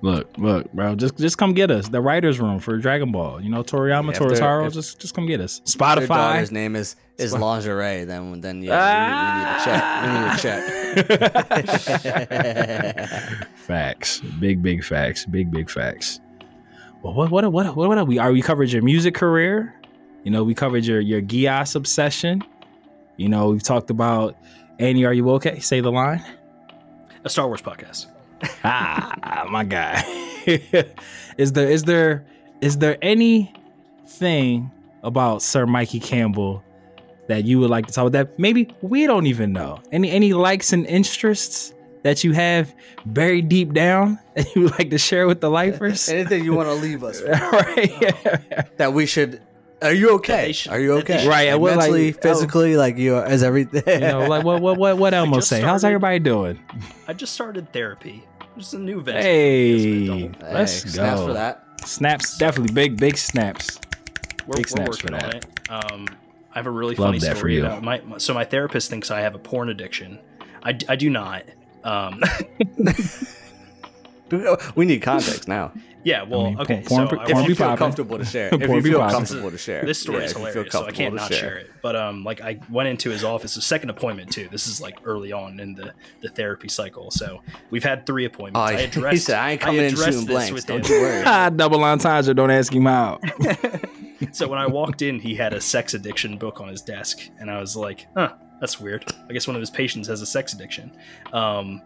Look, 0.00 0.38
look, 0.38 0.72
bro, 0.72 0.94
just 0.94 1.16
just 1.16 1.38
come 1.38 1.54
get 1.54 1.72
us. 1.72 1.88
The 1.88 2.00
writers' 2.00 2.38
room 2.38 2.60
for 2.60 2.76
Dragon 2.76 3.10
Ball. 3.10 3.40
You 3.40 3.50
know, 3.50 3.64
Toriyama, 3.64 4.12
if 4.12 4.18
they're- 4.20 4.28
Toyotaro, 4.28 4.72
just 4.72 5.00
just 5.00 5.12
come 5.12 5.26
get 5.26 5.40
us. 5.40 5.60
If 5.66 5.76
their 5.76 5.88
Spotify. 5.88 6.06
daughter's 6.06 6.52
name 6.52 6.76
is 6.76 6.94
is 7.16 7.32
lingerie. 7.32 8.04
Then 8.04 8.40
then 8.40 8.62
yeah, 8.62 9.98
we, 10.04 10.06
we 10.06 10.14
need 10.14 10.22
a 10.22 10.30
ah! 10.30 10.38
check. 10.38 10.62
We 11.02 11.58
need 11.58 11.68
a 11.68 11.78
check. 11.78 13.48
Facts. 13.56 14.20
Big, 14.38 14.62
big 14.62 14.84
facts. 14.84 15.26
Big, 15.26 15.50
big 15.50 15.68
facts. 15.68 16.20
Well, 17.02 17.14
what, 17.14 17.30
what, 17.30 17.52
what, 17.52 17.76
what, 17.76 17.88
what 17.88 17.98
are 17.98 18.04
we? 18.04 18.18
Are 18.18 18.32
we 18.32 18.40
covered 18.40 18.70
your 18.70 18.82
music 18.82 19.14
career? 19.14 19.74
You 20.24 20.30
know, 20.30 20.44
we 20.44 20.54
covered 20.54 20.84
your 20.84 21.00
your 21.00 21.20
Geass 21.22 21.74
obsession. 21.74 22.42
You 23.18 23.28
know, 23.28 23.50
we've 23.50 23.62
talked 23.62 23.90
about 23.90 24.36
Ani. 24.78 25.04
Are 25.04 25.12
you 25.12 25.28
okay? 25.32 25.58
Say 25.58 25.80
the 25.80 25.90
line. 25.90 26.24
a 27.24 27.28
Star 27.28 27.48
Wars 27.48 27.60
podcast 27.60 28.06
ah, 28.64 29.44
my 29.50 29.64
guy. 29.64 30.02
is 31.36 31.52
there 31.52 31.68
is 31.68 31.82
there 31.82 32.24
is 32.60 32.78
there 32.78 32.96
anything 33.02 34.70
about 35.02 35.42
Sir 35.42 35.66
Mikey 35.66 35.98
Campbell 35.98 36.62
that 37.26 37.44
you 37.44 37.58
would 37.58 37.70
like 37.70 37.86
to 37.86 37.92
talk 37.92 38.06
about 38.06 38.12
that 38.12 38.38
maybe 38.38 38.68
we 38.82 39.06
don't 39.06 39.26
even 39.26 39.52
know? 39.52 39.80
Any 39.90 40.10
any 40.12 40.32
likes 40.32 40.72
and 40.72 40.86
interests 40.86 41.74
that 42.04 42.22
you 42.22 42.32
have 42.32 42.72
buried 43.04 43.48
deep 43.48 43.72
down 43.72 44.20
that 44.34 44.54
you 44.54 44.62
would 44.62 44.78
like 44.78 44.90
to 44.90 44.98
share 44.98 45.26
with 45.26 45.40
the 45.40 45.50
lifers? 45.50 46.08
Anything 46.08 46.44
you 46.44 46.54
want 46.54 46.68
to 46.68 46.74
leave 46.74 47.02
us 47.02 47.20
with 47.20 47.30
right. 47.30 48.76
that 48.76 48.92
we 48.92 49.06
should. 49.06 49.42
Are 49.80 49.92
you 49.92 50.10
okay? 50.16 50.52
should- 50.52 50.72
Are 50.72 50.80
you 50.80 50.92
okay? 50.94 51.26
Right, 51.28 51.52
Like, 51.52 51.60
well, 51.60 51.76
like- 51.76 51.84
mentally, 51.90 52.12
physically, 52.12 52.76
like 52.76 52.96
you 52.96 53.14
are, 53.14 53.26
is 53.30 53.42
everything. 53.42 53.82
you 53.86 54.00
know, 54.00 54.26
like 54.26 54.44
what 54.44 54.60
what 54.60 54.76
what 54.76 54.98
what 54.98 55.14
Elmo 55.14 55.36
just 55.36 55.48
say? 55.48 55.60
How's 55.60 55.84
everybody 55.84 56.18
doing? 56.18 56.58
I 57.06 57.12
just 57.12 57.32
started 57.32 57.72
therapy 57.72 58.24
just 58.56 58.74
a 58.74 58.78
new 58.78 59.00
venture 59.00 59.22
Hey, 59.22 59.74
As 59.74 59.84
an 59.84 60.24
adult. 60.34 60.52
let's 60.52 60.82
Hey, 60.82 60.86
go. 60.88 60.92
snaps 60.92 61.20
for 61.22 61.32
that. 61.34 61.64
Snaps, 61.84 62.38
definitely 62.38 62.74
big, 62.74 62.98
big 62.98 63.16
snaps. 63.16 63.78
we're, 64.48 64.56
Big 64.56 64.66
we're 64.66 64.68
snaps 64.68 64.98
for 64.98 65.12
working 65.12 65.14
on 65.24 65.30
that. 65.30 65.44
it. 65.44 65.70
Um, 65.92 66.08
I 66.52 66.58
have 66.58 66.66
a 66.66 66.70
really 66.70 66.96
Love 66.96 67.06
funny 67.08 67.18
that 67.20 67.30
for 67.34 67.36
story 67.36 67.54
you. 67.56 67.64
about 67.64 67.84
my, 67.84 68.00
my- 68.00 68.18
So 68.18 68.34
my 68.34 68.44
therapist 68.44 68.90
thinks 68.90 69.12
I 69.12 69.20
have 69.20 69.36
a 69.36 69.38
porn 69.38 69.68
addiction. 69.68 70.18
I, 70.64 70.76
I 70.88 70.96
do 70.96 71.08
not. 71.08 71.44
Um, 71.84 72.20
We 74.74 74.84
need 74.84 75.00
context 75.00 75.48
now. 75.48 75.72
Yeah, 76.04 76.22
well, 76.22 76.44
mean, 76.44 76.60
okay. 76.60 76.82
porn- 76.86 77.08
so 77.08 77.16
porn 77.16 77.20
I 77.20 77.40
If 77.42 77.48
you 77.48 77.54
feel 77.54 77.66
poppin'. 77.66 77.78
comfortable 77.78 78.18
to 78.18 78.24
share, 78.24 78.48
if 78.52 78.60
you 78.60 78.82
feel 78.82 79.00
comfortable 79.10 79.50
to 79.50 79.58
share, 79.58 79.84
this 79.84 80.00
story 80.00 80.18
Yeah, 80.18 80.24
is 80.24 80.30
if 80.32 80.38
you 80.38 80.44
feel 80.44 80.52
hilarious, 80.52 80.72
so 80.72 80.86
I 80.86 80.90
can't 80.92 81.14
not 81.14 81.32
share. 81.32 81.56
it. 81.58 81.70
But 81.82 81.96
um, 81.96 82.24
like 82.24 82.40
I 82.40 82.60
went 82.70 82.88
into 82.88 83.10
his 83.10 83.24
office, 83.24 83.56
a 83.56 83.62
second 83.62 83.90
appointment 83.90 84.32
too. 84.32 84.48
This 84.50 84.66
is 84.66 84.80
like 84.80 84.98
early 85.04 85.32
on 85.32 85.60
in 85.60 85.74
the 85.74 85.92
the 86.22 86.28
therapy 86.28 86.68
cycle. 86.68 87.10
So 87.10 87.42
we've 87.70 87.84
had 87.84 88.06
three 88.06 88.24
appointments. 88.24 88.58
Oh, 88.70 88.74
I 88.74 88.76
he 88.80 88.84
addressed. 88.84 89.26
said, 89.26 89.38
"I 89.38 89.50
ain't 89.52 89.60
coming 89.60 89.80
in 89.80 89.86
addressed 89.92 90.12
shooting 90.12 90.26
blanks. 90.26 90.52
with 90.52 90.66
Don't 90.66 90.88
you 90.88 91.00
worry." 91.00 91.22
Ah, 91.26 91.50
double 91.50 91.82
entendre. 91.84 92.34
Don't 92.34 92.50
ask 92.50 92.72
him 92.72 92.86
out. 92.86 93.22
So 94.32 94.48
when 94.48 94.58
I 94.58 94.66
walked 94.66 95.02
in, 95.02 95.20
he 95.20 95.34
had 95.36 95.52
a 95.52 95.60
sex 95.60 95.94
addiction 95.94 96.38
book 96.38 96.60
on 96.60 96.68
his 96.68 96.82
desk, 96.82 97.20
and 97.38 97.50
I 97.50 97.60
was 97.60 97.76
like, 97.76 98.06
"Huh, 98.16 98.32
that's 98.60 98.80
weird. 98.80 99.04
I 99.28 99.32
guess 99.32 99.46
one 99.46 99.54
of 99.56 99.60
his 99.60 99.70
patients 99.70 100.08
has 100.08 100.20
a 100.22 100.26
sex 100.26 100.52
addiction." 100.52 100.90
Um, 101.32 101.82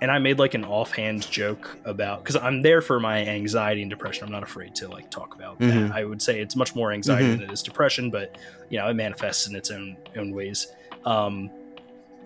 and 0.00 0.10
I 0.10 0.18
made 0.18 0.38
like 0.38 0.54
an 0.54 0.64
offhand 0.64 1.30
joke 1.30 1.78
about 1.84 2.22
because 2.22 2.36
I'm 2.36 2.62
there 2.62 2.82
for 2.82 2.98
my 3.00 3.24
anxiety 3.26 3.80
and 3.82 3.90
depression. 3.90 4.24
I'm 4.24 4.32
not 4.32 4.42
afraid 4.42 4.74
to 4.76 4.88
like 4.88 5.10
talk 5.10 5.34
about 5.34 5.58
Mhm. 5.60 5.88
that. 5.88 5.96
I 5.96 6.04
would 6.04 6.20
say 6.20 6.40
it's 6.40 6.56
much 6.56 6.74
more 6.74 6.92
anxiety 6.92 7.26
Mhm. 7.28 7.38
than 7.38 7.42
it 7.50 7.52
is 7.52 7.62
depression, 7.62 8.10
but 8.10 8.36
you 8.70 8.78
know 8.78 8.88
it 8.88 8.94
manifests 8.94 9.46
in 9.48 9.54
its 9.56 9.70
own 9.70 9.96
own 10.16 10.32
ways. 10.32 10.66
Um, 11.04 11.50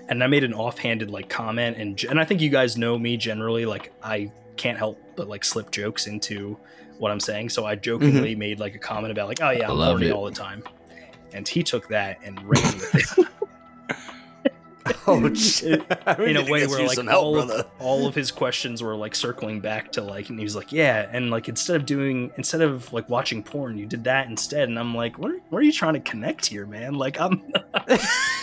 and 0.09 0.25
I 0.25 0.27
made 0.27 0.45
an 0.45 0.55
offhanded 0.55 1.11
like 1.11 1.29
comment, 1.29 1.77
and 1.77 2.03
and 2.09 2.19
I 2.19 2.25
think 2.25 2.41
you 2.41 2.49
guys 2.51 2.77
know 2.77 2.99
me 2.99 3.17
generally. 3.17 3.67
Like 3.67 3.93
I 4.03 4.31
can't 4.57 4.79
help 4.79 4.99
but 5.15 5.29
like 5.29 5.45
slip 5.45 5.71
jokes 5.71 6.07
into 6.07 6.57
what 6.99 7.13
I'm 7.13 7.21
saying. 7.21 7.51
So 7.51 7.65
I 7.65 7.77
jokingly 7.77 8.35
made 8.35 8.59
like 8.59 8.75
a 8.75 8.79
comment 8.79 9.13
about 9.13 9.29
like, 9.29 9.41
oh 9.43 9.51
yeah, 9.51 9.71
I'm 9.71 9.77
horny 9.77 10.11
all 10.11 10.25
the 10.25 10.33
time, 10.33 10.65
and 11.33 11.47
he 11.47 11.63
took 11.63 11.89
that 11.89 12.19
and 12.25 12.39
ran 12.43 12.63
with 12.65 13.19
it. 13.19 13.27
Oh 15.09 15.17
in 16.23 16.37
a 16.37 16.45
way 16.51 16.67
where 16.67 16.87
like 16.87 16.99
all, 17.09 17.39
of, 17.39 17.67
all 17.79 18.07
of 18.07 18.15
his 18.15 18.31
questions 18.31 18.83
were 18.83 18.95
like 18.95 19.15
circling 19.15 19.61
back 19.61 19.93
to 19.93 20.03
like 20.03 20.29
and 20.29 20.39
he 20.39 20.45
was 20.45 20.55
like 20.55 20.71
yeah 20.73 21.09
and 21.13 21.31
like 21.31 21.49
instead 21.49 21.77
of 21.77 21.87
doing 21.87 22.31
instead 22.37 22.61
of 22.61 22.93
like 22.93 23.09
watching 23.09 23.43
porn 23.43 23.79
you 23.79 23.87
did 23.87 24.05
that 24.05 24.29
instead 24.29 24.69
and 24.69 24.79
i'm 24.79 24.95
like 24.95 25.19
what 25.19 25.31
are, 25.31 25.39
what 25.49 25.59
are 25.61 25.63
you 25.63 25.73
trying 25.73 25.95
to 25.95 26.01
connect 26.01 26.47
here 26.47 26.67
man 26.67 26.95
like 26.95 27.19
i'm 27.21 27.43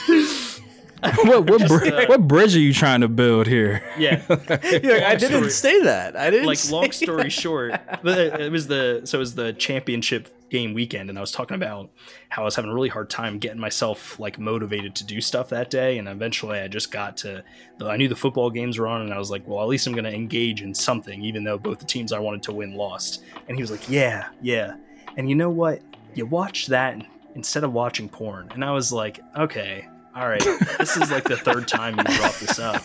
what 1.26 1.50
what, 1.50 1.60
Just, 1.60 1.68
bri- 1.68 1.92
uh, 1.92 2.08
what 2.08 2.28
bridge 2.28 2.56
are 2.56 2.60
you 2.60 2.74
trying 2.74 3.02
to 3.02 3.08
build 3.08 3.46
here? 3.48 3.84
yeah 3.98 4.24
You're 4.28 4.40
like, 4.96 5.04
I 5.04 5.16
didn't 5.16 5.38
story- 5.38 5.50
say 5.52 5.82
that. 5.84 6.16
I 6.16 6.32
didn't. 6.32 6.48
like 6.48 6.58
say 6.58 6.72
long 6.74 6.92
story 6.92 7.30
short 7.30 7.80
but 8.02 8.18
it 8.18 8.42
it 8.42 8.52
was 8.52 8.68
the 8.68 9.02
so 9.06 9.18
it 9.18 9.20
was 9.20 9.36
the 9.36 9.54
championship 9.54 10.30
game 10.50 10.74
weekend 10.74 11.10
and 11.10 11.18
i 11.18 11.22
was 11.22 11.32
talking 11.32 11.56
about 11.56 11.90
how 12.30 12.44
i 12.44 12.46
was 12.46 12.56
having 12.56 12.70
a 12.70 12.74
really 12.74 12.90
hard 12.90 13.10
time 13.10 13.40
getting 13.40 13.60
myself 13.60 14.20
like 14.20 14.38
motivated 14.38 14.96
to 14.96 15.04
do 15.04 15.20
stuff 15.20 15.50
that 15.50 15.70
day 15.70 15.98
and 15.98 16.08
eventually 16.08 16.60
i 16.60 16.68
just 16.68 16.92
got 16.92 17.18
to 17.18 17.44
i 17.82 17.98
knew 17.98 18.08
the 18.08 18.16
football 18.16 18.50
games 18.50 18.78
were 18.78 18.88
on 18.88 19.02
and 19.02 19.14
i 19.14 19.18
was 19.18 19.32
like 19.32 19.46
well 19.48 19.62
at 19.62 19.68
least 19.68 19.88
i'm 19.88 19.94
going 19.94 20.06
to 20.06 20.14
engage 20.14 20.62
in 20.62 20.74
something 20.74 21.24
even 21.24 21.44
though 21.44 21.58
both 21.58 21.80
the 21.80 21.86
teams 21.86 22.14
i 22.14 22.20
wanted 22.20 22.44
to 22.44 22.54
win 22.54 22.76
lost. 22.76 23.24
And 23.48 23.58
he 23.58 23.64
was 23.64 23.72
like 23.72 23.90
yeah 23.90 24.30
yeah. 24.42 24.76
And 25.18 25.30
you 25.30 25.36
know 25.36 25.50
what? 25.50 25.82
You 26.14 26.26
watch 26.26 26.68
that 26.68 27.06
instead 27.36 27.64
of 27.64 27.74
watching 27.74 28.10
porn. 28.10 28.50
And 28.54 28.64
i 28.64 28.72
was 28.72 28.92
like 28.92 29.20
okay 29.36 29.88
all 30.16 30.30
right. 30.30 30.42
This 30.80 30.96
is 30.96 31.12
like 31.12 31.26
the 31.26 31.36
third 31.36 31.68
time 31.68 31.98
you 31.98 32.04
brought 32.04 32.36
this 32.36 32.58
up 32.58 32.82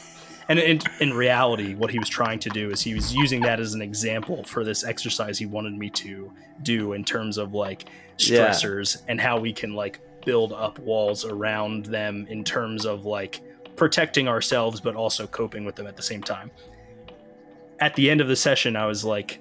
and 0.50 0.58
in, 0.58 0.80
in 1.00 1.14
reality, 1.14 1.74
what 1.74 1.90
he 1.90 1.98
was 1.98 2.08
trying 2.08 2.38
to 2.40 2.50
do 2.50 2.70
is 2.70 2.82
he 2.82 2.92
was 2.94 3.14
using 3.14 3.40
that 3.42 3.58
as 3.60 3.72
an 3.74 3.80
example 3.82 4.44
for 4.44 4.64
this 4.64 4.84
exercise 4.84 5.38
he 5.38 5.46
wanted 5.46 5.72
me 5.72 5.88
to 5.90 6.30
do 6.62 6.92
in 6.92 7.04
terms 7.04 7.38
of 7.38 7.54
like 7.54 7.86
Yeah. 8.18 8.48
stressors 8.50 9.00
and 9.08 9.20
how 9.20 9.38
we 9.38 9.52
can 9.52 9.72
like 9.74 10.00
build 10.26 10.52
up 10.52 10.78
walls 10.80 11.24
around 11.24 11.86
them 11.86 12.26
in 12.28 12.44
terms 12.44 12.84
of 12.84 13.06
like 13.06 13.40
protecting 13.76 14.28
ourselves 14.28 14.80
but 14.80 14.94
also 14.94 15.26
coping 15.26 15.64
with 15.64 15.76
them 15.76 15.86
at 15.86 15.96
the 15.96 16.02
same 16.02 16.22
time. 16.22 16.50
At 17.78 17.94
the 17.94 18.10
end 18.10 18.20
of 18.20 18.28
the 18.28 18.36
session, 18.36 18.76
I 18.76 18.86
was 18.86 19.04
like, 19.06 19.38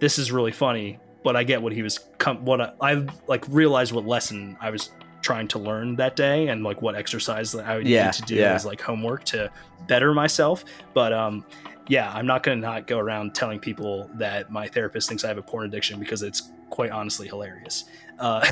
"This 0.00 0.18
is 0.18 0.30
really 0.30 0.52
funny," 0.52 0.98
but 1.22 1.34
I 1.36 1.44
get 1.44 1.62
what 1.62 1.72
he 1.72 1.82
was 1.82 2.00
com- 2.18 2.44
what 2.44 2.60
I, 2.60 2.72
I 2.80 3.06
like 3.26 3.44
realized 3.48 3.92
what 3.92 4.06
lesson 4.06 4.58
I 4.60 4.68
was 4.70 4.90
trying 5.30 5.46
to 5.46 5.60
learn 5.60 5.94
that 5.94 6.16
day 6.16 6.48
and 6.48 6.64
like 6.64 6.82
what 6.82 6.96
exercise 6.96 7.52
that 7.52 7.64
I 7.64 7.76
would 7.76 7.86
Yeah, 7.86 8.06
need 8.06 8.14
to 8.14 8.22
do 8.22 8.34
yeah. 8.34 8.54
as 8.54 8.66
like 8.66 8.80
homework 8.80 9.22
to 9.26 9.48
better 9.86 10.12
myself. 10.12 10.64
But 10.92 11.12
um, 11.12 11.44
yeah, 11.86 12.12
I'm 12.12 12.26
not 12.26 12.42
gonna 12.42 12.56
not 12.56 12.88
go 12.88 12.98
around 12.98 13.32
telling 13.32 13.60
people 13.60 14.10
that 14.14 14.50
my 14.50 14.66
therapist 14.66 15.08
thinks 15.08 15.22
I 15.24 15.28
have 15.28 15.38
a 15.38 15.42
porn 15.42 15.66
addiction 15.66 16.00
because 16.00 16.22
it's 16.24 16.50
quite 16.68 16.90
honestly 16.90 17.28
hilarious. 17.28 17.84
Uh, 18.18 18.44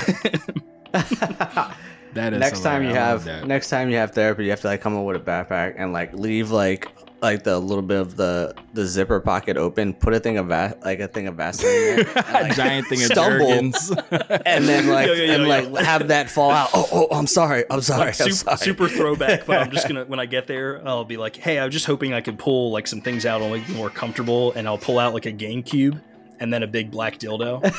That 2.13 2.33
is 2.33 2.39
next 2.39 2.61
time 2.61 2.81
you. 2.83 2.89
I 2.89 2.93
have 2.93 3.45
next 3.45 3.69
time 3.69 3.89
you 3.89 3.97
have 3.97 4.11
therapy, 4.11 4.45
you 4.45 4.49
have 4.49 4.61
to 4.61 4.67
like 4.67 4.81
come 4.81 4.95
up 4.97 5.03
with 5.05 5.17
a 5.17 5.19
backpack 5.19 5.75
and 5.77 5.93
like 5.93 6.13
leave 6.13 6.49
like 6.49 6.87
like 7.21 7.43
the 7.43 7.59
little 7.59 7.81
bit 7.81 7.99
of 7.99 8.15
the 8.15 8.55
the 8.73 8.85
zipper 8.85 9.19
pocket 9.19 9.57
open. 9.57 9.93
Put 9.93 10.13
a 10.13 10.19
thing 10.19 10.37
of 10.37 10.47
va- 10.47 10.77
like 10.83 10.99
a 10.99 11.07
thing 11.07 11.27
of 11.27 11.35
Vaseline 11.35 11.71
in 11.71 11.95
there, 12.05 12.17
and, 12.17 12.27
a 12.27 12.41
like, 12.43 12.55
giant 12.55 12.87
thing 12.87 12.99
of 12.99 13.05
stumble. 13.07 13.47
Jergens. 13.47 13.91
and 14.45 14.67
then 14.67 14.87
like 14.87 15.07
Yo, 15.07 15.13
yo, 15.13 15.23
yo, 15.23 15.33
and 15.33 15.43
yo. 15.43 15.49
like 15.49 15.85
have 15.85 16.07
that 16.09 16.29
fall 16.29 16.51
out. 16.51 16.69
Oh, 16.73 16.87
oh, 16.91 17.17
I'm 17.17 17.27
sorry. 17.27 17.65
I'm 17.69 17.81
sorry. 17.81 18.07
like, 18.07 18.21
I'm 18.21 18.31
super, 18.31 18.35
sorry. 18.35 18.57
super 18.57 18.87
throwback, 18.87 19.45
but 19.45 19.59
I'm 19.59 19.71
just 19.71 19.87
gonna 19.87 20.05
when 20.07 20.19
I 20.19 20.25
get 20.25 20.47
there, 20.47 20.85
I'll 20.87 21.05
be 21.05 21.17
like, 21.17 21.35
hey, 21.35 21.59
I 21.59 21.65
was 21.65 21.73
just 21.73 21.85
hoping 21.85 22.13
I 22.13 22.21
could 22.21 22.39
pull 22.39 22.71
like 22.71 22.87
some 22.87 23.01
things 23.01 23.25
out 23.25 23.41
and 23.41 23.51
make 23.51 23.67
me 23.67 23.75
more 23.75 23.89
comfortable, 23.89 24.53
and 24.53 24.67
I'll 24.67 24.77
pull 24.77 24.99
out 24.99 25.13
like 25.13 25.25
a 25.25 25.33
GameCube 25.33 26.01
and 26.39 26.53
then 26.53 26.63
a 26.63 26.67
big 26.67 26.91
black 26.91 27.19
dildo. 27.19 27.73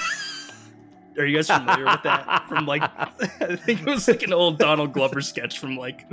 Are 1.21 1.27
you 1.27 1.37
guys 1.37 1.49
familiar 1.49 1.85
with 1.85 2.03
that? 2.05 2.49
From 2.49 2.67
like, 2.67 2.83
I 3.41 3.57
think 3.57 3.83
it 3.83 3.87
was 3.87 4.09
like 4.09 4.23
an 4.23 4.33
old 4.33 4.59
Donald 4.59 4.93
Glover 4.93 5.21
sketch 5.21 5.59
from 5.59 5.77
like, 5.77 6.07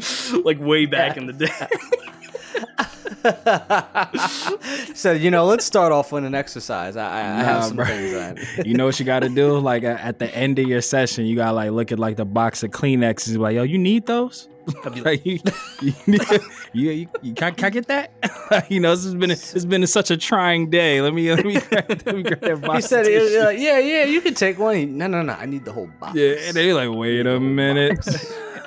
like 0.43 0.59
way 0.59 0.85
back 0.85 1.17
in 1.17 1.27
the 1.27 1.33
day. 1.33 1.47
so 4.93 5.11
you 5.11 5.31
know, 5.31 5.45
let's 5.45 5.65
start 5.65 5.91
off 5.91 6.11
with 6.11 6.23
an 6.25 6.35
exercise. 6.35 6.95
I, 6.95 7.05
I, 7.05 7.19
I 7.39 7.43
have 7.43 7.65
some 7.65 7.77
bro. 7.77 7.85
things. 7.85 8.15
I, 8.59 8.61
you 8.65 8.75
know 8.75 8.85
what 8.85 8.99
you 8.99 9.05
got 9.05 9.21
to 9.21 9.29
do? 9.29 9.57
Like 9.59 9.83
at 9.83 9.99
at 9.99 10.19
the 10.19 10.33
end 10.35 10.59
of 10.59 10.67
your 10.67 10.81
session, 10.81 11.25
you 11.25 11.35
got 11.35 11.47
to 11.47 11.53
like 11.53 11.71
look 11.71 11.91
at 11.91 11.99
like 11.99 12.17
the 12.17 12.25
box 12.25 12.63
of 12.63 12.71
Kleenexes. 12.71 13.27
and 13.27 13.35
be 13.37 13.41
Like, 13.41 13.55
yo, 13.55 13.63
you 13.63 13.77
need 13.77 14.05
those? 14.05 14.47
I'd 14.85 14.93
be 14.93 15.01
like, 15.01 15.05
Like, 15.05 15.25
you, 15.25 15.39
you, 15.81 15.93
you, 16.05 16.19
you, 16.73 17.09
you 17.21 17.33
can, 17.33 17.55
can 17.55 17.65
I 17.65 17.69
get 17.69 17.87
that? 17.87 18.11
you 18.69 18.79
know, 18.79 18.95
this 18.95 19.03
has 19.05 19.15
been 19.15 19.31
it's 19.31 19.65
been 19.65 19.85
such 19.87 20.11
a 20.11 20.17
trying 20.17 20.69
day. 20.69 21.01
Let 21.01 21.13
me 21.13 21.33
let 21.33 21.45
me 21.45 21.59
grab, 21.59 21.89
let 22.05 22.15
me 22.15 22.23
grab 22.23 22.41
that 22.41 22.61
box. 22.61 22.75
he 22.75 22.81
said, 22.81 23.05
tissue. 23.05 23.39
like, 23.39 23.59
"Yeah, 23.59 23.79
yeah, 23.79 24.05
you 24.05 24.21
can 24.21 24.33
take 24.33 24.59
one." 24.59 24.75
He, 24.75 24.85
no, 24.85 25.07
no, 25.07 25.21
no. 25.21 25.33
I 25.33 25.45
need 25.45 25.65
the 25.65 25.71
whole 25.71 25.89
box. 25.99 26.15
yeah, 26.15 26.35
and 26.39 26.55
they're 26.55 26.73
like, 26.73 26.89
wait 26.97 27.25
a 27.25 27.39
minute. 27.39 27.97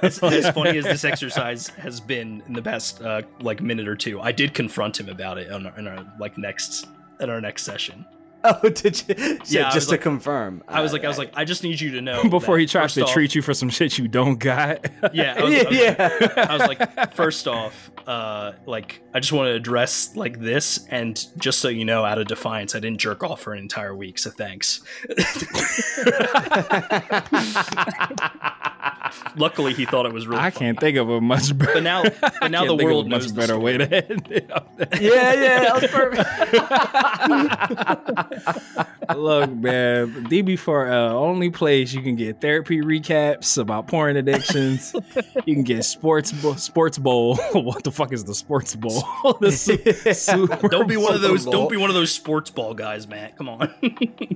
as, 0.03 0.23
as 0.23 0.51
funny 0.51 0.79
as 0.79 0.85
this 0.85 1.05
exercise 1.05 1.69
has 1.69 2.01
been 2.01 2.43
in 2.47 2.55
the 2.55 2.63
past 2.63 3.03
uh, 3.03 3.23
like 3.41 3.61
minute 3.61 3.89
or 3.89 3.97
two, 3.97 4.21
I 4.21 4.33
did 4.33 4.55
confront 4.55 4.99
him 4.99 5.09
about 5.09 5.39
it 5.39 5.51
on 5.51 5.67
our, 5.67 5.79
in 5.79 5.87
our 5.87 6.07
like 6.19 6.39
next 6.39 6.87
in 7.21 7.29
our 7.31 7.41
next 7.41 7.65
session. 7.65 8.07
Oh, 8.45 8.71
did 8.71 9.03
you? 9.07 9.15
Yeah, 9.19 9.37
Yeah, 9.47 9.71
just 9.71 9.89
to 9.89 9.95
like- 9.95 10.01
confirm. 10.01 10.63
I 10.67 10.81
was 10.81 10.95
like, 10.95 11.05
I 11.05 11.09
was 11.09 11.19
like, 11.19 11.33
I 11.35 11.45
just 11.45 11.63
need 11.63 11.79
you 11.79 11.91
to 11.93 12.01
know 12.01 12.25
Before 12.31 12.59
he 12.59 12.65
tries 12.65 12.95
to 12.95 13.03
off- 13.05 13.13
treat 13.13 13.35
you 13.35 13.43
for 13.43 13.53
some 13.53 13.69
shit 13.69 13.99
you 13.99 14.09
don't 14.09 14.39
got. 14.39 14.87
Yeah, 15.13 15.35
I 15.37 15.43
was, 15.45 15.53
yeah, 15.53 15.61
I 15.61 15.65
was 15.69 15.73
yeah. 16.37 16.47
I 16.49 16.57
was 16.57 16.69
like, 16.69 17.15
first 17.15 17.47
off, 17.49 17.91
uh, 18.07 18.53
like 18.67 19.03
I 19.13 19.21
just 19.21 19.33
want 19.33 19.49
to 19.49 19.53
address 19.55 20.15
like 20.17 20.39
this, 20.41 20.87
and 20.89 21.23
just 21.37 21.59
so 21.61 21.69
you 21.69 21.85
know, 21.85 22.05
out 22.05 22.19
of 22.19 22.29
defiance, 22.29 22.75
I 22.75 22.81
didn't 22.81 22.99
jerk 22.99 23.23
off 23.23 23.41
for 23.43 23.53
an 23.53 23.59
entire 23.59 23.95
week, 23.95 24.19
so 24.19 24.31
thanks. 24.31 24.81
Luckily, 29.37 29.73
he 29.75 29.85
thought 29.87 30.07
it 30.07 30.13
was 30.13 30.27
really. 30.27 30.41
I 30.41 30.51
funny. 30.51 30.67
can't 30.67 30.81
think 30.81 30.97
of 30.99 31.09
a 31.09 31.21
much 31.21 31.57
better. 31.57 31.73
But 31.75 31.83
now, 31.83 32.03
but 32.41 32.51
now 32.51 32.65
the 32.65 32.77
can't 32.77 32.79
think 32.79 32.83
of 32.83 32.85
world 32.85 33.07
a 33.07 33.09
knows 33.09 33.25
much 33.25 33.33
the 33.33 33.41
better 33.41 33.55
story. 33.55 33.65
way 33.65 33.79
to 33.79 34.11
end 34.11 34.29
it. 34.31 34.51
yeah, 35.01 35.33
yeah, 35.35 35.61
that 35.61 35.75
was 35.81 35.91
perfect. 35.91 36.29
Look, 39.17 39.51
man, 39.51 40.27
DB4 40.29 40.91
uh, 40.91 41.15
only 41.17 41.51
place 41.51 41.93
you 41.93 42.03
can 42.03 42.17
get 42.17 42.41
therapy 42.41 42.81
recaps 42.81 43.59
about 43.59 43.87
porn 43.89 44.17
addictions. 44.17 44.95
you 45.47 45.55
can 45.55 45.63
get 45.65 45.85
sports 45.85 46.33
bo- 46.33 46.55
sports 46.55 46.99
bowl. 46.99 47.37
what 47.53 47.85
the 47.85 47.91
fuck 47.93 48.13
is 48.13 48.25
the 48.25 48.35
sports 48.35 48.75
bowl? 48.77 49.03
the 49.41 49.51
su- 49.53 49.79
Super 50.13 50.69
Don't 50.69 50.89
be 50.89 50.97
one 50.97 51.15
of 51.15 51.21
those. 51.21 51.45
Bowl. 51.45 51.53
Don't 51.53 51.71
be 51.71 51.77
one 51.77 51.91
of 51.91 51.95
those 51.95 52.13
sports 52.13 52.51
ball 52.51 52.75
guys, 52.75 53.07
man. 53.09 53.33
Come 53.37 53.49
on. 53.49 53.73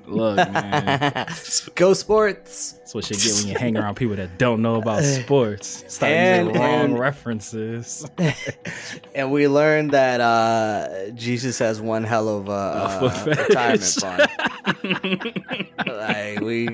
Look, 0.06 0.36
man, 0.36 1.26
Go 1.74 1.92
sports. 1.94 2.72
that's 2.72 2.94
what 2.94 3.10
you 3.10 3.16
get 3.16 3.34
when 3.34 3.48
you 3.48 3.58
hang 3.58 3.76
around 3.76 3.94
people 3.96 4.16
that 4.16 4.38
don't 4.38 4.62
know 4.62 4.76
about 4.76 5.02
sports. 5.02 5.84
Start 5.92 6.12
And- 6.12 6.46
using 6.48 6.60
wrong 6.62 6.80
and- 6.84 6.98
references. 6.98 8.06
And 9.14 9.30
we 9.32 9.48
learned 9.48 9.92
that 9.92 10.20
uh, 10.20 11.10
Jesus 11.14 11.58
has 11.58 11.80
one 11.80 12.04
hell 12.04 12.28
of 12.28 12.48
a, 12.48 12.52
uh, 12.52 13.10
foot 13.10 13.38
retirement 13.38 13.82
fund. 13.82 14.28
Like 15.86 16.40
we, 16.40 16.68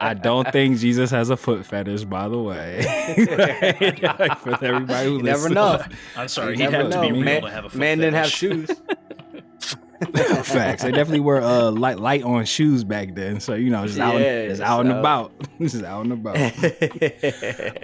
I 0.00 0.14
don't 0.20 0.50
think 0.52 0.78
Jesus 0.78 1.10
has 1.10 1.30
a 1.30 1.36
foot 1.36 1.64
fetish, 1.64 2.04
by 2.04 2.28
the 2.28 2.38
way. 2.38 2.84
Like, 4.18 4.38
for 4.38 4.64
everybody 4.64 5.08
who 5.08 5.16
You 5.18 5.22
never 5.22 5.48
know. 5.48 5.82
I'm 6.16 6.28
sorry. 6.28 6.52
You 6.56 6.64
He'd 6.64 6.70
never 6.70 6.84
have 6.84 6.92
to 6.92 7.00
be 7.00 7.08
know. 7.08 7.14
real 7.14 7.24
Man, 7.24 7.42
to 7.42 7.50
have 7.50 7.64
a 7.64 7.70
foot 7.70 7.78
man 7.78 7.98
didn't 7.98 8.14
have 8.14 8.28
shoes. 8.28 8.70
Facts. 10.42 10.82
They 10.82 10.90
definitely 10.90 11.20
were 11.20 11.40
uh, 11.40 11.70
light 11.70 11.98
light 11.98 12.22
on 12.24 12.44
shoes 12.44 12.84
back 12.84 13.14
then. 13.14 13.40
So 13.40 13.54
you 13.54 13.70
know, 13.70 13.86
just 13.86 13.98
out, 13.98 14.20
Yeah, 14.20 14.48
just 14.48 14.60
out 14.60 14.80
and 14.80 14.90
so- 14.90 14.98
about, 15.00 15.32
just 15.60 15.82
out 15.84 16.04
and 16.04 16.12
about. 16.12 16.36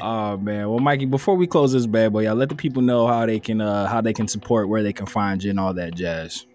oh 0.00 0.36
man. 0.36 0.68
Well, 0.68 0.80
Mikey, 0.80 1.06
before 1.06 1.36
we 1.36 1.46
close 1.46 1.72
this 1.72 1.86
bad 1.86 2.12
boy, 2.12 2.24
y'all 2.24 2.34
let 2.34 2.48
the 2.50 2.54
people 2.54 2.82
know 2.82 3.06
how 3.06 3.24
they 3.26 3.40
can 3.40 3.60
uh, 3.60 3.86
how 3.86 4.00
they 4.00 4.12
can 4.12 4.28
support, 4.28 4.68
where 4.68 4.82
they 4.82 4.92
can 4.92 5.06
find 5.06 5.42
you, 5.42 5.50
and 5.50 5.60
all 5.60 5.72
that 5.74 5.94
jazz. 5.94 6.46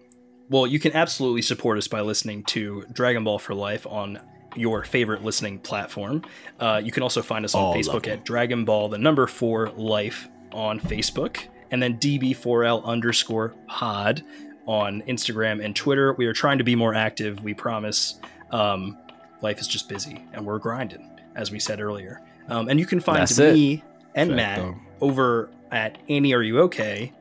Well, 0.48 0.66
you 0.66 0.78
can 0.78 0.92
absolutely 0.92 1.42
support 1.42 1.76
us 1.78 1.88
by 1.88 2.00
listening 2.02 2.44
to 2.44 2.84
Dragon 2.92 3.24
Ball 3.24 3.38
for 3.38 3.54
Life 3.54 3.86
on 3.86 4.20
your 4.54 4.84
favorite 4.84 5.24
listening 5.24 5.58
platform. 5.58 6.22
Uh, 6.60 6.80
you 6.82 6.92
can 6.92 7.02
also 7.02 7.20
find 7.20 7.44
us 7.44 7.54
on 7.54 7.62
All 7.62 7.74
Facebook 7.74 8.06
at 8.06 8.24
Dragon 8.24 8.64
Ball, 8.64 8.88
the 8.88 8.98
number 8.98 9.26
four 9.26 9.70
life 9.70 10.28
on 10.52 10.80
Facebook, 10.80 11.38
and 11.70 11.82
then 11.82 11.98
DB4L 11.98 12.84
underscore 12.84 13.54
pod 13.66 14.24
on 14.66 15.02
Instagram 15.02 15.64
and 15.64 15.74
Twitter. 15.74 16.12
We 16.14 16.26
are 16.26 16.32
trying 16.32 16.58
to 16.58 16.64
be 16.64 16.74
more 16.74 16.94
active, 16.94 17.42
we 17.42 17.52
promise. 17.54 18.20
Um, 18.50 18.96
life 19.42 19.60
is 19.60 19.68
just 19.68 19.88
busy 19.88 20.24
and 20.32 20.46
we're 20.46 20.58
grinding, 20.58 21.10
as 21.34 21.50
we 21.50 21.58
said 21.58 21.80
earlier. 21.80 22.22
Um, 22.48 22.68
and 22.68 22.78
you 22.78 22.86
can 22.86 23.00
find 23.00 23.18
That's 23.18 23.38
me 23.38 23.82
and 24.14 24.30
Fact, 24.30 24.36
Matt 24.36 24.58
though. 24.58 24.76
over 25.00 25.50
at 25.72 25.98
Ani 26.08 26.32
Are 26.32 26.42
You 26.42 26.60
Okay 26.60 27.12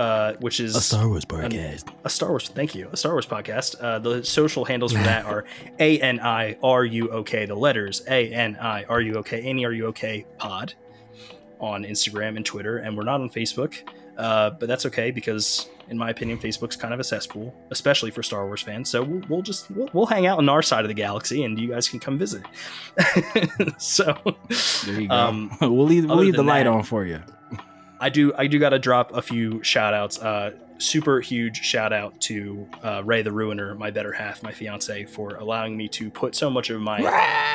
uh, 0.00 0.34
which 0.40 0.60
is 0.60 0.74
A 0.76 0.80
Star 0.80 1.08
Wars 1.08 1.24
podcast. 1.24 1.84
a 2.04 2.08
Star 2.10 2.30
Wars. 2.30 2.48
Thank 2.48 2.74
you, 2.74 2.88
a 2.92 2.96
Star 2.96 3.12
Wars 3.12 3.26
podcast. 3.26 3.76
Uh, 3.80 3.98
the 3.98 4.24
social 4.24 4.64
handles 4.64 4.92
for 4.92 5.02
that 5.02 5.26
are 5.26 5.44
A 5.78 6.00
N 6.00 6.20
I 6.20 6.56
R 6.62 6.84
U 6.84 7.10
O 7.10 7.22
K. 7.22 7.44
The 7.46 7.54
letters 7.54 8.02
A 8.08 8.32
N 8.32 8.56
I 8.60 8.84
R 8.84 9.00
U 9.00 9.14
O 9.16 9.22
K. 9.22 9.42
Ani 9.42 9.64
R 9.64 9.72
U 9.72 9.86
O 9.86 9.92
K 9.92 10.24
pod 10.38 10.74
on 11.58 11.84
Instagram 11.84 12.36
and 12.36 12.46
Twitter, 12.46 12.78
and 12.78 12.96
we're 12.96 13.04
not 13.04 13.20
on 13.20 13.28
Facebook. 13.28 13.74
Uh, 14.16 14.50
but 14.50 14.66
that's 14.68 14.84
okay 14.84 15.10
because, 15.10 15.68
in 15.88 15.96
my 15.96 16.10
opinion, 16.10 16.38
Facebook's 16.38 16.76
kind 16.76 16.92
of 16.92 17.00
a 17.00 17.04
cesspool, 17.04 17.54
especially 17.70 18.10
for 18.10 18.22
Star 18.22 18.44
Wars 18.46 18.60
fans. 18.60 18.90
So 18.90 19.02
we'll, 19.02 19.22
we'll 19.30 19.42
just 19.42 19.70
we'll, 19.70 19.88
we'll 19.94 20.06
hang 20.06 20.26
out 20.26 20.36
on 20.38 20.48
our 20.48 20.60
side 20.62 20.84
of 20.84 20.88
the 20.88 20.94
galaxy, 20.94 21.44
and 21.44 21.58
you 21.58 21.68
guys 21.68 21.88
can 21.88 22.00
come 22.00 22.18
visit. 22.18 22.42
so 23.78 24.14
There 24.84 25.00
you 25.00 25.08
go. 25.08 25.14
Um, 25.14 25.56
we'll 25.60 25.84
leave, 25.86 26.06
we'll 26.06 26.16
leave 26.18 26.34
the 26.36 26.42
light 26.42 26.64
that- 26.64 26.70
on 26.70 26.82
for 26.82 27.04
you. 27.04 27.22
I 28.00 28.08
do 28.08 28.32
I 28.36 28.46
do 28.46 28.58
got 28.58 28.70
to 28.70 28.78
drop 28.78 29.14
a 29.14 29.22
few 29.22 29.62
shout 29.62 29.94
outs. 29.94 30.18
Uh, 30.18 30.52
super 30.78 31.20
huge 31.20 31.60
shout 31.62 31.92
out 31.92 32.18
to 32.22 32.66
uh, 32.82 33.02
Ray 33.04 33.20
the 33.20 33.30
Ruiner, 33.30 33.74
my 33.74 33.90
better 33.90 34.12
half, 34.12 34.42
my 34.42 34.50
fiance, 34.50 35.04
for 35.04 35.36
allowing 35.36 35.76
me 35.76 35.88
to 35.88 36.10
put 36.10 36.34
so 36.34 36.48
much 36.48 36.70
of 36.70 36.80
my 36.80 36.98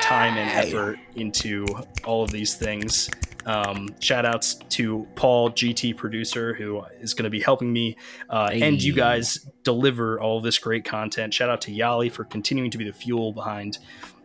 time 0.02 0.38
and 0.38 0.50
effort 0.52 1.00
into 1.16 1.66
all 2.04 2.24
of 2.24 2.30
these 2.30 2.54
things. 2.54 3.10
Um, 3.48 3.90
shout 4.00 4.26
outs 4.26 4.56
to 4.56 5.08
Paul, 5.16 5.52
GT 5.52 5.96
producer, 5.98 6.54
who 6.54 6.84
is 7.00 7.14
going 7.14 7.26
to 7.26 7.30
be 7.30 7.42
helping 7.42 7.72
me 7.72 7.96
uh, 8.30 8.50
and 8.52 8.82
you 8.82 8.94
guys 8.94 9.48
deliver 9.64 10.20
all 10.20 10.42
this 10.42 10.58
great 10.58 10.86
content. 10.86 11.34
Shout 11.34 11.50
out 11.50 11.62
to 11.62 11.72
Yali 11.72 12.12
for 12.12 12.24
continuing 12.24 12.72
to 12.72 12.78
be 12.78 12.86
the 12.86 12.94
fuel 12.94 13.34
behind 13.34 13.80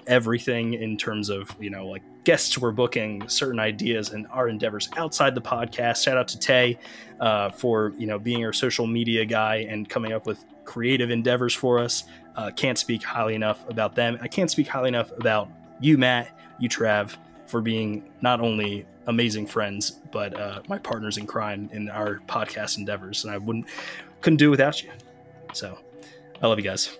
everything 0.06 0.74
in 0.74 0.96
terms 0.96 1.28
of 1.28 1.54
you 1.60 1.70
know 1.70 1.86
like 1.86 2.02
guests 2.24 2.58
we're 2.58 2.72
booking 2.72 3.26
certain 3.28 3.58
ideas 3.58 4.10
and 4.10 4.26
our 4.30 4.48
endeavors 4.48 4.88
outside 4.96 5.34
the 5.34 5.40
podcast. 5.40 6.04
Shout 6.04 6.16
out 6.16 6.28
to 6.28 6.38
tay 6.38 6.78
uh, 7.20 7.50
for 7.50 7.92
you 7.96 8.06
know 8.06 8.18
being 8.18 8.44
our 8.44 8.52
social 8.52 8.86
media 8.86 9.24
guy 9.24 9.66
and 9.68 9.88
coming 9.88 10.12
up 10.12 10.26
with 10.26 10.44
creative 10.64 11.10
endeavors 11.10 11.54
for 11.54 11.78
us. 11.78 12.04
Uh, 12.36 12.50
can't 12.50 12.78
speak 12.78 13.02
highly 13.02 13.34
enough 13.34 13.68
about 13.68 13.94
them. 13.94 14.18
I 14.20 14.28
can't 14.28 14.50
speak 14.50 14.68
highly 14.68 14.88
enough 14.88 15.10
about 15.18 15.48
you 15.80 15.96
matt 15.96 16.36
you 16.58 16.68
trav 16.68 17.16
for 17.46 17.60
being 17.60 18.04
not 18.20 18.40
only 18.40 18.86
amazing 19.06 19.46
friends 19.46 19.90
but 20.12 20.38
uh, 20.38 20.60
my 20.68 20.78
partners 20.78 21.16
in 21.16 21.26
crime 21.26 21.68
in 21.72 21.88
our 21.88 22.20
podcast 22.28 22.76
endeavors 22.78 23.24
and 23.24 23.32
i 23.32 23.38
wouldn't 23.38 23.66
couldn't 24.20 24.36
do 24.36 24.48
it 24.48 24.50
without 24.50 24.82
you. 24.82 24.90
So 25.54 25.78
i 26.42 26.46
love 26.46 26.58
you 26.58 26.64
guys 26.64 26.96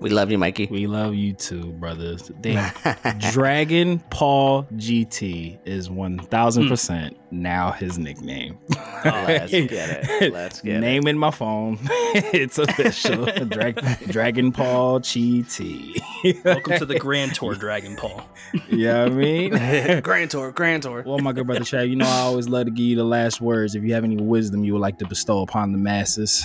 We 0.00 0.10
love 0.10 0.32
you, 0.32 0.38
Mikey. 0.38 0.66
We 0.70 0.88
love 0.88 1.14
you 1.14 1.34
too, 1.34 1.72
brothers. 1.74 2.32
Damn. 2.40 2.72
Dragon 3.32 4.00
Paul 4.10 4.64
GT 4.74 5.58
is 5.64 5.88
1000% 5.88 7.08
hmm. 7.08 7.14
now 7.30 7.70
his 7.70 7.96
nickname. 7.96 8.58
Oh, 8.76 9.24
let's 9.28 9.52
get 9.52 9.70
it. 9.72 10.32
Let's 10.32 10.60
get 10.60 10.76
it. 10.76 10.80
Name 10.80 11.06
in 11.06 11.16
my 11.18 11.30
phone. 11.30 11.78
it's 12.32 12.58
official. 12.58 13.26
Drag- 13.46 13.76
Dragon 14.08 14.50
Paul 14.50 15.00
GT. 15.00 16.44
welcome 16.44 16.78
to 16.78 16.86
the 16.86 16.98
grand 16.98 17.34
tour 17.34 17.54
dragon 17.54 17.96
paul 17.96 18.24
yeah, 18.68 19.04
I 19.04 19.08
mean. 19.08 20.00
Grand 20.00 20.30
tour, 20.30 20.52
grand 20.52 20.84
tour. 20.84 21.02
Well, 21.04 21.18
my 21.18 21.32
good 21.32 21.46
brother 21.46 21.64
Chad, 21.64 21.88
you 21.88 21.96
know 21.96 22.06
I 22.06 22.20
always 22.20 22.48
love 22.48 22.66
to 22.66 22.70
give 22.70 22.84
you 22.84 22.96
the 22.96 23.04
last 23.04 23.40
words. 23.40 23.74
If 23.74 23.82
you 23.82 23.94
have 23.94 24.04
any 24.04 24.16
wisdom 24.16 24.64
you 24.64 24.72
would 24.74 24.82
like 24.82 24.98
to 24.98 25.06
bestow 25.06 25.42
upon 25.42 25.72
the 25.72 25.78
masses. 25.78 26.44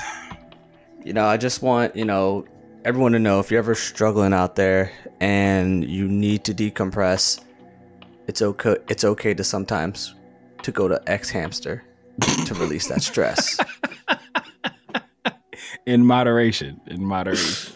you 1.03 1.13
know, 1.13 1.25
I 1.25 1.37
just 1.37 1.61
want, 1.61 1.95
you 1.95 2.05
know, 2.05 2.45
everyone 2.87 3.11
to 3.11 3.19
know 3.19 3.41
if 3.41 3.51
you're 3.51 3.59
ever 3.59 3.75
struggling 3.75 4.31
out 4.33 4.55
there 4.55 4.89
and 5.19 5.83
you 5.83 6.07
need 6.07 6.45
to 6.45 6.53
decompress, 6.53 7.41
it's 8.27 8.41
okay 8.41 8.77
it's 8.87 9.03
okay 9.03 9.33
to 9.33 9.43
sometimes 9.43 10.15
to 10.63 10.71
go 10.71 10.87
to 10.87 10.95
xHamster 11.07 11.81
to 12.45 12.53
release 12.55 12.87
that 12.87 13.01
stress. 13.03 13.59
In 15.85 16.05
moderation. 16.05 16.79
In 16.87 17.03
moderation. 17.03 17.73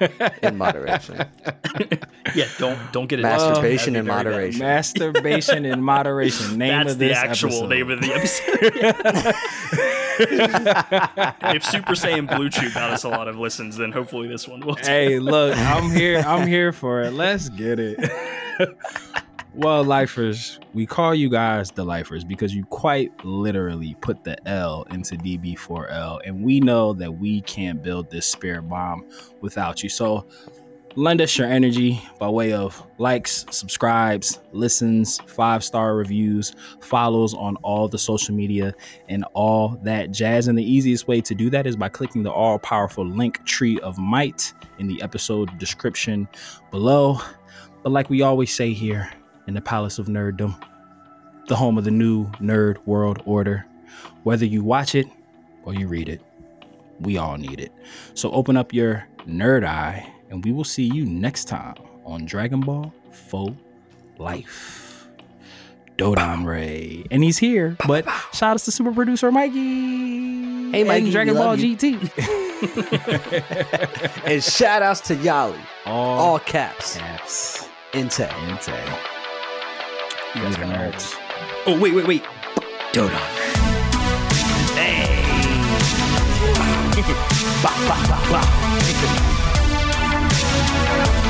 in 0.42 0.56
moderation. 0.56 1.16
yeah 2.34 2.46
don't 2.58 2.78
don't 2.92 3.06
get 3.08 3.20
it 3.20 3.22
Masturbation 3.22 3.92
That'd 3.94 3.96
in 3.96 4.04
be 4.04 4.10
very 4.10 4.24
bad. 4.24 4.24
moderation. 4.24 4.58
Masturbation 4.60 5.64
in 5.64 5.82
moderation. 5.82 6.58
Name 6.58 6.70
That's 6.70 6.92
of 6.92 6.98
the 6.98 7.12
actual 7.12 7.50
episode. 7.50 7.68
name 7.68 7.90
of 7.90 8.00
the 8.00 8.12
episode. 8.12 9.34
If 10.20 11.64
Super 11.64 11.92
Saiyan 11.92 12.28
Blue 12.34 12.50
Chew 12.50 12.70
got 12.70 12.90
us 12.90 13.04
a 13.04 13.08
lot 13.08 13.28
of 13.28 13.38
listens, 13.38 13.76
then 13.76 13.92
hopefully 13.92 14.28
this 14.28 14.46
one 14.48 14.60
will. 14.60 14.76
too. 14.76 14.90
hey, 14.90 15.18
look, 15.18 15.56
I'm 15.56 15.90
here. 15.90 16.18
I'm 16.20 16.46
here 16.46 16.72
for 16.72 17.02
it. 17.02 17.12
Let's 17.12 17.48
get 17.48 17.78
it. 17.78 17.98
well, 19.54 19.84
lifers, 19.84 20.58
we 20.74 20.86
call 20.86 21.14
you 21.14 21.28
guys 21.28 21.70
the 21.70 21.84
lifers 21.84 22.24
because 22.24 22.54
you 22.54 22.64
quite 22.66 23.12
literally 23.24 23.96
put 24.00 24.24
the 24.24 24.36
L 24.48 24.84
into 24.90 25.16
DB4L, 25.16 26.20
and 26.24 26.42
we 26.42 26.60
know 26.60 26.92
that 26.94 27.12
we 27.12 27.40
can't 27.42 27.82
build 27.82 28.10
this 28.10 28.26
spirit 28.26 28.62
bomb 28.62 29.04
without 29.40 29.82
you. 29.82 29.88
So 29.88 30.26
lend 30.96 31.20
us 31.20 31.36
your 31.38 31.46
energy 31.46 32.02
by 32.18 32.28
way 32.28 32.52
of 32.52 32.82
likes, 32.98 33.46
subscribes, 33.50 34.40
listens, 34.52 35.18
five 35.26 35.64
star 35.64 35.96
reviews, 35.96 36.54
follows 36.80 37.34
on 37.34 37.56
all 37.56 37.88
the 37.88 37.98
social 37.98 38.34
media, 38.34 38.74
and 39.08 39.24
all 39.34 39.80
that 39.82 40.10
jazz. 40.10 40.48
And 40.48 40.58
the 40.58 40.64
easiest 40.64 41.08
way 41.08 41.20
to 41.22 41.34
do 41.34 41.50
that 41.50 41.66
is 41.66 41.76
by 41.76 41.88
clicking 41.88 42.22
the 42.22 42.32
all 42.32 42.58
powerful 42.58 43.06
link 43.06 43.44
tree 43.44 43.78
of 43.80 43.98
might 43.98 44.52
in 44.78 44.86
the 44.86 45.00
episode 45.02 45.56
description 45.58 46.28
below. 46.70 47.18
But 47.82 47.90
like 47.90 48.10
we 48.10 48.22
always 48.22 48.52
say 48.52 48.72
here 48.72 49.10
in 49.46 49.54
the 49.54 49.60
Palace 49.60 49.98
of 49.98 50.06
Nerddom, 50.06 50.60
the 51.48 51.56
home 51.56 51.78
of 51.78 51.84
the 51.84 51.90
new 51.90 52.26
nerd 52.32 52.84
world 52.86 53.22
order, 53.24 53.66
whether 54.22 54.44
you 54.44 54.62
watch 54.62 54.94
it 54.94 55.06
or 55.64 55.74
you 55.74 55.88
read 55.88 56.08
it, 56.08 56.20
we 57.00 57.16
all 57.18 57.36
need 57.36 57.58
it. 57.60 57.72
So 58.14 58.30
open 58.30 58.56
up 58.56 58.72
your 58.72 59.06
nerd 59.26 59.66
eye, 59.66 60.11
and 60.32 60.42
we 60.44 60.50
will 60.50 60.64
see 60.64 60.82
you 60.84 61.04
next 61.04 61.44
time 61.44 61.76
on 62.04 62.24
Dragon 62.24 62.60
Ball 62.60 62.92
Faux 63.12 63.54
Life. 64.18 65.06
Dodon 65.98 66.46
Ray. 66.46 67.04
And 67.10 67.22
he's 67.22 67.36
here, 67.38 67.76
but 67.86 68.06
shout 68.32 68.54
outs 68.54 68.64
to 68.64 68.72
super 68.72 68.92
producer 68.92 69.30
Mikey. 69.30 70.70
Hey, 70.72 70.84
Mikey, 70.84 71.04
And 71.04 71.12
Dragon 71.12 71.34
Ball 71.34 71.56
you. 71.58 71.76
GT. 71.76 72.10
and 74.26 74.42
shout 74.42 74.82
outs 74.82 75.00
to 75.02 75.14
Yali. 75.16 75.60
All, 75.84 76.18
All 76.18 76.38
caps. 76.38 76.96
caps. 76.96 77.68
Inte. 77.92 78.26
Inte. 78.48 78.72
You 80.34 80.40
guys 80.42 80.56
all 80.56 80.64
nerds. 80.64 81.14
Oh 81.66 81.78
wait, 81.78 81.92
wait, 81.94 82.06
wait. 82.06 82.22
Dodon. 82.92 83.12
Bah, 87.62 87.72
bah, 87.88 88.06
bah, 88.08 88.22
bah. 88.30 89.31
Bye. 90.92 91.21